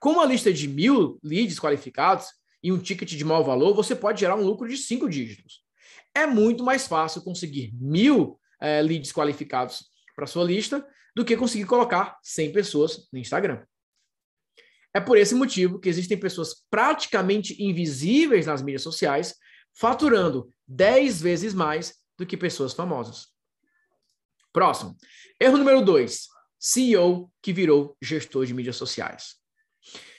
Com 0.00 0.10
uma 0.10 0.26
lista 0.26 0.52
de 0.52 0.68
mil 0.68 1.18
leads 1.22 1.58
qualificados 1.58 2.26
e 2.62 2.72
um 2.72 2.78
ticket 2.78 3.10
de 3.10 3.24
mau 3.24 3.44
valor, 3.44 3.74
você 3.74 3.94
pode 3.94 4.20
gerar 4.20 4.36
um 4.36 4.44
lucro 4.44 4.68
de 4.68 4.76
cinco 4.76 5.08
dígitos. 5.08 5.62
É 6.14 6.26
muito 6.26 6.64
mais 6.64 6.86
fácil 6.86 7.22
conseguir 7.22 7.72
mil 7.74 8.38
é, 8.60 8.82
leads 8.82 9.12
qualificados 9.12 9.84
para 10.14 10.26
sua 10.26 10.44
lista 10.44 10.84
do 11.14 11.24
que 11.24 11.36
conseguir 11.36 11.64
colocar 11.64 12.18
100 12.22 12.52
pessoas 12.52 13.08
no 13.12 13.18
Instagram. 13.18 13.62
É 14.94 15.00
por 15.00 15.16
esse 15.16 15.34
motivo 15.34 15.78
que 15.78 15.88
existem 15.88 16.18
pessoas 16.18 16.64
praticamente 16.70 17.62
invisíveis 17.62 18.46
nas 18.46 18.62
mídias 18.62 18.82
sociais, 18.82 19.34
faturando 19.78 20.52
10 20.66 21.22
vezes 21.22 21.54
mais 21.54 21.94
do 22.18 22.26
que 22.26 22.36
pessoas 22.36 22.74
famosas. 22.74 23.28
Próximo. 24.52 24.96
Erro 25.38 25.56
número 25.56 25.80
2. 25.82 26.26
CEO 26.58 27.30
que 27.40 27.52
virou 27.52 27.96
gestor 28.02 28.44
de 28.44 28.52
mídias 28.52 28.74
sociais. 28.74 29.36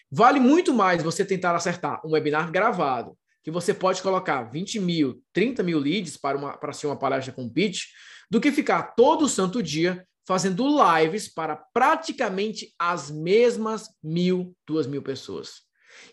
Vale 0.10 0.40
muito 0.40 0.74
mais 0.74 1.04
você 1.04 1.26
tentar 1.26 1.56
acertar 1.56 2.00
um 2.06 2.12
webinar 2.12 2.50
gravado, 2.52 3.18
que 3.44 3.52
você 3.52 3.74
pode 3.74 4.02
colocar 4.02 4.44
20 4.44 4.80
mil, 4.80 5.22
30 5.34 5.62
mil 5.62 5.78
leads 5.78 6.16
para, 6.16 6.38
uma, 6.38 6.58
para 6.58 6.72
ser 6.72 6.88
uma 6.88 6.98
palestra 6.98 7.34
com 7.34 7.50
pitch, 7.50 7.88
do 8.32 8.40
que 8.40 8.54
ficar 8.54 8.96
todo 8.96 9.28
santo 9.28 9.62
dia 9.62 10.08
fazendo 10.26 10.66
lives 10.68 11.28
para 11.28 11.58
praticamente 11.74 12.74
as 12.80 13.12
mesmas 13.12 13.90
mil, 14.02 14.56
duas 14.66 14.88
mil 14.88 15.02
pessoas. 15.02 15.64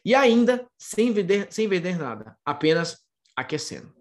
E 0.05 0.17
ainda 0.17 0.67
sem 0.77 1.13
vender, 1.13 1.47
sem 1.51 1.69
vender 1.69 1.97
nada, 1.97 2.37
apenas 2.45 3.06
aquecendo. 3.37 3.93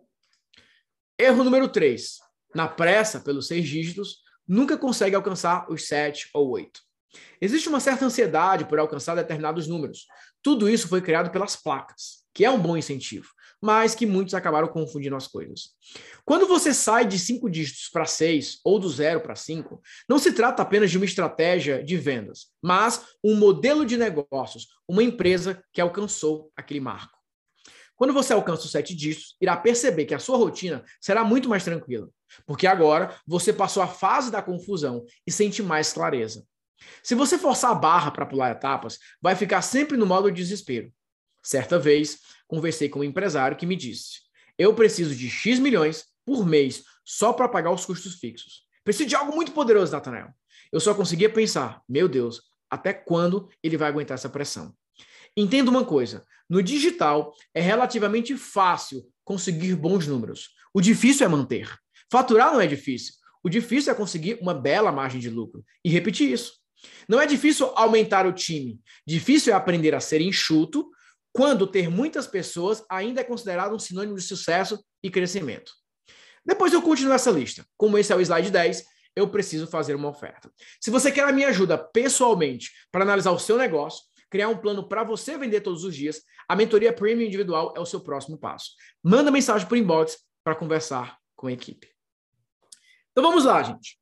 Erro 1.20 1.44
número 1.44 1.68
3. 1.68 2.20
Na 2.54 2.68
pressa, 2.68 3.20
pelos 3.20 3.48
seis 3.48 3.68
dígitos, 3.68 4.20
nunca 4.48 4.78
consegue 4.78 5.16
alcançar 5.16 5.70
os 5.70 5.88
sete 5.88 6.30
ou 6.34 6.50
oito. 6.52 6.82
Existe 7.42 7.70
uma 7.70 7.80
certa 7.80 8.06
ansiedade 8.06 8.66
por 8.66 8.80
alcançar 8.80 9.16
determinados 9.16 9.68
números. 9.68 10.08
Tudo 10.42 10.70
isso 10.70 10.88
foi 10.88 11.02
criado 11.02 11.32
pelas 11.32 11.56
placas, 11.56 12.24
que 12.34 12.46
é 12.46 12.50
um 12.50 12.60
bom 12.60 12.78
incentivo 12.78 13.28
mas 13.66 13.96
que 13.96 14.06
muitos 14.06 14.36
acabaram 14.36 14.68
confundindo 14.68 15.16
as 15.16 15.28
coisas. 15.28 15.72
Quando 16.24 16.46
você 16.46 16.72
sai 16.72 17.04
de 17.04 17.18
cinco 17.18 17.50
dígitos 17.50 17.90
para 17.90 18.06
seis 18.06 18.60
ou 18.64 18.78
do 18.78 18.88
zero 18.88 19.22
para 19.22 19.36
cinco, 19.36 19.82
não 20.08 20.20
se 20.20 20.32
trata 20.34 20.62
apenas 20.62 20.92
de 20.92 20.98
uma 20.98 21.06
estratégia 21.06 21.84
de 21.84 21.98
vendas, 21.98 22.52
mas 22.62 23.04
um 23.24 23.36
modelo 23.36 23.84
de 23.84 23.98
negócios, 23.98 24.68
uma 24.88 25.02
empresa 25.02 25.64
que 25.74 25.82
alcançou 25.82 26.52
aquele 26.56 26.80
marco. 26.80 27.15
Quando 27.96 28.14
você 28.14 28.34
alcança 28.34 28.66
os 28.66 28.72
sete 28.72 28.94
dígitos, 28.94 29.36
irá 29.40 29.56
perceber 29.56 30.06
que 30.06 30.14
a 30.14 30.20
sua 30.20 30.38
rotina 30.38 30.84
será 31.00 31.24
muito 31.24 31.48
mais 31.48 31.64
tranquila, 31.64 32.10
porque 32.46 32.68
agora 32.68 33.16
você 33.26 33.54
passou 33.54 33.82
a 33.82 33.88
fase 33.88 34.32
da 34.32 34.42
confusão 34.42 35.06
e 35.26 35.32
sente 35.32 35.64
mais 35.64 35.94
clareza. 35.94 36.46
Se 37.02 37.16
você 37.16 37.38
forçar 37.38 37.72
a 37.72 37.76
barra 37.76 38.12
para 38.12 38.26
pular 38.26 38.52
etapas, 38.52 39.00
vai 39.22 39.36
ficar 39.36 39.62
sempre 39.62 39.98
no 39.98 40.06
modo 40.06 40.30
de 40.30 40.42
desespero. 40.42 40.92
Certa 41.42 41.80
vez, 41.80 42.20
conversei 42.48 42.90
com 42.90 43.00
um 43.00 43.04
empresário 43.04 43.58
que 43.58 43.66
me 43.66 43.76
disse: 43.76 44.22
Eu 44.58 44.74
preciso 44.74 45.16
de 45.16 45.30
X 45.30 45.60
milhões 45.60 46.06
por 46.26 46.46
mês 46.46 46.84
só 47.06 47.32
para 47.32 47.48
pagar 47.48 47.72
os 47.72 47.86
custos 47.86 48.16
fixos. 48.16 48.64
Preciso 48.84 49.10
de 49.10 49.16
algo 49.16 49.34
muito 49.34 49.52
poderoso, 49.52 49.92
Natanael. 49.92 50.30
Eu 50.72 50.80
só 50.80 50.94
conseguia 50.94 51.32
pensar: 51.32 51.82
Meu 51.88 52.10
Deus, 52.10 52.42
até 52.70 52.94
quando 52.94 53.50
ele 53.64 53.78
vai 53.78 53.90
aguentar 53.90 54.16
essa 54.16 54.30
pressão? 54.30 54.76
Entenda 55.36 55.70
uma 55.70 55.86
coisa: 55.86 56.26
no 56.50 56.62
digital 56.62 57.34
é 57.54 57.62
relativamente 57.62 58.36
fácil 58.38 59.06
conseguir 59.24 59.76
bons 59.76 60.08
números. 60.08 60.50
O 60.74 60.82
difícil 60.82 61.26
é 61.26 61.30
manter. 61.30 61.76
Faturar 62.12 62.54
não 62.54 62.62
é 62.62 62.68
difícil. 62.68 63.14
O 63.44 63.50
difícil 63.50 63.92
é 63.92 63.96
conseguir 63.96 64.38
uma 64.42 64.54
bela 64.54 64.92
margem 64.92 65.20
de 65.20 65.30
lucro. 65.30 65.64
E 65.84 65.90
repetir 65.90 66.32
isso. 66.32 66.54
Não 67.08 67.20
é 67.20 67.26
difícil 67.26 67.68
aumentar 67.76 68.26
o 68.26 68.34
time. 68.34 68.80
Difícil 69.08 69.54
é 69.54 69.56
aprender 69.56 69.96
a 69.96 70.00
ser 70.00 70.22
enxuto 70.22 70.90
quando 71.34 71.68
ter 71.68 71.90
muitas 71.90 72.28
pessoas 72.28 72.84
ainda 72.90 73.22
é 73.22 73.24
considerado 73.24 73.76
um 73.76 73.80
sinônimo 73.80 74.16
de 74.16 74.22
sucesso 74.22 74.84
e 75.04 75.10
crescimento. 75.10 75.72
Depois 76.46 76.72
eu 76.72 76.82
continuo 76.82 77.14
essa 77.14 77.32
lista. 77.32 77.66
Como 77.76 77.98
esse 77.98 78.14
é 78.14 78.16
o 78.16 78.22
slide 78.22 78.52
10, 78.52 78.86
eu 79.16 79.28
preciso 79.28 79.68
fazer 79.68 79.96
uma 79.96 80.10
oferta. 80.10 80.52
Se 80.80 80.92
você 80.92 81.12
quer 81.12 81.24
a 81.24 81.32
minha 81.32 81.50
ajuda 81.50 81.78
pessoalmente 81.78 82.72
para 82.92 83.04
analisar 83.04 83.32
o 83.32 83.40
seu 83.40 83.58
negócio, 83.58 84.04
criar 84.30 84.50
um 84.50 84.58
plano 84.58 84.88
para 84.88 85.04
você 85.04 85.38
vender 85.38 85.62
todos 85.62 85.84
os 85.84 85.96
dias, 85.96 86.22
a 86.48 86.56
mentoria 86.56 86.94
premium 86.94 87.26
individual 87.28 87.74
é 87.76 87.80
o 87.80 87.86
seu 87.86 88.00
próximo 88.00 88.38
passo. 88.38 88.72
Manda 89.04 89.32
mensagem 89.32 89.68
por 89.68 89.78
inbox 89.78 90.18
para 90.44 90.56
conversar 90.56 91.18
com 91.36 91.48
a 91.48 91.52
equipe. 91.52 91.90
Então 93.12 93.24
vamos 93.24 93.46
lá, 93.46 93.64
gente. 93.64 94.00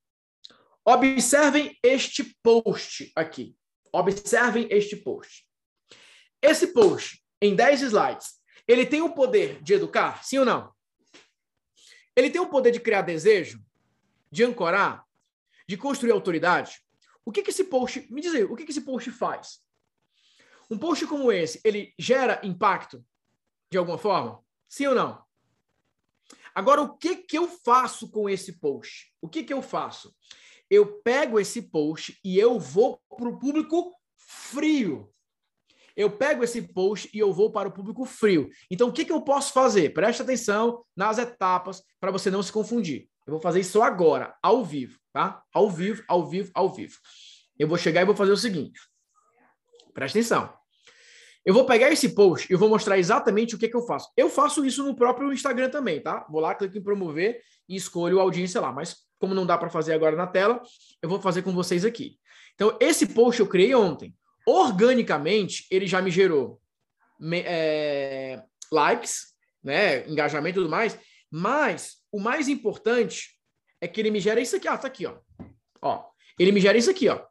Observem 0.85 1.77
este 1.81 2.35
post 2.43 3.11
aqui. 3.15 3.55
Observem 3.91 4.67
este 4.69 4.95
post. 4.97 5.45
Esse 6.41 6.67
post 6.73 7.23
em 7.41 7.55
10 7.55 7.83
slides, 7.83 8.41
ele 8.67 8.85
tem 8.85 9.01
o 9.01 9.13
poder 9.13 9.61
de 9.61 9.73
educar? 9.73 10.23
Sim 10.23 10.39
ou 10.39 10.45
não? 10.45 10.73
Ele 12.15 12.29
tem 12.29 12.41
o 12.41 12.49
poder 12.49 12.71
de 12.71 12.79
criar 12.79 13.01
desejo? 13.01 13.63
De 14.31 14.43
ancorar? 14.43 15.05
De 15.67 15.77
construir 15.77 16.11
autoridade? 16.11 16.81
O 17.25 17.31
que, 17.31 17.41
que 17.41 17.49
esse 17.49 17.65
post. 17.65 18.05
Me 18.11 18.21
diz 18.21 18.33
aí, 18.35 18.43
o 18.43 18.55
que, 18.55 18.65
que 18.65 18.71
esse 18.71 18.81
post 18.81 19.09
faz? 19.11 19.59
Um 20.69 20.77
post 20.77 21.05
como 21.07 21.31
esse, 21.31 21.59
ele 21.63 21.93
gera 21.97 22.41
impacto 22.43 23.03
de 23.71 23.77
alguma 23.77 23.97
forma? 23.97 24.43
Sim 24.67 24.87
ou 24.87 24.95
não? 24.95 25.23
Agora, 26.55 26.81
o 26.81 26.97
que, 26.97 27.15
que 27.17 27.37
eu 27.37 27.47
faço 27.47 28.09
com 28.09 28.29
esse 28.29 28.59
post? 28.59 29.11
O 29.21 29.27
que, 29.27 29.43
que 29.43 29.53
eu 29.53 29.61
faço? 29.61 30.15
Eu 30.69 31.01
pego 31.01 31.39
esse 31.39 31.61
post 31.61 32.19
e 32.23 32.37
eu 32.37 32.59
vou 32.59 33.01
para 33.09 33.29
o 33.29 33.39
público 33.39 33.91
frio 34.15 35.13
eu 35.95 36.09
pego 36.09 36.43
esse 36.43 36.61
post 36.61 37.09
e 37.13 37.19
eu 37.19 37.31
vou 37.31 37.51
para 37.51 37.69
o 37.69 37.71
público 37.71 38.05
frio. 38.05 38.49
Então, 38.69 38.89
o 38.89 38.91
que, 38.91 39.05
que 39.05 39.11
eu 39.11 39.21
posso 39.21 39.53
fazer? 39.53 39.93
Preste 39.93 40.21
atenção 40.21 40.83
nas 40.95 41.17
etapas 41.17 41.83
para 41.99 42.11
você 42.11 42.31
não 42.31 42.41
se 42.41 42.51
confundir. 42.51 43.07
Eu 43.25 43.33
vou 43.33 43.39
fazer 43.39 43.59
isso 43.59 43.81
agora, 43.81 44.35
ao 44.41 44.65
vivo, 44.65 44.99
tá? 45.13 45.41
Ao 45.53 45.69
vivo, 45.69 46.03
ao 46.07 46.27
vivo, 46.27 46.51
ao 46.53 46.73
vivo. 46.73 46.97
Eu 47.57 47.67
vou 47.67 47.77
chegar 47.77 48.01
e 48.01 48.05
vou 48.05 48.15
fazer 48.15 48.31
o 48.31 48.37
seguinte. 48.37 48.79
Preste 49.93 50.19
atenção. 50.19 50.53
Eu 51.45 51.53
vou 51.53 51.65
pegar 51.65 51.91
esse 51.91 52.09
post 52.09 52.51
e 52.51 52.55
vou 52.55 52.69
mostrar 52.69 52.97
exatamente 52.97 53.55
o 53.55 53.57
que, 53.57 53.67
que 53.67 53.75
eu 53.75 53.85
faço. 53.85 54.09
Eu 54.15 54.29
faço 54.29 54.65
isso 54.65 54.83
no 54.83 54.95
próprio 54.95 55.31
Instagram 55.33 55.69
também, 55.69 56.01
tá? 56.01 56.25
Vou 56.29 56.39
lá, 56.39 56.55
clico 56.55 56.77
em 56.77 56.83
promover 56.83 57.41
e 57.67 57.75
escolho 57.75 58.19
a 58.19 58.23
audiência 58.23 58.61
lá. 58.61 58.71
Mas 58.71 58.95
como 59.19 59.33
não 59.33 59.45
dá 59.45 59.57
para 59.57 59.69
fazer 59.69 59.93
agora 59.93 60.15
na 60.15 60.27
tela, 60.27 60.61
eu 61.01 61.09
vou 61.09 61.19
fazer 61.19 61.41
com 61.41 61.51
vocês 61.51 61.83
aqui. 61.83 62.17
Então, 62.55 62.77
esse 62.79 63.07
post 63.07 63.39
eu 63.41 63.47
criei 63.47 63.75
ontem 63.75 64.15
organicamente 64.45 65.65
ele 65.71 65.87
já 65.87 66.01
me 66.01 66.11
gerou 66.11 66.61
é, 67.45 68.41
likes, 68.71 69.33
né, 69.63 70.07
engajamento 70.09 70.59
e 70.59 70.61
tudo 70.61 70.69
mais, 70.69 70.99
mas 71.31 71.97
o 72.11 72.19
mais 72.19 72.47
importante 72.47 73.39
é 73.79 73.87
que 73.87 73.99
ele 73.99 74.11
me 74.11 74.19
gera 74.19 74.41
isso 74.41 74.55
aqui, 74.55 74.67
ó, 74.67 74.77
tá 74.77 74.87
aqui, 74.87 75.05
ó. 75.05 75.17
Ó, 75.81 76.05
ele 76.37 76.51
me 76.51 76.59
gera 76.59 76.77
isso 76.77 76.89
aqui, 76.89 77.07
ó. 77.09 77.25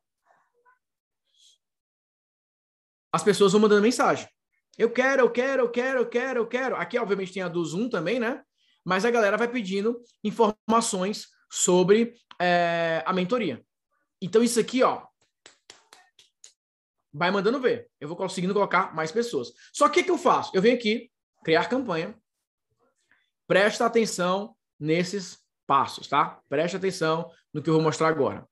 As 3.13 3.23
pessoas 3.23 3.53
vão 3.53 3.61
mandando 3.61 3.83
mensagem. 3.83 4.27
Eu 4.79 4.91
quero, 4.91 5.23
eu 5.23 5.31
quero, 5.31 5.63
eu 5.63 5.71
quero, 5.71 5.99
eu 5.99 6.07
quero, 6.07 6.41
eu 6.41 6.47
quero. 6.47 6.77
Aqui, 6.77 6.99
obviamente, 6.99 7.33
tem 7.33 7.43
a 7.43 7.49
do 7.49 7.65
Zoom 7.65 7.89
também, 7.89 8.19
né? 8.19 8.43
Mas 8.85 9.05
a 9.05 9.11
galera 9.11 9.37
vai 9.37 9.49
pedindo 9.49 10.01
informações 10.25 11.29
sobre 11.51 12.15
é, 12.41 13.03
a 13.05 13.13
mentoria. 13.13 13.63
Então, 14.21 14.43
isso 14.43 14.59
aqui, 14.59 14.83
ó, 14.83 15.03
vai 17.13 17.31
mandando 17.31 17.61
ver. 17.61 17.89
Eu 18.01 18.09
vou 18.09 18.17
conseguindo 18.17 18.55
colocar 18.55 18.95
mais 18.95 19.13
pessoas. 19.13 19.53
Só 19.73 19.89
que 19.89 20.01
o 20.01 20.05
que 20.05 20.11
eu 20.11 20.19
faço? 20.19 20.51
Eu 20.55 20.63
venho 20.63 20.75
aqui, 20.75 21.11
criar 21.45 21.69
campanha. 21.69 22.17
Presta 23.47 23.85
atenção 23.85 24.57
nesses 24.81 25.39
passos, 25.67 26.09
tá? 26.09 26.41
Preste 26.49 26.77
atenção 26.77 27.31
no 27.53 27.63
que 27.63 27.69
eu 27.69 27.75
vou 27.75 27.83
mostrar 27.83 28.09
agora. 28.09 28.49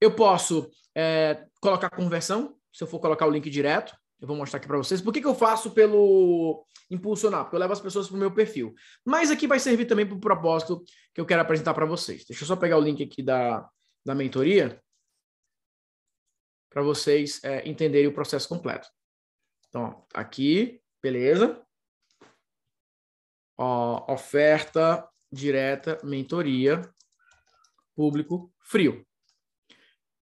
Eu 0.00 0.14
posso 0.14 0.70
é, 0.94 1.44
colocar 1.60 1.90
conversão, 1.90 2.56
se 2.72 2.82
eu 2.82 2.88
for 2.88 3.00
colocar 3.00 3.26
o 3.26 3.30
link 3.30 3.50
direto, 3.50 3.94
eu 4.20 4.26
vou 4.26 4.36
mostrar 4.36 4.58
aqui 4.58 4.66
para 4.66 4.76
vocês. 4.76 5.00
Por 5.00 5.12
que, 5.12 5.20
que 5.20 5.26
eu 5.26 5.34
faço 5.34 5.70
pelo 5.70 6.64
impulsionar? 6.90 7.44
Porque 7.44 7.56
eu 7.56 7.60
levo 7.60 7.72
as 7.72 7.80
pessoas 7.80 8.08
para 8.08 8.16
o 8.16 8.18
meu 8.18 8.32
perfil. 8.32 8.74
Mas 9.04 9.30
aqui 9.30 9.46
vai 9.46 9.60
servir 9.60 9.86
também 9.86 10.06
para 10.06 10.16
o 10.16 10.20
propósito 10.20 10.82
que 11.14 11.20
eu 11.20 11.26
quero 11.26 11.42
apresentar 11.42 11.74
para 11.74 11.86
vocês. 11.86 12.24
Deixa 12.24 12.42
eu 12.42 12.48
só 12.48 12.56
pegar 12.56 12.78
o 12.78 12.80
link 12.80 13.02
aqui 13.02 13.22
da, 13.22 13.68
da 14.04 14.14
mentoria 14.14 14.82
para 16.68 16.82
vocês 16.82 17.42
é, 17.44 17.68
entenderem 17.68 18.08
o 18.08 18.14
processo 18.14 18.48
completo. 18.48 18.88
Então, 19.68 19.82
ó, 19.82 20.02
aqui, 20.20 20.82
beleza. 21.02 21.62
Ó, 23.56 24.12
oferta 24.12 25.08
direta, 25.30 25.98
mentoria, 26.02 26.82
público 27.94 28.52
frio. 28.60 29.06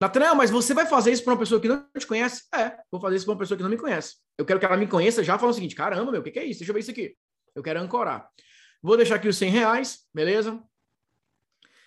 Nathanael, 0.03 0.35
mas 0.35 0.51
você 0.51 0.75
vai 0.75 0.85
fazer 0.85 1.13
isso 1.13 1.23
para 1.23 1.33
uma 1.33 1.39
pessoa 1.39 1.61
que 1.61 1.69
não 1.69 1.87
te 1.97 2.05
conhece? 2.09 2.43
É, 2.53 2.77
vou 2.91 3.01
fazer 3.01 3.15
isso 3.15 3.25
para 3.25 3.35
uma 3.35 3.39
pessoa 3.39 3.57
que 3.57 3.63
não 3.63 3.71
me 3.71 3.77
conhece. 3.77 4.17
Eu 4.37 4.45
quero 4.45 4.59
que 4.59 4.67
ela 4.67 4.77
me 4.77 4.89
conheça 4.89 5.23
já 5.23 5.39
falando 5.39 5.53
o 5.53 5.55
seguinte: 5.55 5.77
caramba, 5.77 6.11
meu, 6.11 6.21
o 6.21 6.25
que, 6.25 6.33
que 6.33 6.41
é 6.41 6.45
isso? 6.45 6.59
Deixa 6.59 6.73
eu 6.73 6.75
ver 6.75 6.81
isso 6.81 6.91
aqui. 6.91 7.17
Eu 7.55 7.63
quero 7.63 7.79
ancorar. 7.79 8.29
Vou 8.83 8.97
deixar 8.97 9.15
aqui 9.15 9.29
os 9.29 9.37
100 9.37 9.51
reais, 9.51 10.01
beleza? 10.13 10.61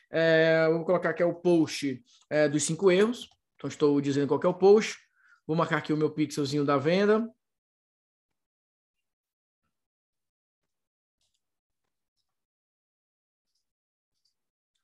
É, 0.09 0.69
vou 0.71 0.85
colocar 0.85 1.09
aqui 1.09 1.21
o 1.25 1.33
post 1.33 2.01
é, 2.29 2.47
dos 2.47 2.63
cinco 2.63 2.89
erros. 2.89 3.29
Então, 3.57 3.67
estou 3.67 3.99
dizendo 3.99 4.29
qual 4.29 4.39
é 4.41 4.47
o 4.47 4.53
post. 4.53 4.97
Vou 5.45 5.57
marcar 5.57 5.79
aqui 5.79 5.91
o 5.91 5.97
meu 5.97 6.09
pixelzinho 6.09 6.63
da 6.63 6.77
venda. 6.77 7.29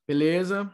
Beleza? 0.05 0.69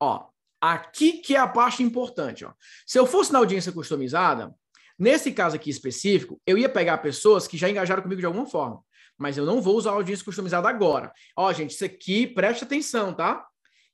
Ó, 0.00 0.26
aqui 0.60 1.14
que 1.18 1.34
é 1.36 1.38
a 1.38 1.48
parte 1.48 1.82
importante. 1.82 2.44
Ó. 2.44 2.52
Se 2.86 2.98
eu 2.98 3.06
fosse 3.06 3.32
na 3.32 3.38
audiência 3.38 3.72
customizada, 3.72 4.54
nesse 4.98 5.32
caso 5.32 5.56
aqui 5.56 5.70
específico, 5.70 6.40
eu 6.46 6.56
ia 6.58 6.68
pegar 6.68 6.98
pessoas 6.98 7.46
que 7.46 7.56
já 7.56 7.68
engajaram 7.68 8.02
comigo 8.02 8.20
de 8.20 8.26
alguma 8.26 8.46
forma. 8.46 8.82
Mas 9.16 9.36
eu 9.36 9.44
não 9.44 9.60
vou 9.60 9.76
usar 9.76 9.90
a 9.90 9.94
audiência 9.94 10.24
customizada 10.24 10.68
agora. 10.68 11.12
Ó, 11.36 11.52
gente, 11.52 11.70
isso 11.70 11.84
aqui, 11.84 12.26
preste 12.26 12.64
atenção, 12.64 13.12
tá? 13.12 13.44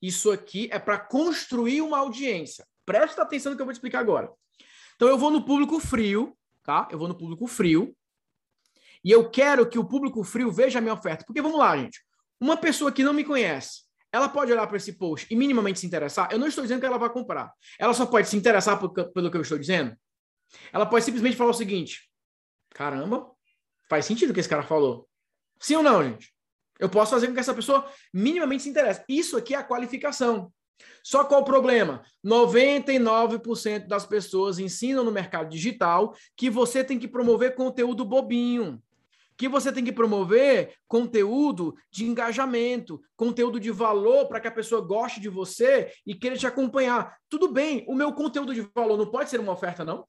Isso 0.01 0.31
aqui 0.31 0.69
é 0.71 0.79
para 0.79 0.99
construir 0.99 1.81
uma 1.81 1.99
audiência. 1.99 2.67
Presta 2.85 3.23
atenção 3.23 3.51
no 3.51 3.57
que 3.57 3.63
eu 3.63 3.67
vou 3.67 3.73
te 3.73 3.77
explicar 3.77 4.01
agora. 4.01 4.31
Então, 4.97 5.09
eu 5.09 5.17
vou 5.17 5.31
no 5.31 5.45
público 5.45 5.81
frio, 5.81 6.37
tá? 6.63 6.87
Eu 6.91 6.99
vou 6.99 7.09
no 7.09 7.17
público 7.17 7.47
frio. 7.47 7.97
E 9.03 9.11
eu 9.11 9.31
quero 9.31 9.67
que 9.67 9.79
o 9.79 9.85
público 9.85 10.23
frio 10.23 10.53
veja 10.53 10.79
a 10.79 10.83
minha 10.83 10.95
oferta. 10.95 11.25
Porque 11.25 11.41
vamos 11.41 11.59
lá, 11.59 11.77
gente. 11.77 12.05
Uma 12.39 12.57
pessoa 12.57 12.93
que 12.93 13.03
não 13.03 13.15
me 13.15 13.25
conhece, 13.25 13.84
ela 14.15 14.29
pode 14.29 14.53
olhar 14.53 14.65
para 14.69 14.77
esse 14.77 14.93
post 14.93 15.27
e 15.29 15.35
minimamente 15.35 15.81
se 15.81 15.87
interessar. 15.87 16.29
Eu 16.31 16.39
não 16.39 16.47
estou 16.47 16.63
dizendo 16.63 16.79
que 16.79 16.87
ela 16.87 16.99
vai 16.99 17.11
comprar. 17.11 17.53
Ela 17.77 17.93
só 17.93 18.07
pode 18.07 18.29
se 18.29 18.37
interessar 18.37 18.79
por, 18.79 18.91
pelo 19.11 19.29
que 19.29 19.37
eu 19.37 19.41
estou 19.41 19.59
dizendo. 19.59 19.97
Ela 20.73 20.87
pode 20.87 21.05
simplesmente 21.05 21.37
falar 21.37 21.51
o 21.51 21.55
seguinte: 21.55 22.09
caramba, 22.71 23.29
faz 23.91 24.05
sentido 24.05 24.31
o 24.31 24.33
que 24.33 24.39
esse 24.39 24.49
cara 24.49 24.63
falou. 24.63 25.09
Sim 25.59 25.75
ou 25.75 25.83
não, 25.83 26.05
gente? 26.05 26.33
Eu 26.79 26.89
posso 26.89 27.11
fazer 27.11 27.27
com 27.27 27.35
que 27.35 27.41
essa 27.41 27.53
pessoa 27.53 27.91
minimamente 28.13 28.63
se 28.63 28.69
interesse. 28.69 29.03
Isso 29.09 29.37
aqui 29.37 29.53
é 29.53 29.59
a 29.59 29.65
qualificação. 29.65 30.53
Só 31.03 31.25
qual 31.25 31.41
o 31.41 31.45
problema? 31.45 32.05
99% 32.25 33.89
das 33.89 34.07
pessoas 34.07 34.61
ensinam 34.61 35.03
no 35.03 35.11
mercado 35.11 35.51
digital 35.51 36.15
que 36.37 36.49
você 36.49 36.85
tem 36.85 37.01
que 37.01 37.09
promover 37.09 37.57
conteúdo 37.57 38.05
bobinho 38.05 38.81
que 39.37 39.49
você 39.49 39.73
tem 39.73 39.85
que 39.85 39.93
promover 39.93 40.75
conteúdo 40.87 41.75
de 41.91 42.05
engajamento, 42.05 43.01
conteúdo 43.17 43.59
de 43.59 43.71
valor 43.71 44.27
para 44.27 44.41
que 44.41 44.49
a 44.49 44.53
pessoa 44.53 44.81
goste 44.81 45.21
de 45.21 45.29
você 45.29 45.93
e 46.07 46.15
queira 46.15 46.37
te 46.37 46.47
acompanhar. 46.47 47.17
Tudo 47.29 47.53
bem, 47.53 47.85
o 47.89 47.95
meu 47.95 48.13
conteúdo 48.13 48.55
de 48.55 48.69
valor 48.75 48.97
não 48.97 49.11
pode 49.11 49.31
ser 49.31 49.41
uma 49.41 49.53
oferta, 49.53 49.85
não? 49.85 50.07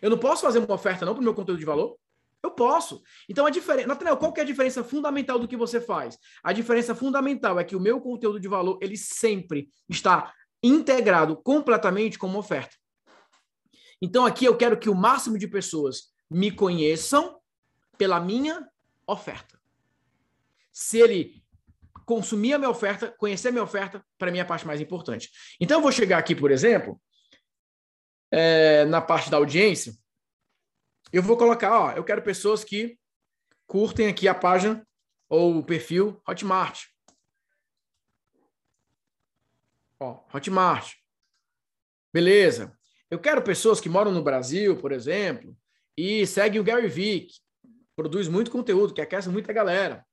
Eu 0.00 0.10
não 0.10 0.18
posso 0.18 0.42
fazer 0.42 0.58
uma 0.58 0.74
oferta, 0.74 1.04
não, 1.04 1.14
para 1.14 1.20
o 1.20 1.24
meu 1.24 1.34
conteúdo 1.34 1.58
de 1.58 1.64
valor? 1.64 1.96
Eu 2.42 2.52
posso. 2.52 3.02
Então, 3.28 3.46
a 3.46 3.50
diferença. 3.50 3.88
Nathaniel, 3.88 4.16
qual 4.16 4.32
que 4.32 4.40
é 4.40 4.42
a 4.44 4.46
diferença 4.46 4.84
fundamental 4.84 5.38
do 5.38 5.48
que 5.48 5.56
você 5.56 5.80
faz? 5.80 6.16
A 6.42 6.52
diferença 6.52 6.94
fundamental 6.94 7.58
é 7.58 7.64
que 7.64 7.74
o 7.74 7.80
meu 7.80 8.00
conteúdo 8.00 8.38
de 8.38 8.46
valor, 8.46 8.78
ele 8.80 8.96
sempre 8.96 9.68
está 9.88 10.32
integrado 10.62 11.36
completamente 11.36 12.18
como 12.18 12.38
oferta. 12.38 12.76
Então, 14.00 14.24
aqui 14.24 14.44
eu 14.44 14.56
quero 14.56 14.78
que 14.78 14.88
o 14.88 14.94
máximo 14.94 15.36
de 15.36 15.48
pessoas 15.48 16.12
me 16.30 16.52
conheçam 16.52 17.37
pela 17.98 18.20
minha 18.20 18.66
oferta. 19.06 19.60
Se 20.72 20.98
ele 21.00 21.42
consumir 22.06 22.54
a 22.54 22.58
minha 22.58 22.70
oferta, 22.70 23.14
conhecer 23.18 23.48
a 23.48 23.52
minha 23.52 23.64
oferta, 23.64 24.02
para 24.16 24.30
mim 24.30 24.38
é 24.38 24.40
a 24.40 24.46
parte 24.46 24.66
mais 24.66 24.80
importante. 24.80 25.30
Então, 25.60 25.78
eu 25.78 25.82
vou 25.82 25.92
chegar 25.92 26.16
aqui, 26.16 26.34
por 26.34 26.50
exemplo, 26.50 26.98
é, 28.30 28.84
na 28.86 29.02
parte 29.02 29.30
da 29.30 29.36
audiência, 29.36 29.92
eu 31.12 31.22
vou 31.22 31.36
colocar, 31.36 31.78
ó, 31.78 31.92
eu 31.92 32.04
quero 32.04 32.22
pessoas 32.22 32.64
que 32.64 32.98
curtem 33.66 34.08
aqui 34.08 34.28
a 34.28 34.34
página 34.34 34.86
ou 35.28 35.58
o 35.58 35.64
perfil 35.64 36.22
Hotmart. 36.26 36.84
Ó, 40.00 40.24
Hotmart. 40.32 40.94
Beleza. 42.12 42.76
Eu 43.10 43.18
quero 43.18 43.42
pessoas 43.42 43.80
que 43.80 43.88
moram 43.88 44.12
no 44.12 44.22
Brasil, 44.22 44.78
por 44.78 44.92
exemplo, 44.92 45.56
e 45.96 46.26
seguem 46.26 46.60
o 46.60 46.64
Gary 46.64 46.88
Vick 46.88 47.34
produz 47.98 48.28
muito 48.28 48.48
conteúdo, 48.48 48.94
que 48.94 49.00
aquece 49.00 49.28
muita 49.28 49.52
galera. 49.52 50.06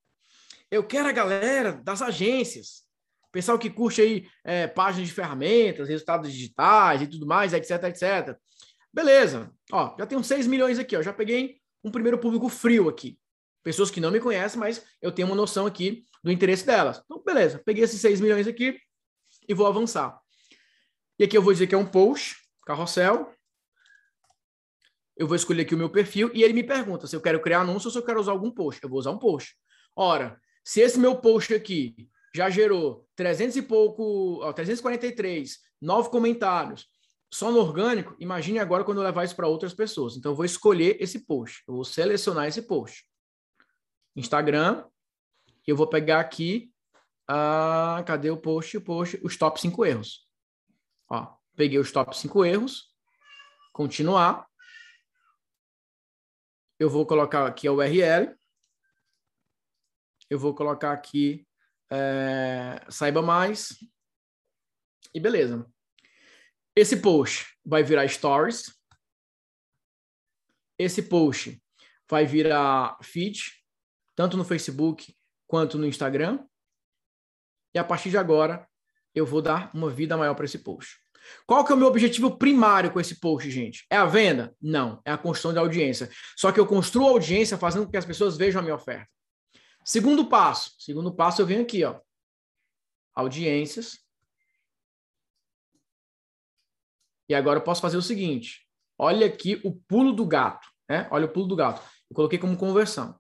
Eu 0.71 0.83
quero 0.83 1.07
a 1.07 1.11
galera 1.11 1.73
das 1.73 2.01
agências, 2.01 2.83
pessoal 3.31 3.59
que 3.59 3.69
curte 3.69 4.01
aí 4.01 4.27
é, 4.43 4.65
páginas 4.65 5.07
de 5.07 5.13
ferramentas, 5.13 5.87
resultados 5.87 6.33
digitais 6.33 7.03
e 7.03 7.07
tudo 7.07 7.27
mais, 7.27 7.53
etc, 7.53 7.83
etc. 7.83 8.35
Beleza. 8.91 9.51
Ó, 9.71 9.95
já 9.99 10.07
tenho 10.07 10.23
6 10.23 10.47
milhões 10.47 10.79
aqui, 10.79 10.97
ó. 10.97 11.03
Já 11.03 11.13
peguei 11.13 11.57
um 11.83 11.91
primeiro 11.91 12.17
público 12.17 12.49
frio 12.49 12.89
aqui. 12.89 13.19
Pessoas 13.61 13.91
que 13.91 14.01
não 14.01 14.09
me 14.09 14.19
conhecem, 14.19 14.59
mas 14.59 14.83
eu 14.99 15.11
tenho 15.11 15.27
uma 15.27 15.35
noção 15.35 15.67
aqui 15.67 16.05
do 16.23 16.31
interesse 16.31 16.65
delas. 16.65 17.03
Então, 17.05 17.21
beleza. 17.23 17.61
Peguei 17.63 17.83
esses 17.83 18.01
6 18.01 18.19
milhões 18.19 18.47
aqui 18.47 18.79
e 19.47 19.53
vou 19.53 19.67
avançar. 19.67 20.19
E 21.19 21.23
aqui 21.23 21.37
eu 21.37 21.41
vou 21.43 21.53
dizer 21.53 21.67
que 21.67 21.75
é 21.75 21.77
um 21.77 21.85
post, 21.85 22.35
carrossel 22.65 23.31
eu 25.17 25.27
vou 25.27 25.35
escolher 25.35 25.61
aqui 25.61 25.75
o 25.75 25.77
meu 25.77 25.89
perfil 25.89 26.29
e 26.33 26.43
ele 26.43 26.53
me 26.53 26.63
pergunta 26.63 27.07
se 27.07 27.15
eu 27.15 27.21
quero 27.21 27.41
criar 27.41 27.61
anúncio 27.61 27.87
ou 27.87 27.91
se 27.91 27.97
eu 27.97 28.03
quero 28.03 28.19
usar 28.19 28.31
algum 28.31 28.51
post. 28.51 28.83
Eu 28.83 28.89
vou 28.89 28.99
usar 28.99 29.11
um 29.11 29.17
post. 29.17 29.55
Ora, 29.95 30.39
se 30.63 30.81
esse 30.81 30.99
meu 30.99 31.15
post 31.15 31.53
aqui 31.53 31.95
já 32.35 32.49
gerou 32.49 33.07
300 33.15 33.55
e 33.55 33.61
pouco, 33.61 34.41
ó, 34.41 34.51
343, 34.51 35.57
nove 35.81 36.09
comentários, 36.09 36.87
só 37.33 37.51
no 37.51 37.59
orgânico, 37.59 38.15
imagine 38.19 38.59
agora 38.59 38.83
quando 38.83 38.97
eu 38.99 39.03
levar 39.03 39.23
isso 39.23 39.35
para 39.35 39.47
outras 39.47 39.73
pessoas. 39.73 40.17
Então, 40.17 40.31
eu 40.31 40.35
vou 40.35 40.45
escolher 40.45 40.97
esse 41.01 41.25
post, 41.25 41.63
eu 41.67 41.75
vou 41.75 41.85
selecionar 41.85 42.47
esse 42.47 42.61
post. 42.61 43.05
Instagram, 44.15 44.85
eu 45.65 45.75
vou 45.75 45.87
pegar 45.87 46.19
aqui, 46.19 46.71
ah, 47.27 48.03
cadê 48.05 48.29
o 48.29 48.37
post? 48.37 48.77
O 48.77 48.81
post, 48.81 49.19
os 49.23 49.35
top 49.37 49.59
5 49.59 49.85
erros. 49.85 50.27
Ó, 51.09 51.35
peguei 51.55 51.79
os 51.79 51.91
top 51.91 52.17
5 52.17 52.45
erros, 52.45 52.85
continuar, 53.73 54.47
eu 56.79 56.89
vou 56.89 57.05
colocar 57.05 57.45
aqui 57.45 57.67
a 57.67 57.71
URL, 57.71 58.35
eu 60.29 60.39
vou 60.39 60.53
colocar 60.53 60.91
aqui 60.91 61.47
é, 61.91 62.83
saiba 62.89 63.21
mais 63.21 63.77
e 65.13 65.19
beleza. 65.19 65.65
Esse 66.75 66.97
post 66.97 67.57
vai 67.65 67.83
virar 67.83 68.07
stories. 68.07 68.73
Esse 70.77 71.03
post 71.03 71.61
vai 72.09 72.25
virar 72.25 72.97
feed, 73.01 73.63
tanto 74.15 74.35
no 74.35 74.43
Facebook 74.43 75.15
quanto 75.47 75.77
no 75.77 75.85
Instagram. 75.85 76.45
E 77.73 77.79
a 77.79 77.83
partir 77.83 78.09
de 78.09 78.17
agora, 78.17 78.67
eu 79.13 79.25
vou 79.25 79.41
dar 79.41 79.73
uma 79.73 79.89
vida 79.89 80.17
maior 80.17 80.35
para 80.35 80.45
esse 80.45 80.59
post. 80.59 80.99
Qual 81.45 81.63
que 81.63 81.71
é 81.71 81.75
o 81.75 81.77
meu 81.77 81.87
objetivo 81.87 82.37
primário 82.37 82.91
com 82.91 82.99
esse 82.99 83.19
post, 83.19 83.49
gente? 83.49 83.85
É 83.89 83.97
a 83.97 84.05
venda? 84.05 84.55
Não, 84.61 85.01
é 85.05 85.11
a 85.11 85.17
construção 85.17 85.53
de 85.53 85.59
audiência. 85.59 86.09
Só 86.37 86.51
que 86.51 86.59
eu 86.59 86.65
construo 86.65 87.07
audiência 87.07 87.57
fazendo 87.57 87.85
com 87.85 87.91
que 87.91 87.97
as 87.97 88.05
pessoas 88.05 88.37
vejam 88.37 88.59
a 88.59 88.63
minha 88.63 88.75
oferta. 88.75 89.07
Segundo 89.83 90.27
passo. 90.27 90.73
Segundo 90.79 91.13
passo, 91.13 91.41
eu 91.41 91.45
venho 91.45 91.61
aqui, 91.61 91.83
ó. 91.83 91.99
Audiências. 93.13 93.99
E 97.29 97.35
agora 97.35 97.59
eu 97.59 97.63
posso 97.63 97.81
fazer 97.81 97.97
o 97.97 98.01
seguinte. 98.01 98.67
Olha 98.97 99.27
aqui 99.27 99.61
o 99.63 99.75
pulo 99.75 100.11
do 100.11 100.25
gato, 100.25 100.67
né? 100.89 101.07
Olha 101.11 101.25
o 101.25 101.31
pulo 101.31 101.47
do 101.47 101.55
gato. 101.55 101.81
Eu 102.09 102.15
coloquei 102.15 102.39
como 102.39 102.57
conversão. 102.57 103.19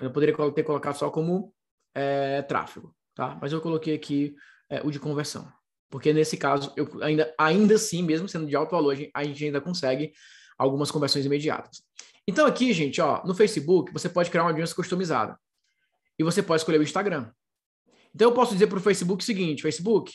Eu 0.00 0.12
poderia 0.12 0.34
ter 0.52 0.64
colocado 0.64 0.96
só 0.96 1.10
como 1.10 1.54
é, 1.94 2.42
tráfego, 2.42 2.94
tá? 3.14 3.38
Mas 3.40 3.52
eu 3.52 3.60
coloquei 3.60 3.94
aqui 3.94 4.34
é, 4.68 4.80
o 4.82 4.90
de 4.90 4.98
conversão. 4.98 5.50
Porque 5.94 6.12
nesse 6.12 6.36
caso, 6.36 6.72
eu 6.76 6.88
ainda, 7.04 7.32
ainda 7.38 7.76
assim, 7.76 8.02
mesmo 8.02 8.28
sendo 8.28 8.48
de 8.48 8.56
alto 8.56 8.72
valor, 8.72 8.96
a 9.14 9.22
gente 9.22 9.44
ainda 9.44 9.60
consegue 9.60 10.12
algumas 10.58 10.90
conversões 10.90 11.24
imediatas. 11.24 11.84
Então 12.26 12.46
aqui, 12.46 12.72
gente, 12.72 13.00
ó, 13.00 13.24
no 13.24 13.32
Facebook, 13.32 13.92
você 13.92 14.08
pode 14.08 14.28
criar 14.28 14.42
uma 14.42 14.50
audiência 14.50 14.74
customizada. 14.74 15.38
E 16.18 16.24
você 16.24 16.42
pode 16.42 16.62
escolher 16.62 16.80
o 16.80 16.82
Instagram. 16.82 17.30
Então 18.12 18.28
eu 18.28 18.34
posso 18.34 18.52
dizer 18.54 18.66
para 18.66 18.78
o 18.78 18.80
Facebook 18.80 19.22
o 19.22 19.24
seguinte, 19.24 19.62
Facebook, 19.62 20.12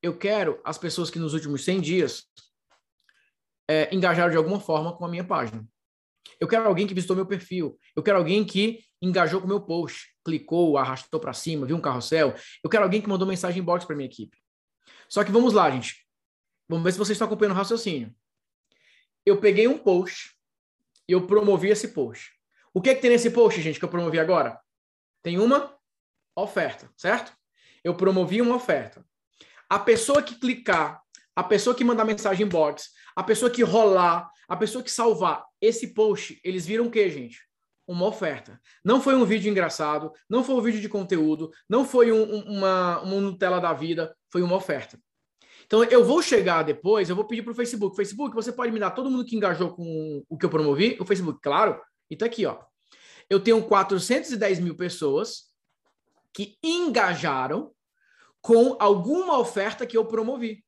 eu 0.00 0.16
quero 0.16 0.60
as 0.64 0.78
pessoas 0.78 1.10
que 1.10 1.18
nos 1.18 1.34
últimos 1.34 1.64
100 1.64 1.80
dias 1.80 2.26
é, 3.68 3.92
engajaram 3.92 4.30
de 4.30 4.36
alguma 4.36 4.60
forma 4.60 4.96
com 4.96 5.04
a 5.04 5.08
minha 5.08 5.24
página. 5.24 5.66
Eu 6.38 6.46
quero 6.46 6.68
alguém 6.68 6.86
que 6.86 6.94
visitou 6.94 7.16
meu 7.16 7.26
perfil. 7.26 7.76
Eu 7.96 8.02
quero 8.04 8.18
alguém 8.18 8.44
que 8.44 8.78
engajou 9.02 9.40
com 9.40 9.46
o 9.46 9.50
meu 9.50 9.60
post, 9.60 10.14
clicou, 10.24 10.78
arrastou 10.78 11.18
para 11.18 11.32
cima, 11.32 11.66
viu 11.66 11.74
um 11.74 11.80
carrossel. 11.80 12.32
Eu 12.62 12.70
quero 12.70 12.84
alguém 12.84 13.02
que 13.02 13.08
mandou 13.08 13.26
mensagem 13.26 13.60
inbox 13.60 13.84
para 13.84 13.96
minha 13.96 14.08
equipe. 14.08 14.38
Só 15.08 15.24
que 15.24 15.32
vamos 15.32 15.52
lá, 15.52 15.70
gente. 15.70 16.06
Vamos 16.68 16.84
ver 16.84 16.92
se 16.92 16.98
vocês 16.98 17.16
estão 17.16 17.26
acompanhando 17.26 17.54
o 17.54 17.58
raciocínio. 17.58 18.14
Eu 19.26 19.38
peguei 19.40 19.66
um 19.66 19.76
post 19.76 20.36
e 21.08 21.12
eu 21.12 21.26
promovi 21.26 21.68
esse 21.68 21.88
post. 21.88 22.32
O 22.72 22.80
que, 22.80 22.90
é 22.90 22.94
que 22.94 23.00
tem 23.00 23.10
nesse 23.10 23.30
post, 23.30 23.60
gente, 23.60 23.78
que 23.78 23.84
eu 23.84 23.88
promovi 23.88 24.18
agora? 24.18 24.60
Tem 25.22 25.38
uma 25.38 25.76
oferta, 26.36 26.88
certo? 26.96 27.32
Eu 27.82 27.94
promovi 27.94 28.40
uma 28.40 28.54
oferta. 28.54 29.04
A 29.68 29.78
pessoa 29.78 30.22
que 30.22 30.36
clicar, 30.36 31.02
a 31.34 31.42
pessoa 31.42 31.74
que 31.74 31.84
mandar 31.84 32.04
mensagem 32.04 32.46
inbox, 32.46 32.90
a 33.16 33.22
pessoa 33.22 33.50
que 33.50 33.62
rolar, 33.62 34.30
a 34.48 34.56
pessoa 34.56 34.82
que 34.82 34.90
salvar 34.90 35.44
esse 35.60 35.94
post, 35.94 36.40
eles 36.44 36.66
viram 36.66 36.86
o 36.86 36.90
quê, 36.90 37.10
gente? 37.10 37.40
Uma 37.86 38.06
oferta. 38.06 38.60
Não 38.84 39.00
foi 39.00 39.14
um 39.14 39.24
vídeo 39.24 39.50
engraçado, 39.50 40.12
não 40.28 40.44
foi 40.44 40.54
um 40.54 40.60
vídeo 40.60 40.80
de 40.80 40.88
conteúdo, 40.88 41.50
não 41.68 41.84
foi 41.84 42.12
um, 42.12 42.40
uma, 42.44 43.00
uma 43.00 43.20
Nutella 43.20 43.60
da 43.60 43.72
vida, 43.72 44.16
foi 44.30 44.42
uma 44.42 44.56
oferta. 44.56 44.98
Então, 45.66 45.84
eu 45.84 46.04
vou 46.04 46.20
chegar 46.20 46.62
depois, 46.62 47.08
eu 47.08 47.16
vou 47.16 47.24
pedir 47.24 47.42
para 47.42 47.52
o 47.52 47.54
Facebook. 47.54 47.94
Facebook, 47.94 48.34
você 48.34 48.52
pode 48.52 48.72
me 48.72 48.80
dar 48.80 48.90
todo 48.90 49.10
mundo 49.10 49.24
que 49.24 49.36
engajou 49.36 49.72
com 49.72 50.24
o 50.28 50.36
que 50.36 50.44
eu 50.44 50.50
promovi? 50.50 50.96
O 51.00 51.04
Facebook, 51.04 51.40
claro. 51.40 51.80
E 52.10 52.16
tá 52.16 52.26
aqui, 52.26 52.44
ó. 52.44 52.58
Eu 53.28 53.38
tenho 53.38 53.62
410 53.62 54.58
mil 54.58 54.76
pessoas 54.76 55.50
que 56.34 56.56
engajaram 56.62 57.72
com 58.40 58.76
alguma 58.80 59.38
oferta 59.38 59.86
que 59.86 59.96
eu 59.96 60.04
promovi. 60.06 60.64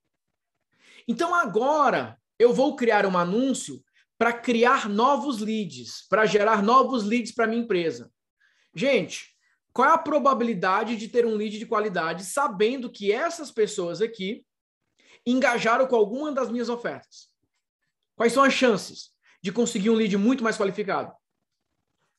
Então, 1.09 1.35
agora, 1.35 2.17
eu 2.39 2.53
vou 2.53 2.77
criar 2.77 3.05
um 3.07 3.19
anúncio 3.19 3.83
para 4.17 4.33
criar 4.33 4.89
novos 4.89 5.41
leads, 5.41 6.07
para 6.09 6.27
gerar 6.27 6.63
novos 6.63 7.03
leads 7.03 7.33
para 7.33 7.49
minha 7.49 7.63
empresa. 7.63 8.09
Gente, 8.73 9.32
qual 9.73 9.89
é 9.89 9.93
a 9.93 9.99
probabilidade 9.99 10.97
de 10.97 11.09
ter 11.09 11.25
um 11.25 11.35
lead 11.35 11.59
de 11.59 11.67
qualidade 11.67 12.25
sabendo 12.25 12.91
que 12.91 13.11
essas 13.11 13.51
pessoas 13.51 14.03
aqui 14.03 14.45
engajaram 15.27 15.87
com 15.87 15.97
alguma 15.97 16.31
das 16.31 16.51
minhas 16.51 16.69
ofertas? 16.69 17.31
Quais 18.15 18.33
são 18.33 18.45
as 18.45 18.53
chances 18.53 19.11
de 19.43 19.51
conseguir 19.51 19.91
um 19.91 19.95
lead 19.95 20.17
muito 20.17 20.45
mais 20.45 20.57
qualificado? 20.59 21.13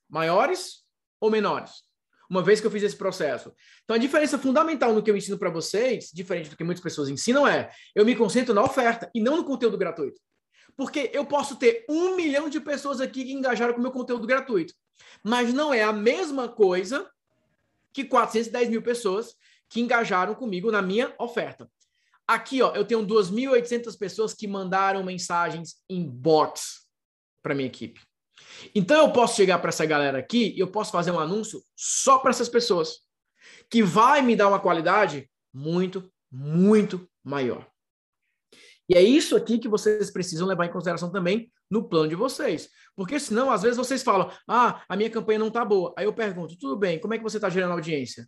Maiores 0.10 0.84
ou 1.20 1.30
menores? 1.30 1.84
Uma 2.30 2.42
vez 2.42 2.60
que 2.60 2.66
eu 2.66 2.72
fiz 2.72 2.82
esse 2.82 2.96
processo. 2.96 3.54
Então, 3.84 3.96
a 3.96 4.00
diferença 4.00 4.40
fundamental 4.40 4.92
no 4.92 5.04
que 5.04 5.12
eu 5.12 5.16
ensino 5.16 5.38
para 5.38 5.52
vocês, 5.52 6.10
diferente 6.12 6.50
do 6.50 6.58
que 6.58 6.64
muitas 6.64 6.84
pessoas 6.84 7.10
ensinam, 7.10 7.48
é 7.48 7.70
eu 7.94 8.04
me 8.04 8.16
concentro 8.16 8.54
na 8.54 8.64
oferta 8.64 9.12
e 9.14 9.22
não 9.22 9.38
no 9.38 9.46
conteúdo 9.46 9.78
gratuito. 9.78 10.20
Porque 10.76 11.12
eu 11.14 11.26
posso 11.26 11.58
ter 11.58 11.86
um 11.88 12.16
milhão 12.16 12.50
de 12.50 12.60
pessoas 12.60 13.00
aqui 13.00 13.24
que 13.26 13.34
engajaram 13.34 13.76
com 13.76 13.82
meu 13.82 13.92
conteúdo 13.92 14.26
gratuito. 14.26 14.74
Mas 15.24 15.54
não 15.54 15.72
é 15.72 15.84
a 15.84 15.94
mesma 15.94 16.50
coisa 16.50 17.08
que 17.94 18.04
410 18.04 18.70
mil 18.70 18.82
pessoas 18.82 19.36
que 19.70 19.80
engajaram 19.80 20.36
comigo 20.36 20.72
na 20.72 20.82
minha 20.82 21.14
oferta. 21.20 21.70
Aqui, 22.28 22.62
ó, 22.62 22.74
eu 22.74 22.86
tenho 22.86 23.06
2.800 23.06 23.98
pessoas 23.98 24.34
que 24.34 24.48
mandaram 24.48 25.04
mensagens 25.04 25.76
em 25.90 26.10
bots 26.10 26.88
para 27.42 27.54
minha 27.54 27.68
equipe. 27.68 28.02
Então 28.74 29.06
eu 29.06 29.12
posso 29.12 29.36
chegar 29.36 29.60
para 29.60 29.70
essa 29.70 29.86
galera 29.86 30.18
aqui 30.18 30.54
e 30.56 30.60
eu 30.60 30.72
posso 30.72 30.92
fazer 30.92 31.12
um 31.12 31.20
anúncio 31.20 31.62
só 31.76 32.20
para 32.20 32.32
essas 32.32 32.50
pessoas, 32.50 33.00
que 33.70 33.84
vai 33.84 34.22
me 34.22 34.36
dar 34.36 34.48
uma 34.48 34.60
qualidade 34.60 35.30
muito, 35.54 36.12
muito 36.32 37.08
maior. 37.24 37.68
E 38.90 38.96
é 38.96 39.02
isso 39.02 39.36
aqui 39.36 39.60
que 39.60 39.68
vocês 39.68 40.12
precisam 40.12 40.48
levar 40.48 40.66
em 40.66 40.72
consideração 40.72 41.12
também 41.12 41.52
no 41.70 41.88
plano 41.88 42.10
de 42.10 42.16
vocês. 42.16 42.70
Porque 42.96 43.20
senão, 43.20 43.52
às 43.52 43.62
vezes, 43.62 43.78
vocês 43.78 44.04
falam: 44.04 44.32
ah, 44.48 44.84
a 44.88 44.96
minha 44.96 45.10
campanha 45.10 45.40
não 45.40 45.48
está 45.48 45.66
boa. 45.66 45.94
Aí 45.98 46.06
eu 46.06 46.14
pergunto: 46.14 46.58
tudo 46.58 46.78
bem, 46.78 47.00
como 47.00 47.14
é 47.14 47.18
que 47.18 47.24
você 47.24 47.38
está 47.38 47.50
gerando 47.50 47.72
audiência? 47.72 48.28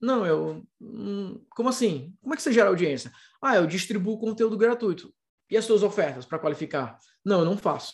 Não, 0.00 0.24
eu. 0.24 0.66
Hum, 0.80 1.44
como 1.50 1.68
assim? 1.68 2.14
Como 2.22 2.32
é 2.32 2.36
que 2.36 2.42
você 2.42 2.52
gera 2.52 2.68
audiência? 2.68 3.12
Ah, 3.42 3.56
eu 3.56 3.66
distribuo 3.66 4.18
conteúdo 4.18 4.56
gratuito. 4.56 5.12
E 5.50 5.56
as 5.56 5.64
suas 5.64 5.82
ofertas 5.82 6.24
para 6.24 6.38
qualificar? 6.38 6.98
Não, 7.24 7.40
eu 7.40 7.44
não 7.44 7.58
faço. 7.58 7.92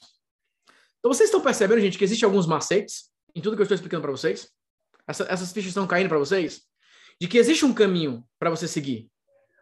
Então 0.98 1.12
vocês 1.12 1.28
estão 1.28 1.40
percebendo, 1.40 1.80
gente, 1.80 1.98
que 1.98 2.04
existem 2.04 2.26
alguns 2.26 2.46
macetes 2.46 3.10
em 3.34 3.40
tudo 3.40 3.56
que 3.56 3.62
eu 3.62 3.64
estou 3.64 3.74
explicando 3.74 4.02
para 4.02 4.10
vocês? 4.10 4.50
Essa, 5.06 5.24
essas 5.24 5.52
fichas 5.52 5.68
estão 5.68 5.86
caindo 5.86 6.08
para 6.08 6.18
vocês? 6.18 6.62
De 7.20 7.26
que 7.26 7.38
existe 7.38 7.64
um 7.64 7.72
caminho 7.72 8.24
para 8.38 8.50
você 8.50 8.68
seguir. 8.68 9.10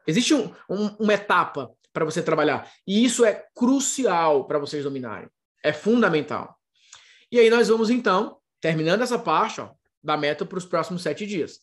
Existe 0.07 0.35
um, 0.35 0.53
um, 0.69 0.87
uma 0.99 1.15
etapa 1.15 1.71
para 1.95 2.05
você 2.05 2.21
trabalhar. 2.21 2.71
E 2.87 3.05
isso 3.05 3.25
é 3.25 3.47
crucial 3.55 4.47
para 4.47 4.59
vocês 4.59 4.85
dominarem. 4.85 5.31
É 5.63 5.73
fundamental. 5.73 6.59
E 7.31 7.39
aí 7.39 7.49
nós 7.49 7.69
vamos, 7.69 7.89
então, 7.89 8.39
terminando 8.61 9.03
essa 9.03 9.19
parte 9.19 9.61
ó, 9.61 9.71
da 10.03 10.17
meta 10.17 10.45
para 10.45 10.59
os 10.59 10.67
próximos 10.67 11.03
sete 11.03 11.25
dias. 11.25 11.61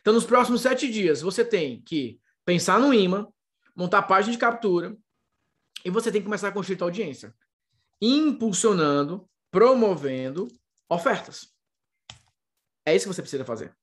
Então, 0.00 0.12
nos 0.12 0.24
próximos 0.24 0.60
sete 0.60 0.90
dias, 0.90 1.22
você 1.22 1.44
tem 1.44 1.82
que 1.82 2.20
pensar 2.44 2.78
no 2.78 2.94
imã, 2.94 3.26
montar 3.74 3.98
a 3.98 4.02
página 4.02 4.32
de 4.32 4.38
captura, 4.38 4.96
e 5.84 5.90
você 5.90 6.12
tem 6.12 6.20
que 6.20 6.26
começar 6.26 6.48
a 6.48 6.52
construir 6.52 6.80
a 6.80 6.84
audiência. 6.84 7.34
Impulsionando, 8.00 9.28
promovendo 9.50 10.46
ofertas. 10.88 11.52
É 12.84 12.94
isso 12.94 13.08
que 13.08 13.14
você 13.14 13.22
precisa 13.22 13.44
fazer. 13.44 13.74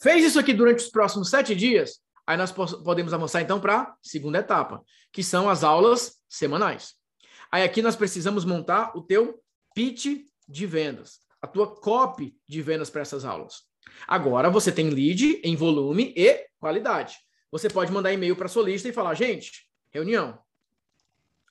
Fez 0.00 0.24
isso 0.24 0.38
aqui 0.38 0.52
durante 0.52 0.80
os 0.84 0.90
próximos 0.90 1.30
sete 1.30 1.54
dias, 1.54 2.01
Aí 2.26 2.36
nós 2.36 2.52
podemos 2.52 3.12
avançar 3.12 3.42
então 3.42 3.60
para 3.60 3.94
segunda 4.00 4.38
etapa, 4.38 4.82
que 5.12 5.22
são 5.22 5.50
as 5.50 5.64
aulas 5.64 6.20
semanais. 6.28 6.94
Aí 7.50 7.62
aqui 7.62 7.82
nós 7.82 7.96
precisamos 7.96 8.44
montar 8.44 8.96
o 8.96 9.02
teu 9.02 9.42
pitch 9.74 10.24
de 10.48 10.66
vendas, 10.66 11.20
a 11.40 11.46
tua 11.46 11.74
copy 11.74 12.36
de 12.48 12.62
vendas 12.62 12.88
para 12.88 13.02
essas 13.02 13.24
aulas. 13.24 13.62
Agora 14.06 14.48
você 14.48 14.70
tem 14.70 14.90
lead 14.90 15.40
em 15.42 15.56
volume 15.56 16.14
e 16.16 16.46
qualidade. 16.58 17.16
Você 17.50 17.68
pode 17.68 17.92
mandar 17.92 18.12
e-mail 18.12 18.36
para 18.36 18.46
a 18.46 18.48
sua 18.48 18.62
lista 18.62 18.88
e 18.88 18.92
falar: 18.92 19.14
gente, 19.14 19.68
reunião, 19.90 20.38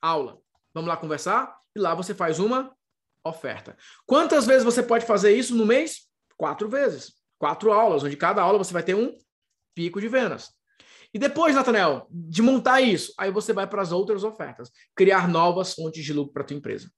aula, 0.02 0.40
vamos 0.74 0.88
lá 0.88 0.98
conversar? 0.98 1.56
E 1.76 1.80
lá 1.80 1.94
você 1.94 2.14
faz 2.14 2.40
uma 2.40 2.76
oferta. 3.24 3.78
Quantas 4.06 4.46
vezes 4.46 4.64
você 4.64 4.82
pode 4.82 5.06
fazer 5.06 5.36
isso 5.36 5.56
no 5.56 5.66
mês? 5.66 6.10
Quatro 6.38 6.68
vezes. 6.68 7.14
Quatro 7.38 7.72
aulas, 7.72 8.04
onde 8.04 8.18
cada 8.18 8.42
aula 8.42 8.58
você 8.58 8.74
vai 8.74 8.84
ter 8.84 8.96
um 8.96 9.16
pico 9.76 10.02
de 10.02 10.08
vendas. 10.08 10.52
E 11.14 11.20
depois, 11.20 11.56
Natanel, 11.56 12.08
de 12.10 12.42
montar 12.42 12.82
isso, 12.82 13.14
aí 13.18 13.32
você 13.32 13.52
vai 13.52 13.68
para 13.68 13.82
as 13.82 13.92
outras 13.92 14.24
ofertas, 14.24 14.72
criar 14.96 15.28
novas 15.28 15.74
fontes 15.74 16.04
de 16.04 16.14
lucro 16.14 16.34
para 16.34 16.44
a 16.44 16.46
tua 16.46 16.58
empresa. 16.58 16.90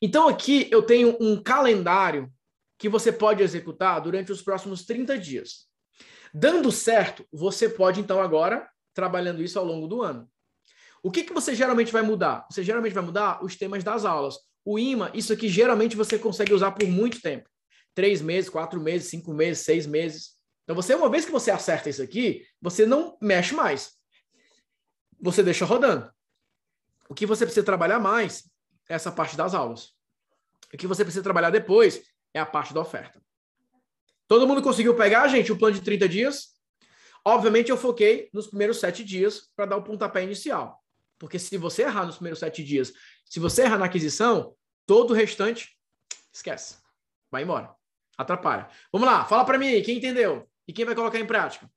Então 0.00 0.28
aqui 0.28 0.68
eu 0.70 0.82
tenho 0.82 1.16
um 1.20 1.40
calendário 1.42 2.30
que 2.78 2.88
você 2.88 3.12
pode 3.12 3.42
executar 3.42 4.00
durante 4.00 4.32
os 4.32 4.42
próximos 4.42 4.84
30 4.84 5.16
dias. 5.16 5.66
Dando 6.34 6.72
certo, 6.72 7.24
você 7.32 7.68
pode 7.68 8.00
então 8.00 8.20
agora 8.20 8.68
trabalhando 8.92 9.42
isso 9.42 9.58
ao 9.58 9.64
longo 9.64 9.86
do 9.86 10.02
ano. 10.02 10.28
O 11.02 11.10
que, 11.10 11.24
que 11.24 11.32
você 11.32 11.54
geralmente 11.54 11.92
vai 11.92 12.02
mudar? 12.02 12.46
Você 12.50 12.62
geralmente 12.62 12.92
vai 12.92 13.04
mudar 13.04 13.44
os 13.44 13.56
temas 13.56 13.82
das 13.82 14.04
aulas. 14.04 14.36
O 14.64 14.78
IMA, 14.78 15.10
isso 15.14 15.32
aqui 15.32 15.48
geralmente 15.48 15.96
você 15.96 16.18
consegue 16.18 16.52
usar 16.52 16.72
por 16.72 16.86
muito 16.88 17.20
tempo. 17.20 17.48
Três 17.94 18.22
meses, 18.22 18.48
quatro 18.48 18.80
meses, 18.80 19.08
cinco 19.10 19.34
meses, 19.34 19.64
seis 19.64 19.86
meses. 19.86 20.31
Então, 20.64 20.76
você, 20.76 20.94
uma 20.94 21.10
vez 21.10 21.24
que 21.24 21.32
você 21.32 21.50
acerta 21.50 21.90
isso 21.90 22.02
aqui, 22.02 22.46
você 22.60 22.86
não 22.86 23.16
mexe 23.20 23.54
mais. 23.54 23.92
Você 25.20 25.42
deixa 25.42 25.64
rodando. 25.64 26.10
O 27.08 27.14
que 27.14 27.26
você 27.26 27.44
precisa 27.44 27.64
trabalhar 27.64 27.98
mais 27.98 28.50
é 28.88 28.94
essa 28.94 29.10
parte 29.10 29.36
das 29.36 29.54
aulas. 29.54 29.94
O 30.72 30.76
que 30.76 30.86
você 30.86 31.04
precisa 31.04 31.22
trabalhar 31.22 31.50
depois 31.50 32.02
é 32.32 32.40
a 32.40 32.46
parte 32.46 32.72
da 32.72 32.80
oferta. 32.80 33.22
Todo 34.26 34.46
mundo 34.46 34.62
conseguiu 34.62 34.96
pegar, 34.96 35.28
gente, 35.28 35.52
o 35.52 35.58
plano 35.58 35.74
de 35.74 35.82
30 35.82 36.08
dias? 36.08 36.52
Obviamente, 37.24 37.70
eu 37.70 37.76
foquei 37.76 38.30
nos 38.32 38.46
primeiros 38.46 38.80
sete 38.80 39.04
dias 39.04 39.50
para 39.54 39.66
dar 39.66 39.76
o 39.76 39.82
pontapé 39.82 40.24
inicial. 40.24 40.82
Porque 41.18 41.38
se 41.38 41.56
você 41.56 41.82
errar 41.82 42.06
nos 42.06 42.16
primeiros 42.16 42.40
sete 42.40 42.64
dias, 42.64 42.92
se 43.24 43.38
você 43.38 43.62
errar 43.62 43.78
na 43.78 43.84
aquisição, 43.84 44.56
todo 44.86 45.10
o 45.10 45.14
restante, 45.14 45.78
esquece. 46.32 46.78
Vai 47.30 47.42
embora. 47.42 47.74
Atrapalha. 48.16 48.68
Vamos 48.92 49.06
lá, 49.06 49.24
fala 49.24 49.44
para 49.44 49.58
mim, 49.58 49.82
quem 49.82 49.98
entendeu? 49.98 50.48
E 50.72 50.74
quem 50.74 50.86
vai 50.86 50.94
colocar 50.94 51.20
em 51.20 51.26
prática? 51.26 51.70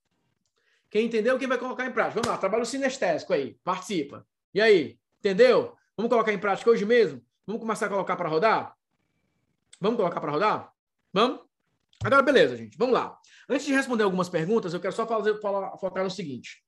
Quem 0.90 1.08
entendeu, 1.08 1.38
quem 1.38 1.48
vai 1.48 1.58
colocar 1.58 1.86
em 1.86 1.92
prática? 1.92 2.22
Vamos 2.22 2.30
lá, 2.30 2.38
trabalho 2.38 2.66
sinestésico 2.66 3.34
aí, 3.34 3.60
participa. 3.64 4.26
E 4.54 4.62
aí, 4.62 4.98
Entendeu? 5.26 5.76
Vamos 5.98 6.12
colocar 6.12 6.32
em 6.32 6.38
prática 6.38 6.70
hoje 6.70 6.86
mesmo? 6.86 7.20
Vamos 7.48 7.60
começar 7.60 7.88
a 7.88 7.90
colocar 7.90 8.16
para 8.16 8.30
rodar? 8.30 8.76
Vamos 9.82 9.98
colocar 9.98 10.22
para 10.22 10.32
rodar? 10.32 10.72
Vamos? 11.12 11.40
Agora, 12.04 12.22
beleza, 12.22 12.56
gente. 12.56 12.78
Vamos 12.78 12.94
lá. 12.94 13.18
Antes 13.50 13.66
de 13.66 13.74
responder 13.74 14.04
algumas 14.04 14.30
perguntas, 14.30 14.72
eu 14.72 14.80
quero 14.80 14.94
só 14.94 15.08
fazer, 15.08 15.42
falar, 15.42 15.76
focar 15.80 16.04
no 16.04 16.12
seguinte. 16.12 16.64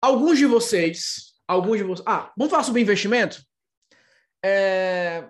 Alguns 0.00 0.38
de 0.38 0.46
vocês, 0.46 1.34
alguns 1.46 1.76
de 1.76 1.84
vocês. 1.84 2.06
Ah, 2.08 2.32
vamos 2.34 2.50
falar 2.50 2.62
sobre 2.62 2.80
investimento? 2.80 3.42
É... 4.42 5.28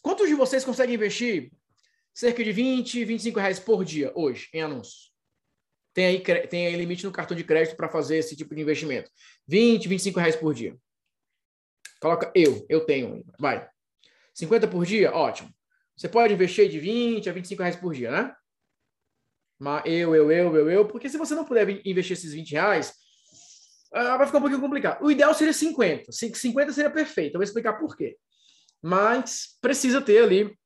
Quantos 0.00 0.28
de 0.28 0.36
vocês 0.36 0.64
conseguem 0.64 0.94
investir 0.94 1.50
cerca 2.14 2.44
de 2.44 2.52
20, 2.52 3.04
25 3.04 3.40
reais 3.40 3.58
por 3.58 3.84
dia 3.84 4.12
hoje 4.14 4.48
em 4.54 4.62
anúncios? 4.62 5.12
Tem 5.92 6.06
aí, 6.06 6.20
tem 6.48 6.66
aí 6.66 6.76
limite 6.76 7.04
no 7.04 7.12
cartão 7.12 7.36
de 7.36 7.44
crédito 7.44 7.76
para 7.76 7.88
fazer 7.88 8.18
esse 8.18 8.34
tipo 8.36 8.54
de 8.54 8.60
investimento. 8.60 9.10
20, 9.46 9.88
25 9.88 10.18
reais 10.18 10.36
por 10.36 10.54
dia. 10.54 10.76
Coloca 12.00 12.32
eu, 12.34 12.64
eu 12.68 12.84
tenho. 12.84 13.24
Vai. 13.38 13.68
50 14.34 14.66
por 14.68 14.84
dia? 14.84 15.12
Ótimo. 15.12 15.50
Você 15.96 16.08
pode 16.08 16.34
investir 16.34 16.68
de 16.68 16.80
20 16.80 17.30
a 17.30 17.32
25 17.32 17.62
reais 17.62 17.76
por 17.76 17.94
dia, 17.94 18.10
né? 18.10 18.34
Mas 19.58 19.84
eu, 19.86 20.14
eu, 20.14 20.30
eu, 20.30 20.56
eu, 20.56 20.70
eu. 20.70 20.88
Porque 20.88 21.08
se 21.08 21.16
você 21.16 21.34
não 21.34 21.44
puder 21.44 21.80
investir 21.86 22.16
esses 22.16 22.32
20 22.32 22.50
reais, 22.52 22.90
uh, 23.94 24.18
vai 24.18 24.26
ficar 24.26 24.38
um 24.38 24.42
pouquinho 24.42 24.60
complicado. 24.60 25.04
O 25.04 25.10
ideal 25.10 25.32
seria 25.32 25.52
50. 25.52 26.10
50 26.10 26.72
seria 26.72 26.90
perfeito. 26.90 27.34
Eu 27.34 27.38
vou 27.38 27.44
explicar 27.44 27.74
por 27.74 27.96
quê. 27.96 28.16
Mas 28.82 29.56
precisa 29.60 30.02
ter 30.02 30.22
ali 30.24 30.58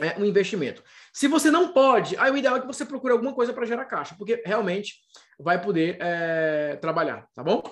é, 0.00 0.18
um 0.18 0.24
investimento. 0.24 0.82
Se 1.12 1.28
você 1.28 1.50
não 1.50 1.72
pode, 1.72 2.16
aí 2.16 2.30
o 2.30 2.36
ideal 2.36 2.56
é 2.56 2.60
que 2.60 2.66
você 2.66 2.84
procure 2.84 3.12
alguma 3.12 3.34
coisa 3.34 3.52
para 3.52 3.66
gerar 3.66 3.84
caixa, 3.84 4.14
porque 4.16 4.42
realmente 4.44 4.96
vai 5.38 5.60
poder 5.60 5.98
é, 6.00 6.76
trabalhar, 6.76 7.26
tá 7.34 7.42
bom? 7.42 7.62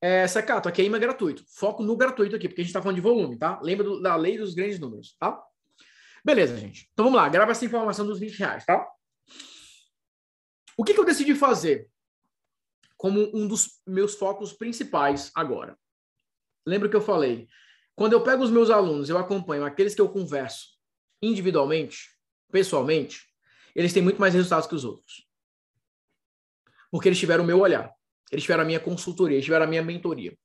É, 0.00 0.26
Secato, 0.26 0.68
aqui 0.68 0.80
é 0.80 0.84
IMA 0.86 0.98
gratuito. 0.98 1.44
Foco 1.54 1.82
no 1.82 1.96
gratuito 1.96 2.34
aqui, 2.34 2.48
porque 2.48 2.62
a 2.62 2.64
gente 2.64 2.70
está 2.70 2.80
falando 2.80 2.96
de 2.96 3.02
volume, 3.02 3.36
tá? 3.36 3.60
Lembra 3.62 3.84
do, 3.84 4.00
da 4.00 4.16
lei 4.16 4.38
dos 4.38 4.54
grandes 4.54 4.78
números, 4.78 5.14
tá? 5.18 5.38
Beleza, 6.24 6.56
gente. 6.56 6.88
Então 6.92 7.04
vamos 7.04 7.20
lá, 7.20 7.28
grava 7.28 7.52
essa 7.52 7.64
informação 7.64 8.06
dos 8.06 8.18
20 8.18 8.38
reais, 8.38 8.64
tá? 8.64 8.86
O 10.76 10.84
que, 10.84 10.94
que 10.94 11.00
eu 11.00 11.04
decidi 11.04 11.34
fazer 11.34 11.88
como 12.96 13.30
um 13.34 13.46
dos 13.46 13.82
meus 13.86 14.14
focos 14.14 14.52
principais 14.52 15.30
agora? 15.34 15.78
Lembra 16.66 16.88
que 16.88 16.96
eu 16.96 17.02
falei? 17.02 17.46
Quando 17.94 18.14
eu 18.14 18.22
pego 18.22 18.42
os 18.42 18.50
meus 18.50 18.70
alunos, 18.70 19.10
eu 19.10 19.18
acompanho 19.18 19.64
aqueles 19.64 19.94
que 19.94 20.00
eu 20.00 20.08
converso 20.08 20.79
individualmente, 21.22 22.10
pessoalmente, 22.50 23.28
eles 23.74 23.92
têm 23.92 24.02
muito 24.02 24.20
mais 24.20 24.34
resultados 24.34 24.66
que 24.66 24.74
os 24.74 24.84
outros. 24.84 25.26
Porque 26.90 27.08
eles 27.08 27.18
tiveram 27.18 27.44
o 27.44 27.46
meu 27.46 27.60
olhar, 27.60 27.92
eles 28.30 28.42
tiveram 28.42 28.62
a 28.62 28.66
minha 28.66 28.80
consultoria, 28.80 29.36
eles 29.36 29.44
tiveram 29.44 29.64
a 29.64 29.68
minha 29.68 29.82
mentoria. 29.82 30.36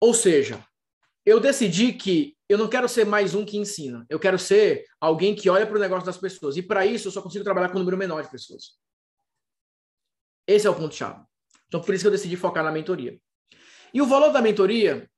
Ou 0.00 0.14
seja, 0.14 0.64
eu 1.26 1.38
decidi 1.38 1.92
que 1.92 2.36
eu 2.48 2.56
não 2.56 2.68
quero 2.68 2.88
ser 2.88 3.04
mais 3.04 3.34
um 3.34 3.44
que 3.44 3.58
ensina, 3.58 4.06
eu 4.08 4.18
quero 4.18 4.38
ser 4.38 4.86
alguém 5.00 5.36
que 5.36 5.50
olha 5.50 5.66
para 5.66 5.76
o 5.76 5.80
negócio 5.80 6.06
das 6.06 6.16
pessoas. 6.16 6.56
E 6.56 6.62
para 6.62 6.86
isso 6.86 7.08
eu 7.08 7.12
só 7.12 7.20
consigo 7.22 7.44
trabalhar 7.44 7.68
com 7.68 7.76
um 7.76 7.80
número 7.80 7.96
menor 7.96 8.22
de 8.22 8.30
pessoas. 8.30 8.78
Esse 10.46 10.66
é 10.66 10.70
o 10.70 10.74
ponto-chave. 10.74 11.22
Então, 11.68 11.80
por 11.80 11.94
isso 11.94 12.02
que 12.02 12.08
eu 12.08 12.12
decidi 12.12 12.36
focar 12.36 12.64
na 12.64 12.72
mentoria. 12.72 13.20
E 13.94 14.02
o 14.02 14.06
valor 14.06 14.32
da 14.32 14.42
mentoria, 14.42 15.08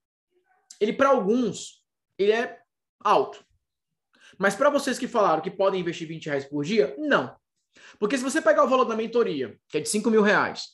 ele 0.78 0.92
para 0.92 1.08
alguns, 1.08 1.82
ele 2.18 2.32
é 2.32 2.60
alto. 3.00 3.42
Mas 4.38 4.54
para 4.54 4.70
vocês 4.70 4.98
que 4.98 5.08
falaram 5.08 5.42
que 5.42 5.50
podem 5.50 5.80
investir 5.80 6.06
20 6.08 6.26
reais 6.26 6.44
por 6.44 6.64
dia, 6.64 6.94
não. 6.98 7.34
Porque 7.98 8.16
se 8.16 8.24
você 8.24 8.40
pegar 8.40 8.64
o 8.64 8.68
valor 8.68 8.84
da 8.84 8.96
mentoria, 8.96 9.56
que 9.68 9.78
é 9.78 9.80
de 9.80 9.88
5 9.88 10.10
mil 10.10 10.22
reais, 10.22 10.68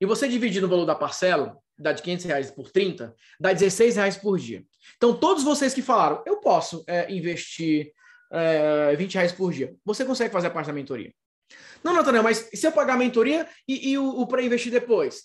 e 0.00 0.06
você 0.06 0.28
dividir 0.28 0.60
no 0.60 0.68
valor 0.68 0.84
da 0.84 0.94
parcela, 0.94 1.56
dá 1.78 1.92
de 1.92 2.02
500 2.02 2.26
reais 2.26 2.50
por 2.50 2.70
30, 2.70 3.14
dá 3.40 3.52
16 3.52 3.96
reais 3.96 4.16
por 4.16 4.38
dia. 4.38 4.64
Então, 4.96 5.16
todos 5.16 5.42
vocês 5.42 5.74
que 5.74 5.82
falaram, 5.82 6.22
eu 6.26 6.38
posso 6.38 6.84
é, 6.86 7.12
investir 7.12 7.92
é, 8.32 8.94
20 8.96 9.14
reais 9.14 9.32
por 9.32 9.52
dia, 9.52 9.74
você 9.84 10.04
consegue 10.04 10.32
fazer 10.32 10.48
a 10.48 10.50
parte 10.50 10.66
da 10.66 10.72
mentoria. 10.72 11.12
Não, 11.82 11.92
Nathaniel, 11.92 12.22
mas 12.22 12.48
se 12.52 12.66
eu 12.66 12.72
pagar 12.72 12.94
a 12.94 12.98
mentoria 12.98 13.48
e, 13.68 13.90
e 13.90 13.98
o, 13.98 14.20
o 14.20 14.26
para 14.26 14.42
investir 14.42 14.72
depois? 14.72 15.24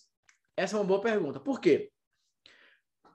Essa 0.58 0.76
é 0.76 0.80
uma 0.80 0.86
boa 0.86 1.02
pergunta. 1.02 1.40
Por 1.40 1.60
quê? 1.62 1.90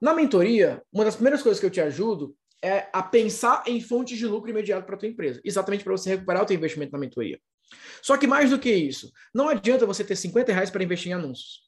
Na 0.00 0.14
mentoria, 0.14 0.82
uma 0.92 1.04
das 1.04 1.14
primeiras 1.14 1.42
coisas 1.42 1.60
que 1.60 1.66
eu 1.66 1.70
te 1.70 1.80
ajudo 1.80 2.34
é 2.64 2.88
a 2.92 3.02
pensar 3.02 3.62
em 3.66 3.80
fontes 3.80 4.16
de 4.16 4.26
lucro 4.26 4.50
imediato 4.50 4.86
para 4.86 4.94
a 4.94 4.98
tua 4.98 5.08
empresa, 5.08 5.40
exatamente 5.44 5.84
para 5.84 5.92
você 5.92 6.10
recuperar 6.10 6.42
o 6.42 6.46
teu 6.46 6.56
investimento 6.56 6.92
na 6.92 6.98
mentoria. 6.98 7.38
Só 8.02 8.16
que 8.16 8.26
mais 8.26 8.50
do 8.50 8.58
que 8.58 8.72
isso, 8.72 9.12
não 9.34 9.48
adianta 9.48 9.84
você 9.84 10.02
ter 10.02 10.16
50 10.16 10.52
reais 10.52 10.70
para 10.70 10.82
investir 10.82 11.12
em 11.12 11.14
anúncios. 11.14 11.62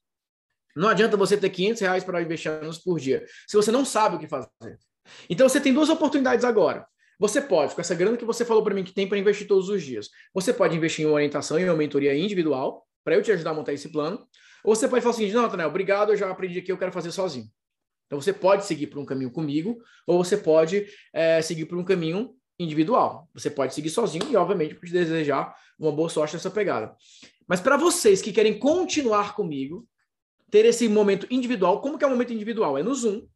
Não 0.74 0.89
adianta 0.89 1.16
você 1.16 1.36
ter 1.36 1.51
500 1.51 1.81
reais 1.81 2.05
para 2.05 2.23
investir 2.23 2.51
em 2.51 2.56
anúncios 2.56 2.82
por 2.82 2.98
dia, 2.98 3.24
se 3.47 3.56
você 3.56 3.70
não 3.70 3.85
sabe 3.85 4.16
o 4.16 4.18
que 4.18 4.27
fazer. 4.27 4.78
Então 5.28 5.48
você 5.48 5.60
tem 5.60 5.73
duas 5.73 5.89
oportunidades 5.89 6.44
agora. 6.44 6.86
Você 7.18 7.40
pode, 7.40 7.74
com 7.74 7.81
essa 7.81 7.94
grana 7.94 8.16
que 8.16 8.24
você 8.24 8.44
falou 8.44 8.62
para 8.62 8.74
mim 8.74 8.85
que 8.85 8.93
tem 8.93 9.09
para 9.09 9.18
investir 9.18 9.47
todos 9.47 9.68
os 9.68 9.82
dias, 9.82 10.10
você 10.35 10.52
pode 10.52 10.77
investir 10.77 11.05
em 11.05 11.09
uma 11.09 11.14
orientação 11.14 11.59
e 11.59 11.64
uma 11.64 11.77
mentoria 11.77 12.14
individual, 12.14 12.86
para 13.05 13.14
eu 13.14 13.23
te 13.23 13.32
ajudar 13.32 13.51
a 13.51 13.55
montar 13.55 13.73
esse 13.73 13.90
plano. 13.90 14.27
Ou 14.64 14.74
você 14.74 14.89
pode 14.89 15.02
falar 15.02 15.14
assim: 15.14 15.31
não, 15.31 15.48
Tanel, 15.48 15.68
obrigado, 15.68 16.12
eu 16.12 16.16
já 16.16 16.31
aprendi 16.31 16.59
aqui, 16.59 16.73
eu 16.73 16.78
quero 16.78 16.93
fazer 16.93 17.12
sozinho. 17.12 17.47
Então 18.06 18.20
você 18.20 18.32
pode 18.32 18.64
seguir 18.64 18.86
por 18.86 18.98
um 18.98 19.04
caminho 19.04 19.30
comigo, 19.30 19.78
ou 20.06 20.22
você 20.22 20.36
pode 20.36 20.86
é, 21.12 21.42
seguir 21.42 21.66
por 21.66 21.76
um 21.76 21.84
caminho 21.84 22.34
individual. 22.58 23.28
Você 23.34 23.50
pode 23.50 23.74
seguir 23.74 23.90
sozinho 23.90 24.26
e, 24.30 24.36
obviamente, 24.36 24.74
pode 24.74 24.92
desejar 24.92 25.54
uma 25.78 25.92
boa 25.92 26.08
sorte 26.08 26.34
nessa 26.34 26.50
pegada. 26.50 26.94
Mas 27.46 27.60
para 27.60 27.76
vocês 27.76 28.22
que 28.22 28.32
querem 28.32 28.58
continuar 28.58 29.34
comigo, 29.34 29.86
ter 30.50 30.64
esse 30.64 30.88
momento 30.88 31.26
individual, 31.30 31.80
como 31.80 31.98
que 31.98 32.04
é 32.04 32.06
o 32.06 32.10
momento 32.10 32.32
individual? 32.32 32.78
É 32.78 32.82
no 32.82 32.94
Zoom. 32.94 33.26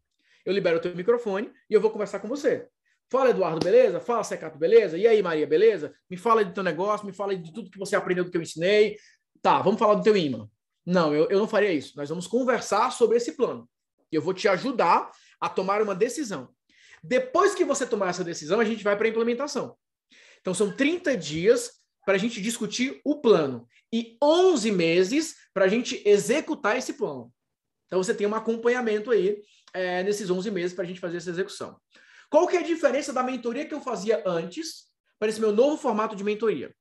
Eu 0.45 0.53
libero 0.53 0.79
o 0.79 0.81
teu 0.81 0.95
microfone 0.95 1.51
e 1.69 1.75
eu 1.75 1.81
vou 1.81 1.91
conversar 1.91 2.21
com 2.21 2.29
você. 2.29 2.67
Fala, 3.11 3.31
Eduardo, 3.31 3.59
beleza? 3.63 4.01
Fala, 4.01 4.23
Secato, 4.23 4.57
beleza? 4.57 4.97
E 4.97 5.07
aí, 5.07 5.21
Maria, 5.21 5.47
beleza? 5.47 5.93
Me 6.09 6.17
fala 6.17 6.45
do 6.45 6.55
teu 6.55 6.63
negócio, 6.63 7.05
me 7.05 7.13
fala 7.13 7.37
de 7.37 7.53
tudo 7.53 7.71
que 7.71 7.79
você 7.79 7.97
aprendeu 7.97 8.25
do 8.25 8.31
que 8.31 8.37
eu 8.37 8.43
ensinei. 8.43 8.97
Tá, 9.43 9.61
vamos 9.61 9.79
falar 9.79 9.95
do 9.95 10.03
teu 10.03 10.17
imã. 10.17 10.49
Não, 10.87 11.15
eu, 11.15 11.29
eu 11.29 11.39
não 11.39 11.49
faria 11.49 11.73
isso. 11.73 11.97
Nós 11.97 12.09
vamos 12.09 12.27
conversar 12.27 12.93
sobre 12.93 13.17
esse 13.17 13.33
plano. 13.37 13.69
Eu 14.11 14.23
vou 14.23 14.35
te 14.35 14.49
ajudar 14.49 15.11
a 15.41 15.49
tomar 15.49 15.83
uma 15.83 15.95
decisão. 15.95 16.49
Depois 17.03 17.55
que 17.55 17.65
você 17.65 17.87
tomar 17.87 18.11
essa 18.11 18.25
decisão, 18.25 18.61
a 18.61 18.65
gente 18.65 18.85
vai 18.85 18.97
para 18.97 19.07
a 19.07 19.11
implementação. 19.11 19.77
Então, 20.41 20.55
são 20.55 20.75
30 20.75 21.17
dias 21.17 21.73
para 22.05 22.15
a 22.15 22.19
gente 22.19 22.41
discutir 22.41 23.01
o 23.05 23.21
plano 23.21 23.67
e 23.93 24.17
11 24.23 24.71
meses 24.73 25.37
para 25.53 25.65
a 25.65 25.69
gente 25.69 26.03
executar 26.07 26.77
esse 26.77 26.95
plano. 26.95 27.33
Então, 27.87 28.03
você 28.03 28.15
tem 28.15 28.27
um 28.27 28.35
acompanhamento 28.35 29.11
aí 29.11 29.43
é, 29.75 30.03
nesses 30.03 30.31
11 30.31 30.51
meses 30.51 30.75
para 30.75 30.85
a 30.85 30.87
gente 30.87 31.01
fazer 31.01 31.17
essa 31.17 31.31
execução. 31.31 31.79
Qual 32.31 32.47
que 32.47 32.57
é 32.57 32.61
a 32.61 32.65
diferença 32.65 33.13
da 33.13 33.23
mentoria 33.23 33.67
que 33.67 33.75
eu 33.75 33.81
fazia 33.81 34.23
antes 34.25 34.85
para 35.19 35.29
esse 35.29 35.41
meu 35.41 35.53
novo 35.53 35.77
formato 35.77 36.15
de 36.15 36.23
mentoria? 36.23 36.75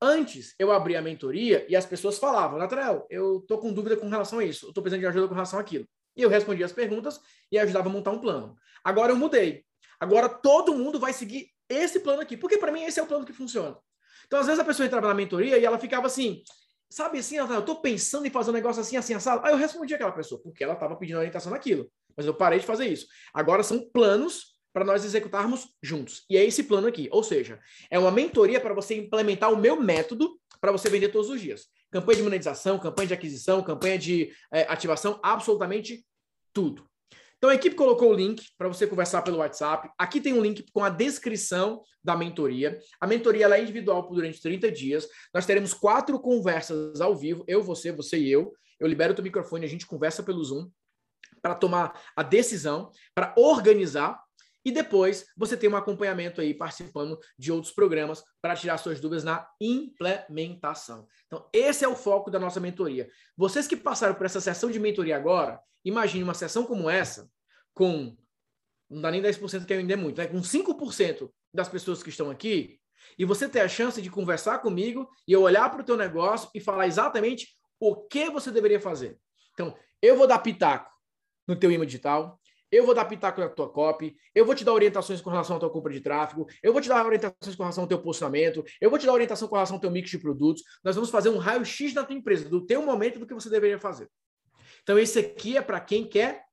Antes, 0.00 0.54
eu 0.58 0.72
abria 0.72 0.98
a 0.98 1.02
mentoria 1.02 1.64
e 1.68 1.76
as 1.76 1.86
pessoas 1.86 2.18
falavam, 2.18 2.58
Nathanael, 2.58 3.06
eu 3.08 3.38
estou 3.38 3.58
com 3.58 3.72
dúvida 3.72 3.96
com 3.96 4.08
relação 4.08 4.40
a 4.40 4.44
isso, 4.44 4.66
eu 4.66 4.70
estou 4.70 4.82
precisando 4.82 5.02
de 5.02 5.06
ajuda 5.06 5.28
com 5.28 5.34
relação 5.34 5.60
àquilo. 5.60 5.86
E 6.16 6.22
eu 6.22 6.28
respondia 6.28 6.66
as 6.66 6.72
perguntas 6.72 7.20
e 7.50 7.58
ajudava 7.58 7.88
a 7.88 7.92
montar 7.92 8.10
um 8.10 8.18
plano. 8.18 8.56
Agora 8.84 9.12
eu 9.12 9.16
mudei. 9.16 9.64
Agora 9.98 10.28
todo 10.28 10.74
mundo 10.74 10.98
vai 10.98 11.12
seguir 11.12 11.48
esse 11.68 12.00
plano 12.00 12.22
aqui, 12.22 12.36
porque 12.36 12.58
para 12.58 12.72
mim 12.72 12.82
esse 12.82 13.00
é 13.00 13.02
o 13.02 13.06
plano 13.06 13.24
que 13.24 13.32
funciona. 13.32 13.76
Então, 14.26 14.40
às 14.40 14.46
vezes 14.46 14.60
a 14.60 14.64
pessoa 14.64 14.86
entrava 14.86 15.08
na 15.08 15.14
mentoria 15.14 15.58
e 15.58 15.64
ela 15.64 15.78
ficava 15.78 16.06
assim, 16.06 16.42
sabe 16.90 17.18
assim, 17.18 17.36
eu 17.36 17.58
estou 17.58 17.80
pensando 17.80 18.26
em 18.26 18.30
fazer 18.30 18.50
um 18.50 18.54
negócio 18.54 18.80
assim, 18.80 18.96
assim, 18.96 19.14
assado. 19.14 19.44
Aí 19.44 19.52
eu 19.52 19.56
respondi 19.56 19.94
aquela 19.94 20.12
pessoa, 20.12 20.40
porque 20.42 20.64
ela 20.64 20.74
estava 20.74 20.96
pedindo 20.96 21.18
orientação 21.18 21.52
naquilo. 21.52 21.90
Mas 22.16 22.26
eu 22.26 22.34
parei 22.34 22.58
de 22.58 22.66
fazer 22.66 22.86
isso. 22.86 23.06
Agora 23.32 23.62
são 23.62 23.90
planos 23.90 24.52
para 24.72 24.84
nós 24.84 25.04
executarmos 25.04 25.68
juntos. 25.82 26.24
E 26.28 26.36
é 26.36 26.44
esse 26.44 26.64
plano 26.64 26.86
aqui. 26.86 27.08
Ou 27.12 27.22
seja, 27.22 27.60
é 27.90 27.98
uma 27.98 28.10
mentoria 28.10 28.60
para 28.60 28.74
você 28.74 28.94
implementar 28.96 29.52
o 29.52 29.56
meu 29.56 29.80
método 29.80 30.38
para 30.60 30.72
você 30.72 30.88
vender 30.88 31.08
todos 31.08 31.28
os 31.28 31.40
dias. 31.40 31.66
Campanha 31.92 32.16
de 32.16 32.22
monetização, 32.24 32.78
campanha 32.78 33.08
de 33.08 33.14
aquisição, 33.14 33.62
campanha 33.62 33.98
de 33.98 34.32
é, 34.52 34.62
ativação, 34.62 35.20
absolutamente 35.22 36.04
tudo. 36.52 36.84
Então 37.36 37.50
a 37.50 37.54
equipe 37.54 37.74
colocou 37.74 38.10
o 38.10 38.14
link 38.14 38.46
para 38.56 38.68
você 38.68 38.86
conversar 38.86 39.20
pelo 39.22 39.38
WhatsApp. 39.38 39.90
Aqui 39.98 40.20
tem 40.20 40.32
um 40.32 40.40
link 40.40 40.64
com 40.72 40.82
a 40.82 40.88
descrição 40.88 41.82
da 42.02 42.16
mentoria. 42.16 42.78
A 43.00 43.06
mentoria 43.06 43.46
é 43.46 43.60
individual 43.60 44.08
durante 44.10 44.40
30 44.40 44.70
dias. 44.70 45.08
Nós 45.34 45.44
teremos 45.44 45.74
quatro 45.74 46.18
conversas 46.20 47.00
ao 47.00 47.16
vivo, 47.16 47.44
eu, 47.48 47.62
você, 47.62 47.92
você 47.92 48.16
e 48.16 48.30
eu. 48.30 48.52
Eu 48.78 48.86
libero 48.86 49.12
o 49.12 49.16
teu 49.16 49.24
microfone, 49.24 49.64
a 49.64 49.68
gente 49.68 49.86
conversa 49.86 50.22
pelo 50.22 50.42
Zoom 50.42 50.70
para 51.42 51.56
tomar 51.56 52.00
a 52.16 52.22
decisão, 52.22 52.90
para 53.14 53.34
organizar 53.36 54.22
e 54.64 54.70
depois 54.70 55.26
você 55.36 55.56
tem 55.56 55.68
um 55.68 55.76
acompanhamento 55.76 56.40
aí 56.40 56.54
participando 56.54 57.18
de 57.38 57.50
outros 57.50 57.72
programas 57.72 58.22
para 58.40 58.56
tirar 58.56 58.78
suas 58.78 59.00
dúvidas 59.00 59.24
na 59.24 59.46
implementação. 59.60 61.06
Então, 61.26 61.48
esse 61.52 61.84
é 61.84 61.88
o 61.88 61.96
foco 61.96 62.30
da 62.30 62.38
nossa 62.38 62.60
mentoria. 62.60 63.08
Vocês 63.36 63.66
que 63.66 63.76
passaram 63.76 64.14
por 64.14 64.26
essa 64.26 64.40
sessão 64.40 64.70
de 64.70 64.78
mentoria 64.78 65.16
agora, 65.16 65.60
imagine 65.84 66.22
uma 66.22 66.34
sessão 66.34 66.64
como 66.64 66.88
essa, 66.88 67.28
com 67.74 68.16
não 68.88 69.00
dá 69.00 69.10
nem 69.10 69.22
10% 69.22 69.64
que 69.64 69.72
ainda 69.72 69.94
é 69.94 69.96
muito, 69.96 70.18
né? 70.18 70.26
com 70.26 70.40
5% 70.40 71.30
das 71.52 71.68
pessoas 71.68 72.02
que 72.02 72.10
estão 72.10 72.30
aqui, 72.30 72.78
e 73.18 73.24
você 73.24 73.48
ter 73.48 73.60
a 73.60 73.68
chance 73.68 74.00
de 74.00 74.10
conversar 74.10 74.58
comigo 74.58 75.08
e 75.26 75.32
eu 75.32 75.42
olhar 75.42 75.68
para 75.70 75.80
o 75.80 75.84
teu 75.84 75.96
negócio 75.96 76.48
e 76.54 76.60
falar 76.60 76.86
exatamente 76.86 77.48
o 77.80 77.96
que 77.96 78.30
você 78.30 78.50
deveria 78.50 78.80
fazer. 78.80 79.18
Então, 79.52 79.76
eu 80.00 80.16
vou 80.16 80.26
dar 80.26 80.38
pitaco 80.38 80.90
no 81.46 81.56
teu 81.56 81.70
imã 81.70 81.84
digital, 81.84 82.40
eu 82.72 82.86
vou 82.86 82.94
dar 82.94 83.04
pitaco 83.04 83.38
na 83.38 83.50
tua 83.50 83.68
copy, 83.68 84.16
eu 84.34 84.46
vou 84.46 84.54
te 84.54 84.64
dar 84.64 84.72
orientações 84.72 85.20
com 85.20 85.28
relação 85.28 85.56
à 85.56 85.60
tua 85.60 85.70
compra 85.70 85.92
de 85.92 86.00
tráfego, 86.00 86.46
eu 86.62 86.72
vou 86.72 86.80
te 86.80 86.88
dar 86.88 87.04
orientações 87.04 87.54
com 87.54 87.62
relação 87.62 87.84
ao 87.84 87.88
teu 87.88 88.00
posicionamento, 88.00 88.64
eu 88.80 88.88
vou 88.88 88.98
te 88.98 89.04
dar 89.04 89.12
orientação 89.12 89.46
com 89.46 89.54
relação 89.54 89.76
ao 89.76 89.80
teu 89.80 89.90
mix 89.90 90.08
de 90.08 90.18
produtos. 90.18 90.62
Nós 90.82 90.94
vamos 90.94 91.10
fazer 91.10 91.28
um 91.28 91.36
raio-x 91.36 91.92
da 91.92 92.02
tua 92.02 92.16
empresa, 92.16 92.48
do 92.48 92.64
teu 92.64 92.82
momento, 92.82 93.18
do 93.18 93.26
que 93.26 93.34
você 93.34 93.50
deveria 93.50 93.78
fazer. 93.78 94.08
Então, 94.82 94.98
esse 94.98 95.18
aqui 95.18 95.56
é 95.56 95.60
para 95.62 95.78
quem 95.80 96.08
quer 96.08 96.44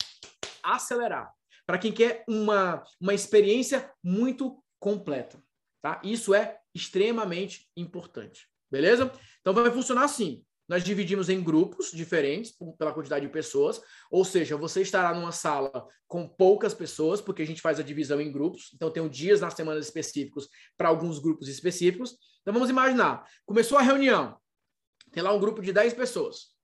acelerar, 0.61 1.31
para 1.65 1.77
quem 1.77 1.91
quer 1.91 2.25
uma, 2.27 2.83
uma 2.99 3.13
experiência 3.13 3.89
muito 4.03 4.61
completa. 4.77 5.41
Tá? 5.81 6.01
Isso 6.03 6.33
é 6.33 6.57
extremamente 6.75 7.69
importante. 7.77 8.47
Beleza? 8.69 9.11
Então, 9.39 9.53
vai 9.53 9.71
funcionar 9.71 10.03
assim 10.03 10.43
nós 10.69 10.83
dividimos 10.83 11.29
em 11.29 11.43
grupos 11.43 11.91
diferentes 11.91 12.55
pela 12.77 12.93
quantidade 12.93 13.25
de 13.25 13.31
pessoas, 13.31 13.81
ou 14.11 14.23
seja, 14.23 14.55
você 14.55 14.83
estará 14.83 15.15
numa 15.15 15.31
sala 15.31 15.87
com 16.07 16.27
poucas 16.27 16.75
pessoas, 16.75 17.19
porque 17.19 17.41
a 17.41 17.45
gente 17.45 17.59
faz 17.59 17.79
a 17.79 17.83
divisão 17.83 18.21
em 18.21 18.31
grupos, 18.31 18.69
então 18.75 18.91
tem 18.91 19.05
dias 19.09 19.41
nas 19.41 19.55
semanas 19.55 19.85
específicos 19.85 20.47
para 20.77 20.87
alguns 20.87 21.17
grupos 21.17 21.47
específicos. 21.47 22.15
Então 22.41 22.53
vamos 22.53 22.69
imaginar, 22.69 23.27
começou 23.47 23.79
a 23.79 23.81
reunião, 23.81 24.37
tem 25.11 25.23
lá 25.23 25.33
um 25.33 25.39
grupo 25.39 25.59
de 25.59 25.73
10 25.73 25.95
pessoas. 25.95 26.55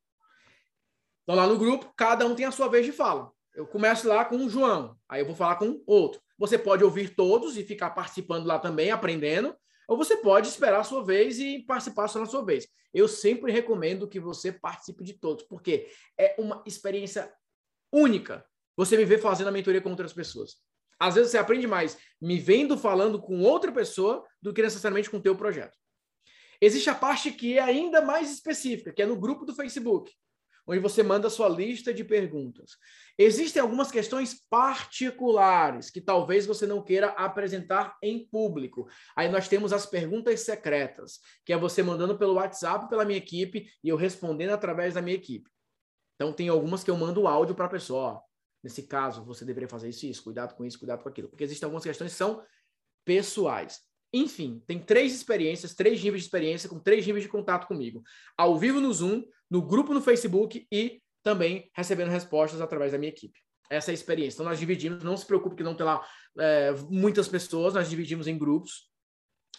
Então 1.23 1.35
lá 1.35 1.47
no 1.47 1.57
grupo, 1.57 1.91
cada 1.97 2.27
um 2.27 2.35
tem 2.35 2.45
a 2.45 2.51
sua 2.51 2.67
vez 2.67 2.85
de 2.85 2.91
fala. 2.91 3.31
Eu 3.55 3.65
começo 3.65 4.07
lá 4.07 4.23
com 4.23 4.37
o 4.37 4.49
João, 4.49 4.95
aí 5.09 5.21
eu 5.21 5.25
vou 5.25 5.35
falar 5.35 5.55
com 5.55 5.81
outro. 5.87 6.21
Você 6.37 6.59
pode 6.59 6.83
ouvir 6.83 7.15
todos 7.15 7.57
e 7.57 7.63
ficar 7.63 7.89
participando 7.89 8.45
lá 8.45 8.59
também, 8.59 8.91
aprendendo, 8.91 9.55
ou 9.87 9.97
você 9.97 10.17
pode 10.17 10.47
esperar 10.47 10.79
a 10.79 10.83
sua 10.83 11.03
vez 11.03 11.39
e 11.39 11.59
participar 11.59 12.07
só 12.07 12.19
na 12.19 12.25
sua 12.25 12.43
vez. 12.43 12.67
Eu 12.93 13.07
sempre 13.07 13.51
recomendo 13.51 14.07
que 14.07 14.19
você 14.19 14.51
participe 14.51 15.03
de 15.03 15.13
todos, 15.13 15.45
porque 15.45 15.87
é 16.17 16.35
uma 16.37 16.63
experiência 16.65 17.31
única 17.91 18.45
você 18.75 18.97
me 18.97 19.05
ver 19.05 19.19
fazendo 19.19 19.47
a 19.47 19.51
mentoria 19.51 19.81
com 19.81 19.89
outras 19.89 20.13
pessoas. 20.13 20.55
Às 20.99 21.15
vezes 21.15 21.31
você 21.31 21.37
aprende 21.37 21.67
mais 21.67 21.97
me 22.21 22.39
vendo 22.39 22.77
falando 22.77 23.21
com 23.21 23.41
outra 23.41 23.71
pessoa 23.71 24.25
do 24.41 24.53
que 24.53 24.61
necessariamente 24.61 25.09
com 25.09 25.17
o 25.17 25.21
teu 25.21 25.35
projeto. 25.35 25.77
Existe 26.61 26.89
a 26.89 26.95
parte 26.95 27.31
que 27.31 27.57
é 27.57 27.61
ainda 27.61 28.01
mais 28.01 28.31
específica, 28.31 28.93
que 28.93 29.01
é 29.01 29.05
no 29.05 29.19
grupo 29.19 29.45
do 29.45 29.53
Facebook 29.53 30.11
onde 30.67 30.79
você 30.79 31.03
manda 31.03 31.29
sua 31.29 31.47
lista 31.47 31.93
de 31.93 32.03
perguntas. 32.03 32.71
Existem 33.17 33.61
algumas 33.61 33.91
questões 33.91 34.33
particulares 34.49 35.89
que 35.89 36.01
talvez 36.01 36.45
você 36.45 36.65
não 36.65 36.83
queira 36.83 37.07
apresentar 37.09 37.97
em 38.01 38.27
público. 38.27 38.87
Aí 39.15 39.29
nós 39.29 39.47
temos 39.47 39.71
as 39.71 39.85
perguntas 39.85 40.41
secretas, 40.41 41.19
que 41.45 41.53
é 41.53 41.57
você 41.57 41.81
mandando 41.81 42.17
pelo 42.17 42.33
WhatsApp 42.33 42.89
pela 42.89 43.05
minha 43.05 43.17
equipe 43.17 43.69
e 43.83 43.89
eu 43.89 43.95
respondendo 43.95 44.51
através 44.51 44.95
da 44.95 45.01
minha 45.01 45.15
equipe. 45.15 45.49
Então 46.15 46.33
tem 46.33 46.49
algumas 46.49 46.83
que 46.83 46.91
eu 46.91 46.97
mando 46.97 47.27
áudio 47.27 47.55
para 47.55 47.65
a 47.65 47.69
pessoa. 47.69 48.21
Nesse 48.63 48.83
caso, 48.83 49.23
você 49.23 49.45
deveria 49.45 49.69
fazer 49.69 49.89
isso, 49.89 50.05
isso, 50.07 50.23
cuidado 50.23 50.55
com 50.55 50.65
isso, 50.65 50.79
cuidado 50.79 51.03
com 51.03 51.09
aquilo. 51.09 51.29
Porque 51.29 51.43
existem 51.43 51.67
algumas 51.67 51.83
questões 51.83 52.11
que 52.11 52.17
são 52.17 52.43
pessoais. 53.05 53.79
Enfim, 54.11 54.63
tem 54.65 54.79
três 54.79 55.13
experiências, 55.13 55.75
três 55.75 56.01
níveis 56.01 56.23
de 56.23 56.27
experiência, 56.27 56.69
com 56.69 56.79
três 56.79 57.05
níveis 57.05 57.23
de 57.23 57.29
contato 57.29 57.67
comigo. 57.67 58.01
Ao 58.37 58.57
vivo 58.57 58.79
no 58.79 58.91
Zoom, 58.91 59.23
no 59.49 59.61
grupo 59.61 59.93
no 59.93 60.01
Facebook 60.01 60.67
e 60.71 61.01
também 61.23 61.69
recebendo 61.75 62.09
respostas 62.09 62.61
através 62.61 62.91
da 62.91 62.97
minha 62.97 63.11
equipe. 63.11 63.39
Essa 63.69 63.91
é 63.91 63.93
a 63.93 63.95
experiência. 63.95 64.37
Então, 64.37 64.45
nós 64.45 64.59
dividimos, 64.59 65.03
não 65.03 65.17
se 65.17 65.25
preocupe 65.25 65.55
que 65.55 65.63
não 65.63 65.75
tem 65.75 65.85
lá 65.85 66.05
é, 66.37 66.71
muitas 66.89 67.27
pessoas, 67.27 67.73
nós 67.73 67.89
dividimos 67.89 68.27
em 68.27 68.37
grupos 68.37 68.89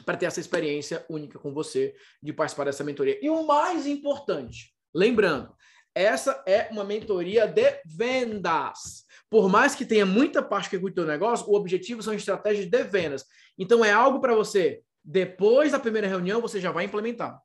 para 0.05 0.17
ter 0.17 0.27
essa 0.27 0.41
experiência 0.41 1.05
única 1.09 1.39
com 1.39 1.53
você 1.53 1.95
de 2.23 2.33
participar 2.33 2.65
dessa 2.65 2.85
mentoria. 2.85 3.19
E 3.23 3.31
o 3.31 3.47
mais 3.47 3.87
importante, 3.87 4.75
lembrando, 4.95 5.55
essa 5.95 6.43
é 6.47 6.69
uma 6.71 6.85
mentoria 6.85 7.47
de 7.47 7.81
vendas. 7.87 9.05
Por 9.31 9.49
mais 9.49 9.75
que 9.75 9.87
tenha 9.87 10.05
muita 10.05 10.43
parte 10.43 10.69
que 10.69 10.79
cuide 10.79 10.97
do 10.97 11.07
negócio, 11.07 11.49
o 11.49 11.55
objetivo 11.57 12.03
são 12.03 12.13
estratégias 12.13 12.67
de 12.67 12.85
vendas. 12.85 13.25
Então 13.59 13.85
é 13.85 13.91
algo 13.91 14.21
para 14.21 14.35
você, 14.35 14.83
depois 15.03 15.73
da 15.73 15.79
primeira 15.79 16.07
reunião, 16.07 16.41
você 16.41 16.61
já 16.61 16.71
vai 16.71 16.85
implementar. 16.85 17.41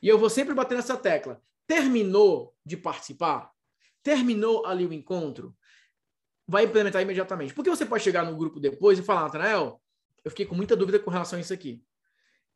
E 0.00 0.08
eu 0.08 0.18
vou 0.18 0.30
sempre 0.30 0.54
bater 0.54 0.74
nessa 0.74 0.96
tecla. 0.96 1.40
Terminou 1.66 2.54
de 2.64 2.76
participar? 2.76 3.50
Terminou 4.02 4.64
ali 4.66 4.86
o 4.86 4.92
encontro? 4.92 5.56
Vai 6.46 6.64
implementar 6.64 7.02
imediatamente. 7.02 7.52
Porque 7.54 7.70
você 7.70 7.84
pode 7.84 8.04
chegar 8.04 8.24
no 8.24 8.36
grupo 8.36 8.60
depois 8.60 8.98
e 8.98 9.02
falar, 9.02 9.22
Natanael, 9.22 9.80
eu 10.24 10.30
fiquei 10.30 10.46
com 10.46 10.54
muita 10.54 10.76
dúvida 10.76 10.98
com 10.98 11.10
relação 11.10 11.38
a 11.38 11.42
isso 11.42 11.52
aqui. 11.52 11.82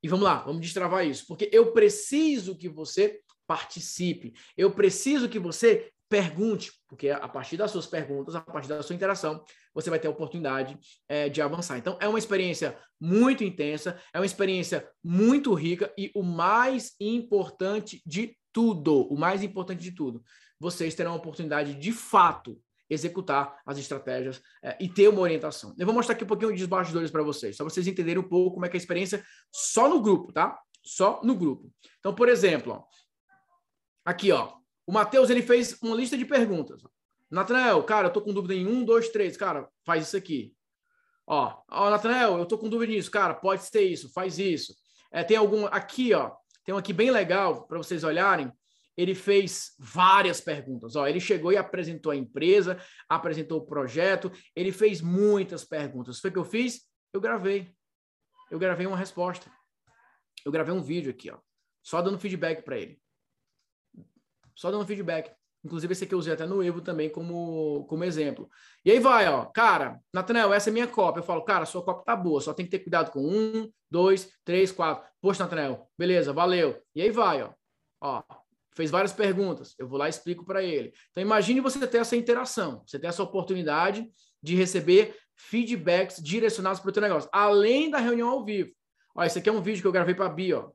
E 0.03 0.09
vamos 0.09 0.25
lá, 0.25 0.37
vamos 0.43 0.61
destravar 0.61 1.07
isso. 1.07 1.27
Porque 1.27 1.49
eu 1.53 1.73
preciso 1.73 2.57
que 2.57 2.69
você 2.69 3.21
participe. 3.47 4.33
Eu 4.57 4.71
preciso 4.71 5.29
que 5.29 5.39
você 5.39 5.93
pergunte, 6.09 6.73
porque 6.89 7.09
a 7.09 7.29
partir 7.29 7.57
das 7.57 7.71
suas 7.71 7.87
perguntas, 7.87 8.35
a 8.35 8.41
partir 8.41 8.69
da 8.69 8.83
sua 8.83 8.97
interação, 8.97 9.45
você 9.73 9.89
vai 9.89 9.99
ter 9.99 10.09
a 10.09 10.11
oportunidade 10.11 10.77
é, 11.09 11.29
de 11.29 11.41
avançar. 11.41 11.79
Então, 11.79 11.97
é 12.01 12.09
uma 12.09 12.19
experiência 12.19 12.77
muito 13.01 13.45
intensa, 13.45 13.97
é 14.13 14.19
uma 14.19 14.27
experiência 14.27 14.89
muito 15.03 15.55
rica 15.55 15.93
e 15.97 16.11
o 16.15 16.23
mais 16.23 16.97
importante 16.99 18.03
de 18.05 18.37
tudo, 18.53 19.03
o 19.13 19.19
mais 19.19 19.43
importante 19.43 19.83
de 19.83 19.93
tudo, 19.93 20.23
vocês 20.59 20.95
terão 20.95 21.13
a 21.13 21.17
oportunidade 21.17 21.75
de 21.75 21.93
fato 21.93 22.61
executar 22.89 23.61
as 23.65 23.79
estratégias 23.79 24.43
é, 24.63 24.77
e 24.81 24.89
ter 24.89 25.09
uma 25.09 25.21
orientação. 25.21 25.75
Eu 25.79 25.87
vou 25.87 25.95
mostrar 25.95 26.15
aqui 26.15 26.25
um 26.25 26.27
pouquinho 26.27 26.55
de 26.55 26.67
bastidores 26.67 27.11
para 27.11 27.23
vocês, 27.23 27.57
só 27.57 27.65
vocês 27.65 27.87
entenderem 27.87 28.23
um 28.23 28.29
pouco 28.29 28.55
como 28.55 28.67
é 28.67 28.69
que 28.69 28.77
é 28.77 28.79
a 28.79 28.83
experiência 28.83 29.25
só 29.51 29.89
no 29.89 30.01
grupo, 30.01 30.33
tá? 30.33 30.61
Só 30.85 31.21
no 31.23 31.37
grupo. 31.37 31.73
Então, 32.01 32.15
por 32.15 32.29
exemplo, 32.29 32.73
ó, 32.73 32.85
aqui, 34.05 34.33
ó, 34.33 34.55
o 34.87 34.93
Matheus, 34.93 35.31
ele 35.31 35.43
fez 35.43 35.79
uma 35.81 35.95
lista 35.95 36.19
de 36.19 36.25
perguntas. 36.25 36.83
Natanael, 37.31 37.81
cara, 37.85 38.09
eu 38.09 38.13
tô 38.13 38.21
com 38.21 38.33
dúvida 38.33 38.55
em 38.55 38.67
um, 38.67 38.85
dois, 38.85 39.09
três. 39.09 39.37
Cara, 39.37 39.69
faz 39.87 40.09
isso 40.09 40.17
aqui. 40.17 40.53
Ó, 41.25 41.63
ó 41.71 41.91
Natanael, 41.91 42.39
eu 42.39 42.45
tô 42.45 42.59
com 42.59 42.69
dúvida 42.69 42.93
nisso. 42.93 43.09
Cara, 43.09 43.35
pode 43.35 43.63
ser 43.63 43.83
isso, 43.83 44.13
faz 44.13 44.37
isso. 44.39 44.75
É, 45.13 45.23
tem 45.23 45.37
algum 45.37 45.65
aqui, 45.67 46.13
ó. 46.13 46.33
Tem 46.71 46.75
um 46.77 46.79
aqui 46.79 46.93
bem 46.93 47.11
legal 47.11 47.67
para 47.67 47.79
vocês 47.79 48.05
olharem. 48.05 48.49
Ele 48.97 49.13
fez 49.13 49.75
várias 49.77 50.41
perguntas. 50.41 50.95
Ó, 50.95 51.05
ele 51.05 51.19
chegou 51.19 51.53
e 51.53 51.57
apresentou 51.57 52.13
a 52.13 52.17
empresa, 52.17 52.81
apresentou 53.09 53.59
o 53.59 53.67
projeto. 53.67 54.31
Ele 54.55 54.71
fez 54.71 55.01
muitas 55.01 55.65
perguntas. 55.65 56.21
Foi 56.21 56.31
o 56.31 56.33
que 56.33 56.39
eu 56.39 56.45
fiz? 56.45 56.89
Eu 57.13 57.21
gravei. 57.21 57.75
Eu 58.53 58.59
gravei 58.61 58.87
uma 58.87 58.97
resposta. 58.97 59.51
Eu 60.45 60.53
gravei 60.53 60.73
um 60.73 60.81
vídeo 60.81 61.11
aqui, 61.11 61.29
ó, 61.29 61.41
só 61.83 62.01
dando 62.01 62.21
feedback 62.21 62.63
para 62.63 62.79
ele 62.79 63.01
só 64.61 64.71
dando 64.71 64.87
feedback. 64.87 65.35
Inclusive, 65.63 65.93
esse 65.93 66.05
aqui 66.05 66.15
eu 66.15 66.19
usei 66.19 66.33
até 66.33 66.47
no 66.47 66.63
Evo 66.63 66.81
também 66.81 67.11
como, 67.11 67.85
como 67.87 68.03
exemplo. 68.05 68.49
E 68.85 68.91
aí 68.91 68.99
vai, 68.99 69.29
ó, 69.29 69.45
cara, 69.45 70.01
Natanel, 70.13 70.55
essa 70.55 70.71
é 70.71 70.73
minha 70.73 70.87
cópia. 70.87 71.21
Eu 71.21 71.25
falo, 71.25 71.43
cara, 71.43 71.67
sua 71.67 71.85
cópia 71.85 72.05
tá 72.05 72.17
boa, 72.17 72.41
só 72.41 72.55
tem 72.55 72.65
que 72.65 72.71
ter 72.71 72.79
cuidado 72.79 73.11
com 73.11 73.21
um, 73.21 73.71
dois, 73.91 74.33
três, 74.43 74.73
quatro. 74.73 75.07
Poxa, 75.21 75.45
Natanel, 75.45 75.87
beleza, 75.99 76.33
valeu. 76.33 76.81
E 76.95 77.03
aí 77.03 77.11
vai, 77.11 77.43
ó, 77.43 77.51
ó, 78.01 78.23
fez 78.75 78.91
várias 78.91 79.13
perguntas. 79.13 79.75
Eu 79.79 79.87
vou 79.87 79.99
lá 79.99 80.07
e 80.07 80.11
explico 80.11 80.47
para 80.47 80.63
ele. 80.63 80.95
Então, 81.11 81.23
imagine 81.23 81.61
você 81.61 81.87
ter 81.87 81.99
essa 81.99 82.17
interação, 82.17 82.83
você 82.87 82.99
ter 82.99 83.09
essa 83.09 83.23
oportunidade 83.23 84.09
de 84.43 84.57
receber 84.57 85.15
feedbacks 85.37 86.23
direcionados 86.23 86.81
para 86.81 86.89
o 86.89 86.93
teu 86.93 87.03
negócio, 87.03 87.29
além 87.33 87.91
da 87.91 87.99
reunião 87.99 88.31
ao 88.31 88.45
vivo. 88.45 88.71
Ó, 89.15 89.23
esse 89.25 89.39
aqui 89.39 89.49
é 89.51 89.53
um 89.53 89.61
vídeo 89.61 89.83
que 89.83 89.87
eu 89.87 89.93
gravei 89.93 90.15
para 90.15 90.27
a 90.27 90.31
Bia, 90.31 90.61
ó. 90.61 90.71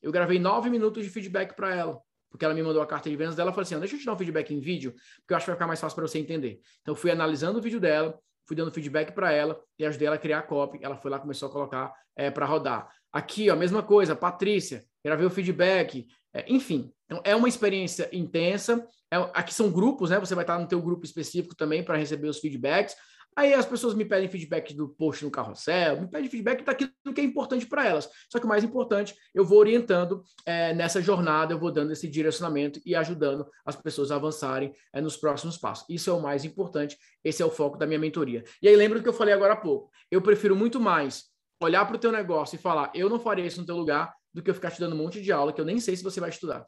Eu 0.00 0.10
gravei 0.10 0.38
nove 0.38 0.70
minutos 0.70 1.04
de 1.04 1.10
feedback 1.10 1.54
para 1.54 1.74
ela 1.74 2.00
porque 2.30 2.44
ela 2.44 2.54
me 2.54 2.62
mandou 2.62 2.80
a 2.80 2.86
carta 2.86 3.10
de 3.10 3.16
vendas 3.16 3.34
dela, 3.34 3.52
falei 3.52 3.62
assim, 3.62 3.78
deixa 3.78 3.96
eu 3.96 3.98
te 3.98 4.06
dar 4.06 4.12
um 4.12 4.18
feedback 4.18 4.54
em 4.54 4.60
vídeo, 4.60 4.92
porque 5.20 5.32
eu 5.32 5.36
acho 5.36 5.44
que 5.44 5.50
vai 5.50 5.56
ficar 5.56 5.66
mais 5.66 5.80
fácil 5.80 5.96
para 5.96 6.06
você 6.06 6.18
entender. 6.18 6.60
Então, 6.80 6.94
fui 6.94 7.10
analisando 7.10 7.58
o 7.58 7.62
vídeo 7.62 7.80
dela, 7.80 8.18
fui 8.46 8.56
dando 8.56 8.70
feedback 8.70 9.12
para 9.12 9.32
ela 9.32 9.60
e 9.78 9.84
ajudei 9.84 10.06
ela 10.06 10.16
a 10.16 10.18
criar 10.18 10.38
a 10.38 10.42
copy. 10.42 10.78
Ela 10.82 10.96
foi 10.96 11.10
lá 11.10 11.18
começou 11.18 11.48
a 11.48 11.52
colocar 11.52 11.92
é, 12.16 12.30
para 12.30 12.46
rodar. 12.46 12.88
Aqui, 13.12 13.50
ó, 13.50 13.56
mesma 13.56 13.82
coisa, 13.82 14.14
Patrícia, 14.14 14.84
gravei 15.04 15.26
o 15.26 15.30
feedback, 15.30 16.06
é, 16.32 16.44
enfim. 16.48 16.92
Então, 17.06 17.20
é 17.24 17.34
uma 17.34 17.48
experiência 17.48 18.08
intensa. 18.12 18.86
É, 19.12 19.16
aqui 19.34 19.52
são 19.52 19.70
grupos, 19.70 20.10
né? 20.10 20.20
Você 20.20 20.34
vai 20.34 20.44
estar 20.44 20.58
no 20.58 20.68
teu 20.68 20.80
grupo 20.80 21.04
específico 21.04 21.56
também 21.56 21.82
para 21.82 21.96
receber 21.96 22.28
os 22.28 22.38
feedbacks. 22.38 22.94
Aí 23.36 23.54
as 23.54 23.64
pessoas 23.64 23.94
me 23.94 24.04
pedem 24.04 24.28
feedback 24.28 24.74
do 24.74 24.88
post 24.88 25.24
no 25.24 25.30
carrossel, 25.30 26.00
me 26.00 26.08
pedem 26.08 26.28
feedback 26.28 26.64
daquilo 26.64 26.90
que 27.14 27.20
é 27.20 27.24
importante 27.24 27.66
para 27.66 27.86
elas. 27.86 28.08
Só 28.30 28.38
que 28.38 28.44
o 28.44 28.48
mais 28.48 28.64
importante, 28.64 29.14
eu 29.34 29.44
vou 29.44 29.58
orientando 29.58 30.22
é, 30.44 30.74
nessa 30.74 31.00
jornada, 31.00 31.54
eu 31.54 31.58
vou 31.58 31.70
dando 31.70 31.92
esse 31.92 32.08
direcionamento 32.08 32.80
e 32.84 32.94
ajudando 32.94 33.46
as 33.64 33.76
pessoas 33.76 34.10
a 34.10 34.16
avançarem 34.16 34.74
é, 34.92 35.00
nos 35.00 35.16
próximos 35.16 35.56
passos. 35.56 35.86
Isso 35.88 36.10
é 36.10 36.12
o 36.12 36.20
mais 36.20 36.44
importante, 36.44 36.98
esse 37.24 37.42
é 37.42 37.46
o 37.46 37.50
foco 37.50 37.78
da 37.78 37.86
minha 37.86 37.98
mentoria. 37.98 38.44
E 38.60 38.68
aí 38.68 38.76
lembra 38.76 38.98
do 38.98 39.02
que 39.02 39.08
eu 39.08 39.14
falei 39.14 39.32
agora 39.32 39.54
há 39.54 39.56
pouco. 39.56 39.90
Eu 40.10 40.20
prefiro 40.20 40.56
muito 40.56 40.80
mais 40.80 41.24
olhar 41.62 41.84
para 41.84 41.96
o 41.96 41.98
teu 41.98 42.10
negócio 42.10 42.56
e 42.56 42.58
falar, 42.58 42.90
eu 42.94 43.08
não 43.08 43.20
faria 43.20 43.46
isso 43.46 43.60
no 43.60 43.66
teu 43.66 43.76
lugar, 43.76 44.12
do 44.32 44.42
que 44.42 44.50
eu 44.50 44.54
ficar 44.54 44.70
te 44.70 44.80
dando 44.80 44.94
um 44.94 44.98
monte 44.98 45.20
de 45.20 45.32
aula 45.32 45.52
que 45.52 45.60
eu 45.60 45.64
nem 45.64 45.80
sei 45.80 45.96
se 45.96 46.02
você 46.02 46.20
vai 46.20 46.30
estudar. 46.30 46.66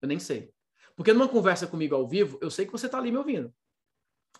Eu 0.00 0.08
nem 0.08 0.18
sei. 0.18 0.52
Porque 0.96 1.12
numa 1.12 1.28
conversa 1.28 1.66
comigo 1.66 1.94
ao 1.94 2.06
vivo, 2.06 2.38
eu 2.42 2.50
sei 2.50 2.66
que 2.66 2.72
você 2.72 2.86
está 2.86 2.98
ali 2.98 3.10
me 3.10 3.18
ouvindo. 3.18 3.52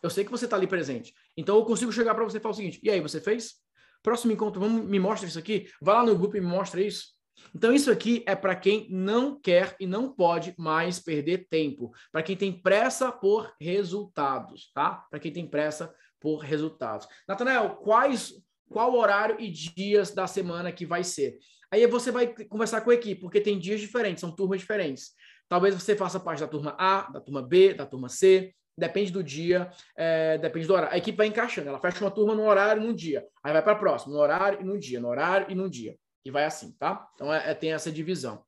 Eu 0.02 0.10
sei 0.10 0.24
que 0.24 0.30
você 0.30 0.44
está 0.44 0.56
ali 0.56 0.66
presente. 0.66 1.14
Então 1.36 1.56
eu 1.56 1.64
consigo 1.64 1.92
chegar 1.92 2.14
para 2.14 2.24
você 2.24 2.38
e 2.38 2.40
falar 2.40 2.52
o 2.52 2.56
seguinte: 2.56 2.80
e 2.82 2.90
aí, 2.90 3.00
você 3.00 3.20
fez? 3.20 3.54
Próximo 4.02 4.32
encontro, 4.32 4.60
vamos, 4.60 4.84
me 4.84 4.98
mostra 4.98 5.28
isso 5.28 5.38
aqui. 5.38 5.68
Vai 5.80 5.94
lá 5.94 6.04
no 6.04 6.18
grupo 6.18 6.36
e 6.36 6.40
me 6.40 6.46
mostra 6.46 6.80
isso. 6.80 7.12
Então, 7.54 7.72
isso 7.72 7.90
aqui 7.90 8.22
é 8.26 8.34
para 8.34 8.54
quem 8.54 8.86
não 8.90 9.38
quer 9.38 9.76
e 9.80 9.86
não 9.86 10.12
pode 10.12 10.54
mais 10.58 10.98
perder 10.98 11.46
tempo. 11.48 11.92
Para 12.10 12.22
quem 12.22 12.36
tem 12.36 12.52
pressa 12.52 13.10
por 13.10 13.52
resultados, 13.60 14.70
tá? 14.74 15.04
Para 15.10 15.18
quem 15.18 15.32
tem 15.32 15.46
pressa 15.46 15.92
por 16.20 16.38
resultados. 16.38 17.06
Natanael, 17.26 17.76
quais, 17.76 18.32
qual 18.68 18.94
horário 18.94 19.36
e 19.40 19.50
dias 19.50 20.12
da 20.12 20.26
semana 20.26 20.72
que 20.72 20.86
vai 20.86 21.02
ser? 21.02 21.38
Aí 21.70 21.86
você 21.86 22.10
vai 22.10 22.28
conversar 22.46 22.82
com 22.82 22.90
a 22.90 22.94
equipe, 22.94 23.20
porque 23.20 23.40
tem 23.40 23.58
dias 23.58 23.80
diferentes, 23.80 24.20
são 24.20 24.30
turmas 24.30 24.60
diferentes. 24.60 25.12
Talvez 25.48 25.74
você 25.74 25.96
faça 25.96 26.20
parte 26.20 26.40
da 26.40 26.48
turma 26.48 26.76
A, 26.78 27.10
da 27.10 27.20
turma 27.20 27.42
B, 27.42 27.74
da 27.74 27.86
turma 27.86 28.08
C, 28.08 28.54
depende 28.76 29.12
do 29.12 29.22
dia, 29.22 29.70
é, 29.96 30.38
depende 30.38 30.66
do 30.66 30.74
horário. 30.74 30.94
A 30.94 30.98
equipe 30.98 31.16
vai 31.16 31.26
encaixando, 31.26 31.68
ela 31.68 31.80
fecha 31.80 32.04
uma 32.04 32.10
turma 32.10 32.34
no 32.34 32.44
horário 32.44 32.82
e 32.82 32.86
num 32.86 32.94
dia, 32.94 33.26
aí 33.42 33.52
vai 33.52 33.62
para 33.62 33.72
a 33.72 33.76
próxima, 33.76 34.14
no 34.14 34.20
horário 34.20 34.60
e 34.60 34.64
num 34.64 34.78
dia, 34.78 35.00
no 35.00 35.08
horário 35.08 35.46
e 35.50 35.54
num 35.54 35.68
dia. 35.68 35.96
E 36.24 36.30
vai 36.30 36.44
assim, 36.44 36.72
tá? 36.78 37.06
Então 37.14 37.32
é, 37.32 37.50
é 37.50 37.54
tem 37.54 37.72
essa 37.72 37.90
divisão. 37.90 38.44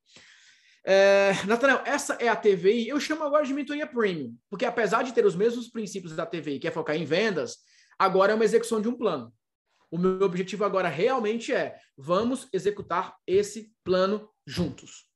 É, 0.86 1.32
Nathanael, 1.46 1.82
essa 1.86 2.14
é 2.14 2.28
a 2.28 2.36
TVI. 2.36 2.88
Eu 2.88 3.00
chamo 3.00 3.24
agora 3.24 3.44
de 3.44 3.54
mentoria 3.54 3.86
premium, 3.86 4.36
porque 4.50 4.64
apesar 4.64 5.02
de 5.02 5.12
ter 5.12 5.24
os 5.24 5.34
mesmos 5.34 5.68
princípios 5.68 6.14
da 6.14 6.26
TVI, 6.26 6.58
que 6.58 6.68
é 6.68 6.70
focar 6.70 6.96
em 6.96 7.04
vendas, 7.04 7.58
agora 7.98 8.32
é 8.32 8.34
uma 8.34 8.44
execução 8.44 8.80
de 8.80 8.88
um 8.88 8.96
plano. 8.96 9.32
O 9.90 9.98
meu 9.98 10.22
objetivo 10.22 10.64
agora 10.64 10.88
realmente 10.88 11.52
é: 11.52 11.78
vamos 11.96 12.48
executar 12.52 13.16
esse 13.26 13.72
plano 13.82 14.28
juntos. 14.46 15.08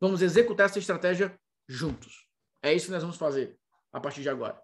Vamos 0.00 0.22
executar 0.22 0.66
essa 0.66 0.78
estratégia 0.78 1.38
juntos. 1.68 2.26
É 2.62 2.72
isso 2.72 2.86
que 2.86 2.92
nós 2.92 3.02
vamos 3.02 3.16
fazer 3.16 3.56
a 3.92 4.00
partir 4.00 4.22
de 4.22 4.28
agora. 4.28 4.60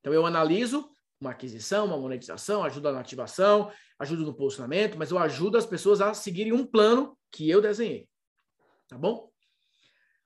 Então 0.00 0.12
eu 0.12 0.24
analiso 0.26 0.90
uma 1.20 1.30
aquisição, 1.32 1.84
uma 1.84 1.98
monetização, 1.98 2.64
ajudo 2.64 2.90
na 2.90 3.00
ativação, 3.00 3.70
ajudo 3.98 4.24
no 4.24 4.34
posicionamento, 4.34 4.96
mas 4.96 5.10
eu 5.10 5.18
ajudo 5.18 5.58
as 5.58 5.66
pessoas 5.66 6.00
a 6.00 6.14
seguirem 6.14 6.52
um 6.52 6.66
plano 6.66 7.16
que 7.30 7.48
eu 7.48 7.60
desenhei. 7.60 8.08
Tá 8.88 8.96
bom? 8.96 9.30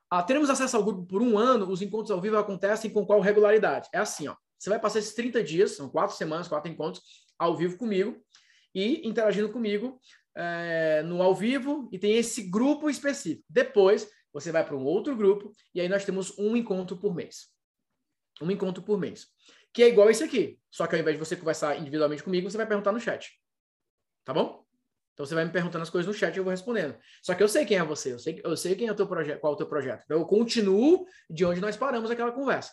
Ah, 0.09 0.23
teremos 0.23 0.49
acesso 0.49 0.77
ao 0.77 0.85
grupo 0.85 1.05
por 1.05 1.21
um 1.21 1.37
ano, 1.37 1.69
os 1.69 1.83
encontros 1.83 2.13
ao 2.13 2.21
vivo 2.21 2.37
acontecem 2.37 2.91
com 2.91 3.05
qual 3.05 3.21
regularidade? 3.21 3.89
É 3.93 3.99
assim, 3.99 4.29
ó. 4.29 4.37
Você 4.57 4.71
vai 4.71 4.79
passar 4.79 5.01
esses 5.01 5.15
30 5.15 5.43
dias, 5.43 5.73
são 5.73 5.89
quatro 5.89 6.17
semanas, 6.17 6.47
quatro 6.47 6.71
encontros, 6.71 7.03
ao 7.37 7.57
vivo 7.57 7.77
comigo 7.77 8.25
e 8.73 9.07
interagindo 9.07 9.51
comigo 9.51 10.01
é, 10.37 11.03
no 11.03 11.23
ao 11.23 11.35
vivo, 11.35 11.89
e 11.93 11.99
tem 11.99 12.17
esse 12.17 12.43
grupo 12.43 12.89
específico. 12.89 13.45
Depois, 13.49 14.09
você 14.33 14.51
vai 14.51 14.65
para 14.65 14.77
um 14.77 14.85
outro 14.85 15.15
grupo, 15.17 15.53
e 15.75 15.81
aí 15.81 15.89
nós 15.89 16.05
temos 16.05 16.37
um 16.39 16.57
encontro 16.57 16.97
por 16.97 17.15
mês. 17.15 17.54
Um 18.41 18.51
encontro 18.51 18.83
por 18.83 18.99
mês 18.99 19.29
que 19.75 19.83
é 19.83 19.89
igual 19.89 20.09
esse 20.09 20.23
aqui. 20.23 20.59
Só 20.71 20.87
que 20.87 20.95
ao 20.95 21.01
invés 21.01 21.19
de 21.19 21.25
você 21.25 21.37
conversar 21.37 21.77
individualmente 21.77 22.23
comigo, 22.23 22.49
você 22.49 22.57
vai 22.57 22.67
perguntar 22.67 22.93
no 22.93 23.01
chat. 23.01 23.33
Tá 24.25 24.33
bom? 24.33 24.65
Então 25.13 25.27
você 25.27 25.35
vai 25.35 25.45
me 25.45 25.51
perguntando 25.51 25.83
as 25.83 25.91
coisas 25.91 26.07
no 26.07 26.15
chat 26.17 26.35
e 26.35 26.39
eu 26.39 26.45
vou 26.45 26.53
respondendo. 26.53 26.97
Só 27.23 27.35
que 27.35 27.43
eu 27.43 27.49
sei 27.49 27.67
quem 27.67 27.77
é 27.77 27.85
você, 27.85 28.13
eu 28.13 28.19
sei, 28.19 28.41
eu 28.43 28.57
sei 28.57 28.75
quem 28.77 28.87
é 28.87 28.93
o 28.93 28.95
teu 28.95 29.07
projeto, 29.07 29.41
qual 29.41 29.53
é 29.53 29.55
o 29.55 29.59
teu 29.59 29.67
projeto. 29.67 30.03
Então 30.05 30.19
eu 30.19 30.25
continuo 30.25 31.05
de 31.29 31.45
onde 31.45 31.61
nós 31.61 31.77
paramos 31.77 32.11
aquela 32.11 32.33
conversa. 32.33 32.73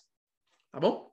Tá 0.72 0.80
bom? 0.80 1.12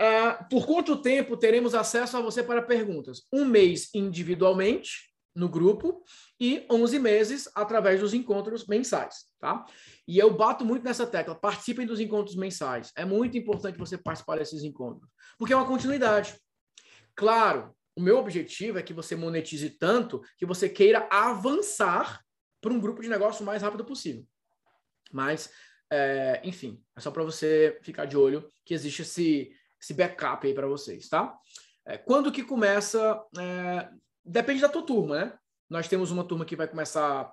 Uh, 0.00 0.48
por 0.48 0.66
quanto 0.66 1.02
tempo 1.02 1.36
teremos 1.36 1.74
acesso 1.74 2.16
a 2.16 2.20
você 2.20 2.42
para 2.42 2.62
perguntas? 2.62 3.22
Um 3.32 3.44
mês 3.44 3.92
individualmente, 3.94 5.14
no 5.34 5.48
grupo, 5.48 6.02
e 6.40 6.64
11 6.70 6.98
meses 6.98 7.50
através 7.54 8.00
dos 8.00 8.14
encontros 8.14 8.66
mensais, 8.66 9.26
tá? 9.38 9.64
E 10.06 10.18
eu 10.18 10.34
bato 10.34 10.64
muito 10.64 10.84
nessa 10.84 11.06
tecla, 11.06 11.34
participem 11.34 11.86
dos 11.86 12.00
encontros 12.00 12.36
mensais. 12.36 12.92
É 12.96 13.04
muito 13.04 13.36
importante 13.36 13.78
você 13.78 13.96
participar 13.98 14.38
desses 14.38 14.62
encontros, 14.62 15.10
porque 15.38 15.52
é 15.52 15.56
uma 15.56 15.66
continuidade. 15.66 16.38
Claro, 17.14 17.74
o 17.96 18.00
meu 18.00 18.18
objetivo 18.18 18.78
é 18.78 18.82
que 18.82 18.92
você 18.92 19.16
monetize 19.16 19.70
tanto 19.70 20.20
que 20.36 20.44
você 20.44 20.68
queira 20.68 21.08
avançar 21.10 22.22
para 22.60 22.72
um 22.72 22.80
grupo 22.80 23.00
de 23.00 23.08
negócio 23.08 23.42
o 23.42 23.46
mais 23.46 23.62
rápido 23.62 23.84
possível. 23.84 24.26
Mas, 25.12 25.50
é, 25.90 26.40
enfim, 26.44 26.82
é 26.96 27.00
só 27.00 27.10
para 27.10 27.22
você 27.22 27.78
ficar 27.82 28.04
de 28.04 28.16
olho 28.16 28.50
que 28.64 28.74
existe 28.74 29.02
esse, 29.02 29.50
esse 29.80 29.94
backup 29.94 30.46
aí 30.46 30.52
para 30.52 30.66
vocês, 30.66 31.08
tá? 31.08 31.38
É, 31.86 31.96
quando 31.96 32.32
que 32.32 32.42
começa? 32.42 33.22
É, 33.38 33.88
depende 34.24 34.60
da 34.60 34.68
tua 34.68 34.82
turma, 34.82 35.24
né? 35.24 35.38
Nós 35.70 35.88
temos 35.88 36.10
uma 36.10 36.24
turma 36.24 36.44
que 36.44 36.56
vai 36.56 36.68
começar 36.68 37.32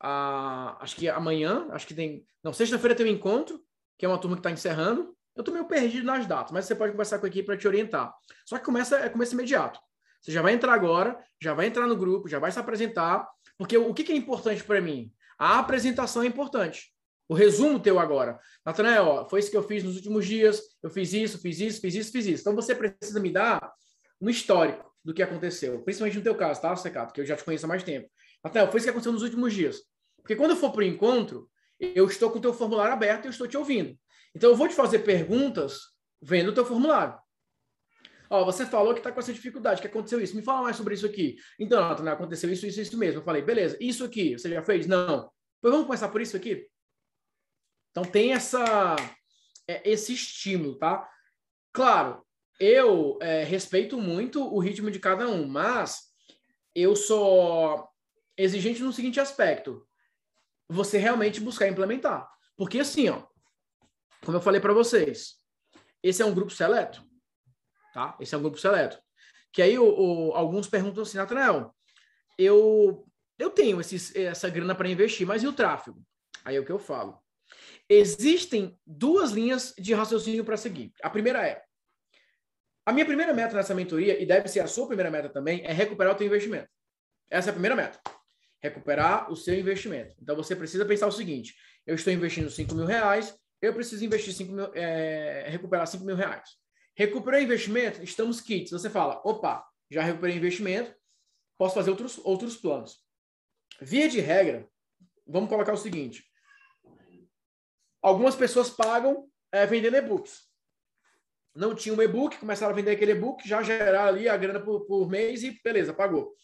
a, 0.00 0.76
acho 0.80 0.96
que 0.96 1.08
amanhã, 1.08 1.66
acho 1.70 1.86
que 1.86 1.94
tem. 1.94 2.24
Não, 2.42 2.52
sexta-feira 2.52 2.94
tem 2.94 3.06
um 3.06 3.10
encontro, 3.10 3.60
que 3.96 4.06
é 4.06 4.08
uma 4.08 4.18
turma 4.18 4.36
que 4.36 4.40
está 4.40 4.50
encerrando. 4.50 5.14
Eu 5.34 5.42
estou 5.42 5.54
meio 5.54 5.66
perdido 5.66 6.04
nas 6.04 6.26
datas, 6.26 6.52
mas 6.52 6.64
você 6.64 6.74
pode 6.74 6.92
conversar 6.92 7.18
com 7.18 7.26
a 7.26 7.28
equipe 7.28 7.46
para 7.46 7.56
te 7.56 7.68
orientar. 7.68 8.12
Só 8.44 8.58
que 8.58 8.64
começa, 8.64 8.96
é 8.98 9.08
começo 9.08 9.34
imediato. 9.34 9.78
Você 10.20 10.32
já 10.32 10.42
vai 10.42 10.52
entrar 10.52 10.72
agora, 10.72 11.18
já 11.40 11.54
vai 11.54 11.66
entrar 11.66 11.86
no 11.86 11.96
grupo, 11.96 12.28
já 12.28 12.38
vai 12.38 12.50
se 12.50 12.58
apresentar, 12.58 13.28
porque 13.56 13.76
o 13.76 13.94
que, 13.94 14.02
que 14.02 14.12
é 14.12 14.16
importante 14.16 14.64
para 14.64 14.80
mim? 14.80 15.12
A 15.38 15.60
apresentação 15.60 16.22
é 16.22 16.26
importante. 16.26 16.92
O 17.28 17.34
resumo 17.34 17.78
teu 17.78 17.98
agora. 17.98 18.40
Natanael, 18.64 19.28
foi 19.30 19.40
isso 19.40 19.50
que 19.50 19.56
eu 19.56 19.62
fiz 19.62 19.84
nos 19.84 19.96
últimos 19.96 20.26
dias, 20.26 20.60
eu 20.82 20.90
fiz 20.90 21.12
isso, 21.12 21.38
fiz 21.38 21.60
isso, 21.60 21.80
fiz 21.80 21.94
isso, 21.94 22.10
fiz 22.10 22.26
isso. 22.26 22.40
Então 22.40 22.54
você 22.54 22.74
precisa 22.74 23.20
me 23.20 23.30
dar 23.30 23.72
um 24.20 24.28
histórico 24.28 24.92
do 25.04 25.14
que 25.14 25.22
aconteceu, 25.22 25.80
principalmente 25.82 26.16
no 26.16 26.24
teu 26.24 26.34
caso, 26.34 26.60
tá, 26.60 26.74
Secato? 26.74 27.12
Que 27.12 27.20
eu 27.20 27.26
já 27.26 27.36
te 27.36 27.44
conheço 27.44 27.66
há 27.66 27.68
mais 27.68 27.82
tempo. 27.82 28.08
Rafael, 28.44 28.70
foi 28.70 28.78
isso 28.78 28.86
que 28.86 28.90
aconteceu 28.90 29.12
nos 29.12 29.22
últimos 29.22 29.52
dias. 29.52 29.82
Porque 30.16 30.36
quando 30.36 30.52
eu 30.52 30.56
for 30.56 30.70
para 30.72 30.80
o 30.80 30.84
encontro, 30.84 31.50
eu 31.78 32.06
estou 32.06 32.30
com 32.30 32.38
o 32.38 32.42
teu 32.42 32.52
formulário 32.52 32.92
aberto 32.92 33.24
e 33.24 33.28
eu 33.28 33.30
estou 33.30 33.46
te 33.46 33.56
ouvindo. 33.56 33.98
Então, 34.34 34.50
eu 34.50 34.56
vou 34.56 34.68
te 34.68 34.74
fazer 34.74 35.00
perguntas 35.00 35.80
vendo 36.20 36.48
o 36.48 36.54
teu 36.54 36.64
formulário. 36.64 37.18
Ó, 38.30 38.44
você 38.44 38.66
falou 38.66 38.92
que 38.92 39.00
está 39.00 39.10
com 39.10 39.20
essa 39.20 39.32
dificuldade, 39.32 39.80
que 39.80 39.86
aconteceu 39.86 40.20
isso. 40.20 40.36
Me 40.36 40.42
fala 40.42 40.62
mais 40.62 40.76
sobre 40.76 40.94
isso 40.94 41.06
aqui. 41.06 41.36
Então, 41.58 41.80
Nathan, 41.80 42.10
aconteceu 42.10 42.52
isso, 42.52 42.66
isso, 42.66 42.80
isso 42.80 42.98
mesmo. 42.98 43.20
Eu 43.20 43.24
falei, 43.24 43.40
beleza, 43.40 43.76
isso 43.80 44.04
aqui, 44.04 44.36
você 44.38 44.50
já 44.50 44.62
fez? 44.62 44.86
Não. 44.86 45.30
Pois 45.60 45.72
vamos 45.72 45.86
começar 45.86 46.08
por 46.08 46.20
isso 46.20 46.36
aqui? 46.36 46.68
Então, 47.90 48.04
tem 48.04 48.32
essa, 48.32 48.96
é, 49.66 49.90
esse 49.90 50.12
estímulo, 50.12 50.76
tá? 50.76 51.08
Claro, 51.72 52.22
eu 52.60 53.18
é, 53.22 53.44
respeito 53.44 53.98
muito 53.98 54.42
o 54.42 54.58
ritmo 54.58 54.90
de 54.90 54.98
cada 54.98 55.26
um, 55.28 55.48
mas 55.48 56.08
eu 56.74 56.94
sou 56.94 57.87
exigente 58.38 58.82
no 58.82 58.92
seguinte 58.92 59.20
aspecto: 59.20 59.86
você 60.68 60.96
realmente 60.96 61.40
buscar 61.40 61.68
implementar. 61.68 62.30
Porque 62.56 62.78
assim, 62.78 63.08
ó, 63.08 63.26
como 64.24 64.36
eu 64.36 64.40
falei 64.40 64.60
para 64.60 64.72
vocês, 64.72 65.36
esse 66.02 66.22
é 66.22 66.24
um 66.24 66.34
grupo 66.34 66.50
seleto, 66.50 67.04
tá? 67.92 68.16
Esse 68.20 68.34
é 68.34 68.38
um 68.38 68.42
grupo 68.42 68.58
seleto. 68.58 68.98
Que 69.52 69.62
aí 69.62 69.78
o, 69.78 69.84
o, 69.84 70.32
alguns 70.32 70.68
perguntam 70.68 71.02
assim, 71.02 71.18
Nathanael, 71.18 71.74
eu 72.38 73.04
eu 73.38 73.50
tenho 73.50 73.80
esses, 73.80 74.14
essa 74.16 74.50
grana 74.50 74.74
para 74.74 74.88
investir, 74.88 75.26
mas 75.26 75.42
e 75.42 75.46
o 75.46 75.52
tráfego? 75.52 76.02
Aí 76.44 76.56
é 76.56 76.60
o 76.60 76.64
que 76.64 76.72
eu 76.72 76.78
falo. 76.78 77.22
Existem 77.88 78.78
duas 78.84 79.30
linhas 79.30 79.72
de 79.78 79.94
raciocínio 79.94 80.44
para 80.44 80.56
seguir. 80.56 80.92
A 81.02 81.08
primeira 81.08 81.46
é: 81.46 81.62
a 82.84 82.92
minha 82.92 83.06
primeira 83.06 83.32
meta 83.32 83.54
nessa 83.54 83.74
mentoria, 83.74 84.20
e 84.20 84.26
deve 84.26 84.48
ser 84.48 84.60
a 84.60 84.66
sua 84.66 84.86
primeira 84.86 85.10
meta 85.10 85.28
também, 85.28 85.64
é 85.64 85.72
recuperar 85.72 86.14
o 86.14 86.16
teu 86.16 86.26
investimento. 86.26 86.68
Essa 87.30 87.48
é 87.48 87.50
a 87.50 87.54
primeira 87.54 87.76
meta. 87.76 88.00
Recuperar 88.60 89.30
o 89.30 89.36
seu 89.36 89.54
investimento. 89.54 90.16
Então 90.20 90.34
você 90.34 90.56
precisa 90.56 90.84
pensar 90.84 91.06
o 91.06 91.12
seguinte: 91.12 91.54
eu 91.86 91.94
estou 91.94 92.12
investindo 92.12 92.50
5 92.50 92.74
mil 92.74 92.84
reais, 92.84 93.36
eu 93.62 93.72
preciso 93.72 94.04
investir 94.04 94.34
5 94.34 94.52
mil, 94.52 94.74
é, 94.74 95.46
recuperar 95.48 95.86
5 95.86 96.04
mil 96.04 96.16
reais. 96.16 96.50
Recuperar 96.96 97.42
investimento, 97.42 98.02
estamos 98.02 98.40
kits. 98.40 98.72
Você 98.72 98.90
fala, 98.90 99.20
opa, 99.24 99.64
já 99.88 100.02
recuperei 100.02 100.36
investimento, 100.36 100.92
posso 101.56 101.74
fazer 101.74 101.90
outros, 101.90 102.18
outros 102.24 102.56
planos. 102.56 102.98
Via 103.80 104.08
de 104.08 104.20
regra, 104.20 104.68
vamos 105.24 105.48
colocar 105.48 105.72
o 105.72 105.76
seguinte: 105.76 106.24
algumas 108.02 108.34
pessoas 108.34 108.68
pagam 108.68 109.28
é, 109.52 109.64
vendendo 109.66 109.96
e-books. 109.96 110.48
Não 111.54 111.74
tinha 111.74 111.94
um 111.94 112.02
e-book, 112.02 112.38
começaram 112.38 112.72
a 112.72 112.76
vender 112.76 112.90
aquele 112.90 113.12
e-book, 113.12 113.48
já 113.48 113.62
geraram 113.62 114.08
ali 114.08 114.28
a 114.28 114.36
grana 114.36 114.60
por, 114.60 114.84
por 114.86 115.08
mês 115.08 115.42
e 115.42 115.60
beleza, 115.62 115.94
pagou 115.94 116.36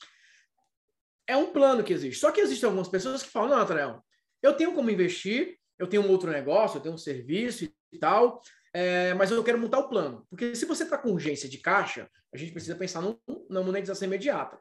é 1.27 1.37
um 1.37 1.53
plano 1.53 1.83
que 1.83 1.93
existe. 1.93 2.21
Só 2.21 2.31
que 2.31 2.41
existem 2.41 2.67
algumas 2.67 2.89
pessoas 2.89 3.23
que 3.23 3.31
falam, 3.31 3.51
não, 3.51 3.59
Nathaniel, 3.59 4.05
eu 4.43 4.55
tenho 4.55 4.75
como 4.75 4.91
investir, 4.91 5.59
eu 5.79 5.87
tenho 5.87 6.03
um 6.03 6.11
outro 6.11 6.31
negócio, 6.31 6.79
eu 6.79 6.83
tenho 6.83 6.95
um 6.95 6.99
serviço 6.99 7.65
e 7.93 7.99
tal, 7.99 8.43
é, 8.73 9.15
mas 9.15 9.31
eu 9.31 9.43
quero 9.43 9.59
montar 9.59 9.79
o 9.79 9.89
plano. 9.89 10.27
Porque 10.29 10.55
se 10.55 10.67
você 10.67 10.85
está 10.85 10.99
com 10.99 11.11
urgência 11.11 11.49
de 11.49 11.59
caixa, 11.59 12.09
a 12.33 12.37
gente 12.37 12.53
precisa 12.53 12.77
pensar 12.77 13.01
no, 13.01 13.21
na 13.49 13.63
monetização 13.63 14.07
imediata. 14.07 14.59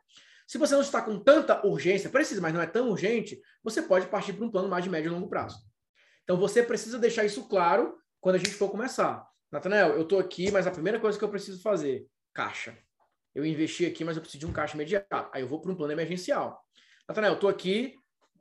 Se 0.47 0.57
você 0.57 0.73
não 0.73 0.81
está 0.81 1.01
com 1.01 1.19
tanta 1.19 1.65
urgência, 1.65 2.09
precisa, 2.09 2.41
mas 2.41 2.53
não 2.53 2.61
é 2.61 2.67
tão 2.67 2.89
urgente, 2.89 3.41
você 3.63 3.81
pode 3.81 4.07
partir 4.07 4.33
para 4.33 4.45
um 4.45 4.51
plano 4.51 4.69
mais 4.69 4.83
de 4.83 4.89
médio 4.89 5.09
e 5.09 5.13
longo 5.13 5.29
prazo. 5.29 5.57
Então 6.23 6.37
você 6.37 6.61
precisa 6.61 6.99
deixar 6.99 7.25
isso 7.25 7.47
claro 7.47 7.97
quando 8.21 8.35
a 8.35 8.39
gente 8.39 8.51
for 8.51 8.69
começar. 8.69 9.25
Nathanael, 9.51 9.93
eu 9.93 10.03
estou 10.03 10.19
aqui, 10.19 10.51
mas 10.51 10.67
a 10.67 10.71
primeira 10.71 10.99
coisa 10.99 11.17
que 11.17 11.23
eu 11.23 11.29
preciso 11.29 11.61
fazer, 11.61 12.05
caixa 12.33 12.77
eu 13.33 13.45
investi 13.45 13.85
aqui, 13.85 14.03
mas 14.03 14.15
eu 14.15 14.21
preciso 14.21 14.39
de 14.39 14.45
um 14.45 14.53
caixa 14.53 14.75
imediato. 14.75 15.29
Aí 15.33 15.41
eu 15.41 15.47
vou 15.47 15.59
para 15.59 15.71
um 15.71 15.75
plano 15.75 15.93
emergencial. 15.93 16.61
Nathanael, 17.07 17.33
eu 17.33 17.35
estou 17.35 17.49
aqui, 17.49 17.95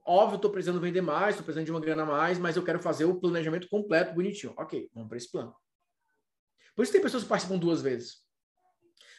óbvio, 0.06 0.36
estou 0.36 0.50
precisando 0.50 0.80
vender 0.80 1.00
mais, 1.00 1.30
estou 1.30 1.44
precisando 1.44 1.64
de 1.64 1.70
uma 1.70 1.80
grana 1.80 2.02
a 2.02 2.06
mais, 2.06 2.38
mas 2.38 2.56
eu 2.56 2.64
quero 2.64 2.78
fazer 2.78 3.04
o 3.04 3.18
planejamento 3.18 3.68
completo, 3.68 4.14
bonitinho. 4.14 4.54
Ok, 4.56 4.90
vamos 4.94 5.08
para 5.08 5.18
esse 5.18 5.30
plano. 5.30 5.54
Por 6.74 6.82
isso 6.82 6.92
tem 6.92 7.00
pessoas 7.00 7.22
que 7.22 7.28
participam 7.28 7.58
duas 7.58 7.82
vezes. 7.82 8.22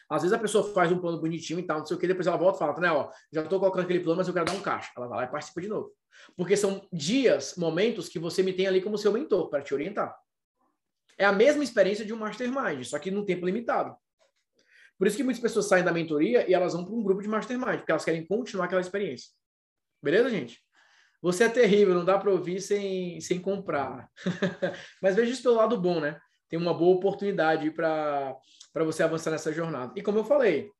Às 0.09 0.21
vezes 0.21 0.33
a 0.33 0.39
pessoa 0.39 0.73
faz 0.73 0.91
um 0.91 0.99
plano 0.99 1.19
bonitinho 1.19 1.59
e 1.59 1.63
tal, 1.63 1.79
não 1.79 1.85
sei 1.85 1.97
o 1.97 1.99
que, 1.99 2.07
depois 2.07 2.27
ela 2.27 2.37
volta 2.37 2.57
e 2.57 2.59
fala, 2.59 2.79
né, 2.79 2.91
ó, 2.91 3.09
já 3.31 3.43
tô 3.43 3.59
colocando 3.59 3.83
aquele 3.83 4.01
plano, 4.01 4.17
mas 4.17 4.27
eu 4.27 4.33
quero 4.33 4.45
dar 4.45 4.53
um 4.53 4.61
caixa. 4.61 4.91
Ela 4.95 5.07
vai 5.07 5.17
lá 5.19 5.23
e 5.25 5.31
participa 5.31 5.61
de 5.61 5.67
novo. 5.67 5.91
Porque 6.35 6.55
são 6.55 6.87
dias, 6.91 7.55
momentos 7.57 8.07
que 8.09 8.19
você 8.19 8.43
me 8.43 8.53
tem 8.53 8.67
ali 8.67 8.81
como 8.81 8.97
seu 8.97 9.11
mentor 9.11 9.49
para 9.49 9.63
te 9.63 9.73
orientar. 9.73 10.15
É 11.17 11.25
a 11.25 11.31
mesma 11.31 11.63
experiência 11.63 12.05
de 12.05 12.13
um 12.13 12.17
mastermind, 12.17 12.83
só 12.83 12.99
que 12.99 13.11
num 13.11 13.25
tempo 13.25 13.45
limitado. 13.45 13.95
Por 15.03 15.07
isso 15.07 15.17
que 15.17 15.23
muitas 15.23 15.41
pessoas 15.41 15.67
saem 15.67 15.83
da 15.83 15.91
mentoria 15.91 16.49
e 16.49 16.53
elas 16.53 16.71
vão 16.71 16.85
para 16.85 16.95
um 16.95 17.03
grupo 17.03 17.21
de 17.21 17.27
mastermind, 17.27 17.79
porque 17.79 17.91
elas 17.91 18.05
querem 18.05 18.25
continuar 18.25 18.67
aquela 18.67 18.79
experiência. 18.79 19.31
Beleza, 20.01 20.29
gente? 20.29 20.61
Você 21.21 21.43
é 21.43 21.49
terrível, 21.49 21.93
não 21.93 22.05
dá 22.05 22.17
para 22.17 22.31
ouvir 22.31 22.61
sem, 22.61 23.19
sem 23.19 23.37
comprar. 23.37 24.09
Mas 25.03 25.13
veja 25.13 25.33
isso 25.33 25.43
pelo 25.43 25.55
lado 25.55 25.77
bom, 25.77 25.99
né? 25.99 26.17
Tem 26.47 26.57
uma 26.57 26.73
boa 26.73 26.95
oportunidade 26.95 27.69
para 27.71 28.39
você 28.75 29.03
avançar 29.03 29.31
nessa 29.31 29.51
jornada. 29.51 29.91
E 29.93 30.01
como 30.01 30.19
eu 30.19 30.23
falei, 30.23 30.71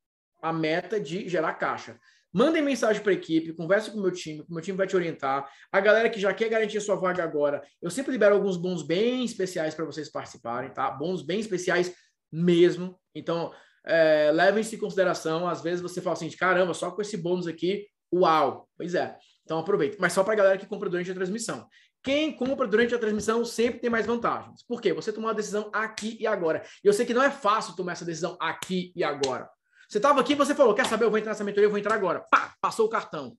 a 0.41 0.53
meta 0.53 1.01
de 1.01 1.27
gerar 1.27 1.55
caixa. 1.55 1.99
Mandem 2.31 2.63
mensagem 2.63 3.03
para 3.03 3.11
a 3.11 3.15
equipe, 3.15 3.51
converse 3.51 3.91
com 3.91 3.97
o 3.97 4.01
meu 4.03 4.11
time, 4.11 4.39
o 4.49 4.53
meu 4.53 4.61
time 4.61 4.77
vai 4.77 4.87
te 4.87 4.95
orientar. 4.95 5.51
A 5.69 5.81
galera 5.81 6.09
que 6.09 6.21
já 6.21 6.33
quer 6.33 6.47
garantir 6.47 6.79
sua 6.79 6.95
vaga 6.95 7.21
agora, 7.25 7.61
eu 7.81 7.89
sempre 7.89 8.13
libero 8.13 8.35
alguns 8.35 8.55
bons 8.55 8.83
bem 8.83 9.25
especiais 9.25 9.75
para 9.75 9.83
vocês 9.83 10.09
participarem, 10.09 10.69
tá? 10.69 10.89
Bons 10.91 11.21
bem 11.21 11.41
especiais 11.41 11.93
mesmo. 12.31 12.97
Então, 13.13 13.51
é, 13.85 14.31
levem-se 14.31 14.75
em 14.75 14.79
consideração. 14.79 15.47
Às 15.47 15.61
vezes 15.61 15.81
você 15.81 16.01
fala 16.01 16.15
assim, 16.15 16.29
caramba, 16.31 16.73
só 16.73 16.91
com 16.91 17.01
esse 17.01 17.17
bônus 17.17 17.47
aqui, 17.47 17.87
uau. 18.13 18.67
Pois 18.77 18.95
é. 18.95 19.17
Então 19.43 19.59
aproveita. 19.59 19.97
Mas 19.99 20.13
só 20.13 20.23
para 20.23 20.33
a 20.33 20.37
galera 20.37 20.57
que 20.57 20.65
compra 20.65 20.89
durante 20.89 21.11
a 21.11 21.13
transmissão. 21.13 21.67
Quem 22.03 22.35
compra 22.35 22.67
durante 22.67 22.93
a 22.93 22.99
transmissão 22.99 23.45
sempre 23.45 23.79
tem 23.79 23.89
mais 23.89 24.05
vantagens. 24.05 24.61
Por 24.63 24.81
quê? 24.81 24.91
Você 24.93 25.11
tomou 25.11 25.29
a 25.29 25.33
decisão 25.33 25.69
aqui 25.73 26.17
e 26.19 26.27
agora. 26.27 26.61
E 26.83 26.87
eu 26.87 26.93
sei 26.93 27.05
que 27.05 27.13
não 27.13 27.23
é 27.23 27.31
fácil 27.31 27.75
tomar 27.75 27.93
essa 27.93 28.03
decisão 28.03 28.37
aqui 28.41 28.91
e 28.93 29.03
agora. 29.03 29.49
Você 29.87 29.99
estava 29.99 30.19
aqui 30.19 30.33
e 30.33 30.35
você 30.35 30.53
falou, 30.53 30.73
quer 30.73 30.85
saber, 30.85 31.05
eu 31.05 31.09
vou 31.09 31.17
entrar 31.17 31.31
nessa 31.31 31.43
mentoria, 31.43 31.67
eu 31.67 31.69
vou 31.69 31.79
entrar 31.79 31.95
agora. 31.95 32.25
Pá, 32.29 32.53
passou 32.59 32.87
o 32.87 32.89
cartão. 32.89 33.37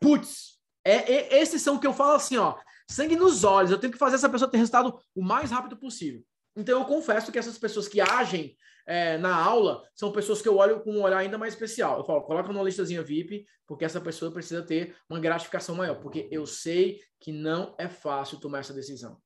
Putz, 0.00 0.58
é, 0.84 1.12
é, 1.12 1.40
esses 1.40 1.62
são 1.62 1.78
que 1.78 1.86
eu 1.86 1.92
falo 1.92 2.14
assim, 2.14 2.36
ó, 2.36 2.56
sangue 2.90 3.14
nos 3.14 3.44
olhos. 3.44 3.70
Eu 3.70 3.78
tenho 3.78 3.92
que 3.92 3.98
fazer 3.98 4.16
essa 4.16 4.28
pessoa 4.28 4.50
ter 4.50 4.58
resultado 4.58 4.98
o 5.14 5.22
mais 5.22 5.50
rápido 5.52 5.76
possível. 5.76 6.24
Então 6.56 6.78
eu 6.78 6.84
confesso 6.84 7.32
que 7.32 7.38
essas 7.38 7.58
pessoas 7.58 7.88
que 7.88 8.00
agem 8.00 8.56
é, 8.86 9.16
na 9.16 9.34
aula 9.34 9.82
são 9.94 10.12
pessoas 10.12 10.42
que 10.42 10.48
eu 10.48 10.56
olho 10.56 10.80
com 10.80 10.92
um 10.92 11.02
olhar 11.02 11.18
ainda 11.18 11.38
mais 11.38 11.54
especial. 11.54 11.98
Eu 11.98 12.04
falo, 12.04 12.22
coloca 12.22 12.52
numa 12.52 12.64
listazinha 12.64 13.02
VIP, 13.02 13.46
porque 13.66 13.84
essa 13.84 14.00
pessoa 14.00 14.32
precisa 14.32 14.62
ter 14.62 14.96
uma 15.08 15.20
gratificação 15.20 15.74
maior, 15.74 16.00
porque 16.00 16.28
eu 16.30 16.46
sei 16.46 17.00
que 17.20 17.32
não 17.32 17.74
é 17.78 17.88
fácil 17.88 18.38
tomar 18.38 18.60
essa 18.60 18.74
decisão. 18.74 19.20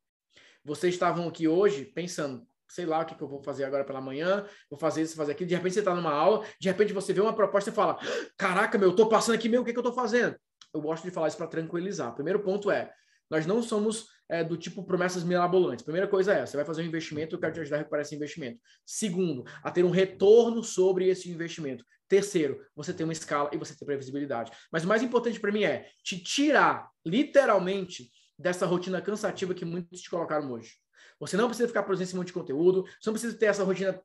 Vocês 0.65 0.95
estavam 0.95 1.29
aqui 1.29 1.49
hoje 1.49 1.85
pensando, 1.85 2.47
sei 2.69 2.85
lá 2.85 3.01
o 3.01 3.07
que, 3.07 3.15
que 3.15 3.23
eu 3.23 3.29
vou 3.29 3.43
fazer 3.43 3.65
agora 3.65 3.85
pela 3.85 4.01
manhã, 4.01 4.45
vou 4.69 4.79
fazer 4.79 5.03
isso, 5.03 5.17
fazer 5.17 5.33
aquilo. 5.33 5.49
De 5.49 5.55
repente 5.55 5.75
você 5.75 5.79
está 5.81 5.95
numa 5.95 6.13
aula, 6.13 6.45
de 6.61 6.69
repente 6.69 6.93
você 6.93 7.13
vê 7.13 7.21
uma 7.21 7.35
proposta 7.35 7.71
e 7.71 7.73
fala: 7.73 7.99
Caraca, 8.37 8.77
meu, 8.77 8.89
eu 8.89 8.91
estou 8.91 9.09
passando 9.09 9.37
aqui, 9.37 9.49
meu, 9.49 9.63
o 9.63 9.65
que, 9.65 9.73
que 9.73 9.79
eu 9.79 9.83
estou 9.83 9.95
fazendo? 9.95 10.37
Eu 10.75 10.81
gosto 10.81 11.05
de 11.05 11.11
falar 11.11 11.29
isso 11.29 11.37
para 11.37 11.47
tranquilizar. 11.47 12.11
O 12.11 12.15
primeiro 12.15 12.41
ponto 12.41 12.71
é: 12.71 12.93
nós 13.31 13.47
não 13.47 13.63
somos 13.63 14.09
é, 14.29 14.43
do 14.43 14.57
tipo 14.57 14.83
promessas 14.83 15.23
mirabolantes. 15.23 15.85
Primeira 15.85 16.09
coisa 16.09 16.35
é, 16.35 16.47
você 16.47 16.57
vai 16.57 16.65
fazer 16.67 16.83
um 16.83 16.87
investimento, 16.87 17.35
eu 17.35 17.41
quero 17.41 17.55
te 17.55 17.61
ajudar 17.61 17.77
a 17.77 17.79
recuperar 17.79 18.05
esse 18.05 18.15
investimento. 18.15 18.61
Segundo, 18.85 19.45
a 19.63 19.71
ter 19.71 19.85
um 19.85 19.91
retorno 19.91 20.63
sobre 20.63 21.09
esse 21.09 21.31
investimento. 21.31 21.85
Terceiro, 22.09 22.61
você 22.75 22.93
tem 22.93 23.05
uma 23.05 23.13
escala 23.13 23.51
e 23.53 23.59
você 23.59 23.75
tem 23.75 23.87
previsibilidade. 23.87 24.53
Mas 24.71 24.85
o 24.85 24.89
mais 24.89 25.03
importante 25.03 25.41
para 25.41 25.53
mim 25.53 25.65
é 25.65 25.89
te 26.03 26.19
tirar, 26.19 26.91
literalmente, 27.05 28.11
dessa 28.39 28.67
rotina 28.67 29.01
cansativa 29.01 29.55
que 29.55 29.65
muitos 29.65 30.01
te 30.01 30.11
colocaram 30.11 30.51
hoje. 30.53 30.75
Você 31.19 31.37
não 31.37 31.49
precisa 31.49 31.69
ficar 31.69 31.83
produzindo 31.83 32.09
esse 32.09 32.17
monte 32.17 32.27
de 32.29 32.33
conteúdo, 32.33 32.85
você 33.01 33.09
não 33.09 33.15
precisa 33.15 33.37
ter 33.37 33.47
essa 33.47 33.65
rotina 33.65 34.01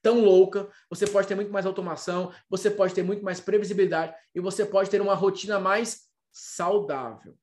tão 0.00 0.20
louca, 0.20 0.70
você 0.88 1.06
pode 1.06 1.26
ter 1.26 1.34
muito 1.34 1.50
mais 1.50 1.66
automação, 1.66 2.32
você 2.48 2.70
pode 2.70 2.94
ter 2.94 3.02
muito 3.02 3.24
mais 3.24 3.40
previsibilidade 3.40 4.14
e 4.32 4.40
você 4.40 4.64
pode 4.64 4.88
ter 4.88 5.00
uma 5.00 5.14
rotina 5.14 5.58
mais 5.58 6.08
saudável 6.30 7.36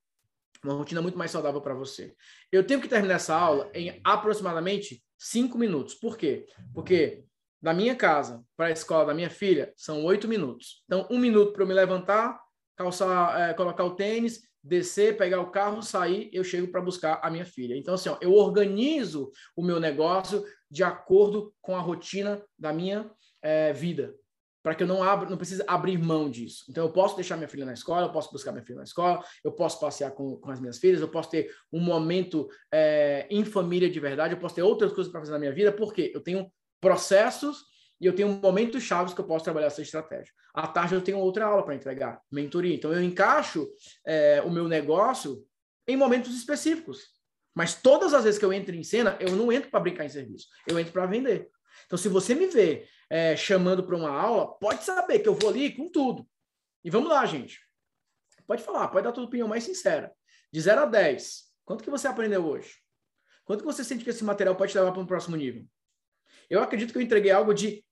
uma 0.65 0.77
rotina 0.77 1.01
muito 1.01 1.17
mais 1.17 1.31
saudável 1.31 1.61
para 1.61 1.73
você. 1.73 2.13
Eu 2.51 2.65
tenho 2.65 2.81
que 2.81 2.87
terminar 2.87 3.15
essa 3.15 3.35
aula 3.35 3.69
em 3.73 3.99
aproximadamente 4.03 5.03
cinco 5.17 5.57
minutos. 5.57 5.95
Por 5.95 6.17
quê? 6.17 6.47
Porque 6.73 7.23
da 7.61 7.73
minha 7.73 7.95
casa 7.95 8.43
para 8.55 8.67
a 8.67 8.71
escola 8.71 9.05
da 9.05 9.13
minha 9.13 9.29
filha 9.29 9.73
são 9.75 10.03
oito 10.03 10.27
minutos. 10.27 10.83
Então, 10.85 11.07
um 11.09 11.17
minuto 11.17 11.53
para 11.53 11.63
eu 11.63 11.67
me 11.67 11.73
levantar, 11.73 12.39
calçar, 12.75 13.49
é, 13.49 13.53
colocar 13.53 13.83
o 13.83 13.95
tênis, 13.95 14.41
descer, 14.63 15.17
pegar 15.17 15.41
o 15.41 15.51
carro, 15.51 15.81
sair, 15.81 16.29
eu 16.33 16.43
chego 16.43 16.67
para 16.67 16.81
buscar 16.81 17.19
a 17.21 17.29
minha 17.29 17.45
filha. 17.45 17.75
Então, 17.75 17.93
assim, 17.93 18.09
ó, 18.09 18.17
eu 18.19 18.33
organizo 18.33 19.31
o 19.55 19.63
meu 19.63 19.79
negócio 19.79 20.43
de 20.69 20.83
acordo 20.83 21.53
com 21.61 21.75
a 21.75 21.81
rotina 21.81 22.43
da 22.57 22.73
minha 22.73 23.09
é, 23.41 23.71
vida 23.71 24.15
para 24.65 24.73
que 24.73 24.81
eu 24.81 24.87
não 24.87 25.03
abra, 25.03 25.29
não 25.29 25.37
precise 25.37 25.63
abrir 25.67 25.95
mão 25.95 26.27
disso. 26.27 26.65
Então 26.67 26.83
eu 26.83 26.91
posso 26.91 27.15
deixar 27.15 27.37
minha 27.37 27.47
filha 27.47 27.67
na 27.67 27.73
escola, 27.73 28.07
eu 28.07 28.11
posso 28.11 28.31
buscar 28.31 28.51
minha 28.51 28.63
filha 28.63 28.77
na 28.79 28.83
escola, 28.83 29.23
eu 29.43 29.51
posso 29.51 29.79
passear 29.79 30.09
com, 30.09 30.37
com 30.37 30.49
as 30.49 30.59
minhas 30.59 30.79
filhas, 30.79 31.01
eu 31.01 31.07
posso 31.07 31.29
ter 31.29 31.53
um 31.71 31.79
momento 31.79 32.49
é, 32.73 33.27
em 33.29 33.45
família 33.45 33.87
de 33.87 33.99
verdade, 33.99 34.33
eu 34.33 34.39
posso 34.39 34.55
ter 34.55 34.63
outras 34.63 34.91
coisas 34.91 35.11
para 35.11 35.21
fazer 35.21 35.33
na 35.33 35.37
minha 35.37 35.51
vida, 35.51 35.71
porque 35.71 36.11
eu 36.15 36.19
tenho 36.19 36.51
processos 36.81 37.63
e 38.01 38.07
eu 38.07 38.15
tenho 38.15 38.27
momentos 38.41 38.81
chaves 38.81 39.13
que 39.13 39.21
eu 39.21 39.27
posso 39.27 39.43
trabalhar 39.43 39.67
essa 39.67 39.83
estratégia. 39.83 40.33
À 40.51 40.65
tarde 40.65 40.95
eu 40.95 41.01
tenho 41.01 41.19
outra 41.19 41.45
aula 41.45 41.63
para 41.63 41.75
entregar, 41.75 42.19
mentoria. 42.31 42.73
Então 42.73 42.91
eu 42.91 43.03
encaixo 43.03 43.67
é, 44.03 44.41
o 44.41 44.49
meu 44.49 44.67
negócio 44.67 45.45
em 45.87 45.95
momentos 45.95 46.35
específicos. 46.35 47.03
Mas 47.53 47.75
todas 47.75 48.15
as 48.15 48.23
vezes 48.23 48.39
que 48.39 48.45
eu 48.45 48.51
entro 48.51 48.73
em 48.73 48.83
cena, 48.83 49.15
eu 49.19 49.35
não 49.35 49.51
entro 49.51 49.69
para 49.69 49.79
brincar 49.79 50.05
em 50.05 50.09
serviço, 50.09 50.47
eu 50.67 50.79
entro 50.79 50.91
para 50.91 51.05
vender. 51.05 51.51
Então, 51.85 51.97
se 51.97 52.07
você 52.07 52.33
me 52.33 52.47
vê 52.47 52.87
é, 53.09 53.35
chamando 53.35 53.83
para 53.83 53.95
uma 53.95 54.09
aula, 54.09 54.57
pode 54.57 54.83
saber 54.83 55.19
que 55.19 55.29
eu 55.29 55.35
vou 55.35 55.49
ali 55.49 55.75
com 55.75 55.89
tudo. 55.89 56.27
E 56.83 56.89
vamos 56.89 57.09
lá, 57.09 57.25
gente. 57.25 57.59
Pode 58.47 58.63
falar, 58.63 58.87
pode 58.89 59.03
dar 59.03 59.09
a 59.09 59.13
tua 59.13 59.23
opinião 59.23 59.47
mais 59.47 59.63
sincera. 59.63 60.13
De 60.51 60.61
0 60.61 60.81
a 60.81 60.85
10, 60.85 61.43
quanto 61.65 61.83
que 61.83 61.89
você 61.89 62.07
aprendeu 62.07 62.45
hoje? 62.45 62.75
Quanto 63.43 63.59
que 63.59 63.65
você 63.65 63.83
sente 63.83 64.03
que 64.03 64.09
esse 64.09 64.23
material 64.23 64.55
pode 64.55 64.71
te 64.71 64.77
levar 64.77 64.91
para 64.91 65.01
um 65.01 65.05
próximo 65.05 65.35
nível? 65.35 65.65
Eu 66.49 66.61
acredito 66.61 66.91
que 66.91 66.97
eu 66.97 67.01
entreguei 67.01 67.31
algo 67.31 67.53
de 67.53 67.83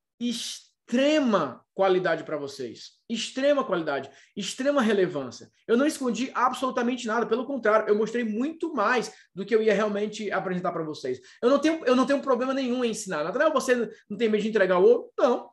extrema 0.83 1.63
qualidade 1.73 2.23
para 2.23 2.37
vocês. 2.37 2.91
Extrema 3.09 3.63
qualidade, 3.63 4.09
extrema 4.35 4.81
relevância. 4.81 5.49
Eu 5.67 5.77
não 5.77 5.87
escondi 5.87 6.29
absolutamente 6.33 7.07
nada, 7.07 7.25
pelo 7.25 7.45
contrário, 7.45 7.87
eu 7.87 7.97
mostrei 7.97 8.23
muito 8.23 8.73
mais 8.73 9.11
do 9.33 9.45
que 9.45 9.55
eu 9.55 9.61
ia 9.61 9.73
realmente 9.73 10.31
apresentar 10.31 10.71
para 10.71 10.83
vocês. 10.83 11.19
Eu 11.41 11.49
não 11.49 11.59
tenho 11.59 11.83
eu 11.85 11.95
não 11.95 12.05
tenho 12.05 12.21
problema 12.21 12.53
nenhum 12.53 12.83
em 12.83 12.91
ensinar. 12.91 13.23
Nathanael, 13.23 13.53
você 13.53 13.89
não 14.09 14.17
tem 14.17 14.29
medo 14.29 14.43
de 14.43 14.49
entregar 14.49 14.77
o 14.77 14.83
ouro? 14.83 15.11
Não. 15.17 15.49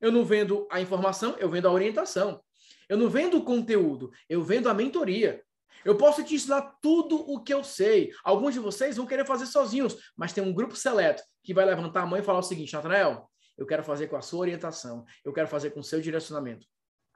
Eu 0.00 0.12
não 0.12 0.24
vendo 0.24 0.66
a 0.70 0.80
informação, 0.80 1.34
eu 1.38 1.48
vendo 1.48 1.66
a 1.66 1.72
orientação. 1.72 2.40
Eu 2.88 2.98
não 2.98 3.08
vendo 3.08 3.38
o 3.38 3.44
conteúdo, 3.44 4.10
eu 4.28 4.42
vendo 4.42 4.68
a 4.68 4.74
mentoria. 4.74 5.42
Eu 5.84 5.96
posso 5.96 6.22
te 6.22 6.34
ensinar 6.34 6.76
tudo 6.80 7.16
o 7.16 7.42
que 7.42 7.52
eu 7.52 7.64
sei. 7.64 8.10
Alguns 8.22 8.54
de 8.54 8.60
vocês 8.60 8.96
vão 8.96 9.06
querer 9.06 9.26
fazer 9.26 9.46
sozinhos, 9.46 9.96
mas 10.16 10.32
tem 10.32 10.44
um 10.44 10.52
grupo 10.52 10.76
seleto 10.76 11.22
que 11.42 11.52
vai 11.52 11.64
levantar 11.64 12.02
a 12.02 12.06
mão 12.06 12.18
e 12.18 12.22
falar 12.22 12.38
o 12.38 12.42
seguinte, 12.42 12.72
Nathanael, 12.72 13.28
eu 13.56 13.66
quero 13.66 13.82
fazer 13.82 14.08
com 14.08 14.16
a 14.16 14.22
sua 14.22 14.40
orientação, 14.40 15.04
eu 15.24 15.32
quero 15.32 15.48
fazer 15.48 15.70
com 15.70 15.80
o 15.80 15.84
seu 15.84 16.00
direcionamento. 16.00 16.66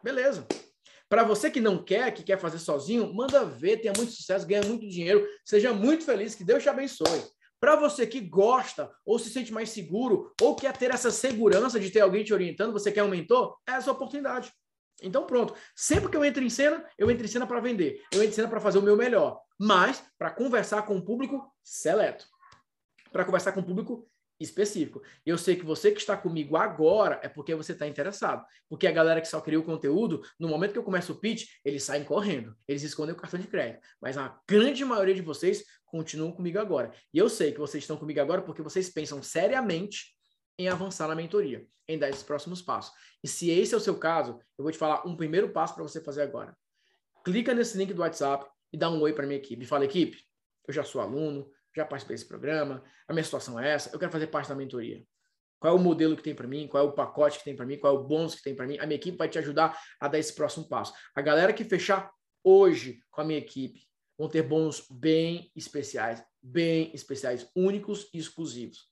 Beleza. 0.02 0.46
Para 1.08 1.24
você 1.24 1.50
que 1.50 1.60
não 1.60 1.82
quer, 1.82 2.12
que 2.12 2.22
quer 2.22 2.38
fazer 2.38 2.58
sozinho, 2.58 3.12
manda 3.14 3.44
ver, 3.44 3.78
tenha 3.78 3.94
muito 3.96 4.12
sucesso, 4.12 4.46
ganha 4.46 4.62
muito 4.62 4.86
dinheiro, 4.86 5.26
seja 5.44 5.72
muito 5.72 6.04
feliz, 6.04 6.34
que 6.34 6.44
Deus 6.44 6.62
te 6.62 6.68
abençoe. 6.68 7.24
Para 7.58 7.74
você 7.74 8.06
que 8.06 8.20
gosta 8.20 8.90
ou 9.04 9.18
se 9.18 9.30
sente 9.30 9.52
mais 9.52 9.70
seguro 9.70 10.32
ou 10.40 10.54
quer 10.54 10.76
ter 10.76 10.92
essa 10.92 11.10
segurança 11.10 11.80
de 11.80 11.90
ter 11.90 12.00
alguém 12.00 12.22
te 12.22 12.32
orientando, 12.32 12.72
você 12.72 12.92
quer 12.92 13.02
um 13.02 13.08
mentor, 13.08 13.56
é 13.66 13.72
essa 13.72 13.90
oportunidade. 13.90 14.52
Então 15.02 15.26
pronto, 15.26 15.54
sempre 15.74 16.10
que 16.10 16.16
eu 16.16 16.24
entro 16.24 16.42
em 16.42 16.50
cena, 16.50 16.84
eu 16.96 17.10
entro 17.10 17.24
em 17.24 17.28
cena 17.28 17.46
para 17.46 17.60
vender, 17.60 18.02
eu 18.12 18.18
entro 18.18 18.32
em 18.32 18.34
cena 18.34 18.48
para 18.48 18.60
fazer 18.60 18.78
o 18.78 18.82
meu 18.82 18.96
melhor, 18.96 19.40
mas 19.58 20.02
para 20.18 20.30
conversar 20.30 20.82
com 20.82 20.96
um 20.96 21.00
público 21.00 21.42
seleto, 21.62 22.26
para 23.10 23.24
conversar 23.24 23.52
com 23.52 23.60
um 23.60 23.64
público 23.64 24.08
específico. 24.40 25.02
Eu 25.26 25.36
sei 25.36 25.56
que 25.56 25.64
você 25.64 25.90
que 25.90 25.98
está 25.98 26.16
comigo 26.16 26.56
agora 26.56 27.20
é 27.22 27.28
porque 27.28 27.54
você 27.54 27.72
está 27.72 27.86
interessado. 27.86 28.44
Porque 28.68 28.86
a 28.86 28.92
galera 28.92 29.20
que 29.20 29.28
só 29.28 29.40
cria 29.40 29.58
o 29.58 29.64
conteúdo, 29.64 30.22
no 30.38 30.48
momento 30.48 30.72
que 30.72 30.78
eu 30.78 30.84
começo 30.84 31.12
o 31.12 31.16
pitch, 31.16 31.48
eles 31.64 31.82
saem 31.82 32.04
correndo. 32.04 32.56
Eles 32.66 32.82
escondem 32.82 33.14
o 33.14 33.16
cartão 33.16 33.38
de 33.38 33.46
crédito. 33.46 33.80
Mas 34.00 34.16
a 34.16 34.38
grande 34.48 34.84
maioria 34.84 35.14
de 35.14 35.22
vocês 35.22 35.64
continuam 35.86 36.32
comigo 36.32 36.58
agora. 36.58 36.92
E 37.12 37.18
eu 37.18 37.28
sei 37.28 37.52
que 37.52 37.58
vocês 37.58 37.82
estão 37.82 37.96
comigo 37.96 38.20
agora 38.20 38.42
porque 38.42 38.62
vocês 38.62 38.88
pensam 38.88 39.22
seriamente 39.22 40.16
em 40.58 40.68
avançar 40.68 41.08
na 41.08 41.14
mentoria, 41.14 41.66
em 41.86 41.98
dar 41.98 42.08
esses 42.08 42.22
próximos 42.22 42.60
passos. 42.60 42.92
E 43.22 43.28
se 43.28 43.50
esse 43.50 43.74
é 43.74 43.76
o 43.76 43.80
seu 43.80 43.96
caso, 43.96 44.38
eu 44.56 44.62
vou 44.62 44.72
te 44.72 44.78
falar 44.78 45.06
um 45.06 45.16
primeiro 45.16 45.50
passo 45.50 45.74
para 45.74 45.82
você 45.82 46.00
fazer 46.00 46.22
agora. 46.22 46.56
Clica 47.24 47.54
nesse 47.54 47.76
link 47.78 47.92
do 47.92 48.02
WhatsApp 48.02 48.46
e 48.72 48.76
dá 48.76 48.90
um 48.90 49.00
oi 49.00 49.12
para 49.12 49.26
minha 49.26 49.38
equipe. 49.38 49.64
Fala, 49.64 49.84
equipe, 49.84 50.18
eu 50.66 50.74
já 50.74 50.84
sou 50.84 51.00
aluno, 51.00 51.50
já 51.78 51.84
participei 51.84 52.16
desse 52.16 52.28
programa, 52.28 52.82
a 53.06 53.12
minha 53.12 53.24
situação 53.24 53.58
é 53.58 53.70
essa, 53.70 53.90
eu 53.92 53.98
quero 53.98 54.12
fazer 54.12 54.26
parte 54.28 54.48
da 54.48 54.54
mentoria. 54.54 55.02
Qual 55.60 55.74
é 55.74 55.76
o 55.76 55.82
modelo 55.82 56.16
que 56.16 56.22
tem 56.22 56.34
para 56.34 56.46
mim? 56.46 56.68
Qual 56.68 56.84
é 56.84 56.86
o 56.86 56.92
pacote 56.92 57.38
que 57.38 57.44
tem 57.44 57.56
para 57.56 57.66
mim? 57.66 57.78
Qual 57.78 57.94
é 57.94 57.98
o 57.98 58.04
bônus 58.04 58.34
que 58.34 58.42
tem 58.42 58.54
para 58.54 58.66
mim? 58.66 58.78
A 58.78 58.86
minha 58.86 58.96
equipe 58.96 59.18
vai 59.18 59.28
te 59.28 59.38
ajudar 59.38 59.76
a 59.98 60.06
dar 60.06 60.18
esse 60.18 60.34
próximo 60.34 60.68
passo. 60.68 60.92
A 61.14 61.20
galera 61.20 61.52
que 61.52 61.64
fechar 61.64 62.10
hoje 62.44 63.00
com 63.10 63.20
a 63.20 63.24
minha 63.24 63.38
equipe 63.38 63.80
vão 64.16 64.28
ter 64.28 64.42
bônus 64.42 64.86
bem 64.90 65.50
especiais, 65.54 66.22
bem 66.40 66.92
especiais, 66.94 67.50
únicos 67.56 68.08
e 68.14 68.18
exclusivos. 68.18 68.88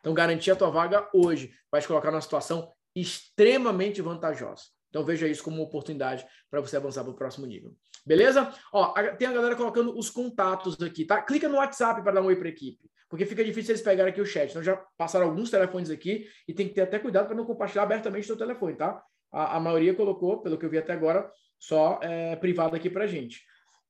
Então, 0.00 0.14
garantir 0.14 0.50
a 0.50 0.56
tua 0.56 0.70
vaga 0.70 1.08
hoje 1.12 1.52
vai 1.70 1.80
te 1.80 1.88
colocar 1.88 2.10
numa 2.10 2.20
situação 2.20 2.72
extremamente 2.94 4.00
vantajosa. 4.00 4.64
Então 4.88 5.04
veja 5.04 5.26
isso 5.28 5.42
como 5.42 5.56
uma 5.56 5.64
oportunidade 5.64 6.26
para 6.50 6.60
você 6.60 6.76
avançar 6.76 7.02
para 7.04 7.12
o 7.12 7.16
próximo 7.16 7.46
nível. 7.46 7.74
Beleza? 8.06 8.52
Ó, 8.72 8.94
tem 9.18 9.28
a 9.28 9.32
galera 9.32 9.54
colocando 9.54 9.96
os 9.96 10.08
contatos 10.08 10.80
aqui, 10.80 11.04
tá? 11.04 11.20
Clica 11.22 11.48
no 11.48 11.56
WhatsApp 11.56 12.02
para 12.02 12.12
dar 12.12 12.22
um 12.22 12.26
oi 12.26 12.36
para 12.36 12.46
a 12.46 12.50
equipe, 12.50 12.90
porque 13.08 13.26
fica 13.26 13.44
difícil 13.44 13.72
eles 13.72 13.82
pegarem 13.82 14.12
aqui 14.12 14.20
o 14.20 14.26
chat. 14.26 14.50
Então 14.50 14.62
já 14.62 14.76
passaram 14.96 15.26
alguns 15.26 15.50
telefones 15.50 15.90
aqui 15.90 16.26
e 16.46 16.54
tem 16.54 16.66
que 16.68 16.74
ter 16.74 16.82
até 16.82 16.98
cuidado 16.98 17.26
para 17.26 17.36
não 17.36 17.44
compartilhar 17.44 17.82
abertamente 17.82 18.24
o 18.24 18.26
seu 18.26 18.36
telefone, 18.36 18.76
tá? 18.76 19.02
A, 19.30 19.56
a, 19.56 19.60
maioria 19.60 19.94
colocou, 19.94 20.40
pelo 20.40 20.56
que 20.56 20.64
eu 20.64 20.70
vi 20.70 20.78
até 20.78 20.94
agora, 20.94 21.30
só 21.58 22.00
é, 22.02 22.34
privado 22.36 22.74
aqui 22.74 22.88
para 22.88 23.06
gente. 23.06 23.42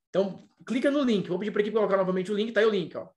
Então 0.09 0.49
clica 0.67 0.91
no 0.91 1.03
link. 1.03 1.29
Vou 1.29 1.39
pedir 1.39 1.53
para 1.53 1.61
a 1.61 1.63
equipe 1.63 1.77
colocar 1.77 1.97
novamente 1.97 2.33
o 2.33 2.35
link. 2.35 2.51
Tá 2.51 2.61
aí 2.61 2.67
o 2.67 2.71
link, 2.71 2.97
ó, 2.97 3.09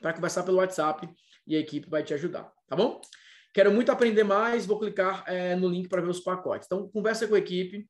para 0.00 0.12
conversar 0.12 0.44
pelo 0.44 0.58
WhatsApp 0.58 1.08
e 1.46 1.56
a 1.56 1.58
equipe 1.58 1.88
vai 1.88 2.04
te 2.04 2.14
ajudar, 2.14 2.52
tá 2.68 2.76
bom? 2.76 3.00
Quero 3.52 3.72
muito 3.72 3.90
aprender 3.90 4.24
mais, 4.24 4.66
vou 4.66 4.78
clicar 4.78 5.24
é, 5.26 5.56
no 5.56 5.68
link 5.68 5.88
para 5.88 6.02
ver 6.02 6.10
os 6.10 6.20
pacotes. 6.20 6.66
Então, 6.66 6.88
conversa 6.88 7.26
com 7.26 7.34
a 7.34 7.38
equipe, 7.38 7.88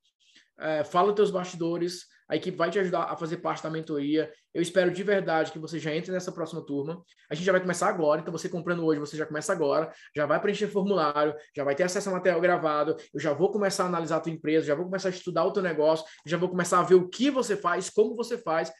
é, 0.58 0.84
fala 0.84 1.10
os 1.10 1.14
teus 1.14 1.30
bastidores, 1.30 2.06
a 2.28 2.36
equipe 2.36 2.56
vai 2.56 2.70
te 2.70 2.78
ajudar 2.78 3.04
a 3.04 3.16
fazer 3.16 3.38
parte 3.38 3.62
da 3.62 3.70
mentoria. 3.70 4.30
Eu 4.52 4.60
espero 4.60 4.90
de 4.90 5.02
verdade 5.02 5.50
que 5.50 5.58
você 5.58 5.78
já 5.78 5.94
entre 5.94 6.12
nessa 6.12 6.30
próxima 6.30 6.64
turma. 6.64 7.02
A 7.30 7.34
gente 7.34 7.46
já 7.46 7.52
vai 7.52 7.60
começar 7.60 7.88
agora, 7.88 8.20
então 8.20 8.30
você 8.30 8.50
comprando 8.50 8.84
hoje, 8.84 9.00
você 9.00 9.16
já 9.16 9.24
começa 9.24 9.50
agora, 9.50 9.90
já 10.14 10.26
vai 10.26 10.38
preencher 10.38 10.68
formulário, 10.68 11.34
já 11.56 11.64
vai 11.64 11.74
ter 11.74 11.84
acesso 11.84 12.10
ao 12.10 12.14
material 12.14 12.40
gravado, 12.40 12.96
eu 13.14 13.18
já 13.18 13.32
vou 13.32 13.50
começar 13.50 13.84
a 13.84 13.86
analisar 13.86 14.16
a 14.16 14.20
tua 14.20 14.32
empresa, 14.32 14.66
já 14.66 14.74
vou 14.74 14.84
começar 14.84 15.08
a 15.08 15.10
estudar 15.10 15.44
o 15.44 15.52
teu 15.52 15.62
negócio, 15.62 16.04
já 16.26 16.36
vou 16.36 16.50
começar 16.50 16.80
a 16.80 16.82
ver 16.82 16.96
o 16.96 17.08
que 17.08 17.30
você 17.30 17.56
faz, 17.56 17.88
como 17.88 18.14
você 18.14 18.36
faz, 18.36 18.70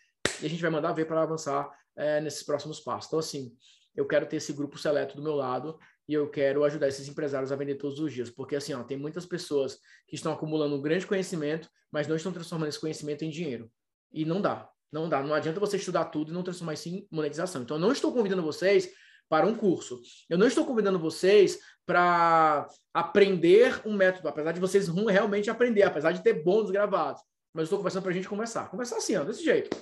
e 0.43 0.47
a 0.47 0.51
gente 0.51 0.61
vai 0.61 0.71
mandar 0.71 0.93
ver 0.93 1.07
para 1.07 1.23
avançar 1.23 1.71
é, 1.97 2.21
nesses 2.21 2.43
próximos 2.43 2.81
passos. 2.81 3.09
Então, 3.09 3.19
assim, 3.19 3.51
eu 3.97 4.07
quero 4.07 4.27
ter 4.27 4.37
esse 4.37 4.53
grupo 4.53 4.79
seleto 4.79 5.17
do 5.17 5.23
meu 5.23 5.35
lado 5.35 5.79
e 6.09 6.15
eu 6.15 6.29
quero 6.31 6.65
ajudar 6.65 6.89
esses 6.89 7.07
empresários 7.07 7.53
a 7.53 7.57
vender 7.57 7.75
todos 7.75 8.01
os 8.01 8.13
dias, 8.13 8.31
porque 8.31 8.57
assim, 8.57 8.73
ó, 8.73 8.83
tem 8.83 8.97
muitas 8.97 9.27
pessoas 9.27 9.79
que 10.07 10.17
estão 10.17 10.33
acumulando 10.33 10.75
um 10.75 10.81
grande 10.81 11.07
conhecimento, 11.07 11.69
mas 11.93 12.09
não 12.09 12.17
estão 12.17 12.33
transformando 12.33 12.71
esse 12.71 12.81
conhecimento 12.81 13.25
em 13.25 13.31
dinheiro. 13.31 13.71
E 14.11 14.25
não 14.25 14.41
dá, 14.41 14.67
não 14.91 15.07
dá, 15.07 15.23
não 15.23 15.35
adianta 15.35 15.61
você 15.61 15.77
estudar 15.77 16.07
tudo 16.07 16.31
e 16.31 16.35
não 16.35 16.43
transformar 16.43 16.73
isso 16.73 16.89
em 16.89 17.07
monetização. 17.11 17.63
Então, 17.63 17.77
eu 17.77 17.81
não 17.81 17.93
estou 17.93 18.11
convidando 18.11 18.43
vocês 18.43 18.91
para 19.29 19.47
um 19.47 19.55
curso. 19.55 20.01
Eu 20.31 20.39
não 20.39 20.47
estou 20.47 20.65
convidando 20.65 20.99
vocês 20.99 21.59
para 21.85 22.67
aprender 22.95 23.83
um 23.85 23.93
método, 23.93 24.29
apesar 24.29 24.53
de 24.53 24.61
vocês 24.61 24.89
realmente 24.89 25.51
aprender, 25.51 25.83
apesar 25.83 26.13
de 26.13 26.23
ter 26.23 26.43
bônus 26.43 26.71
gravados. 26.71 27.21
Mas 27.53 27.63
eu 27.63 27.65
estou 27.65 27.79
conversando 27.79 28.03
para 28.03 28.13
a 28.13 28.15
gente 28.15 28.29
conversar. 28.29 28.71
Conversar 28.71 28.97
assim, 28.97 29.15
ó, 29.15 29.25
desse 29.25 29.45
jeito. 29.45 29.77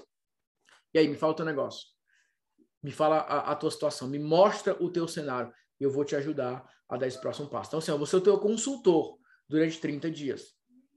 E 0.92 0.98
aí, 0.98 1.06
me 1.06 1.16
fala 1.16 1.32
o 1.32 1.36
teu 1.36 1.44
negócio. 1.44 1.86
Me 2.82 2.90
fala 2.90 3.18
a, 3.18 3.52
a 3.52 3.54
tua 3.54 3.70
situação. 3.70 4.08
Me 4.08 4.18
mostra 4.18 4.76
o 4.82 4.90
teu 4.90 5.06
cenário 5.06 5.52
eu 5.84 5.90
vou 5.90 6.04
te 6.04 6.16
ajudar 6.16 6.64
a 6.88 6.96
dar 6.96 7.06
esse 7.06 7.20
próximo 7.20 7.48
passo. 7.48 7.70
Então, 7.70 7.78
assim, 7.78 7.90
eu 7.90 7.98
vou 7.98 8.06
ser 8.06 8.16
o 8.16 8.20
teu 8.20 8.38
consultor 8.38 9.18
durante 9.48 9.80
30 9.80 10.10
dias. 10.10 10.54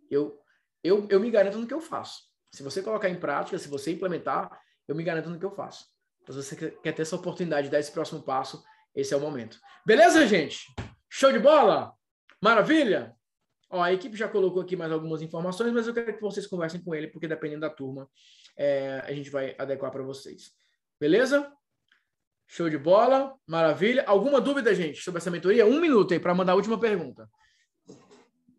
Eu, 0.10 0.40
eu, 0.84 1.08
eu 1.10 1.20
me 1.20 1.30
garanto 1.30 1.58
no 1.58 1.68
que 1.68 1.74
eu 1.74 1.82
faço. 1.82 2.24
Se 2.52 2.64
você 2.64 2.82
colocar 2.82 3.10
em 3.10 3.20
prática, 3.20 3.58
se 3.58 3.68
você 3.68 3.92
implementar, 3.92 4.50
eu 4.88 4.96
me 4.96 5.04
garanto 5.04 5.30
no 5.30 5.40
que 5.40 5.46
eu 5.46 5.52
faço. 5.52 5.86
Então, 6.22 6.36
se 6.36 6.44
você 6.44 6.72
quer 6.72 6.94
ter 6.94 7.02
essa 7.02 7.16
oportunidade 7.16 7.68
de 7.68 7.72
dar 7.72 7.80
esse 7.80 7.92
próximo 7.92 8.24
passo, 8.24 8.64
esse 8.96 9.14
é 9.14 9.18
o 9.18 9.22
momento. 9.22 9.60
Beleza, 9.86 10.26
gente? 10.28 10.66
Show 11.10 11.32
de 11.32 11.40
bola? 11.40 11.94
Maravilha? 12.42 13.16
Ó, 13.70 13.82
a 13.82 13.94
equipe 13.94 14.18
já 14.18 14.28
colocou 14.28 14.62
aqui 14.62 14.76
mais 14.76 14.92
algumas 14.92 15.22
informações, 15.22 15.72
mas 15.72 15.88
eu 15.88 15.94
quero 15.94 16.16
que 16.16 16.22
vocês 16.22 16.48
conversem 16.48 16.82
com 16.82 16.96
ele, 16.96 17.08
porque 17.08 17.28
dependendo 17.28 17.62
da 17.62 17.70
turma, 17.70 18.10
é, 18.58 19.04
a 19.06 19.14
gente 19.14 19.30
vai 19.30 19.56
adequar 19.60 19.92
para 19.92 20.02
vocês. 20.02 20.52
Beleza? 21.00 21.52
Show 22.52 22.68
de 22.68 22.80
bola, 22.80 23.36
maravilha. 23.46 24.04
Alguma 24.08 24.42
dúvida, 24.42 24.74
gente, 24.74 25.04
sobre 25.04 25.20
essa 25.20 25.30
mentoria? 25.30 25.68
Um 25.68 25.80
minuto 25.80 26.16
aí 26.16 26.20
para 26.20 26.34
mandar 26.34 26.54
a 26.54 26.56
última 26.56 26.80
pergunta. 26.80 27.30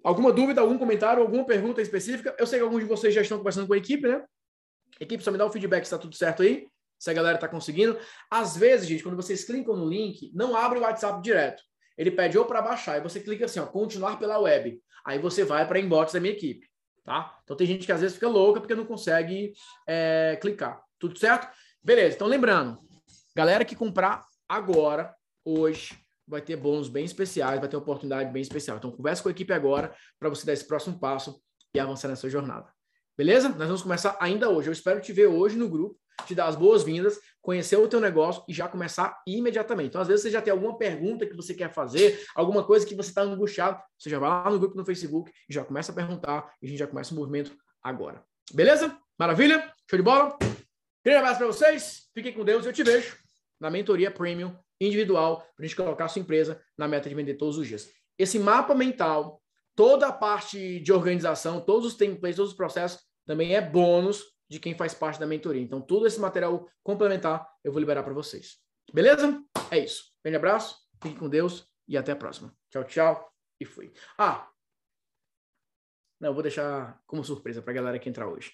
Alguma 0.05 0.33
dúvida, 0.33 0.61
algum 0.61 0.79
comentário, 0.79 1.21
alguma 1.21 1.45
pergunta 1.45 1.83
específica? 1.83 2.33
Eu 2.39 2.47
sei 2.47 2.61
que 2.61 2.65
alguns 2.65 2.83
de 2.83 2.87
vocês 2.87 3.13
já 3.13 3.21
estão 3.21 3.39
conversando 3.39 3.67
com 3.67 3.75
a 3.75 3.77
equipe, 3.77 4.07
né? 4.07 4.25
Equipe 5.01 5.25
só 5.25 5.33
me 5.33 5.39
dá 5.39 5.45
o 5.45 5.51
feedback 5.51 5.83
se 5.85 5.89
está 5.89 5.99
tudo 5.99 6.15
certo 6.15 6.45
aí, 6.45 6.69
se 6.97 7.11
a 7.11 7.13
galera 7.13 7.35
está 7.35 7.49
conseguindo. 7.49 7.99
Às 8.31 8.57
vezes, 8.57 8.87
gente, 8.87 9.03
quando 9.03 9.17
vocês 9.17 9.43
clicam 9.43 9.75
no 9.75 9.89
link, 9.89 10.31
não 10.35 10.57
abre 10.57 10.79
o 10.79 10.83
WhatsApp 10.83 11.21
direto. 11.21 11.61
Ele 11.99 12.13
pede 12.13 12.39
ou 12.39 12.45
para 12.45 12.63
baixar, 12.63 12.97
e 12.97 13.01
você 13.01 13.19
clica 13.19 13.47
assim, 13.47 13.59
ó, 13.59 13.67
continuar 13.67 14.21
pela 14.21 14.39
web. 14.39 14.81
Aí 15.05 15.19
você 15.19 15.43
vai 15.43 15.67
para 15.67 15.81
inbox 15.81 16.13
da 16.13 16.21
minha 16.21 16.33
equipe, 16.33 16.65
tá? 17.05 17.41
Então 17.43 17.57
tem 17.57 17.67
gente 17.67 17.87
que 17.87 17.93
às 17.93 18.01
vezes 18.01 18.15
fica 18.15 18.29
louca 18.29 18.61
porque 18.61 18.77
não 18.77 18.87
consegue 18.87 19.53
é, 19.85 20.39
clicar. 20.41 20.81
Tudo 20.97 21.19
certo? 21.19 21.49
Beleza, 21.83 22.15
então 22.15 22.29
lembrando, 22.29 22.79
Galera 23.41 23.65
que 23.65 23.75
comprar 23.75 24.27
agora, 24.47 25.17
hoje, 25.43 25.99
vai 26.29 26.43
ter 26.43 26.57
bônus 26.57 26.91
bem 26.91 27.07
especiais, 27.07 27.59
vai 27.59 27.71
ter 27.71 27.77
oportunidade 27.79 28.31
bem 28.31 28.43
especial. 28.43 28.77
Então, 28.77 28.91
converse 28.91 29.23
com 29.23 29.31
a 29.31 29.33
equipe 29.33 29.51
agora 29.51 29.97
para 30.19 30.29
você 30.29 30.45
dar 30.45 30.53
esse 30.53 30.67
próximo 30.67 31.01
passo 31.01 31.41
e 31.75 31.81
avançar 31.81 32.09
nessa 32.09 32.29
jornada. 32.29 32.71
Beleza? 33.17 33.49
Nós 33.49 33.67
vamos 33.67 33.81
começar 33.81 34.15
ainda 34.21 34.51
hoje. 34.51 34.69
Eu 34.69 34.75
espero 34.75 35.01
te 35.01 35.11
ver 35.15 35.29
hoje 35.29 35.57
no 35.57 35.71
grupo, 35.71 35.99
te 36.27 36.35
dar 36.35 36.49
as 36.49 36.55
boas-vindas, 36.55 37.19
conhecer 37.41 37.79
o 37.79 37.89
teu 37.89 37.99
negócio 37.99 38.45
e 38.47 38.53
já 38.53 38.69
começar 38.69 39.19
imediatamente. 39.27 39.89
Então, 39.89 40.03
às 40.03 40.09
vezes, 40.09 40.25
você 40.25 40.31
já 40.31 40.43
tem 40.43 40.53
alguma 40.53 40.77
pergunta 40.77 41.25
que 41.25 41.35
você 41.35 41.55
quer 41.55 41.73
fazer, 41.73 42.23
alguma 42.37 42.63
coisa 42.63 42.85
que 42.85 42.95
você 42.95 43.09
está 43.09 43.23
angustiado, 43.23 43.83
você 43.97 44.11
já 44.11 44.19
vai 44.19 44.29
lá 44.29 44.51
no 44.51 44.59
grupo 44.59 44.77
no 44.77 44.85
Facebook 44.85 45.33
e 45.49 45.55
já 45.55 45.65
começa 45.65 45.93
a 45.93 45.95
perguntar 45.95 46.53
e 46.61 46.67
a 46.67 46.69
gente 46.69 46.79
já 46.79 46.87
começa 46.87 47.15
o 47.15 47.17
movimento 47.17 47.57
agora. 47.83 48.23
Beleza? 48.53 48.95
Maravilha? 49.19 49.73
Show 49.89 49.99
de 49.99 50.03
bola? 50.03 50.37
Grande 51.03 51.21
abraço 51.21 51.39
para 51.39 51.47
vocês. 51.47 52.11
Fiquem 52.13 52.35
com 52.35 52.45
Deus 52.45 52.67
e 52.67 52.69
eu 52.69 52.73
te 52.75 52.83
vejo 52.83 53.20
na 53.61 53.71
mentoria 53.71 54.11
premium 54.11 54.57
individual 54.81 55.39
para 55.55 55.65
a 55.65 55.67
gente 55.67 55.77
colocar 55.77 56.07
a 56.07 56.09
sua 56.09 56.23
empresa 56.23 56.61
na 56.77 56.89
meta 56.89 57.09
de 57.09 57.15
vender 57.15 57.35
todos 57.35 57.59
os 57.59 57.69
dias. 57.69 57.93
Esse 58.19 58.39
mapa 58.39 58.75
mental, 58.75 59.43
toda 59.77 60.09
a 60.09 60.13
parte 60.13 60.81
de 60.81 60.93
organização, 60.93 61.61
todos 61.61 61.87
os 61.87 61.95
templates, 61.95 62.37
todos 62.37 62.53
os 62.53 62.57
processos, 62.57 63.01
também 63.27 63.55
é 63.55 63.61
bônus 63.61 64.25
de 64.49 64.59
quem 64.59 64.75
faz 64.75 64.95
parte 64.95 65.21
da 65.21 65.27
mentoria. 65.27 65.63
Então, 65.63 65.81
todo 65.81 66.07
esse 66.07 66.19
material 66.19 66.69
complementar 66.83 67.47
eu 67.63 67.71
vou 67.71 67.81
liberar 67.81 68.03
para 68.03 68.15
vocês. 68.15 68.57
Beleza? 68.93 69.41
É 69.71 69.79
isso. 69.79 70.13
Grande 70.25 70.37
abraço, 70.37 70.77
fique 71.03 71.19
com 71.19 71.29
Deus 71.29 71.69
e 71.87 71.97
até 71.97 72.13
a 72.13 72.17
próxima. 72.17 72.53
Tchau, 72.71 72.85
tchau 72.85 73.33
e 73.61 73.65
fui. 73.65 73.93
Ah, 74.19 74.49
não, 76.21 76.35
vou 76.35 76.43
deixar 76.43 77.01
como 77.07 77.25
surpresa 77.25 77.63
para 77.63 77.71
a 77.71 77.75
galera 77.75 77.99
que 77.99 78.09
entrar 78.09 78.29
hoje. 78.29 78.53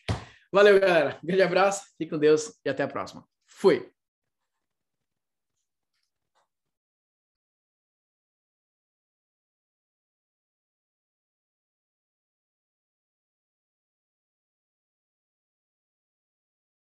Valeu, 0.52 0.78
galera. 0.78 1.18
Grande 1.22 1.42
abraço, 1.42 1.84
fique 1.98 2.10
com 2.10 2.18
Deus 2.18 2.56
e 2.64 2.68
até 2.68 2.84
a 2.84 2.88
próxima. 2.88 3.26
Fui. 3.46 3.92